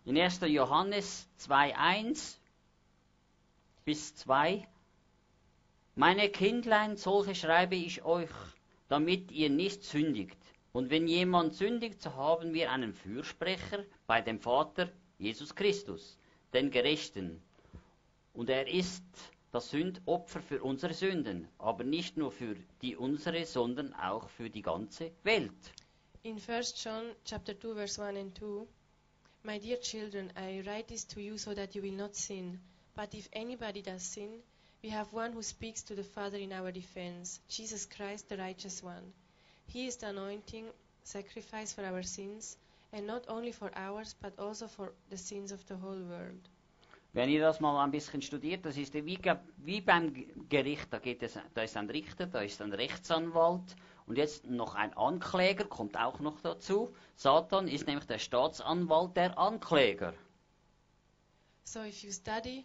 In 0.06 0.16
1. 0.16 0.40
Johannes 0.40 1.28
2,1 1.40 2.36
bis 3.84 4.14
2. 4.16 4.66
Meine 5.94 6.30
Kindlein, 6.30 6.96
solche 6.96 7.34
schreibe 7.34 7.76
ich 7.76 8.02
euch, 8.02 8.30
damit 8.88 9.30
ihr 9.30 9.50
nicht 9.50 9.84
sündigt. 9.84 10.38
Und 10.72 10.88
wenn 10.88 11.06
jemand 11.06 11.54
sündigt, 11.54 12.00
so 12.00 12.14
haben 12.14 12.54
wir 12.54 12.70
einen 12.70 12.94
Fürsprecher 12.94 13.84
bei 14.06 14.22
dem 14.22 14.40
Vater, 14.40 14.88
Jesus 15.18 15.54
Christus, 15.54 16.16
den 16.54 16.70
Gerechten. 16.70 17.42
Und 18.32 18.48
er 18.48 18.68
ist 18.68 19.04
das 19.52 19.70
Sündopfer 19.70 20.40
für 20.40 20.62
unsere 20.62 20.94
Sünden, 20.94 21.48
aber 21.58 21.84
nicht 21.84 22.16
nur 22.16 22.30
für 22.30 22.56
die 22.80 22.96
unsere, 22.96 23.44
sondern 23.44 23.92
auch 23.94 24.28
für 24.30 24.48
die 24.48 24.62
ganze 24.62 25.12
Welt. 25.24 25.52
In 26.22 26.40
1 26.40 26.84
John 26.84 27.14
chapter 27.24 27.58
2 27.58 27.74
verse 27.74 28.02
1 28.02 28.18
and 28.18 28.38
2, 28.38 28.66
My 29.42 29.56
dear 29.56 29.78
children, 29.78 30.30
I 30.36 30.62
write 30.66 30.88
this 30.88 31.04
to 31.04 31.22
you 31.22 31.38
so 31.38 31.54
that 31.54 31.74
you 31.74 31.80
will 31.80 31.92
not 31.92 32.14
sin. 32.14 32.60
But 32.94 33.14
if 33.14 33.26
anybody 33.32 33.80
does 33.80 34.02
sin, 34.02 34.40
we 34.82 34.90
have 34.90 35.12
one 35.14 35.32
who 35.32 35.42
speaks 35.42 35.82
to 35.84 35.94
the 35.94 36.04
Father 36.04 36.36
in 36.36 36.52
our 36.52 36.70
defense, 36.70 37.40
Jesus 37.48 37.86
Christ, 37.86 38.28
the 38.28 38.36
righteous 38.36 38.82
one. 38.82 39.12
He 39.66 39.86
is 39.86 39.96
the 39.96 40.08
anointing 40.08 40.66
sacrifice 41.04 41.72
for 41.72 41.84
our 41.84 42.02
sins, 42.02 42.58
and 42.92 43.06
not 43.06 43.24
only 43.28 43.52
for 43.52 43.70
ours, 43.74 44.14
but 44.20 44.38
also 44.38 44.66
for 44.66 44.92
the 45.08 45.16
sins 45.16 45.52
of 45.52 45.66
the 45.68 45.76
whole 45.76 46.02
world. 46.02 46.48
Wenn 47.12 47.28
ihr 47.28 47.40
das 47.40 47.58
mal 47.58 47.82
ein 47.82 47.90
bisschen 47.90 48.22
studiert, 48.22 48.64
das 48.64 48.76
ist 48.76 48.94
wie, 48.94 49.18
wie 49.56 49.80
beim 49.80 50.14
Gericht, 50.48 50.92
da, 50.92 50.98
geht 50.98 51.22
es, 51.22 51.36
da 51.54 51.62
ist 51.62 51.76
ein 51.76 51.90
Richter, 51.90 52.26
da 52.26 52.40
ist 52.40 52.62
ein 52.62 52.72
Rechtsanwalt 52.72 53.74
und 54.06 54.16
jetzt 54.16 54.46
noch 54.46 54.76
ein 54.76 54.96
Ankläger, 54.96 55.64
kommt 55.64 55.96
auch 55.96 56.20
noch 56.20 56.40
dazu. 56.40 56.94
Satan 57.16 57.66
ist 57.66 57.86
nämlich 57.86 58.06
der 58.06 58.18
Staatsanwalt 58.18 59.16
der 59.16 59.36
Ankläger. 59.36 60.14
So 61.64 61.80
if 61.82 62.02
you 62.02 62.10
study 62.12 62.64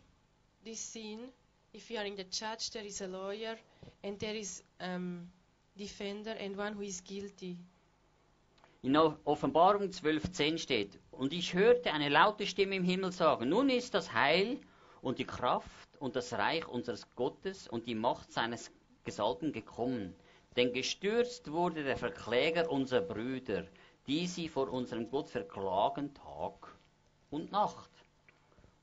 this 0.64 0.80
scene, 0.80 1.30
if 1.74 1.90
you 1.90 1.98
are 1.98 2.08
in 2.08 2.16
the 2.16 2.24
church, 2.30 2.72
there 2.72 2.86
is 2.86 3.02
a 3.02 3.08
lawyer 3.08 3.56
and 4.04 4.20
there 4.20 4.38
is 4.38 4.64
um, 4.80 5.32
defender 5.76 6.36
and 6.40 6.58
one 6.58 6.76
who 6.76 6.82
is 6.82 7.04
guilty. 7.04 7.58
In 8.86 8.96
Offenbarung 8.96 9.88
12.10 9.88 10.60
steht, 10.60 11.00
und 11.10 11.34
ich 11.34 11.56
hörte 11.56 11.92
eine 11.92 12.08
laute 12.08 12.46
Stimme 12.46 12.76
im 12.76 12.84
Himmel 12.84 13.12
sagen, 13.12 13.50
nun 13.50 13.72
ist 13.72 13.96
das 13.96 14.14
Heil 14.14 14.60
und 15.02 15.18
die 15.18 15.26
Kraft 15.26 15.90
und 15.98 16.16
das 16.16 16.32
Reich 16.34 16.68
unseres 16.68 17.08
Gottes 17.16 17.68
und 17.68 17.88
die 17.88 17.96
Macht 17.96 18.32
seines 18.32 18.70
Gesalbten 19.04 19.54
gekommen. 19.54 20.16
Denn 20.56 20.72
gestürzt 20.72 21.52
wurde 21.52 21.84
der 21.84 21.98
Verkläger 21.98 22.70
unserer 22.70 23.02
Brüder, 23.02 23.66
die 24.06 24.28
sie 24.28 24.50
vor 24.50 24.72
unserem 24.72 25.10
Gott 25.10 25.30
verklagen 25.30 26.14
Tag 26.14 26.78
und 27.32 27.52
Nacht. 27.52 27.90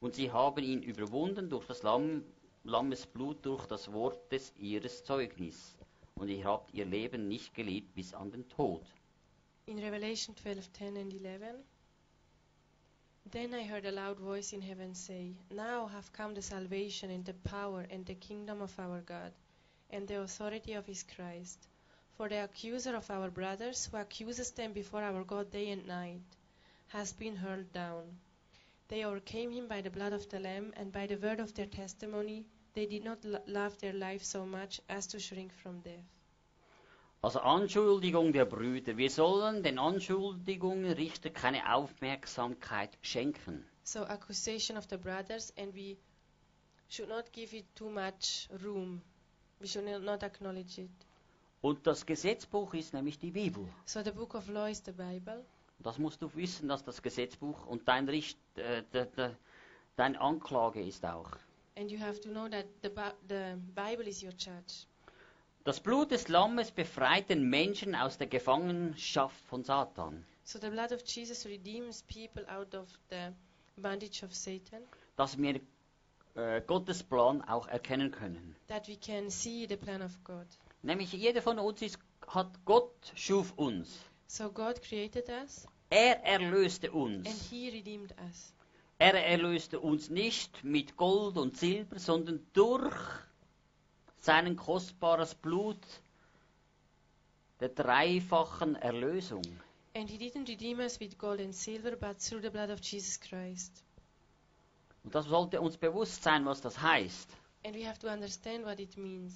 Und 0.01 0.17
sie 0.17 0.33
haben 0.33 0.65
ihn 0.65 0.83
überwunden 0.83 1.49
durch 1.49 1.67
das 1.69 1.85
Lamm, 1.85 2.25
Lammesblut, 2.65 3.47
durch 3.47 3.67
das 3.67 3.93
Wort 3.93 4.33
des 4.33 4.53
ihres 4.57 5.05
Zeugnis. 5.05 5.79
Und 6.17 6.29
ihr 6.29 6.45
habt 6.45 6.75
ihr 6.75 6.87
Leben 6.87 7.29
nicht 7.29 7.55
geliebt 7.55 7.95
bis 7.95 8.13
an 8.15 8.33
den 8.33 8.49
Tod. 8.49 8.83
In 9.65 9.81
Revelation 9.81 10.35
12:10 10.35 10.97
and 11.01 11.13
11, 11.13 11.65
then 13.31 13.55
I 13.55 13.63
heard 13.63 13.87
a 13.87 13.93
loud 13.93 14.19
voice 14.19 14.53
in 14.53 14.61
heaven 14.61 14.93
say, 14.93 15.37
Now 15.51 15.87
have 15.87 16.13
come 16.13 16.35
the 16.35 16.43
salvation 16.43 17.11
and 17.13 17.25
the 17.25 17.35
power 17.35 17.87
and 17.89 18.05
the 18.05 18.17
kingdom 18.17 18.61
of 18.61 18.77
our 18.81 19.01
God, 19.03 19.33
and 19.89 20.09
the 20.09 20.21
authority 20.21 20.73
of 20.73 20.87
his 20.87 21.05
Christ. 21.05 21.69
For 22.17 22.29
the 22.29 22.43
accuser 22.43 22.97
of 22.97 23.09
our 23.09 23.31
brothers, 23.31 23.87
who 23.87 23.99
accuses 23.99 24.51
them 24.51 24.73
before 24.73 25.05
our 25.05 25.23
God 25.23 25.53
day 25.53 25.71
and 25.71 25.87
night, 25.87 26.23
has 26.89 27.13
been 27.13 27.37
hurled 27.37 27.73
down. 27.73 28.19
They 28.89 29.05
overcame 29.05 29.53
him 29.53 29.69
by 29.69 29.81
the 29.81 29.91
blood 29.91 30.13
of 30.13 30.29
the 30.29 30.41
Lamb 30.41 30.73
and 30.77 30.93
by 30.93 31.07
the 31.07 31.17
word 31.17 31.39
of 31.39 31.55
their 31.55 31.67
testimony. 31.67 32.47
They 32.75 32.87
did 32.87 33.05
not 33.05 33.25
lo- 33.25 33.45
love 33.47 33.79
their 33.79 33.93
life 33.93 34.25
so 34.25 34.45
much 34.45 34.81
as 34.89 35.07
to 35.07 35.21
shrink 35.21 35.53
from 35.53 35.81
death. 35.83 36.05
Also 37.25 37.39
Anschuldigung 37.39 38.33
der 38.33 38.45
Brüder. 38.47 38.97
Wir 38.97 39.09
sollen 39.09 39.63
den 39.63 39.79
Anschuldigungen 39.79 40.91
Richter 40.93 41.31
keine 41.31 41.73
Aufmerksamkeit 41.73 42.99
schenken. 43.01 43.65
So 43.85 44.01
accusation 44.01 44.77
of 44.77 44.87
the 44.91 44.97
brothers, 44.97 45.53
and 45.57 45.73
we 45.73 45.97
should 46.89 47.09
not 47.09 47.33
give 47.33 47.57
it 47.57 47.65
too 47.77 47.89
much 47.91 48.49
room. 48.65 49.03
We 49.61 49.69
should 49.69 49.85
not- 50.03 50.25
acknowledge 50.25 50.81
it. 50.83 50.91
Und 51.61 51.87
das 51.87 52.05
Gesetzbuch 52.05 52.75
ist 52.75 52.93
nämlich 52.93 53.21
die 53.21 53.31
Bibel. 53.31 53.69
So 53.85 54.03
the 54.03 54.11
book 54.11 54.35
of 54.35 54.49
law 54.49 54.67
is 54.69 54.83
the 54.85 54.91
Bible, 54.91 55.45
Das 55.79 55.99
musst 55.99 56.21
du 56.23 56.35
wissen, 56.35 56.69
dass 56.69 56.83
das 56.83 57.01
Gesetzbuch 57.03 57.67
und 57.67 57.87
dein, 57.87 58.09
Richt, 58.09 58.37
äh, 58.57 58.83
de, 58.93 59.07
de, 59.17 59.31
dein 59.95 60.17
Anklage 60.17 60.83
ist 60.83 61.05
auch. 61.05 61.31
and 61.77 61.89
you 61.91 62.01
have 62.01 62.21
to 62.21 62.29
know 62.31 62.49
that 62.49 62.67
the, 62.83 62.91
the 63.29 63.55
Bible 63.77 64.09
is 64.09 64.23
your 64.25 64.33
judge. 64.33 64.87
Das 65.65 65.81
Blut 65.81 66.11
des 66.11 66.29
Lammes 66.29 66.71
befreit 66.73 67.29
den 67.31 67.49
Menschen 67.49 67.95
aus 67.95 68.19
der 68.19 68.27
Gefangenschaft 68.27 69.41
von 69.47 69.63
Satan. 69.63 70.25
So 70.45 70.59
the 70.59 70.71
blood 70.71 70.91
of 70.93 71.03
Jesus 71.07 71.47
redeems 71.47 72.03
people 72.03 72.45
out 72.53 72.75
of 72.75 72.89
the 73.11 73.29
bondage 73.77 74.25
of 74.25 74.35
Satan, 74.35 74.83
Dass 75.17 75.39
wir 75.39 75.61
äh, 76.35 76.61
Gottes 76.67 77.03
Plan 77.05 77.43
auch 77.43 77.69
erkennen 77.69 78.11
können. 78.11 78.57
that 78.67 78.89
we 78.89 78.97
can 78.97 79.31
see 79.31 79.67
the 79.69 79.77
plan 79.77 80.03
of 80.03 80.13
God. 80.25 80.47
Nämlich 80.83 81.13
jeder 81.13 81.43
von 81.43 81.59
uns 81.61 81.81
ist, 81.81 81.99
hat 82.27 82.51
Gott 82.65 83.13
schuf 83.15 83.53
uns. 83.57 84.01
So 84.27 84.51
God 84.51 84.83
created 84.83 85.29
us, 85.29 85.69
Er 85.91 86.25
erlöste 86.25 86.91
uns. 86.91 87.27
and 87.29 87.37
He 87.51 87.69
redeemed 87.69 88.13
us. 88.27 88.53
Er 88.99 89.15
erlöste 89.15 89.79
uns 89.79 90.11
nicht 90.11 90.65
mit 90.65 90.97
Gold 90.97 91.37
und 91.37 91.57
Silber, 91.57 91.99
sondern 92.01 92.45
durch 92.53 92.95
sein 94.23 94.57
kostbares 94.57 95.35
Blut 95.35 95.85
der 97.61 97.69
dreifachen 97.69 98.77
Erlösung. 98.77 99.43
And 99.95 100.09
He 100.09 100.17
didn't 100.17 100.49
redeem 100.49 100.79
us 100.79 100.99
with 100.99 101.19
gold 101.19 101.41
and 101.41 101.55
silver, 101.55 101.97
but 101.97 102.19
through 102.19 102.41
the 102.41 102.51
blood 102.51 102.71
of 102.71 102.81
Jesus 102.81 103.21
Christ. 103.21 103.85
Und 105.05 105.15
das 105.15 105.27
sollte 105.27 105.61
uns 105.61 105.77
bewusst 105.77 106.23
sein, 106.23 106.47
was 106.47 106.61
das 106.61 106.81
heißt. 106.81 107.29
And 107.65 107.77
we 107.77 107.87
have 107.87 107.99
to 107.99 108.09
understand 108.09 108.65
what 108.65 108.79
it 108.81 108.97
means. 108.97 109.35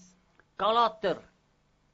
Galater 0.56 1.22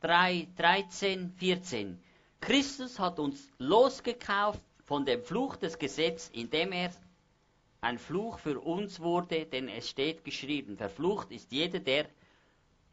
3, 0.00 0.48
13, 0.56 1.32
14. 1.36 1.98
Christus 2.40 2.98
hat 2.98 3.18
uns 3.18 3.48
losgekauft 3.58 4.60
von 4.84 5.04
dem 5.06 5.22
Fluch 5.22 5.56
des 5.56 5.78
Gesetzes, 5.78 6.30
indem 6.30 6.72
er 6.72 6.92
ein 7.80 7.98
Fluch 7.98 8.38
für 8.38 8.60
uns 8.60 9.00
wurde, 9.00 9.46
denn 9.46 9.68
es 9.68 9.88
steht 9.88 10.24
geschrieben, 10.24 10.76
verflucht 10.76 11.30
ist 11.32 11.50
jeder, 11.50 11.80
der 11.80 12.06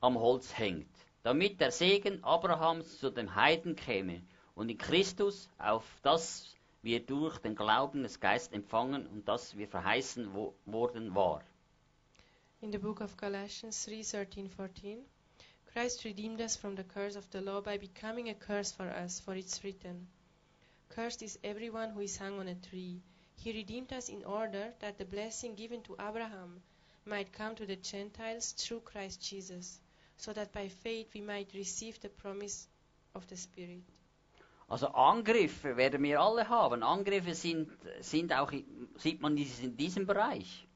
am 0.01 0.19
Holz 0.19 0.57
hängt, 0.57 0.89
damit 1.23 1.59
der 1.59 1.71
Segen 1.71 2.23
Abrahams 2.23 2.99
zu 2.99 3.09
den 3.09 3.35
Heiden 3.35 3.75
käme 3.75 4.21
und 4.55 4.69
in 4.69 4.77
Christus, 4.77 5.49
auf 5.57 5.85
das 6.03 6.55
wir 6.81 6.99
durch 7.05 7.37
den 7.39 7.55
Glauben 7.55 8.03
des 8.03 8.19
Geistes 8.19 8.53
empfangen 8.53 9.05
und 9.07 9.27
das 9.27 9.57
wir 9.57 9.67
verheißen 9.67 10.33
wo, 10.33 10.53
worden 10.65 11.13
war. 11.15 11.43
In 12.61 12.71
the 12.71 12.77
book 12.77 13.01
of 13.01 13.17
Galatians 13.17 13.85
3 13.85 14.03
13 14.03 14.49
14, 14.49 14.99
Christ 15.73 16.03
redeemed 16.03 16.41
us 16.41 16.55
from 16.55 16.75
the 16.75 16.83
curse 16.83 17.17
of 17.17 17.25
the 17.31 17.39
law 17.39 17.61
by 17.61 17.77
becoming 17.77 18.29
a 18.29 18.33
curse 18.33 18.71
for 18.71 18.87
us, 18.87 19.19
for 19.19 19.35
it's 19.35 19.63
written, 19.63 20.07
Cursed 20.89 21.21
is 21.21 21.39
everyone 21.43 21.91
who 21.91 22.01
is 22.01 22.17
hung 22.17 22.39
on 22.39 22.47
a 22.47 22.55
tree. 22.55 23.01
He 23.35 23.53
redeemed 23.53 23.93
us 23.93 24.09
in 24.09 24.25
order 24.25 24.73
that 24.79 24.97
the 24.97 25.05
blessing 25.05 25.55
given 25.55 25.81
to 25.83 25.95
Abraham 25.99 26.61
might 27.05 27.31
come 27.31 27.55
to 27.55 27.65
the 27.65 27.75
Gentiles 27.77 28.51
through 28.53 28.81
Christ 28.81 29.21
Jesus, 29.21 29.79
so 30.19 30.33
that 30.33 30.51
by 30.51 30.69
faith 30.69 31.13
we 31.13 31.21
might 31.21 31.53
receive 31.53 31.99
the 32.01 32.09
promise 32.09 32.67
of 33.13 33.25
the 33.29 33.37
Spirit. 33.37 33.83
Also 34.67 34.87
Angriffe 34.87 35.77
werden 35.77 36.03
wir 36.03 36.19
alle 36.19 36.47
haben. 36.47 36.83
Angriffe 36.83 37.33
sind, 37.33 37.69
sind 38.01 38.31
auch, 38.33 38.51
sieht 38.97 39.19
man 39.21 39.35
in 39.35 39.75
diesem 39.77 40.05
Bereich. 40.05 40.67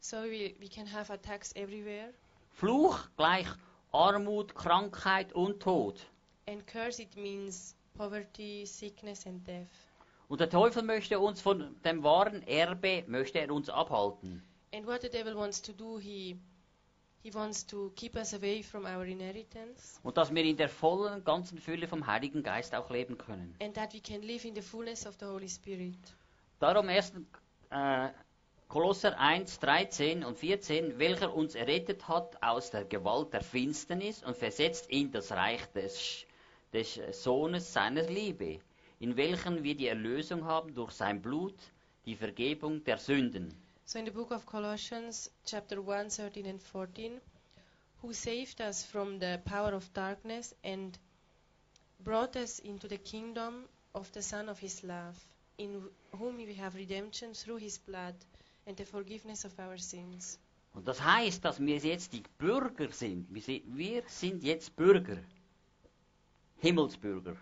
So 0.00 0.16
we, 0.24 0.54
we 0.58 0.68
can 0.68 0.86
have 0.92 1.12
attacks 1.12 1.52
everywhere, 1.54 2.12
Fluch 2.52 2.98
gleich 3.16 3.46
Armut, 3.92 4.54
Krankheit 4.54 5.32
und 5.34 5.60
Tod. 5.62 6.00
and 6.48 6.66
curse 6.66 7.00
it 7.00 7.16
means 7.16 7.76
poverty, 7.96 8.64
sickness, 8.66 9.26
and 9.26 9.46
death. 9.46 9.68
Und 10.28 10.40
der 10.40 10.48
Teufel 10.48 10.82
möchte 10.82 11.18
uns 11.20 11.40
von 11.40 11.76
dem 11.84 12.02
wahren 12.02 12.42
Erbe, 12.46 13.04
möchte 13.06 13.40
er 13.40 13.52
uns 13.52 13.68
abhalten. 13.68 14.42
And 14.72 14.86
what 14.86 15.02
the 15.02 15.08
devil 15.08 15.36
wants 15.36 15.60
to 15.62 15.72
do, 15.72 15.98
he 15.98 16.36
he 17.22 17.32
wants 17.34 17.66
to 17.66 17.90
keep 17.96 18.16
us 18.16 18.32
away 18.34 18.62
from 18.62 18.84
our 18.84 19.04
inheritance 19.04 20.00
Und 20.02 20.16
dass 20.16 20.34
wir 20.34 20.42
in 20.44 20.56
der 20.56 20.68
vollen, 20.68 21.22
ganzen 21.24 21.58
Fülle 21.58 21.86
vom 21.88 22.06
Heiligen 22.06 22.42
Geist 22.42 22.74
auch 22.74 22.90
leben 22.90 23.16
können. 23.18 23.54
and 23.60 23.74
that 23.74 23.92
we 23.94 24.00
can 24.00 24.22
live 24.22 24.44
in 24.44 24.54
the 24.54 24.62
fullness 24.62 25.06
of 25.06 25.16
the 25.20 25.26
Holy 25.26 25.48
Spirit. 25.48 25.98
Darum 26.58 26.88
erst 26.88 27.14
äh, 27.70 28.08
Kolosser 28.68 29.18
1, 29.18 29.58
13 29.58 30.22
und 30.24 30.38
14, 30.38 30.98
welcher 30.98 31.34
uns 31.34 31.54
errettet 31.56 32.06
hat 32.06 32.40
aus 32.42 32.70
der 32.70 32.84
Gewalt 32.84 33.32
der 33.32 33.40
Finsternis 33.42 34.22
und 34.22 34.36
versetzt 34.36 34.86
in 34.90 35.10
das 35.10 35.32
Reich 35.32 35.64
des, 35.72 36.24
des 36.72 37.00
Sohnes 37.22 37.72
seiner 37.72 38.02
Liebe, 38.04 38.60
in 39.00 39.16
welchen 39.16 39.64
wir 39.64 39.74
die 39.74 39.88
Erlösung 39.88 40.44
haben 40.44 40.72
durch 40.74 40.92
sein 40.92 41.20
Blut, 41.20 41.56
die 42.06 42.14
Vergebung 42.14 42.84
der 42.84 42.98
Sünden. 42.98 43.52
So 43.90 43.98
in 43.98 44.04
the 44.04 44.12
book 44.12 44.30
of 44.30 44.46
Colossians, 44.46 45.28
chapter 45.44 45.82
1, 45.82 46.10
13 46.10 46.46
and 46.46 46.62
14, 46.62 47.20
who 48.00 48.12
saved 48.12 48.60
us 48.60 48.84
from 48.84 49.18
the 49.18 49.40
power 49.44 49.72
of 49.74 49.92
darkness 49.92 50.54
and 50.62 50.96
brought 52.04 52.36
us 52.36 52.60
into 52.60 52.86
the 52.86 52.98
kingdom 52.98 53.64
of 53.92 54.12
the 54.12 54.22
Son 54.22 54.48
of 54.48 54.60
his 54.60 54.84
love, 54.84 55.18
in 55.58 55.82
whom 56.16 56.36
we 56.36 56.54
have 56.54 56.76
redemption 56.76 57.34
through 57.34 57.56
his 57.56 57.78
blood 57.78 58.14
and 58.64 58.76
the 58.76 58.84
forgiveness 58.84 59.44
of 59.44 59.58
our 59.58 59.76
sins. 59.76 60.38
Und 60.72 60.86
das 60.86 61.00
heißt, 61.00 61.44
dass 61.44 61.58
wir 61.58 61.78
jetzt 61.78 62.12
die 62.12 62.22
Bürger 62.38 62.92
sind. 62.92 63.26
Wir 63.28 64.04
sind, 64.06 64.44
jetzt 64.44 64.76
Bürger. 64.76 65.18
Himmelsbürger. 66.58 67.36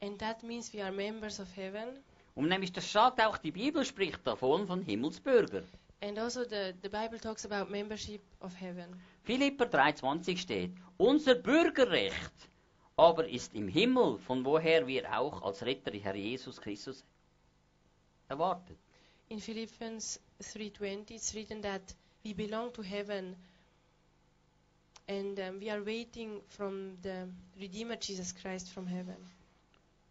And 0.00 0.16
that 0.20 0.44
means 0.44 0.72
we 0.72 0.80
are 0.80 0.92
members 0.92 1.40
of 1.40 1.50
heaven. 1.56 2.04
Und 2.36 2.48
nämlich, 2.48 2.72
das 2.72 2.92
sagt 2.92 3.20
auch 3.20 3.38
die 3.38 3.50
Bibel, 3.50 3.84
spricht 3.84 4.24
davon 4.24 4.68
von 4.68 4.82
Himmelsbürger. 4.82 5.64
And 6.00 6.18
also 6.18 6.44
the, 6.44 6.74
the 6.82 6.88
Bible 6.88 7.18
talks 7.18 7.44
about 7.44 7.70
membership 7.70 8.20
of 8.40 8.54
heaven. 8.60 9.00
Philipper 9.24 9.64
3,20 9.64 10.36
steht, 10.36 10.70
unser 10.98 11.34
Bürgerrecht 11.34 12.32
aber 12.96 13.28
ist 13.28 13.54
im 13.54 13.68
Himmel, 13.68 14.18
von 14.18 14.44
woher 14.44 14.86
wir 14.86 15.18
auch 15.18 15.42
als 15.42 15.62
Retter 15.62 15.92
Herr 15.92 16.14
Jesus 16.14 16.60
Christus 16.60 17.04
erwartet. 18.28 18.78
In 19.28 19.40
Philippians 19.40 20.20
3:20 20.40 21.10
it's 21.10 21.34
written 21.34 21.60
that 21.62 21.94
we 22.24 22.32
belong 22.34 22.72
to 22.72 22.82
heaven 22.82 23.36
and 25.08 25.38
um, 25.38 25.60
we 25.60 25.70
are 25.70 25.84
waiting 25.84 26.40
from 26.48 26.96
the 27.02 27.26
Redeemer 27.58 27.96
Jesus 28.00 28.34
Christ 28.34 28.70
from 28.70 28.86
heaven. 28.86 29.16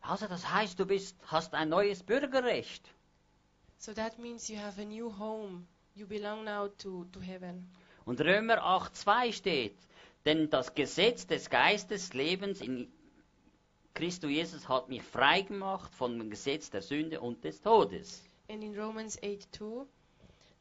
Also 0.07 0.27
das 0.27 0.51
heißt, 0.51 0.79
du 0.79 0.85
bist, 0.85 1.15
hast 1.27 1.53
ein 1.53 1.69
neues 1.69 2.03
Bürgerrecht. 2.03 2.89
So 3.77 3.93
that 3.93 4.17
means 4.19 4.47
you 4.47 4.57
have 4.57 4.79
a 4.81 4.85
new 4.85 5.11
home 5.17 5.65
you 5.95 6.05
belong 6.05 6.43
now 6.43 6.67
to, 6.79 7.05
to 7.11 7.19
heaven. 7.19 7.67
Und 8.05 8.21
Römer 8.21 8.63
8,2 8.63 9.33
steht, 9.33 9.75
denn 10.25 10.49
das 10.49 10.73
Gesetz 10.75 11.25
des 11.25 11.49
Geistes 11.49 12.13
Lebens 12.13 12.61
in 12.61 12.91
Christus 13.95 14.29
Jesus 14.29 14.67
hat 14.67 14.89
mich 14.89 15.01
frei 15.01 15.41
gemacht 15.41 15.93
von 15.95 16.19
dem 16.19 16.29
Gesetz 16.29 16.69
der 16.69 16.81
Sünde 16.81 17.21
und 17.21 17.43
des 17.43 17.61
Todes. 17.61 18.23
And 18.49 18.63
in 18.63 18.77
Romans 18.77 19.17
8 19.23 19.47
2, 19.55 19.85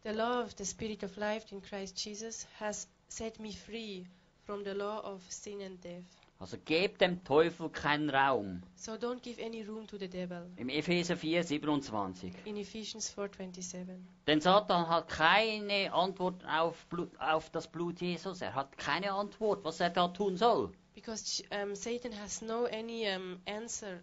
the 0.04 0.10
law 0.10 0.42
of 0.42 0.54
the 0.56 0.64
Spirit 0.64 1.02
of 1.02 1.16
life 1.16 1.52
in 1.52 1.60
Christ 1.60 1.98
Jesus 1.98 2.46
has 2.58 2.88
set 3.08 3.38
me 3.38 3.52
free 3.52 4.06
from 4.46 4.64
the 4.64 4.72
law 4.72 5.00
of 5.00 5.20
sin 5.28 5.60
and 5.60 5.82
death. 5.82 6.23
Also 6.44 6.58
gebt 6.62 7.00
dem 7.00 7.24
Teufel 7.24 7.70
keinen 7.70 8.10
Raum. 8.10 8.62
So 8.76 8.92
don't 8.92 9.22
give 9.22 9.42
any 9.42 9.62
room 9.62 9.86
to 9.86 9.96
the 9.96 10.10
devil. 10.10 10.46
Im 10.56 10.68
Epheser 10.68 11.16
4, 11.16 11.42
27. 11.42 12.34
In 12.44 12.58
Ephesians 12.58 13.08
4:27. 13.16 13.86
Denn 14.26 14.42
Satan 14.42 14.86
hat 14.86 15.08
keine 15.08 15.90
Antwort 15.94 16.44
auf, 16.44 16.84
Blut, 16.88 17.18
auf 17.18 17.48
das 17.48 17.66
Blut 17.66 17.98
Jesus. 18.02 18.42
Er 18.42 18.54
hat 18.54 18.76
keine 18.76 19.12
Antwort, 19.12 19.64
was 19.64 19.80
er 19.80 19.88
da 19.88 20.08
tun 20.08 20.36
soll. 20.36 20.70
Because 20.94 21.42
um, 21.50 21.74
Satan 21.74 22.12
has 22.12 22.42
no 22.42 22.66
any 22.66 23.08
um, 23.08 23.40
answer 23.46 24.02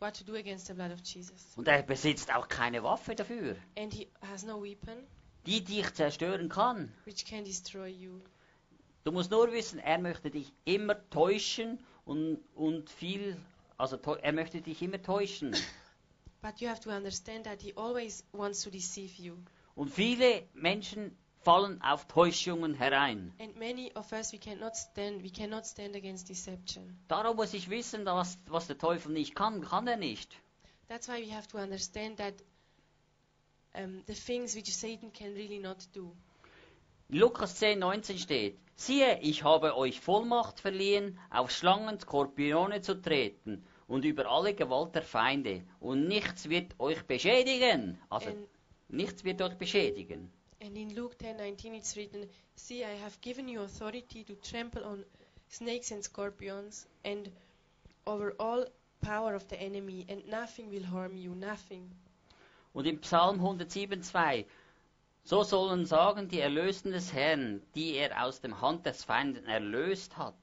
what 0.00 0.12
to 0.18 0.24
do 0.24 0.34
against 0.34 0.66
the 0.66 0.74
blood 0.74 0.92
of 0.92 1.00
Jesus. 1.02 1.54
Und 1.56 1.66
er 1.66 1.82
besitzt 1.82 2.30
auch 2.34 2.48
keine 2.48 2.82
Waffe 2.82 3.14
dafür, 3.14 3.56
And 3.78 3.94
he 3.94 4.06
has 4.20 4.44
no 4.44 4.62
weapon 4.62 4.98
die 5.46 5.64
dich 5.64 5.94
zerstören 5.94 6.50
kann. 6.50 6.92
which 7.06 7.24
can 7.24 7.42
destroy 7.42 7.88
you. 7.88 8.20
Du 9.04 9.12
musst 9.12 9.30
nur 9.30 9.50
wissen, 9.52 9.78
er 9.78 9.98
möchte 9.98 10.30
dich 10.30 10.52
immer 10.64 10.96
täuschen 11.10 11.78
und, 12.04 12.38
und 12.54 12.90
viel, 12.90 13.36
also 13.78 13.96
er 13.96 14.32
möchte 14.32 14.60
dich 14.60 14.82
immer 14.82 15.02
täuschen. 15.02 15.56
But 16.42 16.60
you 16.60 16.68
have 16.68 16.80
to 16.80 16.90
understand 16.90 17.44
that 17.44 17.60
he 17.60 17.74
always 17.76 18.24
wants 18.32 18.62
to 18.62 18.70
deceive 18.70 19.20
you. 19.20 19.36
Und 19.74 19.90
viele 19.90 20.48
Menschen 20.54 21.16
fallen 21.42 21.80
auf 21.82 22.06
Täuschungen 22.06 22.74
herein. 22.74 23.32
And 23.38 23.56
many 23.58 23.92
of 23.94 24.12
us 24.12 24.32
we 24.32 24.38
cannot 24.38 24.76
stand 24.76 25.22
we 25.22 25.30
cannot 25.30 25.66
stand 25.66 25.96
against 25.96 26.28
deception. 26.28 26.98
Darum 27.08 27.36
muss 27.36 27.54
ich 27.54 27.68
wissen, 27.70 28.04
was, 28.06 28.38
was 28.46 28.66
der 28.66 28.78
Teufel 28.78 29.12
nicht 29.12 29.34
kann, 29.34 29.62
kann 29.62 29.86
er 29.86 29.96
nicht. 29.96 30.34
That's 30.88 31.08
why 31.08 31.24
we 31.24 31.34
have 31.34 31.48
to 31.48 31.58
understand 31.58 32.18
that 32.18 32.34
um, 33.74 34.02
the 34.06 34.14
things 34.14 34.54
which 34.54 34.74
Satan 34.74 35.12
can 35.12 35.34
really 35.34 35.58
not 35.58 35.88
do. 35.94 36.14
In 37.12 37.18
Lukas 37.18 37.56
10, 37.56 37.80
19 37.80 38.18
steht, 38.18 38.56
siehe, 38.76 39.18
ich 39.20 39.42
habe 39.42 39.76
euch 39.76 40.00
Vollmacht 40.00 40.60
verliehen, 40.60 41.18
auf 41.28 41.50
Schlangen, 41.50 41.98
Skorpione 41.98 42.82
zu 42.82 43.02
treten 43.02 43.64
und 43.88 44.04
über 44.04 44.30
alle 44.30 44.54
Gewalt 44.54 44.94
der 44.94 45.02
Feinde, 45.02 45.64
und 45.80 46.06
nichts 46.06 46.48
wird 46.48 46.78
euch 46.78 47.02
beschädigen. 47.02 47.98
Also, 48.10 48.28
And, 48.28 48.46
nichts 48.90 49.24
wird 49.24 49.42
euch 49.42 49.56
beschädigen. 49.56 50.30
and 50.62 50.76
in 50.76 50.94
Luke 50.94 51.16
10:19 51.16 51.74
it's 51.74 51.96
written, 51.96 52.28
"See, 52.54 52.82
I 52.84 53.02
have 53.02 53.18
given 53.20 53.48
you 53.48 53.60
authority 53.62 54.22
to 54.22 54.34
trample 54.48 54.84
on 54.84 55.04
snakes 55.48 55.90
and 55.90 56.04
scorpions 56.04 56.86
and 57.04 57.28
over 58.04 58.36
all 58.38 58.70
power 59.00 59.34
of 59.34 59.46
the 59.50 59.56
enemy, 59.56 60.06
and 60.08 60.28
nothing 60.28 60.70
will 60.70 60.88
harm 60.88 61.16
you, 61.16 61.34
nothing." 61.34 61.90
Und 62.72 62.86
im 62.86 63.00
Psalm 63.00 63.40
107, 63.40 64.00
2, 64.04 64.46
so 65.30 65.44
sollen 65.44 65.86
sagen 65.86 66.26
die 66.26 66.40
Erlösten 66.40 66.90
des 66.90 67.12
Herrn, 67.12 67.62
die 67.76 67.94
er 67.94 68.24
aus 68.24 68.40
dem 68.40 68.60
Hand 68.60 68.84
des 68.84 69.04
Feinden 69.04 69.46
erlöst 69.46 70.16
hat. 70.16 70.34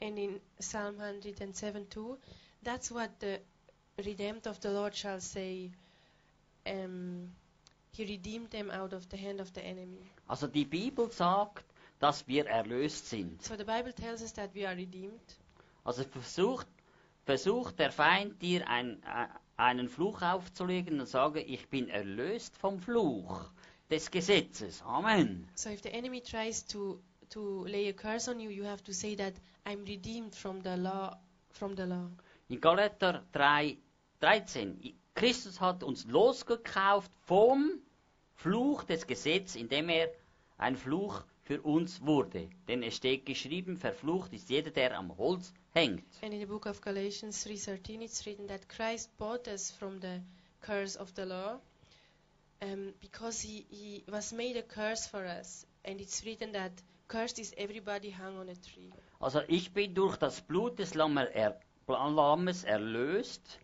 And 0.00 0.16
in 0.16 0.40
Psalm 0.60 1.00
107:2, 1.00 2.16
that's 2.62 2.92
what 2.92 3.10
the 3.20 3.40
redeemed 3.98 4.46
of 4.46 4.58
the 4.62 4.68
Lord 4.68 4.94
shall 4.96 5.20
say. 5.20 5.72
Um, 6.64 7.34
he 7.90 8.04
redeemed 8.04 8.52
them 8.52 8.70
out 8.70 8.92
of 8.92 9.08
the 9.10 9.16
hand 9.16 9.40
of 9.40 9.50
the 9.56 9.60
enemy. 9.60 10.08
Also 10.28 10.46
die 10.46 10.64
Bibel 10.64 11.10
sagt, 11.10 11.64
dass 11.98 12.28
wir 12.28 12.46
erlöst 12.46 13.10
sind. 13.10 13.42
So 13.42 13.56
the 13.56 13.64
Bible 13.64 13.92
tells 13.92 14.22
us 14.22 14.32
that 14.34 14.54
we 14.54 14.68
are 14.68 14.76
redeemed. 14.76 15.36
Also 15.82 16.04
versucht, 16.04 16.68
versucht 17.24 17.80
der 17.80 17.90
Feind 17.90 18.40
dir 18.40 18.68
ein, 18.68 19.02
äh, 19.02 19.26
einen 19.56 19.88
Fluch 19.88 20.22
aufzulegen 20.22 21.00
und 21.00 21.08
sage, 21.08 21.40
ich 21.40 21.68
bin 21.68 21.88
erlöst 21.88 22.56
vom 22.56 22.78
Fluch 22.78 23.50
des 23.90 24.10
Gesetzes. 24.10 24.82
Amen. 24.84 25.48
So 25.54 25.70
if 25.70 25.82
the 25.82 25.92
enemy 25.92 26.20
tries 26.20 26.62
to 26.68 27.00
to 27.30 27.64
lay 27.66 27.88
a 27.88 27.92
curse 27.92 28.28
on 28.28 28.38
you, 28.40 28.50
you 28.50 28.64
have 28.64 28.82
to 28.84 28.92
say 28.94 29.16
that 29.16 29.34
I'm 29.64 29.84
redeemed 29.84 30.34
from 30.34 30.62
the 30.62 30.76
law 30.76 31.16
from 31.50 31.74
the 31.74 31.86
law. 31.86 32.08
In 32.48 32.60
Galater 32.60 33.22
3, 33.32 33.76
13, 34.20 34.78
I- 34.84 34.94
Christus 35.14 35.60
hat 35.60 35.82
uns 35.82 36.04
losgekauft 36.06 37.10
vom 37.26 37.80
Fluch 38.34 38.84
des 38.84 39.06
Gesetzes, 39.06 39.56
indem 39.56 39.88
er 39.88 40.08
ein 40.58 40.76
Fluch 40.76 41.24
für 41.42 41.60
uns 41.62 42.00
wurde. 42.04 42.48
Denn 42.68 42.82
es 42.82 42.96
steht 42.96 43.24
geschrieben, 43.26 43.76
verflucht 43.76 44.32
ist 44.32 44.50
jeder, 44.50 44.70
der 44.70 44.96
am 44.96 45.16
Holz 45.16 45.52
hängt. 45.72 46.04
And 46.22 46.32
in 46.32 46.40
the 46.40 46.46
book 46.46 46.66
of 46.66 46.80
Galatians 46.80 47.44
3:13 47.46 48.02
it's 48.02 48.24
written 48.26 48.46
that 48.48 48.68
Christ 48.68 49.16
bought 49.18 49.48
us 49.48 49.70
from 49.70 50.00
the 50.00 50.20
curse 50.60 50.96
of 50.98 51.12
the 51.16 51.22
law 51.24 51.60
um, 52.62 52.94
because 53.00 53.40
he, 53.40 53.66
he 53.70 54.04
was 54.10 54.32
made 54.32 54.56
a 54.56 54.62
curse 54.62 55.06
for 55.06 55.24
us. 55.24 55.66
And 55.84 56.00
it's 56.00 56.24
written 56.24 56.52
that 56.52 56.72
cursed 57.08 57.38
is 57.38 57.54
everybody 57.56 58.10
hung 58.10 58.38
on 58.38 58.48
a 58.48 58.54
tree. 58.54 58.92
Also 59.20 59.40
ich 59.48 59.72
bin 59.72 59.94
durch 59.94 60.16
das 60.16 60.40
Blut 60.40 60.78
des 60.78 60.94
Lammer 60.94 61.30
er, 61.32 61.58
Lammes 61.88 62.64
erlöst 62.64 63.58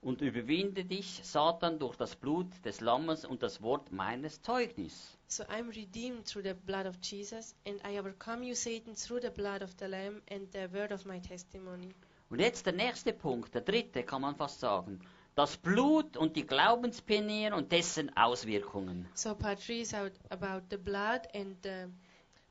und 0.00 0.20
überwinde 0.20 0.84
dich, 0.84 1.20
Satan, 1.22 1.78
durch 1.78 1.96
das 1.96 2.14
Blut 2.14 2.46
des 2.64 2.80
Lammes 2.80 3.24
und 3.24 3.42
das 3.42 3.62
Wort 3.62 3.90
meines 3.90 4.40
Zeugnis. 4.42 5.18
So 5.26 5.44
I'm 5.44 5.74
redeemed 5.74 6.26
through 6.26 6.44
the 6.44 6.54
blood 6.54 6.86
of 6.86 6.96
Jesus, 7.02 7.54
and 7.66 7.80
I 7.84 7.98
overcome 7.98 8.44
you, 8.44 8.54
Satan, 8.54 8.94
through 8.94 9.20
the 9.20 9.30
blood 9.30 9.62
of 9.62 9.74
the 9.78 9.86
Lamb 9.86 10.22
and 10.30 10.52
the 10.52 10.68
word 10.72 10.92
of 10.92 11.04
my 11.06 11.20
testimony. 11.20 11.94
Und 12.30 12.40
jetzt 12.40 12.66
der 12.66 12.72
nächste 12.72 13.12
Punkt, 13.12 13.54
der 13.54 13.62
dritte 13.62 14.02
kann 14.02 14.22
man 14.22 14.36
fast 14.36 14.60
sagen. 14.60 15.00
Das 15.34 15.56
Blut 15.56 16.16
und 16.16 16.36
die 16.36 16.46
Glaubenspionier 16.46 17.56
und 17.56 17.72
dessen 17.72 18.16
Auswirkungen. 18.16 19.08
So 19.14 19.34
part 19.34 19.60
three 19.60 19.80
is 19.80 19.92
out 19.92 20.12
about 20.30 20.66
the 20.70 20.76
blood 20.76 21.26
and 21.34 21.56
the 21.64 21.88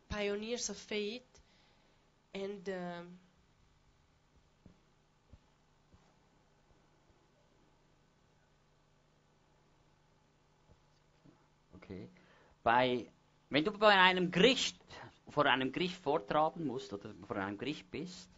pioneers 0.09 0.69
of 0.69 0.77
faith, 0.77 1.23
and 2.33 2.67
um, 2.67 3.19
Okay. 11.75 12.09
Bei, 12.63 13.05
wenn 13.49 13.65
du 13.65 13.71
bei 13.71 13.97
einem 13.99 14.31
Gericht, 14.31 14.77
vor 15.29 15.45
einem 15.45 15.71
Gericht 15.71 15.95
vortragen 15.97 16.65
musst 16.65 16.93
oder 16.93 17.13
vor 17.27 17.35
einem 17.37 17.57
Gericht 17.57 17.89
bist, 17.91 18.29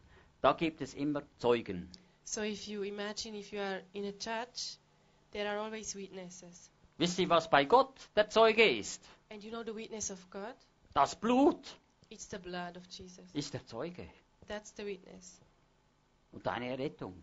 da 0.41 0.53
gibt 0.53 0.81
es 0.81 0.93
immer 0.93 1.23
Zeugen. 1.37 1.89
So 2.25 2.41
if 2.41 2.67
you 2.67 2.83
imagine 2.83 3.35
if 3.35 3.51
you 3.53 3.59
are 3.61 3.81
in 3.93 4.05
a 4.05 4.11
church, 4.11 4.77
there 5.31 5.47
are 5.49 5.59
always 5.59 5.95
witnesses, 5.95 6.69
Wisst 6.97 7.19
ihr, 7.19 7.29
was 7.29 7.49
bei 7.49 7.65
Gott 7.65 7.93
der 8.15 8.29
Zeuge 8.29 8.63
ist? 8.77 9.01
and 9.29 9.43
you 9.43 9.51
know 9.51 9.63
the 9.63 9.73
witness 9.75 10.11
of 10.11 10.29
God. 10.29 10.55
Das 10.93 11.15
Blut 11.15 11.59
It's 12.09 12.27
the 12.29 12.37
blood 12.37 12.77
of 12.77 12.83
Jesus. 12.89 13.25
ist 13.33 13.53
der 13.53 13.65
Zeuge 13.65 14.07
That's 14.47 14.73
the 14.77 14.85
witness, 14.85 15.39
und 16.31 16.45
deine 16.45 16.69
Errettung. 16.69 17.13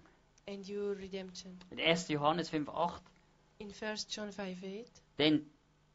and 0.48 0.68
your 0.68 0.96
redemption. 0.96 1.58
In 1.70 1.78
1. 1.80 2.08
Johannes 2.08 2.50
5,8 2.52 3.00
In 3.58 3.70
1 3.72 4.06
John 4.10 4.30
5:8, 4.30 4.86
Denn 5.18 5.48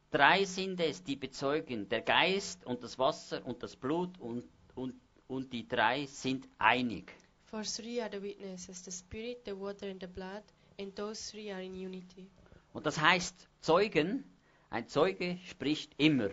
drei 0.10 0.46
sind 0.46 0.80
es, 0.80 1.04
die 1.04 1.16
bezeugen, 1.18 1.90
der 1.90 2.02
Geist 2.02 2.66
und 2.66 2.82
das 2.82 2.98
Wasser 2.98 3.46
und 3.46 3.62
das 3.62 3.76
Blut 3.76 4.18
und, 4.20 4.44
und, 4.76 4.94
und 5.28 5.52
die 5.52 5.68
drei 5.68 6.06
sind 6.06 6.48
einig. 6.58 7.14
For 7.50 7.64
three 7.64 8.02
are 8.02 8.10
the 8.10 8.22
witnesses: 8.22 8.84
the 8.84 8.92
Spirit, 8.92 9.44
the 9.46 9.54
water, 9.56 9.90
and 9.90 10.00
the 10.00 10.08
blood, 10.08 10.44
and 10.80 10.94
those 10.96 11.32
three 11.32 11.52
are 11.52 11.62
in 11.64 11.76
unity. 11.76 12.28
Und 12.74 12.86
das 12.86 13.00
heißt, 13.00 13.48
Zeugen, 13.62 14.24
ein 14.70 14.88
Zeuge 14.88 15.38
spricht 15.46 15.94
immer. 15.98 16.30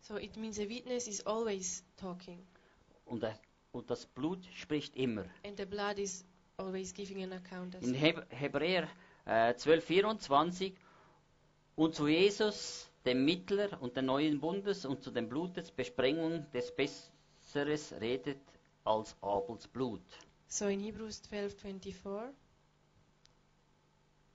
So 0.00 0.16
it 0.16 0.36
means 0.36 0.58
a 0.58 0.68
witness 0.68 1.06
is 1.08 1.24
always 1.26 1.84
talking, 1.96 2.38
Und, 3.06 3.22
er, 3.22 3.38
und 3.72 3.90
das 3.90 4.06
Blut 4.06 4.44
spricht 4.56 4.96
immer. 4.96 5.24
and 5.44 5.56
the 5.58 5.66
blood 5.66 5.98
is 5.98 6.24
always 6.56 6.92
giving 6.92 7.22
an 7.22 7.32
account. 7.32 7.74
As 7.76 7.82
In. 7.84 7.94
Heb 7.94 8.26
Hebräer 8.30 8.88
äh, 9.26 9.54
12, 9.54 9.84
24 9.84 10.74
und 11.76 11.94
zu 11.94 12.06
Jesus, 12.08 12.88
dem 13.04 13.24
Mittler 13.24 13.80
und 13.82 13.96
des 13.96 14.02
neuen 14.04 14.40
Bundes 14.40 14.84
und 14.84 15.02
zu 15.02 15.10
dem 15.10 15.28
Blut 15.28 15.56
des 15.56 15.70
Besprengung 15.70 16.46
des 16.52 16.70
Besseres 16.74 17.92
redet 18.00 18.40
als 18.84 19.16
Abels 19.22 19.66
Blut. 19.68 20.02
So 20.52 20.66
in 20.66 20.80
Hebrews 20.80 21.22
12:24, 21.30 22.34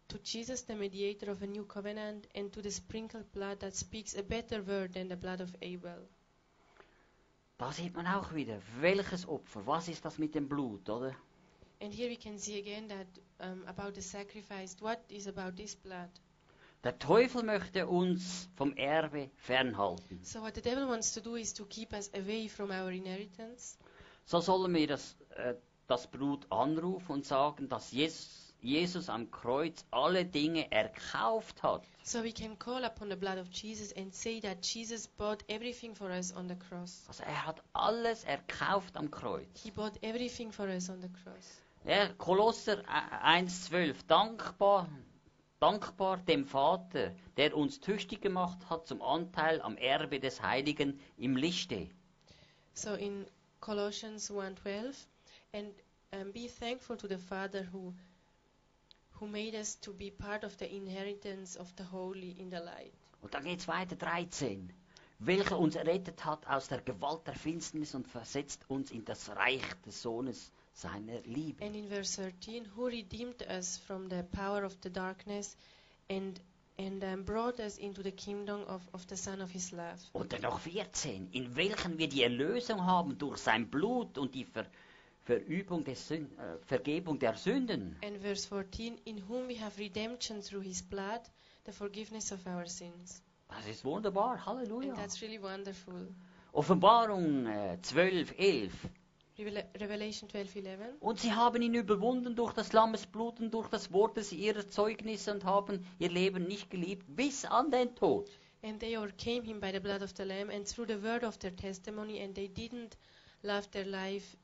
to 0.08 0.18
Jesus, 0.20 0.62
the 0.62 0.74
mediator 0.74 1.30
of 1.30 1.42
a 1.42 1.48
new 1.48 1.66
covenant, 1.66 2.28
and 2.34 2.54
to 2.54 2.62
the 2.62 2.72
sprinkled 2.72 3.30
blood 3.34 3.60
that 3.60 3.76
speaks 3.76 4.16
a 4.16 4.24
better 4.24 4.62
word 4.62 4.94
than 4.94 5.10
the 5.10 5.18
blood 5.18 5.42
of 5.42 5.54
Abel. 5.62 6.08
Da 7.58 7.72
sieht 7.74 7.94
man 7.96 8.08
auch 8.08 8.34
wieder, 8.34 8.62
welches 8.80 9.28
Opfer, 9.28 9.66
was 9.68 9.90
ist 9.90 10.06
das 10.06 10.18
mit 10.18 10.34
dem 10.36 10.48
Blut, 10.48 10.90
oder? 10.90 11.14
And 11.82 11.94
here 11.94 12.10
we 12.10 12.16
can 12.16 12.38
see 12.40 12.60
again 12.60 12.88
that 12.88 13.08
um, 13.42 13.66
about 13.68 13.96
the 13.96 14.02
sacrifice. 14.02 14.78
What 14.80 15.00
is 15.10 15.28
about 15.28 15.58
this 15.58 15.76
blood? 15.76 16.10
Der 16.86 16.98
Teufel 16.98 17.44
möchte 17.44 17.88
uns 17.88 18.48
vom 18.56 18.74
Erbe 18.78 19.30
fernhalten. 19.36 20.24
So 20.24 20.42
what 20.42 20.56
the 20.56 20.62
devil 20.62 20.88
wants 20.88 21.14
to 21.14 21.20
do 21.20 21.36
is 21.36 21.54
to 21.56 21.66
keep 21.66 21.92
us 21.92 22.10
away 22.14 22.48
from 22.48 22.72
our 22.72 22.90
inheritance. 22.92 23.78
So 24.26 24.40
sollen 24.40 24.74
wir 24.74 24.88
das, 24.88 25.18
äh, 25.36 25.56
das 25.88 26.08
Blut 26.08 26.52
anrufen 26.52 27.12
und 27.12 27.26
sagen, 27.26 27.70
dass 27.70 27.92
Jesus, 27.92 28.54
Jesus 28.62 29.10
am 29.10 29.30
Kreuz 29.30 29.86
alle 29.92 30.26
Dinge 30.26 30.72
erkauft 30.72 31.62
hat. 31.64 31.84
So 32.04 32.24
we 32.24 32.32
can 32.32 32.58
call 32.58 32.84
upon 32.84 33.10
the 33.10 33.16
blood 33.16 33.38
of 33.38 33.48
Jesus 33.52 33.92
and 33.96 34.14
say 34.14 34.40
that 34.42 34.66
Jesus 34.66 35.08
bought 35.08 35.44
everything 35.48 35.96
for 35.96 36.10
us 36.10 36.36
on 36.36 36.48
the 36.48 36.56
cross. 36.56 37.04
Also 37.08 37.24
er 37.24 37.46
hat 37.46 37.62
alles 37.74 38.24
erkauft 38.24 38.98
am 38.98 39.12
Kreuz. 39.12 39.48
He 39.64 39.72
bought 39.72 40.02
everything 40.02 40.52
for 40.52 40.68
us 40.68 40.90
on 40.90 41.02
the 41.02 41.10
cross. 41.10 41.62
Ja, 41.86 42.08
Kolosser 42.18 42.84
1,12. 43.24 43.96
Dankbar, 44.08 44.90
dankbar 45.60 46.18
dem 46.18 46.46
Vater, 46.46 47.12
der 47.38 47.56
uns 47.56 47.80
tüchtig 47.80 48.22
gemacht 48.22 48.70
hat 48.72 48.88
zum 48.88 49.04
Anteil 49.04 49.62
am 49.62 49.78
Erbe 49.78 50.20
des 50.20 50.42
Heiligen 50.42 51.00
im 51.18 51.38
Lichte. 51.38 51.88
So 52.74 52.94
in 52.96 53.28
Colossians 53.60 54.32
1:12, 54.32 54.96
and 55.56 55.74
um, 56.14 56.32
be 56.32 56.48
thankful 56.48 56.98
to 56.98 57.08
the 57.08 57.18
Father 57.18 57.64
who 57.72 57.94
who 59.20 59.28
made 59.28 59.56
us 59.56 59.76
to 59.76 59.94
be 59.94 60.12
part 60.12 60.44
of 60.44 60.58
the 60.58 60.76
inheritance 60.76 61.56
of 61.56 61.74
the 61.78 61.84
holy 61.84 62.36
in 62.40 62.50
the 62.50 62.60
light. 62.60 62.94
Und 63.22 63.34
dann 63.34 63.44
geht's 63.44 63.68
weiter, 63.68 63.96
13. 63.96 64.72
Welcher 65.20 65.58
uns 65.58 65.76
errettet 65.76 66.26
hat 66.26 66.46
aus 66.48 66.68
der 66.68 66.82
Gewalt 66.82 67.26
der 67.26 67.36
Finsternis 67.36 67.96
und 67.96 68.08
versetzt 68.08 68.66
uns 68.68 68.92
in 68.92 69.06
das 69.06 69.30
Reich 69.30 69.64
des 69.86 70.02
Sohnes 70.02 70.52
seiner 70.74 71.22
Liebe. 71.22 71.64
And 71.64 71.76
in 71.76 71.88
verse 71.88 72.22
13, 72.22 72.66
who 72.76 72.88
redeemed 72.88 73.42
us 73.50 73.78
from 73.78 74.10
the 74.10 74.24
power 74.24 74.64
of 74.66 74.76
the 74.84 74.90
darkness 74.90 75.56
and 76.10 76.40
and 76.78 77.02
um, 77.06 77.24
brought 77.24 77.60
us 77.62 77.78
into 77.78 78.04
the 78.04 78.12
kingdom 78.12 78.62
of, 78.68 78.82
of 78.94 79.06
the 79.08 79.16
Son 79.16 79.42
of 79.42 79.50
His 79.50 79.72
love. 79.72 79.98
Und 80.12 80.34
dann 80.34 80.42
noch 80.42 80.60
14. 80.60 81.30
In 81.32 81.56
welchen 81.56 81.98
wir 81.98 82.10
die 82.10 82.24
Erlösung 82.24 82.86
haben 82.86 83.18
durch 83.18 83.38
sein 83.38 83.70
Blut 83.70 84.18
und 84.18 84.36
die 84.36 84.44
Ver 84.44 84.66
Verübung 85.26 85.84
des 85.84 86.08
Sün 86.08 86.26
äh, 86.38 86.58
Vergebung 86.66 87.20
der 87.20 87.36
Sünden. 87.36 87.98
And 88.04 88.18
verse 88.22 88.48
14, 88.48 88.98
in 89.06 89.28
whom 89.28 89.48
we 89.50 89.60
have 89.60 89.80
redemption 89.80 90.42
through 90.42 90.64
His 90.64 90.82
blood, 90.82 91.22
the 91.66 91.72
forgiveness 91.72 92.32
of 92.32 92.46
our 92.46 92.66
sins. 92.68 93.22
Das 93.50 93.68
ist 93.68 93.84
wunderbar. 93.84 94.46
Halleluja. 94.46 94.90
And 94.90 94.98
that's 94.98 95.22
really 95.22 95.42
wonderful. 95.42 96.08
Offenbarung 96.54 97.46
äh, 97.48 97.78
12, 97.82 98.34
11. 98.38 98.72
Revela- 99.38 99.66
Revelation 99.80 100.30
12:11. 100.30 100.78
Und 101.02 101.20
sie 101.20 101.34
haben 101.34 101.62
ihn 101.62 101.74
überwunden 101.74 102.36
durch 102.36 102.54
das 102.54 102.72
Lammesblut 102.72 103.40
und 103.42 103.54
durch 103.54 103.68
das 103.68 103.92
Wort 103.92 104.16
des 104.16 104.32
ihrer 104.32 104.68
Zeugnisse 104.68 105.34
und 105.34 105.44
haben 105.44 105.86
ihr 106.00 106.10
Leben 106.10 106.48
nicht 106.48 106.70
geliebt 106.70 107.04
bis 107.16 107.44
an 107.46 107.72
den 107.72 107.94
Tod. 107.96 108.30
And 108.64 108.80
they 108.80 108.98
overcame 108.98 109.44
him 109.44 109.60
by 109.60 109.72
the 109.74 109.80
blood 109.80 110.02
of 110.02 110.14
the 110.16 110.24
Lamb 110.24 110.50
and 110.50 110.66
through 110.68 110.88
the 110.88 111.04
word 111.04 111.24
of 111.24 111.38
their 111.40 111.56
testimony, 111.56 112.22
and 112.24 112.34
they 112.34 112.48
didn't 112.48 112.94
love 113.44 113.68
their 113.72 113.86
life 113.86 114.38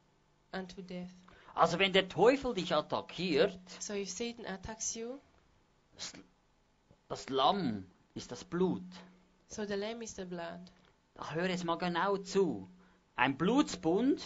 unto 0.54 0.82
death. 0.82 1.10
Also 1.54 1.80
wenn 1.80 1.92
der 1.94 2.08
Teufel 2.08 2.54
dich 2.54 2.74
attackiert, 2.74 3.60
So 3.80 3.94
if 3.94 4.10
Satan 4.10 4.46
attacks 4.46 4.96
you, 4.96 5.20
das, 5.96 6.14
das 7.10 7.30
Lamm 7.30 7.86
ist 8.16 8.32
das 8.32 8.44
Blut. 8.44 8.84
so 9.48 9.66
the 9.66 9.74
Lamb 9.76 10.02
is 10.02 10.16
the 10.16 10.26
blood. 10.26 10.60
Da 11.16 11.32
hör 11.34 11.50
jetzt 11.50 11.66
mal 11.66 11.78
genau 11.78 12.18
zu. 12.18 12.70
Ein 13.16 13.38
Blutsbund, 13.38 14.22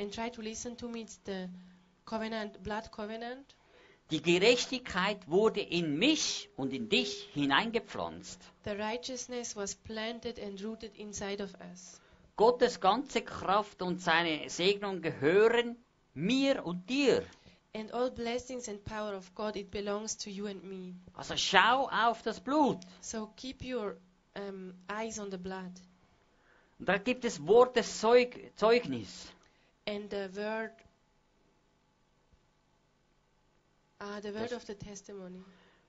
And 0.00 0.14
try 0.14 0.30
to 0.30 0.40
listen 0.40 0.76
to 0.76 0.88
me, 0.88 1.00
it's 1.00 1.18
the 1.26 1.48
covenant, 2.04 2.62
blood 2.62 2.90
covenant. 2.92 3.56
die 4.12 4.22
Gerechtigkeit 4.22 5.28
wurde 5.28 5.60
in 5.60 5.98
mich 5.98 6.48
und 6.56 6.72
in 6.72 6.88
dich 6.88 7.28
hineingepflanzt. 7.34 8.40
The 8.64 8.70
righteousness 8.70 9.56
was 9.56 9.74
planted 9.74 10.38
and 10.38 10.62
rooted 10.62 10.94
inside 10.96 11.42
of 11.42 11.52
us. 11.72 12.00
Gottes 12.38 12.80
ganze 12.80 13.20
Kraft 13.20 13.82
und 13.82 14.00
seine 14.00 14.48
Segnung 14.48 15.02
gehören 15.02 15.76
mir 16.14 16.64
und 16.64 16.88
dir. 16.88 17.24
And 17.74 17.92
all 17.92 18.10
blessings 18.10 18.68
and 18.68 18.82
power 18.84 19.14
of 19.16 19.34
God, 19.34 19.56
it 19.56 19.70
belongs 19.72 20.16
to 20.16 20.30
you 20.30 20.46
and 20.46 20.62
me. 20.64 20.94
Also 21.14 21.36
schau 21.36 21.88
auf 21.90 22.22
das 22.22 22.40
Blut. 22.40 22.78
So 23.00 23.26
keep 23.36 23.62
your 23.62 23.96
um, 24.36 24.72
eyes 24.88 25.18
on 25.18 25.30
the 25.32 25.36
blood. 25.36 25.72
Und 26.78 26.88
da 26.88 26.96
gibt 26.98 27.24
es 27.24 27.44
Wort 27.44 27.74
des 27.76 27.98
Zeug 28.00 28.52
Zeugnis. 28.56 29.32
And 29.86 30.08
the 30.10 30.28
word, 30.36 30.70
ah, 34.00 34.20
the 34.22 34.32
word 34.32 34.50
Das- 34.50 34.52
of 34.56 34.62
the 34.66 34.74
testimony. 34.76 35.42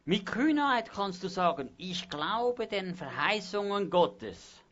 Mit 0.06 0.26
Kühnheit 0.26 0.90
kannst 0.92 1.22
du 1.24 1.28
sagen, 1.28 1.70
ich 1.78 2.10
glaube 2.10 2.66
den 2.66 2.96
Verheißungen 2.96 3.92
Gottes. 3.92 4.64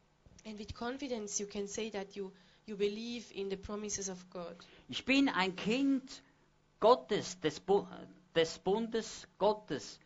And 0.47 0.57
with 0.57 0.73
confidence, 0.73 1.41
you 1.41 1.45
can 1.45 1.67
say 1.67 1.89
that 1.89 2.15
you, 2.15 2.31
you 2.65 2.77
believe 2.77 3.29
in 3.35 3.49
the 3.49 3.57
promises 3.57 4.07
of 4.07 4.29
God. 4.29 4.55
Ich 4.87 5.03
bin 5.03 5.27
ein 5.27 5.57
Kind 5.57 6.21
Gottes, 6.79 7.35
des, 7.41 7.59
Bu 7.59 7.85
des 8.33 8.57
Bundes 8.59 9.27
Gottes, 9.37 9.99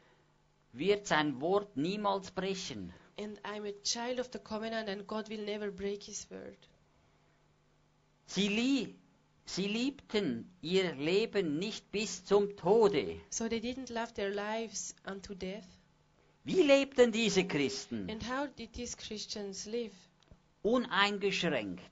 wird 0.73 1.05
sein 1.05 1.39
Wort 1.41 1.77
niemals 1.77 2.31
brechen. 2.31 2.91
And 3.19 3.39
I'm 3.45 3.65
a 3.65 3.73
child 3.83 4.19
of 4.19 4.31
the 4.31 4.39
covenant, 4.39 4.89
and 4.89 5.05
God 5.05 5.29
will 5.29 5.45
never 5.45 5.69
break 5.69 6.01
his 6.01 6.25
word. 6.31 6.57
Sie, 8.25 8.47
lie 8.47 8.95
sie 9.45 9.67
liebten 9.67 10.49
ihr 10.63 10.95
Leben 10.95 11.59
nicht 11.59 11.91
bis 11.91 12.25
zum 12.25 12.55
Tode. 12.55 13.21
So 13.29 13.47
they 13.47 13.59
didn't 13.59 13.91
love 13.91 14.15
their 14.15 14.33
lives 14.33 14.95
unto 15.05 15.35
death. 15.35 15.67
Wie 16.43 16.63
lebten 16.63 17.11
diese 17.11 17.45
Christen? 17.45 18.09
And 18.09 18.23
how 18.23 18.47
did 18.47 18.73
these 18.73 18.97
Christians 18.97 19.67
live? 19.67 19.93
Uneingeschränkt, 20.63 21.91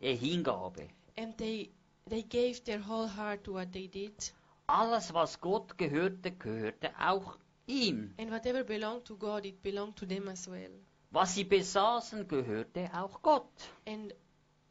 ihr 0.00 0.14
Hingabe. 0.14 0.88
And 1.16 1.36
they 1.36 1.70
they 2.08 2.22
gave 2.22 2.62
their 2.64 2.80
whole 2.80 3.08
heart 3.08 3.44
to 3.44 3.54
what 3.54 3.72
they 3.72 3.88
did. 3.88 4.32
Alles, 4.66 5.12
was 5.12 5.40
Gott 5.40 5.76
gehörte, 5.78 6.32
gehörte 6.32 6.90
auch 6.98 7.38
ihm. 7.66 8.14
And 8.18 8.30
whatever 8.30 8.64
belonged 8.64 9.04
to 9.06 9.16
God, 9.16 9.44
it 9.44 9.62
belonged 9.62 9.96
to 9.96 10.06
them 10.06 10.28
as 10.28 10.48
well. 10.48 10.70
Was 11.10 11.34
sie 11.34 11.44
besaßen, 11.44 12.26
gehörte 12.28 12.90
auch 12.94 13.20
Gott. 13.22 13.50
And 13.86 14.12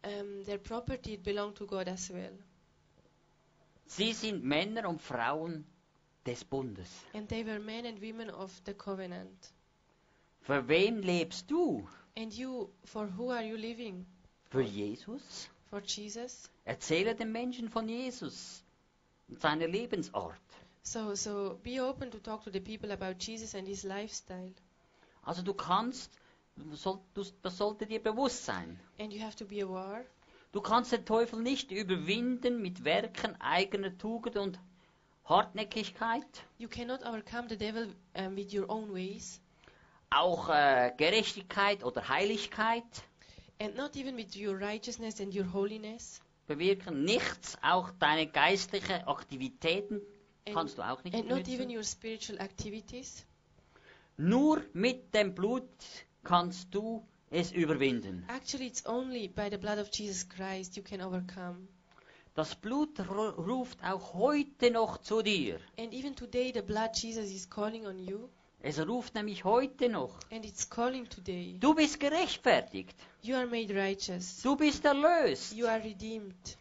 um, 0.04 0.44
their 0.46 0.58
property, 0.58 1.14
it 1.16 1.24
belonged 1.24 1.56
to 1.56 1.66
God 1.66 1.88
as 1.88 2.10
well. 2.10 2.38
Sie 3.86 4.14
sind 4.14 4.44
Männer 4.44 4.88
und 4.88 5.02
Frauen 5.02 5.66
des 6.26 6.44
Bundes. 6.44 6.90
And 7.14 7.28
they 7.28 7.46
were 7.46 7.60
men 7.60 7.86
and 7.86 8.02
women 8.02 8.30
of 8.30 8.52
the 8.66 8.74
covenant. 8.74 9.54
Für 10.42 10.68
wen 10.68 11.02
lebst 11.02 11.50
du? 11.50 11.88
And 12.16 12.34
you, 12.34 12.70
for 12.86 13.08
who 13.08 13.32
are 13.32 13.44
you 13.44 13.56
living? 13.56 14.06
Für 14.52 14.62
Jesus? 14.62 15.50
For 15.70 15.82
Jesus? 15.82 16.50
Erzähle 16.66 17.16
den 17.16 17.32
Menschen 17.32 17.70
von 17.70 17.88
Jesus 17.88 18.64
und 19.28 19.40
seiner 19.40 19.68
Lebensart. 19.68 20.40
So, 20.82 21.14
so 21.14 21.60
be 21.64 21.80
open 21.80 22.10
to 22.12 22.20
talk 22.20 22.44
to 22.44 22.52
the 22.52 22.60
people 22.60 22.92
about 22.92 23.16
Jesus 23.20 23.54
and 23.54 23.68
his 23.68 23.84
lifestyle. 23.84 24.54
Also 25.24 25.44
du 25.44 25.54
kannst, 25.54 26.12
soll, 26.74 27.00
du, 27.14 27.24
das 27.42 27.58
sollte 27.58 27.86
dir 27.86 28.02
bewusst 28.02 28.46
sein. 28.46 28.80
And 28.98 29.14
you 29.14 29.22
have 29.22 29.36
to 29.36 29.46
be 29.46 29.62
aware. 29.62 30.06
Du 30.52 30.62
kannst 30.62 30.92
den 30.92 31.06
Teufel 31.06 31.42
nicht 31.42 31.72
überwinden 31.72 32.62
mit 32.62 32.84
Werken 32.84 33.40
eigener 33.40 33.96
Tugend 33.96 34.36
und 34.38 34.60
Hartnäckigkeit. 35.26 36.26
You 36.58 36.68
cannot 36.68 37.06
overcome 37.06 37.48
the 37.48 37.56
devil 37.56 37.94
um, 38.16 38.36
with 38.36 38.52
your 38.52 38.68
own 38.68 38.92
ways, 38.92 39.40
Auch 40.12 40.50
äh, 40.50 40.92
Gerechtigkeit 40.98 41.84
oder 41.84 42.08
Heiligkeit 42.10 42.84
and 43.62 43.76
not 43.76 43.96
even 43.96 44.18
with 44.18 44.36
your 44.36 44.60
righteousness 44.60 45.20
and 45.22 45.36
your 45.36 45.52
holiness, 45.54 46.22
bewirken 46.48 47.04
nichts. 47.04 47.58
Auch 47.62 47.92
deine 48.00 48.26
geistlichen 48.28 49.08
Aktivitäten 49.08 50.02
and, 50.48 50.56
kannst 50.56 50.78
du 50.78 50.82
auch 50.82 51.04
nicht 51.04 51.16
and 51.16 51.28
not 51.28 51.48
even 51.48 51.70
your 51.70 51.84
spiritual 51.84 52.40
activities. 52.40 53.26
Nur 54.18 54.62
mit 54.74 55.14
dem 55.14 55.34
Blut 55.36 55.70
kannst 56.24 56.74
du 56.74 57.06
es 57.30 57.52
überwinden. 57.52 58.26
Actually, 58.28 58.68
it's 58.68 58.86
only 58.86 59.28
by 59.28 59.50
the 59.52 59.58
blood 59.58 59.78
of 59.78 59.90
Jesus 59.94 60.28
Christ 60.28 60.76
you 60.76 60.84
can 60.84 61.02
overcome. 61.02 61.68
Das 62.36 62.56
Blut 62.56 63.00
ru- 63.00 63.36
ruft 63.36 63.84
auch 63.84 64.14
heute 64.14 64.72
noch 64.72 64.98
zu 65.00 65.22
dir. 65.22 65.60
And 65.78 65.94
even 65.94 66.16
today, 66.16 66.52
the 66.54 66.62
blood 66.62 66.96
Jesus 66.96 67.30
is 67.32 67.50
calling 67.50 67.86
on 67.86 68.00
you, 68.00 68.30
Es 68.62 68.80
ruft 68.86 69.16
nämlich 69.16 69.46
heute 69.46 69.88
noch. 69.88 70.20
and 70.32 70.46
it's 70.46 70.70
calling 70.70 71.08
today. 71.08 71.56
Du 71.60 71.74
bist 71.74 72.00
gerechtfertigt. 72.00 72.96
You 73.22 73.36
are 73.36 73.46
made 73.48 73.74
righteous. 73.74 74.42
Du 74.42 74.56
bist 74.56 74.84
erlöst. 74.84 75.54
You 75.54 75.68
are 75.68 75.82
redeemed. 75.82 76.58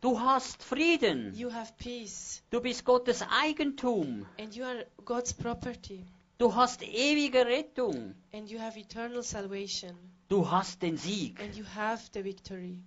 Du 0.00 0.18
hast 0.18 0.62
Frieden. 0.62 1.34
You 1.34 1.52
have 1.52 1.72
peace. 1.76 2.42
Du 2.50 2.60
bist 2.60 2.84
Gottes 2.84 3.22
Eigentum. 3.42 4.26
And 4.38 4.54
you 4.54 4.64
are 4.64 4.86
God's 5.04 5.34
property. 5.34 6.04
Du 6.38 6.54
hast 6.54 6.82
ewige 6.82 7.44
Rettung. 7.44 8.14
And 8.32 8.48
you 8.48 8.58
have 8.60 8.78
eternal 8.78 9.22
salvation. 9.22 9.96
Du 10.28 10.48
hast 10.50 10.80
den 10.80 10.96
Sieg. 10.96 11.40
And 11.40 11.54
you 11.56 11.64
have 11.74 12.02
the 12.14 12.22
victory. 12.24 12.78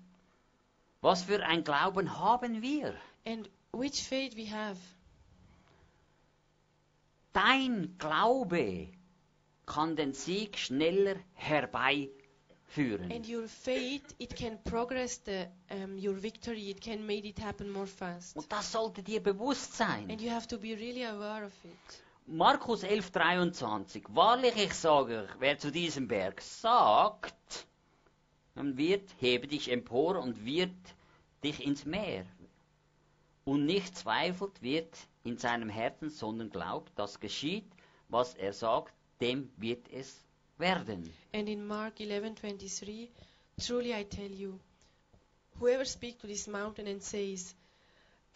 Was 1.01 1.23
für 1.23 1.43
ein 1.43 1.63
Glauben 1.63 2.17
haben 2.17 2.61
wir? 2.61 2.95
And 3.25 3.49
which 3.73 4.01
faith 4.03 4.35
we 4.35 4.49
have? 4.49 4.77
Dein 7.33 7.95
Glaube 7.97 8.89
kann 9.65 9.95
den 9.95 10.13
Sieg 10.13 10.57
schneller 10.57 11.15
herbeiführen. 11.33 13.11
And 13.11 13.27
your 13.29 13.47
faith, 13.47 14.03
it 14.17 14.35
can 14.35 14.61
progress 14.63 15.21
the 15.25 15.45
um, 15.69 15.97
your 15.97 16.21
victory. 16.21 16.69
It 16.69 16.81
can 16.81 17.05
make 17.05 17.27
it 17.27 17.39
happen 17.39 17.71
more 17.71 17.87
fast. 17.87 18.35
Und 18.35 18.51
das 18.51 18.71
sollte 18.71 19.01
dir 19.01 19.21
bewusst 19.21 19.77
sein. 19.77 20.09
And 20.11 20.21
you 20.21 20.29
have 20.29 20.47
to 20.47 20.57
be 20.57 20.75
really 20.75 21.05
aware 21.05 21.45
of 21.45 21.53
it. 21.63 22.01
Markus 22.27 22.83
11, 22.83 23.11
23. 23.11 24.03
Wahrlich, 24.09 24.55
ich 24.55 24.73
sage 24.73 25.23
euch, 25.23 25.29
wer 25.39 25.57
zu 25.57 25.71
diesem 25.71 26.07
Berg 26.07 26.41
sagt, 26.41 27.67
dann 28.55 28.77
wird, 28.77 29.09
hebe 29.19 29.47
dich 29.47 29.71
empor 29.71 30.17
und 30.17 30.45
wird 30.45 30.75
dich 31.43 31.65
ins 31.65 31.85
Meer. 31.85 32.25
Und 33.43 33.65
nicht 33.65 33.97
zweifelt, 33.97 34.61
wird 34.61 34.95
in 35.23 35.37
seinem 35.37 35.69
Herzen, 35.69 36.09
sondern 36.09 36.49
glaubt, 36.49 36.91
das 36.95 37.19
geschieht, 37.19 37.65
was 38.09 38.35
er 38.35 38.53
sagt, 38.53 38.93
dem 39.19 39.49
wird 39.57 39.87
es 39.91 40.19
werden. 40.57 41.11
And 41.33 41.47
in 41.47 41.65
Mark 41.65 41.99
11:23, 41.99 43.09
truly 43.59 43.93
I 43.93 44.03
tell 44.03 44.31
you, 44.31 44.59
whoever 45.59 45.85
speaks 45.85 46.19
to 46.21 46.27
this 46.27 46.47
mountain 46.47 46.87
and 46.87 47.01
says, 47.01 47.55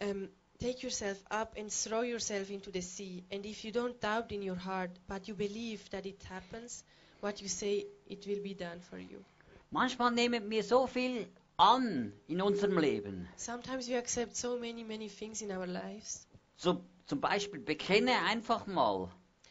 um, 0.00 0.28
take 0.58 0.82
yourself 0.82 1.18
up 1.30 1.56
and 1.58 1.70
throw 1.70 2.02
yourself 2.02 2.50
into 2.50 2.70
the 2.70 2.82
sea, 2.82 3.24
and 3.30 3.44
if 3.44 3.64
you 3.64 3.72
don't 3.72 4.00
doubt 4.00 4.32
in 4.32 4.42
your 4.42 4.56
heart, 4.56 4.90
but 5.08 5.28
you 5.28 5.34
believe 5.34 5.88
that 5.90 6.06
it 6.06 6.22
happens, 6.24 6.84
what 7.20 7.40
you 7.42 7.48
say, 7.48 7.86
it 8.08 8.26
will 8.26 8.42
be 8.42 8.54
done 8.54 8.80
for 8.80 8.98
you. 8.98 9.24
Manchmal 9.70 10.12
nehmen 10.12 10.48
wir 10.48 10.62
so 10.62 10.86
viel 10.86 11.26
an 11.58 12.12
in 12.28 12.40
unserem 12.40 12.78
Leben. 12.78 13.28
Sometimes 13.36 13.88
we 13.88 13.96
accept 13.96 14.36
so 14.36 14.58
many, 14.58 14.84
many 14.84 15.08
things 15.08 15.42
in 15.42 15.50
our 15.50 15.66
lives. 15.66 16.26
So, 16.56 16.82
zum 17.06 17.20
Beispiel 17.20 17.60
bekenne 17.60 18.12
einfach 18.24 18.66
mal, 18.66 19.08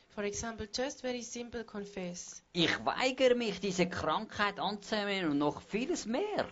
For 0.10 0.24
example, 0.24 0.68
just 0.74 1.02
very 1.02 1.22
simple 1.22 1.64
confess. 1.66 2.42
ich 2.54 2.72
weigere 2.86 3.36
mich, 3.36 3.60
diese 3.60 3.88
Krankheit 3.88 4.60
anzunehmen 4.60 5.32
und 5.32 5.38
noch 5.40 5.62
vieles 5.62 6.06
mehr. 6.06 6.48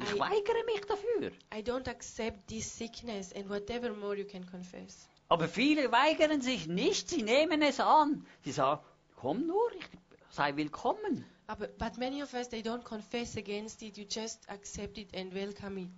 Ich 0.00 0.12
I- 0.14 0.18
weigere 0.18 0.64
mich 0.66 0.80
dafür. 0.86 1.30
I 1.54 1.60
don't 1.62 1.88
accept 1.88 2.48
this 2.48 2.76
sickness, 2.76 3.32
and 3.32 3.48
whatever 3.48 3.92
more 3.94 4.16
you 4.16 4.24
can 4.26 4.44
confess. 4.50 5.08
Aber 5.28 5.48
viele 5.48 5.90
weigern 5.92 6.40
sich 6.40 6.66
nicht, 6.66 7.08
sie 7.10 7.22
nehmen 7.22 7.62
es 7.62 7.80
an. 7.80 8.26
Sie 8.44 8.52
sagen, 8.52 8.80
komm 9.16 9.46
nur, 9.46 9.70
ich 9.78 9.86
sei 10.30 10.54
willkommen. 10.56 11.24
But, 11.46 11.78
but 11.78 11.96
many 11.96 12.22
of 12.22 12.34
us, 12.34 12.48
they 12.48 12.60
don't 12.60 12.82
confess 12.84 13.36
against 13.36 13.82
it, 13.82 13.96
you 13.96 14.04
just 14.04 14.48
accept 14.50 14.98
it 14.98 15.16
and 15.16 15.32
welcome 15.34 15.78
it. 15.80 15.88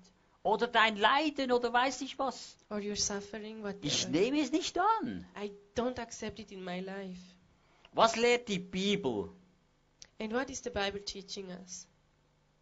Oder 0.43 0.69
dein 0.69 0.97
Leiden 0.97 1.53
oder 1.53 1.73
weiß 1.73 2.01
ich 2.01 2.19
was. 2.19 2.57
Or 2.71 2.79
your 2.79 2.97
suffering, 2.97 3.63
Ich 3.83 4.09
nehme 4.09 4.41
es 4.41 4.51
nicht 4.53 4.79
an. 4.79 5.27
I 5.37 5.53
don't 5.77 5.99
accept 6.01 6.39
it 6.39 6.51
in 6.51 6.65
my 6.65 6.81
life. 6.81 7.21
Was 7.93 8.17
lehrt 8.17 8.49
die 8.49 8.59
Bibel? 8.59 9.31
And 10.19 10.33
what 10.33 10.49
is 10.49 10.63
the 10.63 10.71
Bible 10.71 11.05
teaching 11.05 11.49
us? 11.51 11.87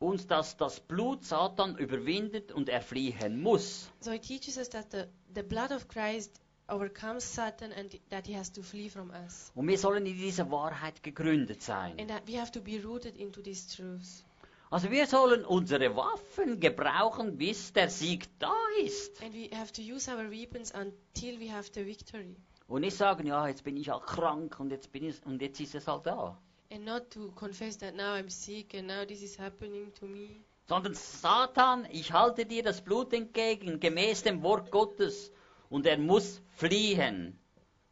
Uns, 0.00 0.26
dass 0.26 0.56
das 0.56 0.80
Blut 0.80 1.24
Satan 1.24 1.76
überwindet 1.76 2.52
und 2.52 2.68
er 2.68 2.80
fliehen 2.80 3.40
muss. 3.40 3.90
So 4.00 4.12
it 4.12 4.22
teaches 4.22 4.56
us 4.56 4.68
that 4.70 4.90
the, 4.90 5.04
the 5.34 5.42
blood 5.42 5.72
of 5.72 5.88
Christ 5.88 6.40
overcomes 6.68 7.24
Satan 7.34 7.72
and 7.72 7.98
that 8.10 8.26
he 8.26 8.34
has 8.34 8.52
to 8.52 8.62
flee 8.62 8.88
from 8.88 9.10
us. 9.10 9.50
Und 9.54 9.68
wir 9.68 9.78
sollen 9.78 10.06
in 10.06 10.16
dieser 10.16 10.50
Wahrheit 10.50 11.02
gegründet 11.02 11.62
sein. 11.62 11.98
And 11.98 12.08
that 12.10 12.26
we 12.26 12.40
have 12.40 12.50
to 12.52 12.60
be 12.60 12.78
rooted 12.82 13.16
into 13.16 13.40
these 13.40 13.74
truths. 13.74 14.24
Also 14.70 14.90
wir 14.90 15.06
sollen 15.06 15.46
unsere 15.46 15.96
Waffen 15.96 16.60
gebrauchen, 16.60 17.38
bis 17.38 17.72
der 17.72 17.88
Sieg 17.88 18.28
da 18.38 18.54
ist. 18.82 19.22
And 19.22 19.34
we 19.34 19.48
have 19.56 19.72
to 19.72 19.80
use 19.80 20.10
our 20.10 20.30
weapons 20.30 20.72
until 20.74 21.40
we 21.40 21.50
have 21.50 21.70
the 21.72 21.86
victory. 21.86 22.36
Und 22.66 22.82
nicht 22.82 22.96
sagen, 22.96 23.26
ja, 23.26 23.48
jetzt 23.48 23.64
bin 23.64 23.78
ich 23.78 23.88
halt 23.88 24.04
krank 24.04 24.60
und 24.60 24.70
jetzt, 24.70 24.92
bin 24.92 25.04
ich, 25.04 25.24
und 25.24 25.40
jetzt 25.40 25.58
ist 25.58 25.74
es 25.74 25.88
halt 25.88 26.04
da. 26.04 26.38
And 26.70 26.84
not 26.84 27.10
to 27.10 27.30
confess 27.34 27.78
that 27.78 27.94
now 27.94 28.14
I'm 28.14 28.28
sick 28.28 28.74
and 28.74 28.86
now 28.86 29.06
this 29.06 29.22
is 29.22 29.38
happening 29.38 29.90
to 29.94 30.06
me. 30.06 30.44
Sondern 30.68 30.92
Satan, 30.92 31.86
ich 31.90 32.12
halte 32.12 32.44
dir 32.44 32.62
das 32.62 32.82
Blut 32.82 33.14
entgegen, 33.14 33.80
gemäß 33.80 34.22
dem 34.22 34.42
Wort 34.42 34.70
Gottes. 34.70 35.32
Und 35.70 35.86
er 35.86 35.96
muss 35.96 36.42
fliehen. 36.56 37.38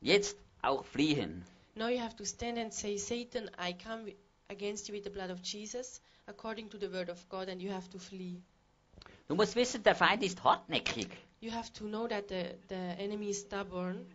Jetzt 0.03 0.37
auch 0.61 0.85
fliehen. 0.85 1.43
Now 1.75 1.89
you 1.89 2.01
have 2.01 2.17
to 2.17 2.25
stand 2.27 2.59
and 2.59 2.73
say, 2.73 2.99
Satan, 2.99 3.51
I 3.59 3.73
come 3.73 4.15
against 4.51 4.89
you 4.89 4.95
with 4.95 5.05
the 5.05 5.11
blood 5.11 5.31
of 5.31 5.41
Jesus, 5.43 6.03
according 6.27 6.69
to 6.71 6.79
the 6.79 6.89
word 6.93 7.09
of 7.11 7.29
God, 7.29 7.49
and 7.49 7.61
you 7.63 7.71
have 7.73 7.89
to 7.91 7.99
flee. 7.99 8.41
Du 9.29 9.35
musst 9.35 9.57
wissen, 9.57 9.83
der 9.83 9.95
Feind 9.95 10.23
ist 10.23 10.43
hartnäckig. 10.45 11.09
You 11.41 11.53
have 11.53 11.73
to 11.75 11.85
know 11.85 12.07
that 12.09 12.29
the, 12.29 12.55
the 12.69 12.75
enemy 12.75 13.31
is 13.31 13.41
stubborn, 13.43 14.07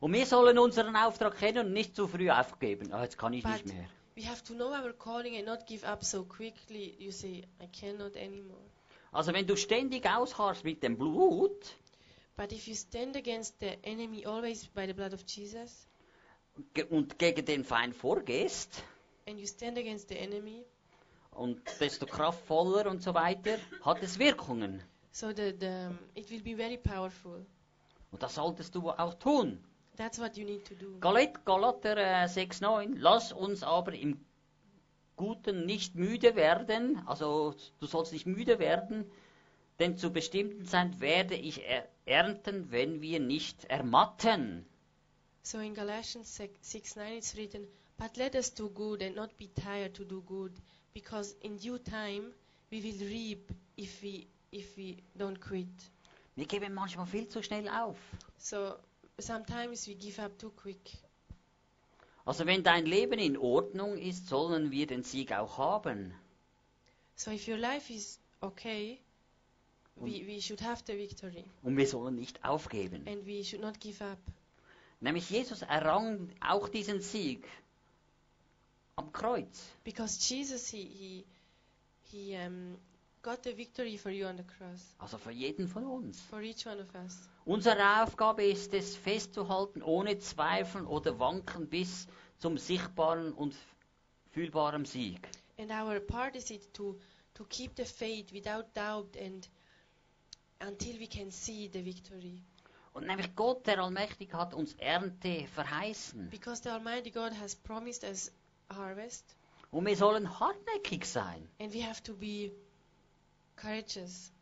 Und 0.00 0.12
wir 0.12 0.26
sollen 0.26 0.58
unseren 0.58 0.94
Auftrag 0.94 1.36
kennen 1.38 1.66
und 1.66 1.72
nicht 1.72 1.96
zu 1.96 2.06
früh 2.06 2.30
aufgeben. 2.30 2.92
Ah, 2.92 3.02
jetzt 3.02 3.18
kann 3.18 3.32
ich 3.32 3.44
nicht 3.44 3.64
But- 3.64 3.74
mehr. 3.74 3.88
we 4.14 4.24
have 4.28 4.42
to 4.44 4.54
know 4.54 4.68
our 4.70 4.92
calling 4.92 5.36
and 5.36 5.44
not 5.46 5.66
give 5.66 5.84
up 5.86 6.04
so 6.04 6.22
quickly. 6.24 6.94
You 6.98 7.10
say, 7.10 7.42
I 7.60 7.66
cannot 7.72 8.16
anymore. 8.16 8.60
Also 9.10 9.32
wenn 9.32 9.46
du 9.46 9.56
ständig 9.56 10.06
ausharrst 10.08 10.62
mit 10.64 10.82
dem 10.82 10.96
Blut 10.96 11.74
But 12.36 12.52
if 12.52 12.68
you 12.68 12.74
stand 12.76 13.16
against 13.16 13.58
the 13.58 13.76
enemy 13.82 14.24
always 14.24 14.66
by 14.68 14.86
the 14.86 14.92
blood 14.92 15.12
of 15.12 15.24
Jesus, 15.26 15.88
ge- 16.74 16.84
und 16.84 17.18
gegen 17.18 17.44
den 17.44 17.64
Feind 17.64 17.96
vorgehst, 17.96 18.84
and 19.26 19.40
you 19.40 19.46
stand 19.46 19.76
against 19.78 20.08
the 20.10 20.16
enemy, 20.16 20.62
und 21.38 21.60
desto 21.80 22.06
kraftvoller 22.06 22.90
und 22.90 23.02
so 23.02 23.14
weiter, 23.14 23.58
hat 23.82 24.02
es 24.02 24.18
Wirkungen. 24.18 24.82
so 25.12 25.28
the, 25.28 25.52
the, 25.58 25.88
it 26.14 26.30
will 26.30 26.42
be 26.42 26.54
very 26.54 26.76
powerful. 26.76 27.44
Und 28.10 28.22
das 28.22 28.34
solltest 28.36 28.74
du 28.74 28.90
auch 28.90 29.14
tun. 29.14 29.58
That's 29.96 30.18
what 30.18 30.36
you 30.36 30.44
need 30.44 30.64
to 30.66 30.74
do. 30.74 30.98
Galat, 31.00 31.44
Galater 31.44 31.96
äh, 31.96 32.24
6,9 32.26 32.94
Lass 32.98 33.32
uns 33.32 33.62
aber 33.62 33.92
im 33.94 34.24
Guten 35.16 35.66
nicht 35.66 35.96
müde 35.96 36.36
werden, 36.36 37.02
also 37.06 37.54
du 37.80 37.86
sollst 37.86 38.12
nicht 38.12 38.26
müde 38.26 38.60
werden, 38.60 39.10
denn 39.80 39.96
zu 39.96 40.12
bestimmten 40.12 40.64
Zeit 40.64 41.00
werde 41.00 41.34
ich 41.34 41.66
er 41.66 41.88
ernten, 42.04 42.70
wenn 42.70 43.00
wir 43.02 43.18
nicht 43.18 43.64
ermatten. 43.64 44.64
So 45.42 45.58
in 45.58 45.74
Galatians 45.74 46.36
6 46.36 46.96
9 46.96 47.16
it's 47.16 47.36
written, 47.36 47.66
But 47.96 48.16
let 48.16 48.36
us 48.36 48.54
do 48.54 48.70
good 48.70 49.02
and 49.02 49.16
not 49.16 49.36
be 49.36 49.48
tired 49.48 49.94
to 49.94 50.04
do 50.04 50.22
good, 50.22 50.52
because 50.98 51.36
in 51.42 51.56
due 51.58 51.78
time 51.78 52.32
we 52.70 52.82
will 52.82 52.98
reap 53.08 53.50
if 53.76 54.02
we 54.02 54.26
if 54.50 54.76
we 54.76 54.96
don't 55.16 55.38
quit. 55.40 55.66
Wir 56.36 56.46
geben 56.46 56.74
manchmal 56.74 57.06
viel 57.06 57.28
zu 57.28 57.42
schnell 57.42 57.68
auf. 57.68 57.96
So 58.38 58.74
sometimes 59.18 59.86
we 59.86 59.94
give 59.94 60.20
up 60.20 60.36
too 60.38 60.50
quick. 60.50 60.96
Also 62.24 62.46
wenn 62.46 62.62
dein 62.62 62.84
Leben 62.86 63.18
in 63.18 63.36
Ordnung 63.36 63.96
ist, 63.96 64.28
sollen 64.28 64.70
wir 64.70 64.86
den 64.86 65.02
Sieg 65.02 65.32
auch 65.32 65.56
haben. 65.58 66.12
So 67.16 67.30
if 67.30 67.46
your 67.48 67.56
life 67.58 67.92
is 67.92 68.18
okay, 68.40 68.98
we, 69.96 70.24
we 70.26 70.40
should 70.40 70.60
have 70.62 70.82
the 70.86 70.94
victory 70.96 71.44
Und 71.62 71.76
wir 71.76 71.86
sollen 71.86 72.16
nicht 72.16 72.44
aufgeben. 72.44 73.06
and 73.06 73.24
we 73.26 73.44
should 73.44 73.62
not 73.62 73.78
give 73.80 74.02
up. 74.04 74.18
Nämlich 75.00 75.30
Jesus 75.30 75.62
errang 75.62 76.28
auch 76.40 76.68
diesen 76.68 77.00
Sieg 77.00 77.46
am 78.98 79.12
Kreuz. 79.12 79.70
Because 79.84 80.18
Jesus 80.18 80.68
he 80.68 80.82
he, 80.84 81.24
he 82.10 82.36
um, 82.36 82.76
got 83.22 83.42
the 83.44 83.52
victory 83.52 83.96
for 83.96 84.10
you 84.10 84.26
on 84.26 84.36
the 84.36 84.44
cross, 84.44 84.94
Also 84.98 85.18
für 85.18 85.30
jeden 85.32 85.68
von 85.68 85.84
uns. 85.84 86.20
for 86.22 86.40
each 86.42 86.66
one 86.66 86.80
of 86.80 86.94
us. 86.94 87.28
Unsere 87.44 88.02
Aufgabe 88.02 88.44
ist 88.44 88.74
es, 88.74 88.96
festzuhalten, 88.96 89.82
ohne 89.82 90.18
Zweifeln 90.18 90.86
oder 90.86 91.18
Wanken 91.18 91.68
bis 91.68 92.06
zum 92.38 92.58
sichtbaren 92.58 93.32
und 93.32 93.54
fühlbaren 94.32 94.84
Sieg. 94.84 95.28
And 95.58 95.70
our 95.70 95.98
part 96.00 96.36
is 96.36 96.50
it 96.50 96.72
to 96.74 96.96
to 97.34 97.44
keep 97.44 97.76
the 97.76 97.84
faith 97.84 98.32
without 98.32 98.66
doubt 98.74 99.16
and 99.16 99.48
until 100.60 100.98
we 100.98 101.06
can 101.06 101.30
see 101.30 101.68
the 101.72 101.84
victory. 101.84 102.42
Und 102.94 103.06
nämlich 103.06 103.34
Gott, 103.36 103.66
der 103.66 103.78
Allmächtige, 103.80 104.36
hat 104.36 104.54
uns 104.54 104.74
Ernte 104.74 105.46
verheißen. 105.54 106.30
Because 106.30 106.62
the 106.62 106.70
Almighty 106.70 107.10
God 107.10 107.32
has 107.40 107.54
promised 107.54 108.02
us 108.04 108.32
harvest, 108.70 109.24
Und 109.70 109.86
wir 109.86 109.96
sollen 109.96 110.38
hartnäckig 110.40 111.04
sein. 111.06 111.48
and 111.60 111.72
we 111.74 111.82
have 111.86 112.02
to 112.02 112.14
be 112.14 112.52
courageous. 113.56 114.32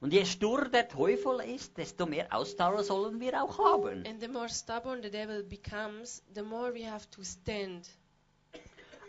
Und 0.00 0.12
je 0.14 0.24
stur 0.24 0.68
der 0.70 0.88
Teufel 0.88 1.40
ist, 1.40 1.76
desto 1.76 2.06
mehr 2.06 2.34
Ausdauer 2.34 2.82
sollen 2.84 3.20
wir 3.20 3.42
auch 3.42 3.58
haben. 3.58 4.06
And 4.06 4.20
the 4.20 4.28
more 4.28 4.48
stubborn 4.48 5.02
the 5.02 5.10
devil 5.10 5.42
becomes, 5.42 6.22
the 6.34 6.42
more 6.42 6.72
we 6.72 6.90
have 6.90 7.08
to 7.10 7.22
stand. 7.22 7.86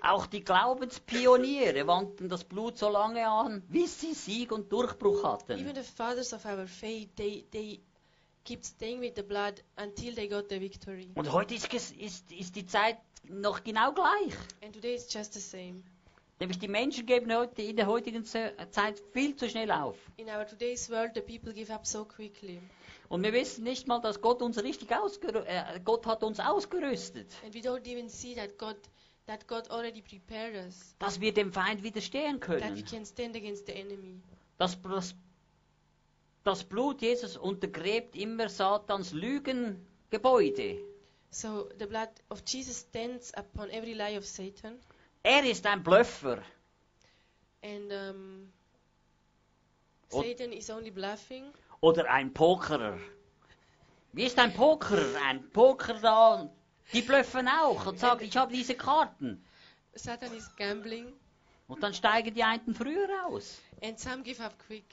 Auch 0.04 0.26
die 0.26 0.44
Glaubenspioniere 0.44 1.86
wandten 1.86 2.28
das 2.28 2.44
Blut 2.44 2.78
so 2.78 2.90
lange 2.90 3.26
an, 3.28 3.62
bis 3.70 4.02
sie 4.02 4.14
Sieg 4.16 4.52
und 4.52 4.72
Durchbruch 4.72 5.20
Even 5.20 5.30
hatten. 5.68 5.76
the 5.76 5.84
fathers 5.84 6.34
of 6.34 6.44
our 6.46 6.66
faith, 6.68 7.10
they 7.16 7.46
they 7.52 7.80
keep 8.44 8.66
staying 8.66 9.00
with 9.00 9.14
the 9.16 9.22
blood 9.22 9.64
until 9.78 10.14
they 10.16 10.28
got 10.28 10.50
the 10.50 10.60
victory. 10.60 11.10
Und 11.16 11.32
heute 11.32 11.54
ist, 11.54 11.72
ist, 11.74 12.32
ist 12.32 12.56
die 12.56 12.66
Zeit 12.66 12.98
noch 13.24 13.64
genau 13.64 13.92
gleich. 13.94 14.34
And 14.64 14.74
today 14.74 14.96
it's 14.96 15.12
just 15.14 15.34
the 15.34 15.40
same. 15.40 15.84
Nämlich 16.40 16.58
die 16.60 16.68
Menschen 16.68 17.06
geben 17.06 17.32
heute 17.36 17.62
in 17.62 17.76
der 17.76 17.86
heutigen 17.86 18.26
Ze- 18.26 18.54
Zeit 18.72 19.00
viel 19.14 19.36
zu 19.36 19.48
schnell 19.48 19.72
auf. 19.72 19.96
In 20.18 20.28
our 20.28 20.46
today's 20.48 20.90
world, 20.90 21.12
the 21.14 21.22
people 21.22 21.54
give 21.54 21.72
up 21.72 21.86
so 21.86 22.04
quickly. 22.04 22.60
Und 23.10 23.24
wir 23.24 23.32
wissen 23.34 23.64
nicht 23.64 23.88
mal, 23.88 24.00
dass 24.00 24.22
Gott 24.22 24.42
uns 24.42 24.62
richtig 24.64 24.92
ausgerüstet, 24.96 25.46
äh, 25.48 25.80
Gott 25.84 26.06
hat 26.08 26.24
uns 26.24 26.40
ausgerüstet, 26.40 27.32
And 27.46 27.54
we 27.54 27.60
don't 27.60 27.86
even 27.88 28.10
see 28.10 28.34
that 28.36 28.58
God 28.58 28.78
that 29.28 29.48
God 29.48 29.70
already 29.70 30.02
prepared 30.02 30.56
us. 30.66 30.96
dass 30.98 31.22
wir 31.22 31.32
dem 31.34 31.54
Feind 31.54 31.84
widerstehen 31.84 32.40
That 32.40 32.50
we 32.50 32.58
können. 32.60 32.86
can 32.86 33.06
stand 33.06 33.36
against 33.36 33.68
the 33.68 33.74
enemy. 33.74 34.20
Das, 34.58 34.82
das, 34.82 35.14
das 36.44 36.64
Blut 36.64 37.02
Jesus 37.02 37.38
untergräbt 37.38 38.16
immer 38.16 38.50
Satans 38.50 39.14
Lügengebäude. 39.14 40.80
So 41.32 41.70
the 41.80 41.88
blood 41.88 42.10
of 42.30 42.44
Jesus 42.46 42.78
stands 42.78 43.32
upon 43.36 43.72
every 43.72 43.94
lie 43.94 44.18
of 44.18 44.26
Satan. 44.26 44.80
Er 45.24 45.44
ist 45.46 45.66
ein 45.66 45.82
Blöffer. 45.82 46.44
And 47.64 47.92
um, 47.92 48.54
Satan 50.10 50.52
is 50.52 50.70
only 50.70 50.92
bluffing. 50.92 51.54
Oder 51.80 52.10
ein 52.12 52.34
Pokerer. 52.34 53.00
Wie 54.12 54.26
ist 54.26 54.38
ein 54.40 54.54
Pokerer? 54.54 55.22
Ein 55.26 55.50
Poker 55.52 55.94
da, 56.02 56.50
die 56.92 57.02
blöffen 57.02 57.48
auch 57.48 57.86
und 57.86 57.98
sagen, 57.98 58.26
ich 58.26 58.36
habe 58.36 58.52
diese 58.52 58.76
Karten. 58.76 59.42
Satan 59.94 60.34
is 60.36 60.54
gambling. 60.58 61.14
Und 61.68 61.82
dann 61.82 61.94
steigen 61.94 62.34
die 62.34 62.44
einen 62.44 62.76
früher 62.76 63.08
aus. 63.26 63.62
And 63.82 63.98
some 63.98 64.24
give 64.24 64.44
up 64.44 64.60
quick. 64.68 64.84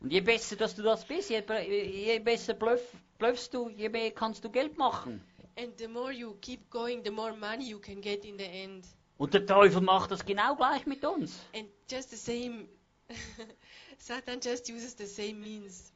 Und 0.00 0.10
je 0.10 0.20
besser, 0.20 0.56
dass 0.56 0.74
du 0.74 0.82
das 0.82 1.04
bist, 1.04 1.28
je, 1.28 1.40
je 1.40 2.18
besser 2.20 2.54
bluff, 2.54 2.80
bluffst 3.18 3.52
du, 3.52 3.68
je 3.68 3.88
mehr 3.88 4.10
kannst 4.10 4.42
du 4.44 4.50
Geld 4.50 4.78
machen. 4.78 5.22
And 5.56 5.76
the 5.78 5.88
more 5.88 6.12
you 6.12 6.36
keep 6.40 6.70
going, 6.70 7.02
the 7.02 7.10
more 7.10 7.34
money 7.34 7.68
you 7.68 7.78
can 7.78 8.00
get 8.00 8.24
in 8.24 8.38
the 8.38 8.44
end. 8.44 8.86
Und 9.18 9.34
der 9.34 9.46
Teufel 9.46 9.82
macht 9.82 10.10
das 10.10 10.24
genau 10.24 10.56
gleich 10.56 10.86
mit 10.86 11.04
uns. 11.04 11.38
And 11.54 11.68
just 11.90 12.10
the 12.10 12.16
same, 12.16 12.66
Satan 13.98 14.40
just 14.40 14.68
uses 14.68 14.94
the 14.96 15.06
same 15.06 15.34
means. 15.34 15.92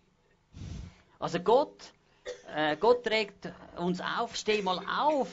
Also 1.18 1.40
Gott, 1.40 1.92
äh, 2.54 2.76
Gott 2.76 3.04
trägt 3.04 3.52
uns 3.76 4.00
auf, 4.00 4.36
steh 4.36 4.60
mal 4.62 4.78
auf 4.86 5.28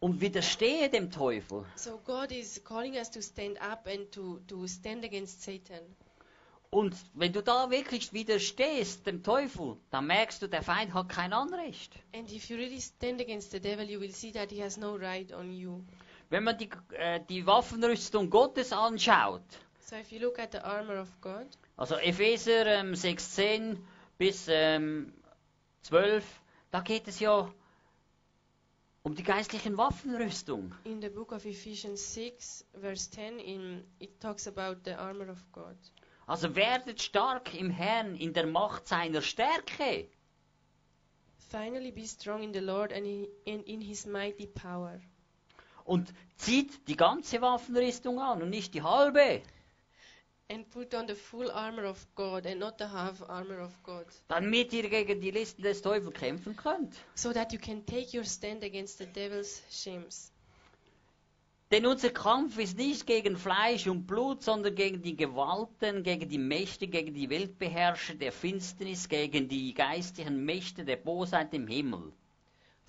und 0.00 0.20
widerstehe 0.20 0.88
dem 0.88 1.10
Teufel. 1.10 1.64
So 1.76 1.98
God 2.04 2.32
is 2.32 2.62
calling 2.64 2.94
us 2.94 3.10
to 3.10 3.20
stand 3.20 3.60
up 3.60 3.86
and 3.86 4.10
to, 4.12 4.40
to 4.48 4.66
stand 4.66 5.04
against 5.04 5.42
Satan. 5.42 5.80
Und 6.74 6.96
wenn 7.12 7.34
du 7.34 7.42
da 7.42 7.70
wirklich 7.70 8.14
widerstehst 8.14 9.06
dem 9.06 9.22
Teufel, 9.22 9.76
dann 9.90 10.06
merkst 10.06 10.40
du, 10.40 10.48
der 10.48 10.62
Feind 10.62 10.94
hat 10.94 11.10
kein 11.10 11.34
Anrecht. 11.34 11.92
And 12.14 12.32
if 12.32 12.48
you 12.48 12.56
really 12.56 12.80
stand 12.80 13.20
against 13.20 13.50
the 13.50 13.60
devil, 13.60 13.84
you 13.88 14.00
will 14.00 14.10
see 14.10 14.32
that 14.32 14.50
he 14.50 14.62
has 14.62 14.78
no 14.78 14.96
right 14.96 15.30
on 15.34 15.52
you. 15.52 15.82
Wenn 16.30 16.44
man 16.44 16.56
die, 16.56 16.70
äh, 16.94 17.20
die 17.28 17.44
Waffenrüstung 17.46 18.30
Gottes 18.30 18.72
anschaut, 18.72 19.42
So 19.80 19.96
if 19.96 20.10
you 20.12 20.18
look 20.20 20.38
at 20.38 20.52
the 20.52 20.60
armor 20.64 20.98
of 20.98 21.08
God, 21.20 21.46
also 21.76 21.96
Epheser 21.96 22.64
ähm, 22.64 22.94
6,10 22.94 23.76
bis 24.16 24.46
ähm, 24.48 25.12
12, 25.82 26.24
da 26.70 26.80
geht 26.80 27.06
es 27.06 27.20
ja 27.20 27.52
um 29.02 29.14
die 29.14 29.22
geistlichen 29.24 29.76
Waffenrüstung. 29.76 30.72
in 30.84 31.02
the 31.02 31.10
book 31.10 31.32
of 31.32 31.44
Ephesians 31.44 32.14
6, 32.14 32.64
verse 32.80 33.10
10, 33.10 33.38
in, 33.40 33.84
it 33.98 34.18
talks 34.20 34.48
about 34.48 34.76
the 34.86 34.92
armor 34.94 35.28
of 35.28 35.38
God. 35.52 35.76
Also 36.26 36.54
werdet 36.54 37.02
stark 37.02 37.54
im 37.54 37.70
Herrn 37.70 38.16
in 38.16 38.32
der 38.32 38.46
Macht 38.46 38.86
seiner 38.88 39.22
Stärke. 39.22 40.08
Finally, 41.50 41.90
be 41.92 42.06
strong 42.06 42.42
in 42.42 42.52
the 42.52 42.60
Lord 42.60 42.92
and 42.92 43.06
in, 43.44 43.80
his 43.80 44.06
mighty 44.06 44.46
power. 44.46 45.00
Und 45.84 46.14
zieht 46.36 46.88
die 46.88 46.96
ganze 46.96 47.42
Waffenrüstung 47.42 48.20
an 48.20 48.40
und 48.42 48.50
nicht 48.50 48.72
die 48.72 48.82
halbe. 48.82 49.42
And 50.48 50.68
put 50.70 50.94
on 50.94 51.08
the 51.08 51.14
full 51.14 51.50
armor 51.50 51.84
of 51.84 52.06
God 52.14 52.46
and 52.46 52.58
not 52.58 52.78
the 52.78 52.86
half 52.86 53.22
armor 53.28 53.58
of 53.58 53.82
God. 53.82 54.06
Damit 54.28 54.72
ihr 54.72 54.88
gegen 54.88 55.20
die 55.20 55.30
Listen 55.30 55.62
des 55.62 55.82
Teufels 55.82 56.14
kämpfen 56.14 56.56
könnt. 56.56 56.94
So 57.14 57.32
that 57.32 57.52
you 57.52 57.58
can 57.58 57.84
take 57.84 58.16
your 58.16 58.24
stand 58.24 58.62
against 58.62 58.98
the 58.98 59.06
devil's 59.06 59.62
shames. 59.70 60.32
Denn 61.72 61.86
unser 61.86 62.10
Kampf 62.10 62.58
ist 62.58 62.76
nicht 62.76 63.06
gegen 63.06 63.34
Fleisch 63.34 63.86
und 63.86 64.06
Blut, 64.06 64.42
sondern 64.42 64.74
gegen 64.74 65.00
die 65.00 65.16
Gewalten, 65.16 66.02
gegen 66.02 66.28
die 66.28 66.36
Mächte, 66.36 66.86
gegen 66.86 67.14
die 67.14 67.30
Weltbeherrscher 67.30 68.12
der 68.12 68.30
Finsternis, 68.30 69.08
gegen 69.08 69.48
die 69.48 69.72
geistigen 69.72 70.44
Mächte 70.44 70.84
der 70.84 70.96
Bosheit 70.96 71.54
im 71.54 71.66
Himmel. 71.66 72.12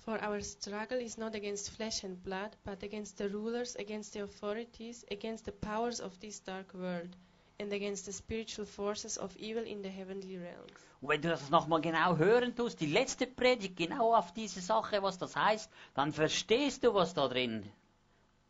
For 0.00 0.20
our 0.22 0.38
struggle 0.42 1.02
is 1.02 1.16
not 1.16 1.34
against 1.34 1.70
flesh 1.70 2.04
and 2.04 2.22
blood, 2.22 2.58
but 2.62 2.82
against 2.82 3.16
the 3.16 3.24
rulers, 3.24 3.74
against 3.76 4.12
the 4.12 4.20
authorities, 4.20 5.06
against 5.10 5.46
the 5.46 5.52
powers 5.52 5.98
of 5.98 6.18
this 6.18 6.42
dark 6.42 6.74
world, 6.74 7.16
and 7.58 7.72
against 7.72 8.04
the 8.04 8.12
spiritual 8.12 8.66
forces 8.66 9.16
of 9.16 9.34
evil 9.38 9.64
in 9.64 9.82
the 9.82 9.88
heavenly 9.88 10.36
realms. 10.36 10.72
Und 11.00 11.08
wenn 11.08 11.22
du 11.22 11.30
das 11.30 11.48
nochmal 11.48 11.80
genau 11.80 12.18
hören 12.18 12.54
tust, 12.54 12.78
die 12.82 12.92
letzte 12.92 13.26
Predigt 13.26 13.78
genau 13.78 14.14
auf 14.14 14.34
diese 14.34 14.60
Sache, 14.60 15.02
was 15.02 15.16
das 15.16 15.34
heißt, 15.34 15.70
dann 15.94 16.12
verstehst 16.12 16.84
du, 16.84 16.92
was 16.92 17.14
da 17.14 17.28
drin, 17.28 17.64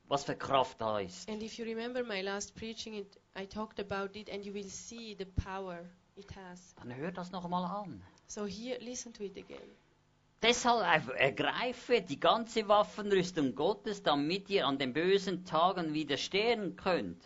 was 0.08 0.24
für 0.24 0.36
Kraft 0.36 0.80
da 0.80 1.00
ist. 1.00 1.28
And 1.28 1.42
if 1.42 1.58
you 1.58 1.64
remember 1.64 2.04
my 2.04 2.20
last 2.22 2.54
preaching, 2.54 2.94
it, 2.94 3.18
I 3.36 3.46
talked 3.46 3.80
about 3.80 4.18
it, 4.18 4.28
and 4.28 4.44
you 4.44 4.52
will 4.52 4.68
see 4.68 5.14
the 5.14 5.26
power 5.42 5.84
it 6.16 6.30
has. 6.36 6.74
Dann 6.76 6.94
hör 6.94 7.10
das 7.12 7.30
nochmal 7.30 7.64
an. 7.64 8.02
So 8.26 8.46
here, 8.46 8.78
listen 8.80 9.12
to 9.14 9.24
it 9.24 9.36
again. 9.36 9.70
Deshalb 10.42 11.08
ergreife 11.16 12.02
die 12.02 12.20
ganze 12.20 12.68
Waffenrüstung 12.68 13.54
Gottes, 13.54 14.02
damit 14.02 14.50
ihr 14.50 14.66
an 14.66 14.78
den 14.78 14.92
bösen 14.92 15.44
Tagen 15.46 15.94
widerstehen 15.94 16.76
könnt. 16.76 17.22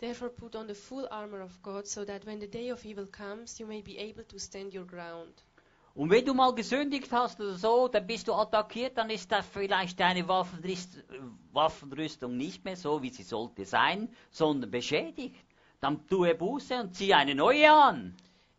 Therefore, 0.00 0.30
put 0.30 0.56
on 0.56 0.66
the 0.66 0.74
full 0.74 1.06
armor 1.12 1.40
of 1.40 1.62
God, 1.62 1.86
so 1.86 2.04
that 2.04 2.26
when 2.26 2.40
the 2.40 2.48
day 2.48 2.72
of 2.72 2.84
evil 2.84 3.06
comes, 3.06 3.60
you 3.60 3.66
may 3.68 3.80
be 3.80 3.96
able 3.98 4.24
to 4.24 4.38
stand 4.40 4.74
your 4.74 4.84
ground. 4.84 5.44
Und 5.94 6.08
wenn 6.10 6.24
du 6.24 6.32
mal 6.32 6.54
gesündigt 6.54 7.12
hast 7.12 7.38
oder 7.40 7.54
so, 7.54 7.88
dann 7.88 8.06
bist 8.06 8.26
du 8.26 8.32
attackiert, 8.32 8.96
dann 8.96 9.10
ist 9.10 9.30
da 9.30 9.42
vielleicht 9.42 10.00
deine 10.00 10.26
Waffenrüst 10.26 11.04
Waffenrüstung 11.52 12.36
nicht 12.36 12.64
mehr 12.64 12.76
so, 12.76 13.02
wie 13.02 13.10
sie 13.10 13.24
sollte 13.24 13.66
sein, 13.66 14.08
sondern 14.30 14.70
beschädigt. 14.70 15.44
Dann 15.80 16.06
tue 16.06 16.34
Buße 16.34 16.80
und 16.80 16.94
zieh 16.94 17.12
eine 17.12 17.34
neue 17.34 17.70
an. 17.70 18.16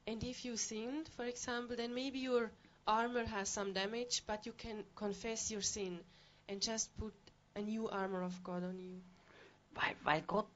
And 0.07 0.21
if 0.23 0.43
you 0.43 0.55
sinned, 0.55 1.09
for 1.09 1.25
example, 1.25 1.75
then 1.75 1.93
maybe 1.93 2.19
your 2.19 2.51
armor 2.85 3.25
has 3.25 3.51
some 3.51 3.73
damage, 3.73 4.23
but 4.27 4.45
you 4.45 4.53
can 4.53 4.83
confess 4.95 5.49
your 5.49 5.61
sin 5.61 5.99
and 6.49 6.63
just 6.63 6.95
put 6.97 7.13
a 7.55 7.61
new 7.61 7.89
armor 7.89 8.23
of 8.23 8.43
God 8.43 8.63
on 8.63 8.77
you. 8.77 9.01
Weil, 9.73 9.95
weil 10.03 10.21
Gott, 10.23 10.51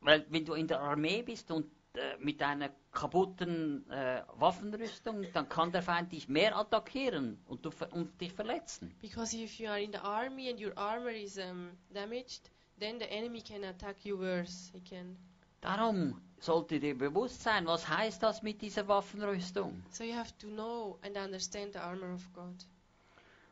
weil 0.00 0.26
wenn 0.28 0.44
du 0.44 0.54
in 0.54 0.66
der 0.66 0.80
Armee 0.80 1.22
bist 1.22 1.50
und 1.50 1.70
mit 2.18 2.42
einer 2.42 2.70
kaputten 2.92 3.88
äh, 3.90 4.22
Waffenrüstung, 4.34 5.26
dann 5.32 5.48
kann 5.48 5.70
der 5.70 5.82
Feind 5.82 6.12
dich 6.12 6.28
mehr 6.28 6.56
attackieren 6.56 7.38
und, 7.46 7.64
du, 7.64 7.70
und 7.90 8.20
dich 8.20 8.32
verletzen. 8.32 8.94
Because 9.00 9.36
if 9.36 9.58
you 9.58 9.68
are 9.68 9.80
in 9.80 9.92
the 9.92 9.98
army 9.98 10.50
and 10.50 10.60
your 10.60 10.76
armor 10.76 11.10
is 11.10 11.38
um, 11.38 11.70
damaged, 11.92 12.50
then 12.80 12.98
the 12.98 13.06
enemy 13.06 13.40
can 13.40 13.64
attack 13.64 14.04
you 14.04 14.18
worse. 14.18 14.72
He 14.72 14.80
can. 14.80 15.16
Darum 15.60 16.20
sollte 16.40 16.78
dir 16.78 16.96
bewusst 16.98 17.42
sein, 17.42 17.66
was 17.66 17.88
heißt 17.88 18.22
das 18.22 18.42
mit 18.42 18.60
dieser 18.60 18.86
Waffenrüstung. 18.88 19.82
So 19.90 20.04
you 20.04 20.14
have 20.14 20.36
to 20.38 20.48
know 20.48 20.98
and 21.02 21.16
understand 21.16 21.72
the 21.72 21.78
armor 21.78 22.12
of 22.12 22.32
God. 22.32 22.66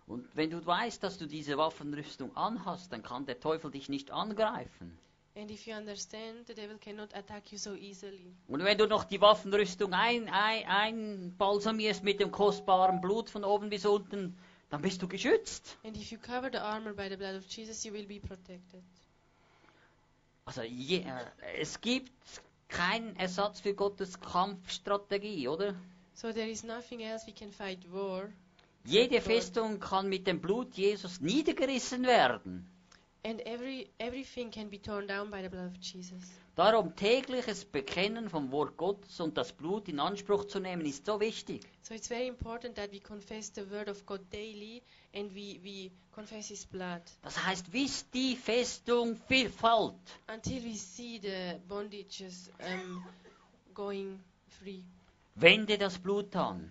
Und 0.07 0.37
wenn 0.37 0.51
du 0.51 0.65
weißt, 0.65 1.03
dass 1.03 1.17
du 1.17 1.27
diese 1.27 1.57
Waffenrüstung 1.57 2.37
anhast, 2.37 2.93
dann 2.93 3.03
kann 3.03 3.25
der 3.25 3.41
Teufel 3.41 3.71
dich 3.71 3.89
nicht 3.89 4.11
angreifen. 4.11 4.99
And 5.35 5.51
if 5.51 5.67
you 5.67 5.75
understand, 5.75 6.47
the 6.47 6.55
devil 6.55 6.77
cannot 6.79 7.09
attack 7.15 7.53
you 7.53 7.59
so 7.59 7.75
easily. 7.75 8.35
Und 8.49 8.65
wenn 8.65 8.77
du 8.77 8.87
noch 8.87 9.05
die 9.05 9.21
Waffenrüstung 9.21 9.95
ein, 9.95 10.29
ein, 10.29 10.67
einbalsamierst 10.67 12.03
mit 12.05 12.21
dem 12.21 12.31
kostbaren 12.31 13.01
Blut 13.01 13.31
von 13.31 13.43
oben 13.43 13.71
bis 13.71 13.87
unten, 13.87 14.37
dann 14.69 14.83
bist 14.83 15.01
du 15.01 15.09
geschützt. 15.09 15.79
And 15.85 15.97
if 15.97 16.11
you 16.11 16.19
cover 16.19 16.51
the 16.53 16.59
armor 16.59 16.93
by 16.93 17.09
the 17.09 17.17
blood 17.17 17.35
of 17.35 17.47
Jesus, 17.47 17.83
you 17.83 17.93
will 17.95 18.07
be 18.07 18.21
protected. 18.21 18.83
Also 20.45 20.63
je, 20.63 20.99
äh, 20.99 21.61
es 21.61 21.81
gibt 21.81 22.13
keinen 22.69 23.17
Ersatz 23.17 23.61
für 23.61 23.75
Gottes 23.75 24.21
Kampfstrategie, 24.21 25.49
oder? 25.49 25.75
So 26.15 26.31
there 26.33 26.49
is 26.49 26.63
nothing 26.63 27.01
else 27.01 27.27
we 27.27 27.33
can 27.33 27.51
fight 27.51 27.91
war. 27.91 28.29
Jede. 28.85 29.21
Festung 29.21 29.79
kann 29.79 30.09
mit 30.09 30.27
dem 30.27 30.41
Blut 30.41 30.75
Jesus 30.75 31.21
niedergerissen 31.21 32.03
werden. 32.05 32.69
And 33.25 33.41
every 33.47 33.89
everything 34.01 34.51
can 34.51 34.69
be 34.69 34.79
torn 34.79 35.07
down 35.07 35.31
by 35.31 35.43
the 35.43 35.49
blood 35.49 35.67
of 35.67 35.79
Jesus. 35.81 36.21
Darum 36.57 36.95
tägliches 36.97 37.65
Bekennen 37.65 38.29
vom 38.29 38.51
Wort 38.51 38.77
Gottes 38.77 39.21
und 39.21 39.37
das 39.39 39.53
Blut 39.53 39.89
in 39.89 40.01
Anspruch 40.01 40.47
zu 40.47 40.59
nehmen, 40.59 40.85
ist 40.85 41.07
so 41.07 41.21
wichtig. 41.21 41.63
So 41.83 41.95
it's 41.95 42.09
very 42.09 42.27
important 42.27 42.75
that 42.77 42.91
we 42.93 42.99
confess 43.01 43.51
the 43.55 43.63
word 43.71 43.89
of 43.89 44.05
God 44.07 44.21
daily 44.33 44.83
and 45.15 45.33
we, 45.35 45.61
we 45.63 45.91
confess 46.13 46.49
his 46.49 46.67
blood 46.67 47.01
Das 47.23 47.43
heißt, 47.47 47.71
bis 47.71 48.05
die 48.11 48.35
Festung 48.37 49.17
viel 49.29 49.49
fällt. 49.49 49.95
until 50.29 50.63
we 50.65 50.75
see 50.77 51.19
the 51.23 51.61
bondages 51.69 52.51
um, 52.59 53.05
going 53.73 54.19
free. 54.61 54.83
Wende 55.37 55.79
das 55.79 55.97
Blut 55.97 56.35
an. 56.37 56.71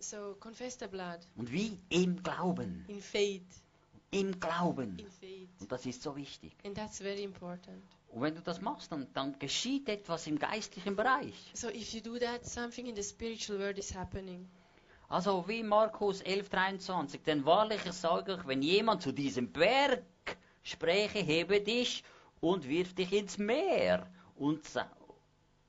So 0.00 0.36
confess 0.38 0.78
the 0.78 0.86
blood 0.86 1.18
Und 1.36 1.50
wie 1.50 1.76
im 1.88 2.22
Glauben. 2.22 2.84
in 2.88 3.00
faith. 3.00 3.42
Im 4.10 4.38
Glauben. 4.40 5.02
Und 5.60 5.72
das 5.72 5.86
ist 5.86 6.02
so 6.02 6.16
wichtig. 6.16 6.56
And 6.64 6.76
that's 6.76 6.98
very 6.98 7.22
important. 7.22 7.82
Und 8.08 8.22
wenn 8.22 8.34
du 8.34 8.40
das 8.40 8.60
machst, 8.60 8.90
dann, 8.90 9.06
dann 9.12 9.38
geschieht 9.38 9.88
etwas 9.88 10.26
im 10.26 10.38
geistlichen 10.38 10.96
Bereich. 10.96 11.34
So 11.54 11.68
if 11.68 11.92
you 11.92 12.00
do 12.00 12.18
that, 12.18 12.44
something 12.46 12.86
in 12.86 12.96
the 12.96 13.02
spiritual 13.02 13.58
world 13.58 13.78
is 13.78 13.94
happening. 13.94 14.48
Also 15.08 15.46
wie 15.48 15.62
Markus 15.62 16.22
11,23. 16.22 17.22
Denn 17.24 17.44
wahrlich, 17.44 17.80
ich 17.84 17.92
sage 17.92 18.34
euch, 18.34 18.46
wenn 18.46 18.62
jemand 18.62 19.02
zu 19.02 19.12
diesem 19.12 19.50
Berg 19.52 20.04
spräche, 20.62 21.18
hebe 21.18 21.60
dich 21.60 22.04
und 22.40 22.68
wirf 22.68 22.94
dich 22.94 23.12
ins 23.12 23.38
Meer 23.38 24.06
und, 24.36 24.60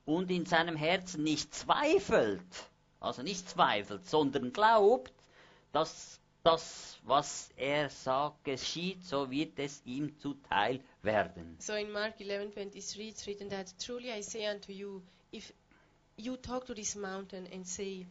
und 0.05 0.31
in 0.31 0.45
seinem 0.45 0.75
Herzen 0.75 1.23
nicht 1.23 1.53
zweifelt, 1.53 2.41
also 2.99 3.21
nicht 3.21 3.49
zweifelt, 3.49 4.07
sondern 4.07 4.51
glaubt, 4.51 5.13
dass 5.71 6.18
das, 6.43 6.97
was 7.03 7.49
er 7.57 7.89
sagt, 7.89 8.43
geschieht, 8.43 9.03
so 9.03 9.29
wird 9.29 9.59
es 9.59 9.81
ihm 9.85 10.17
zuteil 10.19 10.81
werden. 11.01 11.55
So 11.59 11.73
in 11.73 11.91
Mark 11.91 12.19
11:23 12.19 12.99
it's 13.09 13.27
written 13.27 13.49
that 13.49 13.73
truly 13.79 14.11
I 14.11 14.21
say 14.21 14.49
unto 14.49 14.71
you 14.71 15.01
if 15.31 15.53
you 16.17 16.37
talk 16.37 16.65
to 16.65 16.73
this 16.73 16.95
mountain 16.95 17.47
and 17.53 17.67
say 17.67 18.05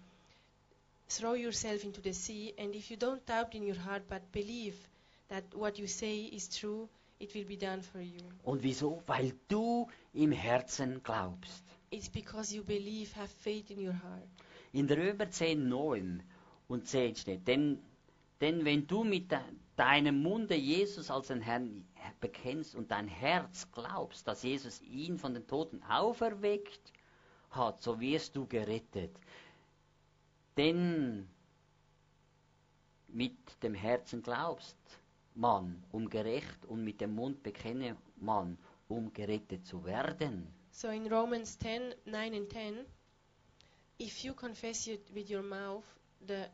throw 1.09 1.35
yourself 1.35 1.85
into 1.85 2.01
the 2.01 2.13
sea 2.13 2.55
and 2.59 2.75
if 2.75 2.91
you 2.91 2.97
don't 2.97 3.25
doubt 3.27 3.55
in 3.55 3.63
your 3.63 3.79
heart 3.79 4.03
but 4.09 4.23
believe 4.33 4.77
that 5.29 5.45
what 5.55 5.79
you 5.79 5.87
say 5.87 6.25
is 6.25 6.49
true 6.49 6.89
it 7.21 7.35
will 7.35 7.45
be 7.45 7.57
done 7.57 7.83
for 7.83 8.01
you. 8.01 8.21
Und 8.45 8.63
wieso? 8.63 9.03
Weil 9.07 9.33
du 9.49 9.89
im 10.13 10.33
Herzen 10.33 11.03
glaubst. 11.03 11.65
It's 11.91 12.09
because 12.09 12.55
you 12.55 12.63
believe, 12.63 13.13
have 13.17 13.31
faith 13.43 13.71
in 13.71 13.79
your 13.79 13.95
heart. 13.95 14.29
In 14.73 14.87
der 14.87 14.99
Römer 14.99 15.31
10, 15.31 15.69
9 15.69 16.23
und 16.69 16.87
10 16.87 17.17
steht, 17.17 17.49
denn, 17.49 17.79
denn 18.41 18.65
wenn 18.65 18.87
du 18.87 19.05
mit 19.05 19.31
de, 19.31 19.39
deinem 19.77 20.23
Munde 20.23 20.55
Jesus 20.55 21.11
als 21.11 21.29
den 21.29 21.41
Herrn 21.41 21.87
bekennst 22.21 22.75
und 22.75 22.91
dein 22.91 23.09
Herz 23.09 23.71
glaubst, 23.73 24.27
dass 24.27 24.43
Jesus 24.43 24.81
ihn 24.83 25.19
von 25.19 25.35
den 25.35 25.47
Toten 25.47 25.83
auferweckt 25.85 26.93
hat, 27.51 27.83
so 27.83 28.01
wirst 28.01 28.37
du 28.37 28.47
gerettet. 28.47 29.17
Denn 30.57 31.29
mit 33.09 33.37
dem 33.63 33.75
Herzen 33.75 34.23
glaubst 34.23 34.77
man, 35.35 35.83
um 35.93 36.09
gerecht, 36.11 36.65
und 36.67 36.85
mit 36.85 37.01
dem 37.01 37.15
Mund 37.15 37.43
bekenne 37.43 37.97
man, 38.17 38.59
um 38.89 39.13
gerettet 39.13 39.65
zu 39.67 39.85
werden. 39.85 40.53
So 40.71 40.89
in 40.89 41.07
Romans 41.07 41.59
10 41.59 41.95
9 42.05 42.35
and 42.35 42.51
10, 42.51 42.85
if 44.01 44.25
you 44.25 44.35
confess 44.35 44.87
it 44.87 45.13
with 45.15 45.31
your 45.31 45.43
mouth 45.43 45.85
the 46.27 46.47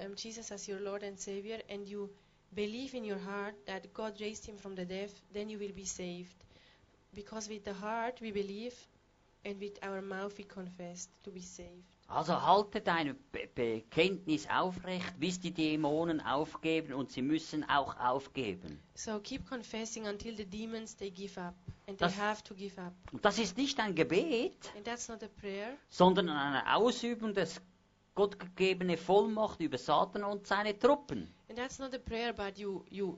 um, 0.00 0.14
Jesus 0.16 0.50
as 0.52 0.68
your 0.68 0.80
Lord 0.80 1.02
and 1.02 1.18
Savior, 1.18 1.58
and 1.68 1.86
you 1.86 2.10
believe 2.54 2.94
in 2.94 3.04
your 3.04 3.18
heart 3.18 3.54
that 3.66 3.92
God 3.92 4.20
raised 4.20 4.46
him 4.46 4.56
from 4.56 4.74
the 4.74 4.84
dead, 4.84 5.10
then 5.32 5.48
you 5.48 5.58
will 5.58 5.72
be 5.74 5.84
saved. 5.84 6.34
Because 7.14 7.48
with 7.48 7.64
the 7.64 7.74
heart 7.74 8.20
we 8.20 8.30
believe, 8.32 8.74
and 9.44 9.58
with 9.60 9.78
our 9.82 10.00
mouth 10.02 10.36
we 10.38 10.44
confess 10.44 11.08
to 11.24 11.30
be 11.30 11.40
saved. 11.40 11.84
Also 12.10 12.32
halte 12.40 12.80
dein 12.80 13.14
Be 13.32 13.48
Bekenntnis 13.54 14.46
aufrecht, 14.48 15.18
bis 15.20 15.38
die 15.40 15.50
Dämonen 15.50 16.20
aufgeben 16.22 16.94
und 16.94 17.10
sie 17.12 17.20
müssen 17.22 17.68
auch 17.68 17.98
aufgeben. 17.98 18.78
So 18.94 19.18
keep 19.20 19.46
confessing 19.46 20.06
until 20.06 20.34
the 20.36 20.44
demons 20.46 20.96
they 20.96 21.10
give 21.10 21.38
up, 21.38 21.54
and 21.86 22.00
Das- 22.00 22.14
they 22.14 22.20
have 22.22 22.42
to 22.44 22.54
give 22.54 22.80
up. 22.80 22.94
Und 23.12 23.22
das 23.24 23.38
ist 23.38 23.58
nicht 23.58 23.78
ein 23.78 23.94
Gebet, 23.94 24.72
And 24.76 24.84
that's 24.86 25.08
not 25.08 25.22
a 25.22 25.28
prayer, 25.40 25.76
sondern 25.90 26.30
eine 26.30 26.74
Ausübung 26.74 27.34
des 27.34 27.60
gottgegebene 28.18 28.96
Vollmacht 28.96 29.60
über 29.60 29.78
Satan 29.78 30.24
und 30.24 30.46
seine 30.46 30.76
Truppen. 30.76 31.28
and 31.48 31.56
that's 31.56 31.78
not 31.78 31.94
a 31.94 31.98
prayer, 31.98 32.32
but 32.32 32.58
you 32.58 32.84
you 32.90 33.16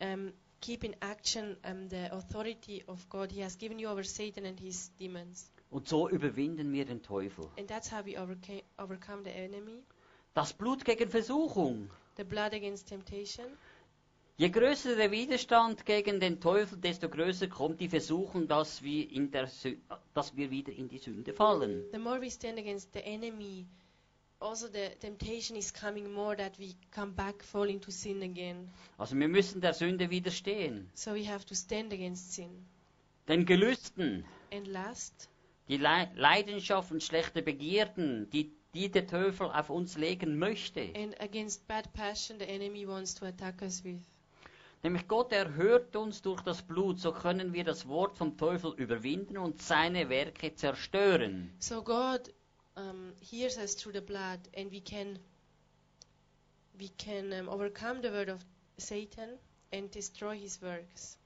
um, 0.00 0.32
keep 0.60 0.84
in 0.84 0.94
action 1.00 1.56
um, 1.64 1.88
the 1.90 2.10
authority 2.12 2.82
of 2.86 3.06
God. 3.10 3.30
He 3.30 3.42
has 3.42 3.56
given 3.58 3.78
you 3.78 3.88
over 3.90 4.02
Satan 4.04 4.46
and 4.46 4.58
his 4.58 4.90
demons. 4.98 5.50
Und 5.70 5.86
so 5.88 6.08
überwinden 6.08 6.72
wir 6.72 6.84
den 6.86 7.02
Teufel. 7.02 7.46
And 7.58 7.68
that's 7.68 7.90
how 7.92 8.04
we 8.04 8.16
overcome 8.78 9.22
the 9.24 9.30
enemy. 9.30 9.82
Das 10.34 10.52
Blut 10.54 10.84
gegen 10.84 11.08
Versuchung. 11.10 11.90
The 12.16 12.24
blood 12.24 12.54
against 12.54 12.88
temptation. 12.88 13.46
Je 14.38 14.48
größer 14.48 14.96
der 14.96 15.10
Widerstand 15.10 15.84
gegen 15.84 16.18
den 16.18 16.40
Teufel, 16.40 16.78
desto 16.78 17.08
größer 17.08 17.48
kommt 17.48 17.80
die 17.80 17.88
Versuchung, 17.88 18.48
dass 18.48 18.82
wir, 18.82 19.10
in 19.10 19.30
der 19.30 19.46
Sü 19.46 19.76
dass 20.14 20.34
wir 20.36 20.50
wieder 20.50 20.72
in 20.72 20.88
die 20.88 20.98
Sünde 20.98 21.32
fallen. 21.34 21.84
The 21.92 21.98
more 21.98 22.18
we 22.20 22.30
stand 22.30 22.58
against 22.58 22.92
the 22.94 23.00
enemy, 23.04 23.66
also 24.42 24.66
the 24.68 24.90
temptation 25.00 25.56
is 25.56 25.72
coming 25.72 26.12
more 26.12 26.36
that 26.36 26.58
we 26.58 26.74
come 26.90 27.12
back, 27.14 27.42
fall 27.42 27.68
into 27.68 27.90
sin 27.90 28.22
again. 28.22 28.68
Also 28.98 29.16
wir 29.16 29.28
müssen 29.28 29.60
der 29.60 29.72
Sünde 29.74 30.10
widerstehen. 30.10 30.90
So 30.94 31.14
we 31.14 31.26
have 31.28 31.44
to 31.46 31.54
stand 31.54 31.92
against 31.92 32.32
sin. 32.34 32.66
Den 33.28 33.46
Gelüsten, 33.46 34.24
And 34.52 34.66
last, 34.66 35.28
die 35.68 35.76
Le 35.76 36.08
Leidenschaften, 36.16 37.00
schlechte 37.00 37.40
Begierden, 37.42 38.28
die, 38.30 38.52
die 38.74 38.90
der 38.90 39.06
Teufel 39.06 39.46
auf 39.46 39.70
uns 39.70 39.96
legen 39.96 40.38
möchte. 40.38 40.90
and 40.94 41.18
against 41.20 41.66
bad 41.68 41.92
passion 41.94 42.38
the 42.38 42.46
enemy 42.48 42.86
wants 42.86 43.14
to 43.14 43.24
attack 43.26 43.62
us 43.62 43.82
with. 43.84 44.00
Nämlich 44.82 45.06
Gott 45.06 45.30
erhört 45.30 45.94
uns 45.94 46.22
durch 46.22 46.40
das 46.40 46.60
Blut, 46.62 46.98
so 46.98 47.12
können 47.12 47.52
wir 47.52 47.62
das 47.62 47.86
Wort 47.86 48.18
vom 48.18 48.36
Teufel 48.36 48.72
überwinden 48.76 49.38
und 49.38 49.62
seine 49.62 50.08
Werke 50.08 50.54
zerstören. 50.56 51.52
So 51.60 51.82
God 51.84 52.32
um, 52.76 53.12
hears 53.20 53.58
us 53.58 53.74
through 53.74 53.92
the 53.92 54.00
blood, 54.00 54.40
and 54.54 54.70
we 54.70 54.80
can 54.80 55.18
we 56.78 56.88
can 56.88 57.32
um, 57.32 57.48
overcome 57.48 58.00
the 58.00 58.10
word 58.10 58.28
of 58.28 58.44
Satan 58.78 59.38
and 59.72 59.90
destroy 59.90 60.36
his 60.36 60.60
works. 60.62 61.16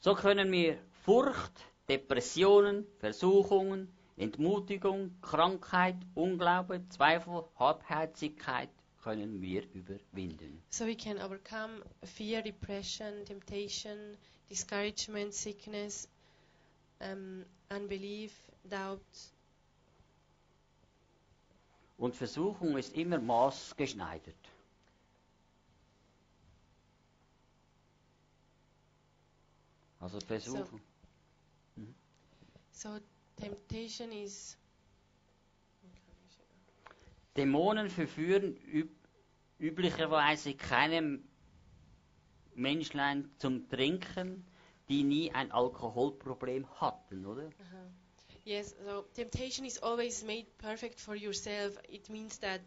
So 0.00 0.14
können 0.14 0.52
wir 0.52 0.78
Furcht, 1.04 1.52
Depressionen, 1.88 2.86
Versuchungen, 3.00 3.88
Entmutigung, 4.16 5.10
Krankheit, 5.20 5.96
Unglaube, 6.14 6.88
Zweifel, 6.90 7.44
Halbherzigkeit 7.58 8.68
können 9.02 9.40
wir 9.40 9.62
überwinden. 9.72 10.62
So 10.70 10.84
we 10.86 10.94
can 10.94 11.18
overcome 11.18 11.82
fear, 12.04 12.42
depression, 12.42 13.24
temptation, 13.24 14.16
discouragement, 14.50 15.32
sickness, 15.34 16.08
um, 17.00 17.44
unbelief, 17.70 18.32
doubt. 18.68 19.00
Und 21.98 22.14
Versuchung 22.14 22.78
ist 22.78 22.94
immer 22.94 23.18
maßgeschneidert. 23.18 24.36
Also 30.00 30.20
Versuchung. 30.20 30.80
So 32.70 33.00
temptation 33.36 34.12
is 34.12 34.56
Dämonen 37.36 37.90
verführen 37.90 38.56
üb 38.72 38.90
üblicherweise 39.58 40.54
keine 40.54 41.18
Menschlein 42.54 43.28
zum 43.38 43.68
Trinken, 43.68 44.46
die 44.88 45.02
nie 45.02 45.32
ein 45.32 45.50
Alkoholproblem 45.50 46.64
hatten, 46.80 47.26
oder? 47.26 47.42
Uh-huh. 47.42 48.07
Yes, 48.48 48.74
so 48.86 49.04
temptation 49.14 49.66
is 49.66 49.76
always 49.82 50.24
made 50.24 50.46
perfect 50.56 50.98
for 51.00 51.14
yourself. 51.14 51.76
It 51.86 52.08
means 52.08 52.38
that 52.38 52.62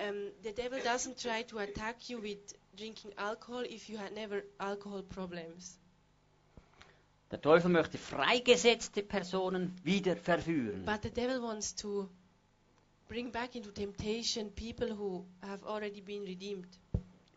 um, 0.00 0.30
the 0.44 0.52
devil 0.52 0.78
doesn't 0.78 1.18
try 1.18 1.42
to 1.42 1.58
attack 1.58 2.08
you 2.08 2.18
with 2.18 2.38
drinking 2.76 3.12
alcohol 3.18 3.64
if 3.68 3.90
you 3.90 3.96
had 3.98 4.14
never 4.14 4.44
alcohol 4.60 5.02
problems. 5.02 5.76
Der 7.32 7.40
Teufel 7.40 7.70
möchte 7.70 7.98
freigesetzte 7.98 9.02
Personen 9.02 9.74
wieder 9.82 10.16
verführen. 10.16 10.84
But 10.84 11.02
the 11.02 11.10
devil 11.10 11.42
wants 11.42 11.74
to 11.74 12.08
bring 13.08 13.32
back 13.32 13.56
into 13.56 13.72
temptation 13.72 14.52
people 14.52 14.94
who 14.96 15.24
have 15.42 15.64
already 15.64 16.00
been 16.00 16.22
redeemed. 16.22 16.68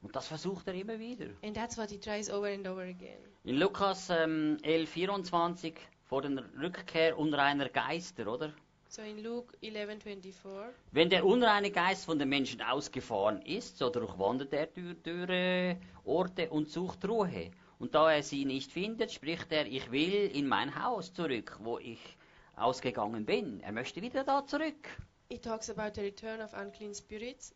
Und 0.03 0.15
das 0.15 0.27
versucht 0.27 0.67
er 0.67 0.75
immer 0.75 0.99
wieder. 0.99 1.25
And 1.41 1.55
that's 1.55 1.79
what 1.79 1.89
he 1.89 1.97
tries 1.97 2.29
over 2.29 2.53
and 2.53 2.67
over 2.67 2.83
again. 2.83 3.17
In 3.43 3.55
Lukas 3.55 4.11
ähm, 4.11 4.59
11, 4.61 4.87
24 4.87 5.73
vor 6.13 6.21
der 6.21 6.43
Rückkehr 6.61 7.17
unreiner 7.17 7.69
Geister, 7.69 8.27
oder? 8.27 8.53
So 8.87 9.01
in 9.01 9.23
Luke 9.23 9.57
11:24, 9.63 10.69
Wenn 10.91 11.09
der 11.09 11.25
unreine 11.25 11.71
Geist 11.71 12.05
von 12.05 12.19
den 12.19 12.29
Menschen 12.29 12.61
ausgefahren 12.61 13.41
ist, 13.41 13.79
so 13.79 13.89
durchwandert 13.89 14.53
er 14.53 14.67
durch, 14.67 15.29
äh, 15.31 15.75
Orte 16.05 16.51
und 16.51 16.69
sucht 16.69 17.03
Ruhe. 17.09 17.49
Und 17.79 17.95
da 17.95 18.11
er 18.11 18.21
sie 18.21 18.45
nicht 18.45 18.71
findet, 18.71 19.11
spricht 19.11 19.51
er, 19.51 19.65
ich 19.65 19.89
will 19.89 20.29
in 20.35 20.47
mein 20.47 20.79
Haus 20.83 21.11
zurück, 21.11 21.57
wo 21.63 21.79
ich 21.79 22.15
ausgegangen 22.57 23.25
bin. 23.25 23.61
Er 23.61 23.71
möchte 23.71 23.99
wieder 24.03 24.23
da 24.23 24.45
zurück. 24.45 24.87
it 25.29 25.43
talks 25.43 25.67
about 25.67 25.95
the 25.95 26.01
return 26.01 26.41
of 26.41 26.53
unclean 26.53 26.93
spirits. 26.93 27.55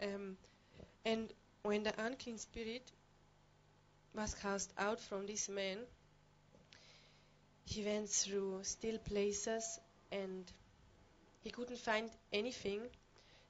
Um, 0.00 0.38
and 1.04 1.34
when 1.64 1.84
the 1.84 1.92
unclean 1.98 2.38
spirit 2.38 2.94
was 4.14 4.34
cast 4.34 4.72
out 4.78 4.98
from 4.98 5.26
this 5.26 5.50
man, 5.50 5.80
he 7.70 7.84
went 7.84 8.08
through 8.08 8.62
still 8.62 8.98
places 8.98 9.80
and 10.10 10.44
he 11.42 11.50
couldn't 11.50 11.78
find 11.78 12.10
anything. 12.32 12.80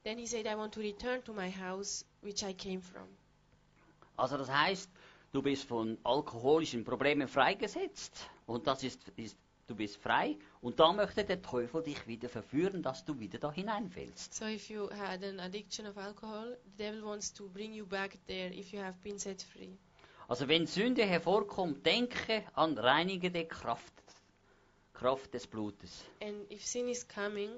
Then 0.05 0.19
he 0.19 0.27
said, 0.27 0.47
I 0.47 0.55
want 0.55 0.73
to 0.75 0.81
return 0.81 1.23
to 1.23 1.33
my 1.33 1.51
house 1.51 2.05
which 2.23 2.43
I 2.45 2.53
came 2.53 2.81
from. 2.81 3.07
Also 4.17 4.37
das 4.37 4.51
heißt, 4.51 4.91
du 5.33 5.43
bist 5.43 5.65
von 5.65 5.97
alkoholischen 6.05 6.85
Problemen 6.85 7.29
freigesetzt 7.29 8.29
und 8.47 8.67
das 8.67 8.83
ist, 8.83 9.01
ist 9.17 9.37
du 9.67 9.75
bist 9.75 9.97
frei 9.97 10.37
und 10.61 10.79
da 10.81 10.93
möchte 10.93 11.25
der 11.25 11.41
Teufel 11.41 11.83
dich 11.83 12.07
wieder 12.07 12.29
verführen, 12.29 12.83
dass 12.83 13.05
du 13.05 13.19
wieder 13.19 13.39
da 13.39 13.53
hineinfällst. 13.53 14.35
So 14.35 14.45
if 14.47 14.69
you 14.69 14.91
had 14.91 15.23
an 15.23 15.41
addiction 15.41 15.87
of 15.87 15.97
alcohol, 15.97 16.57
the 16.77 16.85
devil 16.85 17.05
wants 17.05 17.33
to 17.33 17.49
bring 17.49 17.73
you 17.73 17.87
back 17.87 18.19
there 18.27 18.53
if 18.53 18.73
you 18.73 18.81
have 18.81 18.99
been 19.03 19.19
set 19.19 19.43
free. 19.43 19.77
Also 20.29 20.47
wenn 20.49 20.67
Sünde 20.67 21.05
hervorkommt, 21.05 21.85
denke 21.87 22.45
an 22.55 22.77
reinigende 22.79 23.47
Kraft, 23.47 23.93
Kraft 25.01 25.33
des 25.33 25.47
Blutes. 25.47 26.05
And 26.21 26.51
if 26.53 26.63
sin 26.63 26.87
is 26.89 27.07
coming, 27.09 27.51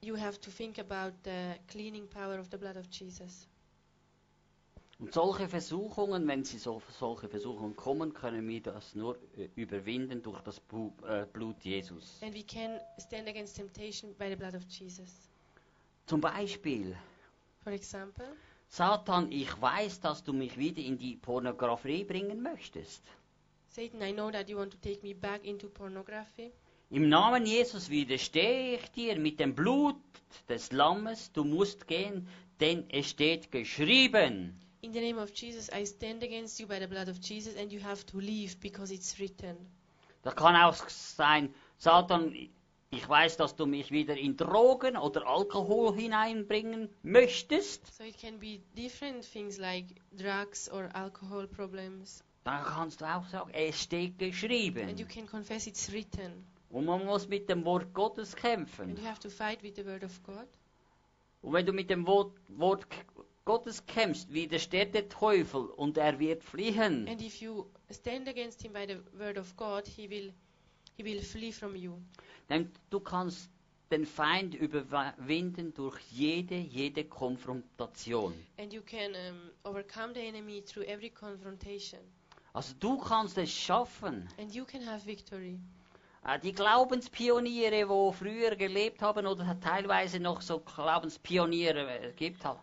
you 0.00 0.16
have 0.16 0.40
to 0.40 0.50
think 0.50 0.78
about 0.80 1.12
the 1.22 1.54
cleaning 1.68 2.08
power 2.08 2.40
of 2.40 2.50
the 2.50 2.58
blood 2.58 2.76
of 2.76 2.86
Jesus. 2.90 3.46
Und 4.98 5.12
solche 5.12 5.48
Versuchungen, 5.48 6.26
wenn 6.26 6.44
sie 6.44 6.58
so, 6.58 6.82
solche 6.98 7.28
Versuchungen 7.28 7.76
kommen, 7.76 8.14
können 8.14 8.48
wir 8.48 8.60
das 8.60 8.96
nur 8.96 9.16
äh, 9.36 9.48
überwinden 9.54 10.22
durch 10.22 10.40
das 10.40 10.58
äh, 10.58 11.26
Blut 11.32 11.62
Jesus. 11.62 12.20
And 12.20 12.34
we 12.34 12.42
can 12.42 12.80
stand 12.98 13.28
against 13.28 13.56
temptation 13.56 14.12
by 14.14 14.28
the 14.28 14.36
blood 14.36 14.54
of 14.56 14.62
Jesus. 14.68 15.28
Zum 16.06 16.20
Beispiel, 16.20 16.96
For 17.62 17.72
example, 17.72 18.26
Satan, 18.68 19.30
ich 19.30 19.60
weiß, 19.60 20.00
dass 20.00 20.24
du 20.24 20.32
mich 20.32 20.58
wieder 20.58 20.82
in 20.82 20.98
die 20.98 21.14
Pornografie 21.14 22.02
bringen 22.02 22.42
möchtest. 22.42 23.02
Satan, 23.74 24.02
I 24.02 24.12
know 24.12 24.30
that 24.30 24.50
you 24.50 24.58
want 24.58 24.70
to 24.72 24.76
take 24.78 25.02
me 25.02 25.14
back 25.14 25.46
into 25.46 25.66
pornography. 25.66 26.52
Im 26.90 27.08
Namen 27.08 27.46
Jesus 27.46 27.88
widerstehe 27.88 28.74
ich 28.76 28.90
dir 28.90 29.18
mit 29.18 29.40
dem 29.40 29.54
Blut 29.54 29.96
des 30.46 30.72
Lammes, 30.72 31.32
du 31.32 31.42
musst 31.42 31.86
gehen, 31.86 32.28
denn 32.60 32.84
es 32.90 33.08
steht 33.08 33.50
geschrieben. 33.50 34.60
In 34.82 34.92
the 34.92 35.00
name 35.00 35.18
of 35.18 35.30
Jesus, 35.34 35.70
I 35.70 35.86
stand 35.86 36.22
against 36.22 36.60
you 36.60 36.66
by 36.66 36.78
the 36.78 36.86
blood 36.86 37.08
of 37.08 37.16
Jesus, 37.22 37.56
and 37.56 37.72
you 37.72 37.80
have 37.80 38.04
to 38.04 38.18
leave 38.18 38.60
because 38.60 38.92
it's 38.92 39.18
written. 39.18 39.56
Da 40.20 40.32
kann 40.32 40.54
auch 40.54 40.76
sein, 40.90 41.54
Satan, 41.78 42.34
ich 42.90 43.08
weiß, 43.08 43.38
dass 43.38 43.56
du 43.56 43.64
mich 43.64 43.90
wieder 43.90 44.18
in 44.18 44.36
Drogen 44.36 44.98
oder 44.98 45.26
Alkohol 45.26 45.96
hineinbringen 45.96 46.90
möchtest. 47.02 47.86
So 47.96 48.04
it 48.04 48.18
can 48.20 48.38
be 48.38 48.60
different 48.76 49.24
things 49.24 49.56
like 49.56 49.86
drugs 50.14 50.70
or 50.70 50.90
alcohol 50.94 51.48
problems. 51.48 52.22
Dann 52.44 52.64
kannst 52.64 53.00
du 53.00 53.04
auch 53.04 53.26
sagen, 53.28 53.50
es 53.52 53.80
steht 53.80 54.12
And 54.14 54.20
you 54.22 54.26
geschrieben. 54.28 55.08
can 55.08 55.26
confess 55.26 55.66
it's 55.66 55.92
written. 55.92 56.44
Und 56.70 56.86
man 56.86 57.04
muss 57.04 57.28
mit 57.28 57.48
dem 57.48 57.64
Wort 57.64 57.92
Gottes 57.94 58.34
And 58.34 58.42
kämpfen. 58.42 58.96
you 58.96 59.04
have 59.04 59.20
to 59.20 59.28
fight 59.30 59.62
with 59.62 59.74
the 59.76 59.84
word 59.84 60.02
of 60.02 60.22
God. 60.24 60.46
Und 61.42 61.52
wenn 61.52 61.66
du 61.66 61.72
mit 61.72 61.90
dem 61.90 62.06
Wort, 62.06 62.32
Wort 62.48 62.86
Gottes 63.44 63.84
kämpfst, 63.86 64.32
widersteht 64.32 64.94
der 64.94 65.08
Teufel 65.08 65.62
und 65.66 65.98
er 65.98 66.18
wird 66.18 66.42
fliehen. 66.44 67.08
And 67.08 67.20
if 67.20 67.40
you 67.40 67.66
stand 67.90 68.28
against 68.28 68.62
him 68.62 68.72
by 68.72 68.86
the 68.86 68.98
word 69.18 69.36
of 69.38 69.56
God, 69.56 69.86
he 69.86 70.08
will 70.08 70.32
he 70.96 71.04
will 71.04 71.20
flee 71.20 71.52
from 71.52 71.74
you. 71.76 71.98
Denn 72.48 72.70
du 72.90 73.00
kannst 73.00 73.50
den 73.90 74.06
Feind 74.06 74.54
überwinden 74.54 75.74
durch 75.74 75.98
jede, 76.10 76.56
jede 76.56 77.04
Konfrontation. 77.04 78.32
And 78.58 78.72
you 78.72 78.80
can 78.82 79.12
um, 79.14 79.50
overcome 79.64 80.14
the 80.14 80.20
enemy 80.20 80.62
through 80.62 80.86
every 80.86 81.10
confrontation. 81.10 82.00
Also 82.52 82.74
du 82.78 82.98
kannst 82.98 83.38
es 83.38 83.50
schaffen. 83.50 84.28
And 84.38 84.54
you 84.54 84.64
can 84.64 84.86
have 84.86 85.06
victory. 85.06 85.58
Äh, 86.24 86.38
Die 86.40 86.52
Glaubenspioniere, 86.52 87.88
wo 87.88 88.12
früher 88.12 88.54
gelebt 88.56 89.00
haben 89.02 89.26
oder 89.26 89.58
teilweise 89.60 90.20
noch 90.20 90.42
so 90.42 90.60
Glaubenspioniere 90.60 91.88
äh, 92.10 92.12
gibt, 92.12 92.44
ha- 92.44 92.62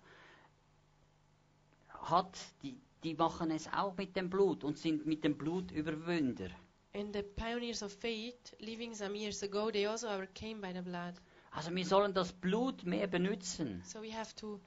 hat, 1.90 2.38
die, 2.64 2.80
die 3.04 3.16
machen 3.16 3.52
es 3.52 3.68
auch 3.74 3.96
mit 3.98 4.16
dem 4.16 4.30
Blut 4.30 4.64
und 4.64 4.78
sind 4.78 5.06
mit 5.06 5.24
dem 5.24 5.38
Blut 5.38 5.72
Überwinder. 5.72 6.50
And 6.94 7.14
the 7.14 7.22
pioneers 7.22 7.84
of 7.84 7.92
faith, 7.94 8.56
living 8.60 8.94
some 8.96 9.16
years 9.16 9.44
ago, 9.44 9.70
they 9.72 9.86
also 9.86 10.08
overcame 10.08 10.60
by 10.62 10.74
the 10.74 10.82
blood. 10.82 11.14
Also 11.52 11.74
wir 11.76 11.86
sollen 11.86 12.14
das 12.14 12.32
Blut 12.34 12.84
mehr 12.84 13.08
benutzen. 13.08 13.82
So 13.86 14.02
we 14.02 14.12
have 14.14 14.36
to 14.36 14.60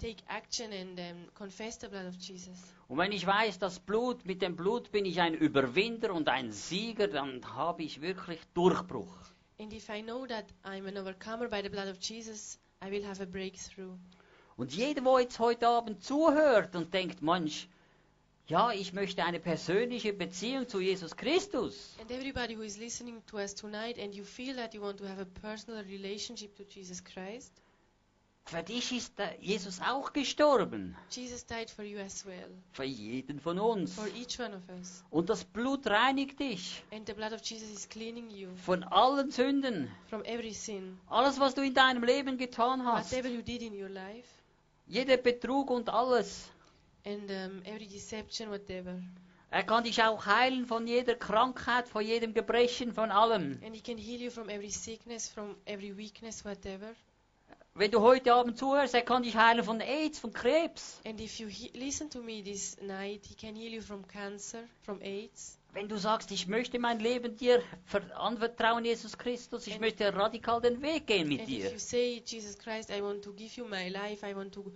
take 0.00 0.22
action 0.28 0.72
and 0.72 0.98
um, 0.98 1.34
confess 1.34 1.78
the 1.80 1.88
blood 1.88 2.06
of 2.06 2.14
Jesus. 2.16 2.58
Und 2.88 2.98
wenn 2.98 3.12
ich 3.12 3.26
weiß, 3.26 3.58
das 3.58 3.78
Blut, 3.78 4.24
mit 4.26 4.42
dem 4.42 4.56
Blut 4.56 4.92
bin 4.92 5.04
ich 5.04 5.20
ein 5.20 5.34
Überwinder 5.34 6.12
und 6.12 6.28
ein 6.28 6.52
Sieger, 6.52 7.08
dann 7.08 7.40
habe 7.54 7.82
ich 7.82 8.00
wirklich 8.00 8.40
Durchbruch. 8.54 9.16
And 9.58 9.72
if 9.72 9.88
I 9.88 10.02
know 10.02 10.26
that 10.26 10.46
I'm 10.64 10.86
an 10.88 10.98
overcomer 10.98 11.48
by 11.48 11.62
the 11.62 11.68
blood 11.68 11.88
of 11.88 11.98
Jesus, 12.00 12.58
I 12.84 12.90
will 12.90 13.06
have 13.06 13.22
a 13.22 13.26
breakthrough. 13.26 13.96
Und 14.56 14.72
jeder, 14.72 15.00
der 15.00 15.20
jetzt 15.20 15.38
heute 15.38 15.66
Abend 15.66 16.04
zuhört 16.04 16.76
und 16.76 16.92
denkt, 16.92 17.22
Mensch, 17.22 17.68
ja, 18.46 18.72
ich 18.72 18.92
möchte 18.92 19.24
eine 19.24 19.40
persönliche 19.40 20.12
Beziehung 20.12 20.68
zu 20.68 20.80
Jesus 20.80 21.16
Christus. 21.16 21.96
And 21.98 22.10
everybody 22.10 22.54
who 22.54 22.62
is 22.62 22.76
listening 22.76 23.22
to 23.26 23.38
us 23.38 23.54
tonight 23.54 23.98
and 23.98 24.14
you 24.14 24.22
feel 24.22 24.54
that 24.56 24.74
you 24.74 24.82
want 24.82 24.98
to 24.98 25.08
have 25.08 25.20
a 25.20 25.24
personal 25.24 25.82
relationship 25.84 26.54
to 26.56 26.64
Jesus 26.64 27.02
Christ, 27.02 27.52
Für 28.46 28.62
dich 28.62 28.92
ist 28.92 29.14
Jesus 29.40 29.80
auch 29.80 30.12
gestorben. 30.12 30.94
Jesus 31.10 31.46
died 31.46 31.70
for 31.70 31.82
you 31.84 31.98
as 31.98 32.26
well, 32.26 32.50
Für 32.72 32.84
jeden 32.84 33.40
von 33.40 33.58
uns. 33.58 33.94
for 33.94 34.06
each 34.08 34.38
one 34.38 34.54
of 34.54 34.62
us. 34.78 35.02
Und 35.10 35.30
das 35.30 35.44
Blut 35.44 35.86
reinigt 35.86 36.38
dich 36.38 36.82
And 36.92 37.06
the 37.06 37.14
blood 37.14 37.32
of 37.32 37.40
Jesus 37.42 37.70
is 37.70 37.88
cleaning 37.88 38.28
you 38.30 38.50
von 38.56 38.84
allen 38.84 39.30
Sünden. 39.30 39.88
from 40.10 40.22
every 40.24 40.52
sin. 40.52 40.98
Alles, 41.08 41.40
was 41.40 41.54
du 41.54 41.62
in 41.62 41.72
deinem 41.72 42.04
Leben 42.04 42.36
getan 42.36 42.84
hast. 42.84 43.12
Whatever 43.12 43.28
you 43.30 43.40
did 43.40 43.62
in 43.62 43.72
your 43.82 43.88
life, 43.88 44.28
Jeder 44.86 45.16
Betrug 45.16 45.70
und 45.70 45.88
alles. 45.88 46.50
and 47.06 47.30
um, 47.30 47.62
every 47.64 47.86
deception, 47.86 48.50
whatever. 48.50 49.00
Er 49.50 49.62
kann 49.62 49.84
dich 49.84 50.02
auch 50.02 50.26
heilen 50.26 50.66
von 50.66 50.86
jeder 50.86 51.14
Krankheit, 51.14 51.88
von 51.88 52.04
jedem 52.04 52.34
Gebrechen, 52.34 52.92
von 52.92 53.10
allem. 53.10 53.58
And 53.64 53.74
He 53.74 53.80
can 53.80 53.96
heal 53.96 54.20
you 54.20 54.30
from 54.30 54.50
every 54.50 54.70
sickness, 54.70 55.28
from 55.30 55.56
every 55.64 55.96
weakness, 55.96 56.44
whatever. 56.44 56.94
Wenn 57.76 57.90
du 57.90 58.00
heute 58.02 58.32
Abend 58.32 58.56
zuhörst, 58.56 58.94
er 58.94 59.02
kann 59.02 59.24
dich 59.24 59.36
heilen 59.36 59.64
von 59.64 59.80
AIDS, 59.80 60.20
von 60.20 60.32
Krebs. 60.32 61.00
And 61.04 61.20
if 61.20 61.40
you 61.40 61.48
listen 61.72 62.08
to 62.10 62.20
me 62.22 62.40
this 62.40 62.76
night, 62.80 63.26
He 63.26 63.34
can 63.34 63.56
heal 63.56 63.72
you 63.72 63.82
from 63.82 64.06
cancer, 64.06 64.60
from 64.82 65.00
AIDS. 65.02 65.58
Wenn 65.72 65.88
du 65.88 65.96
sagst, 65.98 66.30
ich 66.30 66.46
möchte 66.46 66.78
mein 66.78 67.00
Leben 67.00 67.36
dir 67.36 67.60
ver- 67.86 68.16
anvertrauen, 68.16 68.84
Jesus 68.84 69.18
Christus, 69.18 69.66
ich 69.66 69.80
möchte 69.80 70.14
radikal 70.14 70.60
den 70.60 70.80
Weg 70.82 71.08
gehen 71.08 71.26
mit 71.26 71.40
And 71.40 71.48
dir. 71.48 71.66
if 71.66 71.72
you 71.72 71.78
say, 71.80 72.22
Jesus 72.24 72.56
Christ, 72.56 72.90
I 72.90 73.02
want 73.02 73.24
to 73.24 73.32
give 73.32 73.56
you 73.60 73.66
my 73.66 73.88
life, 73.88 74.24
I 74.24 74.36
want 74.36 74.54
to 74.54 74.72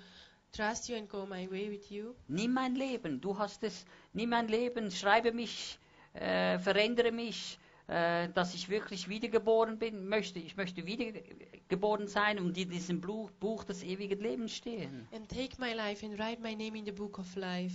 trust 0.50 0.88
you 0.88 0.96
and 0.96 1.08
go 1.08 1.24
my 1.24 1.48
way 1.48 1.70
with 1.70 1.88
you, 1.92 2.16
Nimm 2.26 2.52
mein 2.52 2.74
Leben, 2.74 3.20
du 3.20 3.38
hast 3.38 3.62
es, 3.62 3.84
nimm 4.12 4.30
mein 4.30 4.48
Leben, 4.48 4.90
schreibe 4.90 5.30
mich, 5.30 5.78
äh, 6.14 6.58
verändere 6.58 7.12
mich, 7.12 7.60
äh, 7.88 8.28
dass 8.28 8.54
ich 8.54 8.68
wirklich 8.68 9.08
wiedergeboren 9.08 9.78
bin, 9.78 10.08
möchte, 10.08 10.38
ich 10.38 10.56
möchte 10.56 10.84
wiedergeboren 10.84 12.06
sein 12.06 12.38
und 12.38 12.56
in 12.58 12.68
diesem 12.70 13.00
Buch, 13.00 13.30
Buch 13.40 13.64
des 13.64 13.82
ewigen 13.82 14.20
Lebens 14.20 14.54
stehen. 14.54 15.08
and 15.12 15.28
take 15.28 15.58
my 15.58 15.72
life 15.72 16.04
and 16.04 16.18
write 16.18 16.40
my 16.42 16.54
name 16.54 16.78
in 16.78 16.84
the 16.84 16.92
book 16.92 17.18
of 17.18 17.34
life. 17.34 17.74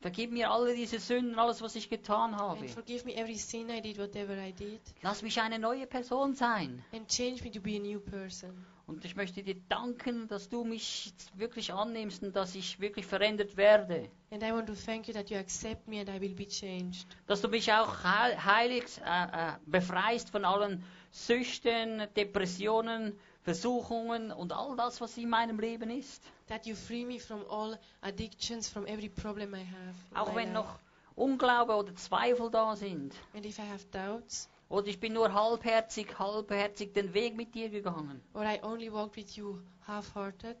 Vergib 0.00 0.32
mir 0.32 0.50
alle 0.50 0.74
diese 0.74 0.98
Sünden, 0.98 1.38
alles, 1.38 1.60
was 1.60 1.76
ich 1.76 1.90
getan 1.90 2.34
habe. 2.36 2.60
And 2.60 2.70
forgive 2.70 3.04
me 3.04 3.14
every 3.14 3.36
sin 3.36 3.68
I 3.68 3.80
did, 3.80 3.98
whatever 3.98 4.34
I 4.36 4.52
did. 4.52 4.80
Lass 5.02 5.22
mich 5.22 5.40
eine 5.40 5.58
neue 5.58 5.86
Person 5.86 6.34
sein. 6.34 6.82
And 6.92 7.06
change 7.06 7.44
me 7.44 7.50
to 7.50 7.60
be 7.60 7.76
a 7.76 7.78
new 7.78 8.00
person. 8.00 8.66
Und 8.90 9.04
ich 9.04 9.14
möchte 9.16 9.42
dir 9.42 9.54
danken, 9.68 10.26
dass 10.28 10.48
du 10.48 10.64
mich 10.64 11.12
wirklich 11.34 11.72
annimmst 11.72 12.22
und 12.22 12.34
dass 12.34 12.54
ich 12.56 12.80
wirklich 12.80 13.06
verändert 13.06 13.56
werde. 13.56 14.10
And 14.32 14.42
I 14.42 14.50
want 14.52 14.66
to 14.66 14.74
thank 14.74 15.06
you 15.08 15.14
that 15.14 15.30
you 15.30 15.36
accept 15.38 15.86
me 15.88 16.00
and 16.00 16.08
I 16.08 16.20
will 16.20 16.34
be 16.34 16.46
changed. 16.46 17.06
Dass 17.26 17.40
du 17.40 17.48
mich 17.48 17.72
auch 17.72 18.02
heil- 18.04 18.44
heiligst, 18.44 19.00
äh, 19.04 19.04
äh, 19.04 19.52
befreist 19.66 20.30
von 20.30 20.44
allen 20.44 20.82
Süchten, 21.12 22.02
Depressionen, 22.16 23.16
Versuchungen 23.42 24.32
und 24.32 24.52
all 24.52 24.76
das, 24.76 25.00
was 25.00 25.16
in 25.16 25.28
meinem 25.30 25.58
Leben 25.60 25.90
ist. 25.90 26.22
That 26.48 26.66
you 26.66 26.74
free 26.74 27.04
me 27.04 27.18
from 27.20 27.44
all 27.48 27.78
addictions, 28.02 28.68
from 28.68 28.86
every 28.86 29.08
problem 29.08 29.54
I 29.54 29.58
have. 29.58 29.94
in 30.10 30.16
Auch 30.16 30.34
wenn 30.34 30.52
life. 30.52 30.54
noch 30.54 30.78
Unglaube 31.16 31.74
oder 31.74 31.94
Zweifel 31.94 32.50
da 32.50 32.74
sind. 32.76 33.14
And 33.34 33.46
if 33.46 33.58
I 33.58 33.62
have 33.62 33.84
doubts, 33.92 34.48
Oder 34.70 34.86
ich 34.86 34.98
bin 35.00 35.12
nur 35.14 35.32
halbherzig, 35.34 36.18
halbherzig 36.18 36.94
den 36.94 37.12
Weg 37.12 37.36
mit 37.36 37.54
dir 37.54 37.68
gegangen. 37.68 38.22
or 38.34 38.44
I 38.44 38.60
only 38.62 38.90
walked 38.90 39.16
with 39.16 39.36
you 39.36 39.58
half-hearted, 39.86 40.56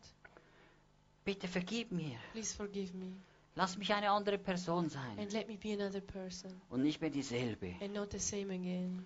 Bitte 1.24 1.46
vergib 1.48 1.92
mir. 1.92 2.18
please 2.32 2.54
forgive 2.54 2.92
me. 2.96 3.12
Lass 3.54 3.76
mich 3.78 3.92
eine 3.94 4.10
andere 4.10 4.38
Person 4.38 4.88
sein. 4.88 5.18
And 5.18 5.32
let 5.32 5.48
me 5.48 5.56
be 5.56 5.72
another 5.74 6.00
person. 6.00 6.50
Und 6.70 6.82
nicht 6.82 7.00
mehr 7.00 7.10
dieselbe. 7.10 7.76
And 7.80 7.94
not 7.94 8.10
the 8.12 8.18
same 8.18 8.52
again. 8.52 9.04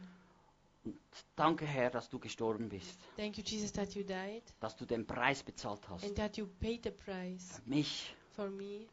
Und 0.85 0.97
danke, 1.37 1.67
Herr, 1.67 1.91
dass 1.91 2.09
du 2.09 2.19
gestorben 2.19 2.69
bist. 2.69 2.99
Thank 3.17 3.37
you, 3.39 3.45
Jesus, 3.45 3.73
that 3.73 3.95
you 3.95 4.03
died. 4.05 4.43
Dass 4.61 4.77
du 4.77 4.85
den 4.87 5.07
Preis 5.07 5.43
bezahlt 5.43 5.87
hast. 5.89 6.05
And 6.05 6.17
that 6.17 6.37
you 6.37 6.47
paid 6.61 6.85
the 6.85 6.91
price 6.91 7.61
Für 7.63 7.69
mich. 7.69 8.15
for 8.37 8.49
me, 8.51 8.87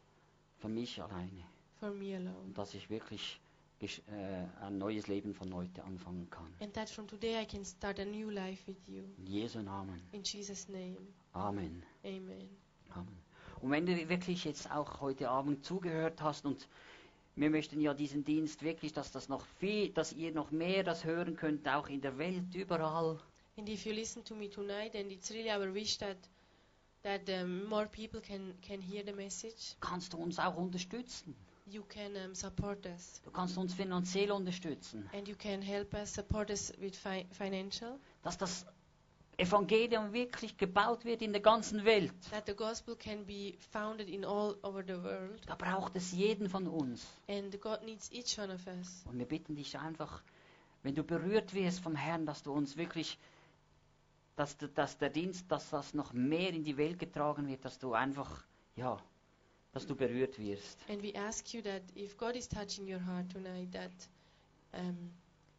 Für 0.58 0.68
mich 0.68 1.02
alleine. 1.02 1.44
for 1.80 1.90
me 1.90 2.16
Und 2.18 2.26
alone. 2.28 2.52
dass 2.54 2.74
ich 2.74 2.88
wirklich 2.90 3.40
ein 4.60 4.78
neues 4.78 5.08
Leben 5.08 5.34
von 5.34 5.52
heute 5.54 5.82
anfangen 5.84 6.28
kann. 6.30 6.52
And 6.60 6.72
that 6.74 6.88
from 6.88 7.06
today 7.06 7.42
I 7.42 7.46
can 7.46 7.64
start 7.64 7.98
a 7.98 8.04
new 8.04 8.30
life 8.30 8.66
with 8.66 8.88
you. 8.88 9.02
In 9.18 9.26
Jesu 9.26 9.60
Namen. 9.60 10.00
In 10.12 10.22
Jesus' 10.22 10.68
name. 10.68 10.96
Amen. 11.32 11.82
Amen. 12.04 12.48
Amen. 12.90 13.22
Und 13.60 13.70
wenn 13.70 13.86
du 13.86 14.08
wirklich 14.08 14.44
jetzt 14.44 14.70
auch 14.70 15.00
heute 15.00 15.28
Abend 15.28 15.64
zugehört 15.64 16.20
hast 16.20 16.44
und 16.46 16.68
wir 17.36 17.48
möchten 17.48 17.80
ja 17.80 17.94
diesen 17.94 18.24
Dienst 18.24 18.62
wirklich, 18.62 18.92
dass 18.92 19.10
das 19.10 19.28
noch 19.28 19.44
viel, 19.58 19.90
dass 19.90 20.12
ihr 20.12 20.32
noch 20.32 20.50
mehr 20.50 20.82
das 20.84 21.04
hören 21.04 21.36
könnt, 21.36 21.66
auch 21.68 21.88
in 21.88 22.00
der 22.00 22.18
Welt, 22.18 22.54
überall. 22.54 23.18
And 23.56 23.68
if 23.68 23.84
you 23.86 23.92
listen 23.92 24.24
to 24.24 24.34
me 24.34 24.48
tonight, 24.48 24.94
and 24.94 25.10
it's 25.10 25.30
really 25.30 25.50
our 25.50 25.72
wish 25.72 25.98
that 25.98 26.16
that 27.02 27.28
um, 27.28 27.64
more 27.66 27.86
people 27.86 28.20
can 28.20 28.54
can 28.62 28.80
hear 28.80 29.04
the 29.04 29.12
message, 29.12 29.76
Kannst 29.80 30.12
du 30.12 30.18
uns 30.18 30.38
auch 30.38 30.56
unterstützen. 30.56 31.34
You 31.72 31.82
can 31.84 32.14
um, 32.16 32.34
support 32.34 32.84
us, 32.86 33.20
Du 33.24 33.30
kannst 33.30 33.56
uns 33.58 33.74
finanziell 33.74 34.30
unterstützen. 34.32 35.08
and 35.14 35.26
you 35.28 35.34
can 35.36 35.62
help 35.62 35.94
us 35.94 36.12
support 36.14 36.50
us 36.50 36.72
with 36.78 36.96
fi- 36.96 37.26
financial, 37.32 37.98
Dass 38.22 38.38
das 38.38 38.66
Evangelium 39.38 40.12
wirklich 40.12 40.56
gebaut 40.58 41.04
wird 41.04 41.22
in 41.22 41.32
der 41.32 41.40
ganzen 41.40 41.84
Welt. 41.84 42.12
that 42.30 42.46
the 42.46 42.54
gospel 42.54 42.94
can 42.96 43.24
be 43.24 43.54
founded 43.70 44.08
in 44.08 44.24
all 44.24 44.56
over 44.62 44.82
the 44.84 45.02
world, 45.02 45.40
Da 45.46 45.54
braucht 45.54 45.96
es 45.96 46.12
jeden 46.12 46.48
von 46.48 46.66
uns. 46.68 47.06
and 47.28 47.58
God 47.60 47.82
needs 47.82 48.10
each 48.12 48.38
one 48.38 48.52
of 48.52 48.66
us. 48.66 49.02
Und 49.06 49.18
wir 49.18 49.26
bitten 49.26 49.56
dich 49.56 49.78
einfach, 49.78 50.22
wenn 50.82 50.94
du 50.94 51.02
berührt 51.02 51.54
wirst 51.54 51.80
vom 51.80 51.96
Herrn, 51.96 52.26
dass 52.26 52.42
du 52.42 52.52
uns 52.52 52.76
wirklich, 52.76 53.18
dass, 54.36 54.56
dass 54.74 54.98
der 54.98 55.10
Dienst, 55.10 55.50
dass 55.50 55.70
das 55.70 55.94
noch 55.94 56.12
mehr 56.12 56.50
in 56.50 56.64
die 56.64 56.76
Welt 56.76 56.98
getragen 56.98 57.48
wird, 57.48 57.64
dass 57.64 57.78
du 57.78 57.94
einfach, 57.94 58.44
ja, 58.76 58.98
dass 59.72 59.86
du 59.86 59.94
berührt 59.96 60.38
wirst. 60.38 60.78
And 60.88 61.02
we 61.02 61.14
ask 61.14 61.52
you 61.54 61.62
that 61.62 61.82
if 61.94 62.16
God 62.16 62.36
is 62.36 62.46
touching 62.48 62.86
your 62.86 63.00
heart 63.00 63.30
tonight, 63.30 63.72
that 63.72 63.90
um, 64.74 65.10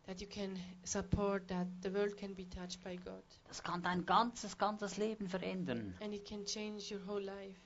that 0.05 0.19
you 0.21 0.27
can 0.27 0.59
support 0.83 1.47
that 1.47 1.67
the 1.81 1.89
world 1.93 2.15
can 2.17 2.33
be 2.35 2.45
touched 2.45 2.83
by 2.83 2.95
God, 2.97 3.23
Das 3.47 3.63
kann 3.63 3.81
dein 3.81 4.05
ganzes, 4.05 4.57
ganzes 4.57 4.97
Leben 4.97 5.27
verändern. 5.27 5.93
and 6.01 6.13
it 6.13 6.25
can 6.25 6.45
change 6.45 6.91
your 6.91 7.01
whole 7.07 7.21
life. 7.23 7.59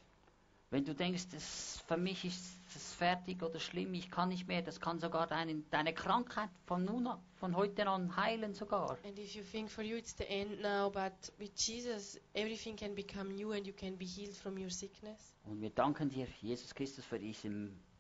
Wenn 0.70 0.84
du 0.84 0.94
denkst, 0.94 1.30
das, 1.32 1.82
für 1.88 1.96
mich 1.96 2.26
ist 2.26 2.58
es 2.76 2.94
fertig 2.94 3.42
oder 3.42 3.58
schlimm, 3.58 3.94
ich 3.94 4.12
kann 4.12 4.28
nicht 4.28 4.48
mehr, 4.48 4.62
das 4.62 4.82
kann 4.82 5.00
sogar 5.00 5.26
deine, 5.26 5.64
deine 5.72 5.94
Krankheit 5.94 6.50
von, 6.66 6.84
nun 6.84 7.08
an, 7.08 7.20
von 7.36 7.56
heute 7.56 7.88
an 7.88 8.18
heilen 8.18 8.54
sogar. 8.54 8.98
And 9.06 9.18
if 9.18 9.34
you 9.34 9.44
think 9.44 9.70
for 9.70 9.82
you 9.84 9.96
it's 9.96 10.14
the 10.18 10.28
end 10.30 10.62
now, 10.62 10.90
but 10.92 11.14
with 11.40 11.52
Jesus 11.56 12.20
everything 12.34 12.76
can 12.76 12.96
become 12.96 13.34
new 13.34 13.54
and 13.54 13.66
you 13.66 13.72
can 13.72 13.96
be 13.98 14.06
healed 14.06 14.36
from 14.36 14.58
your 14.58 14.70
sickness. 14.70 15.34
Und 15.46 15.62
wir 15.62 15.70
danken 15.70 16.10
dir, 16.10 16.28
Jesus 16.42 16.76
Christus, 16.76 17.06
für 17.06 17.18
diese 17.18 17.50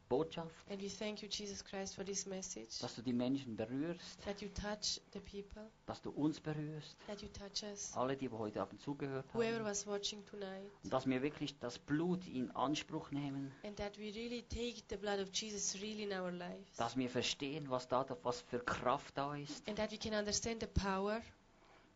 Botschaft, 0.09 0.51
And 0.69 0.81
we 0.81 0.89
thank 0.89 1.21
you, 1.21 1.27
Jesus 1.29 1.63
Christ, 1.63 1.95
for 1.95 2.03
this 2.05 2.25
message. 2.25 2.79
dass 2.81 2.95
du 2.95 3.01
die 3.01 3.13
Menschen 3.13 3.55
berührst, 3.55 4.23
That 4.25 4.41
you 4.41 4.49
touch 4.49 4.99
the 5.13 5.19
people, 5.19 5.69
dass 5.85 6.01
du 6.01 6.11
uns 6.11 6.39
berührst, 6.39 6.95
that 7.07 7.21
you 7.21 7.27
touch 7.29 7.63
us. 7.69 7.91
alle, 7.95 8.15
die 8.17 8.29
heute 8.29 8.61
Abend 8.61 8.81
zugehört 8.81 9.25
Whoever 9.33 9.57
haben. 9.59 9.65
was 9.65 9.85
watching 9.87 10.25
tonight. 10.25 10.69
Und 10.83 10.93
dass 10.93 11.05
wir 11.05 11.21
wirklich 11.21 11.57
das 11.59 11.77
Blut 11.79 12.25
in 12.27 12.51
Anspruch 12.51 13.11
nehmen, 13.11 13.51
And 13.63 13.75
that 13.77 13.97
we 13.97 14.11
really 14.13 14.43
take 14.43 14.83
the 14.89 14.97
blood 14.97 15.19
of 15.19 15.29
Jesus 15.33 15.75
really 15.81 16.03
in 16.03 16.13
our 16.13 16.31
lives. 16.31 16.75
dass 16.77 16.95
wir 16.97 17.09
verstehen, 17.09 17.69
was 17.69 17.87
da 17.87 18.05
was 18.23 18.41
für 18.41 18.59
Kraft 18.59 19.17
da 19.17 19.35
ist. 19.35 19.67
And 19.67 19.77
that 19.77 19.91
we 19.91 19.97
can 19.97 20.13
understand 20.13 20.61
the 20.61 20.67
power, 20.67 21.21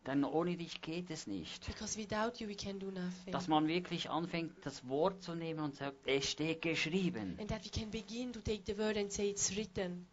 Denn 0.06 0.24
ohne 0.24 0.56
dich 0.56 0.80
geht 0.80 1.10
es 1.10 1.26
nicht. 1.28 1.64
because 1.66 1.96
without 1.96 2.40
you 2.40 2.48
we 2.48 2.56
can 2.56 2.78
do 2.78 2.90
nothing. 2.90 3.32
Dass 3.32 3.46
man 3.46 3.68
wirklich 3.68 4.10
anfängt, 4.10 4.54
das 4.66 4.86
Wort 4.88 5.22
zu 5.22 5.34
nehmen 5.34 5.60
und 5.60 5.76
sagt, 5.76 5.96
es 6.06 6.28
steht 6.28 6.62
geschrieben. 6.62 7.36
And 7.38 7.48
that 7.48 7.64
we 7.64 7.70
can 7.70 7.90
begin 7.90 8.32
to 8.32 8.40
take 8.40 8.62
the 8.66 8.76
word 8.76 8.96
and 8.96 9.12
say 9.12 9.30
it's 9.30 9.54
written. 9.56 10.06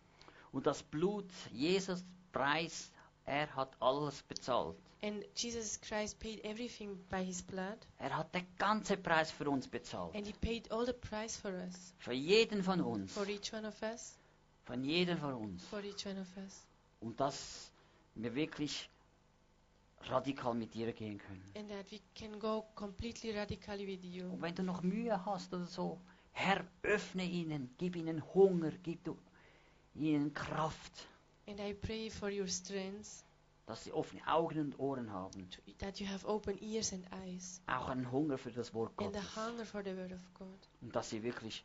Und 0.51 0.67
das 0.67 0.83
Blut, 0.83 1.25
Jesus 1.51 2.03
Preis, 2.31 2.91
er 3.25 3.55
hat 3.55 3.75
alles 3.79 4.21
bezahlt. 4.23 4.77
And 5.01 5.23
Jesus 5.35 5.79
Christ 5.79 6.19
paid 6.19 6.43
everything 6.43 6.97
by 7.09 7.23
his 7.23 7.41
blood. 7.41 7.77
Er 7.99 8.15
hat 8.15 8.35
den 8.35 8.45
ganzen 8.57 9.01
Preis 9.01 9.31
für 9.31 9.49
uns 9.49 9.67
bezahlt. 9.67 10.13
And 10.13 10.27
he 10.27 10.33
paid 10.33 10.71
all 10.71 10.85
the 10.85 10.93
price 10.93 11.37
for 11.37 11.51
us. 11.51 11.93
Für 11.99 12.13
jeden 12.13 12.63
von 12.63 12.81
uns. 12.81 13.13
For 13.13 13.27
each 13.27 13.53
one 13.53 13.67
of 13.67 13.81
us. 13.81 14.17
Von 14.65 14.83
jedem 14.83 15.17
von 15.17 15.33
uns. 15.33 15.65
For 15.65 15.83
each 15.83 16.05
one 16.05 16.19
of 16.19 16.27
us. 16.37 16.67
Und 16.99 17.19
dass 17.19 17.71
wir 18.15 18.35
wirklich 18.35 18.89
radikal 20.07 20.53
mit 20.53 20.73
dir 20.73 20.91
gehen 20.93 21.17
können. 21.17 21.43
And 21.55 21.69
that 21.69 21.91
we 21.91 21.99
can 22.15 22.39
go 22.39 22.65
completely 22.75 23.31
radically 23.31 23.85
with 23.87 24.03
you. 24.03 24.25
Und 24.31 24.41
wenn 24.41 24.55
du 24.55 24.63
noch 24.63 24.81
Mühe 24.81 25.25
hast 25.25 25.53
oder 25.53 25.65
so, 25.65 25.99
Herr, 26.31 26.63
öffne 26.83 27.23
ihnen, 27.23 27.73
gib 27.77 27.95
ihnen 27.95 28.23
Hunger, 28.33 28.71
gib 28.83 29.03
du 29.03 29.17
ihnen 29.95 30.33
Kraft, 30.33 31.07
And 31.47 31.59
I 31.59 31.73
pray 31.73 32.09
for 32.11 32.29
your 32.29 32.47
strength, 32.47 33.23
dass 33.65 33.83
sie 33.83 33.91
offene 33.91 34.25
Augen 34.27 34.59
und 34.59 34.79
Ohren 34.79 35.11
haben. 35.11 35.49
to, 35.49 35.61
that 35.79 35.99
you 35.99 36.07
have 36.07 36.25
open 36.27 36.57
ears 36.61 36.93
and 36.93 37.03
eyes. 37.25 37.59
Auch 37.67 37.89
einen 37.89 38.09
Hunger 38.11 38.37
für 38.37 38.51
das 38.51 38.73
Wort 38.73 38.91
And 38.97 39.13
Gottes. 39.13 39.37
a 39.37 39.47
hunger 39.47 39.65
for 39.65 39.83
the 39.83 39.95
word 39.97 40.11
of 40.13 40.19
God. 40.37 40.47
Und 40.81 40.95
dass 40.95 41.09
sie 41.09 41.23
wirklich 41.23 41.63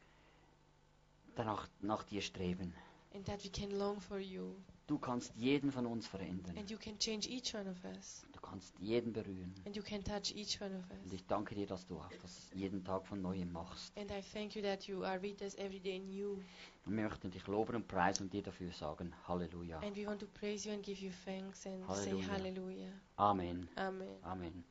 danach 1.36 1.68
nach 1.82 2.02
dir 2.04 2.22
streben. 2.22 2.72
And 3.14 3.24
that 3.26 3.44
we 3.44 3.50
can 3.50 3.70
long 3.78 4.00
for 4.00 4.18
you. 4.18 4.54
Du 4.86 4.98
kannst 4.98 5.32
jeden 5.36 5.72
von 5.72 5.86
uns 5.86 6.06
verändern. 6.06 6.58
And 6.58 6.70
you 6.70 6.76
can 6.76 6.98
change 6.98 7.26
each 7.30 7.54
one 7.54 7.70
of 7.70 7.82
us. 7.84 8.26
Du 8.32 8.40
kannst 8.40 8.78
jeden 8.78 9.12
berühren. 9.14 9.54
And 9.64 9.74
you 9.74 9.82
can 9.82 10.04
touch 10.04 10.34
each 10.36 10.60
one 10.60 10.76
of 10.76 10.82
Und 10.90 11.06
us. 11.06 11.12
ich 11.12 11.24
danke 11.26 11.54
dir, 11.54 11.66
dass 11.66 11.86
du 11.86 11.98
das 12.20 12.50
jeden 12.52 12.84
Tag 12.84 13.06
von 13.06 13.22
Neuem 13.22 13.50
machst. 13.50 13.96
And 13.96 14.10
I 14.10 14.20
thank 14.20 14.54
you 14.54 14.62
that 14.62 14.86
you 14.86 15.02
are 15.02 15.20
with 15.22 15.40
us 15.40 15.54
every 15.54 15.80
day 15.80 15.98
new. 15.98 16.32
Und 16.84 16.96
wir 16.96 17.04
möchten 17.04 17.30
dich 17.30 17.46
loben 17.46 17.76
und 17.76 17.88
preisen 17.88 18.24
und 18.24 18.32
dir 18.34 18.42
dafür 18.42 18.70
sagen, 18.72 19.14
Halleluja. 19.26 19.78
And 19.80 19.96
we 19.96 20.06
want 20.06 20.20
to 20.20 20.26
praise 20.26 20.68
you 20.68 20.74
and 20.74 20.82
give 20.84 21.02
you 21.02 21.10
thanks 21.24 21.66
and 21.66 21.82
say 21.86 22.10
Hallelujah. 22.10 22.28
hallelujah. 22.28 22.92
Amen. 23.16 23.68
Amen. 23.76 24.08
Amen. 24.22 24.64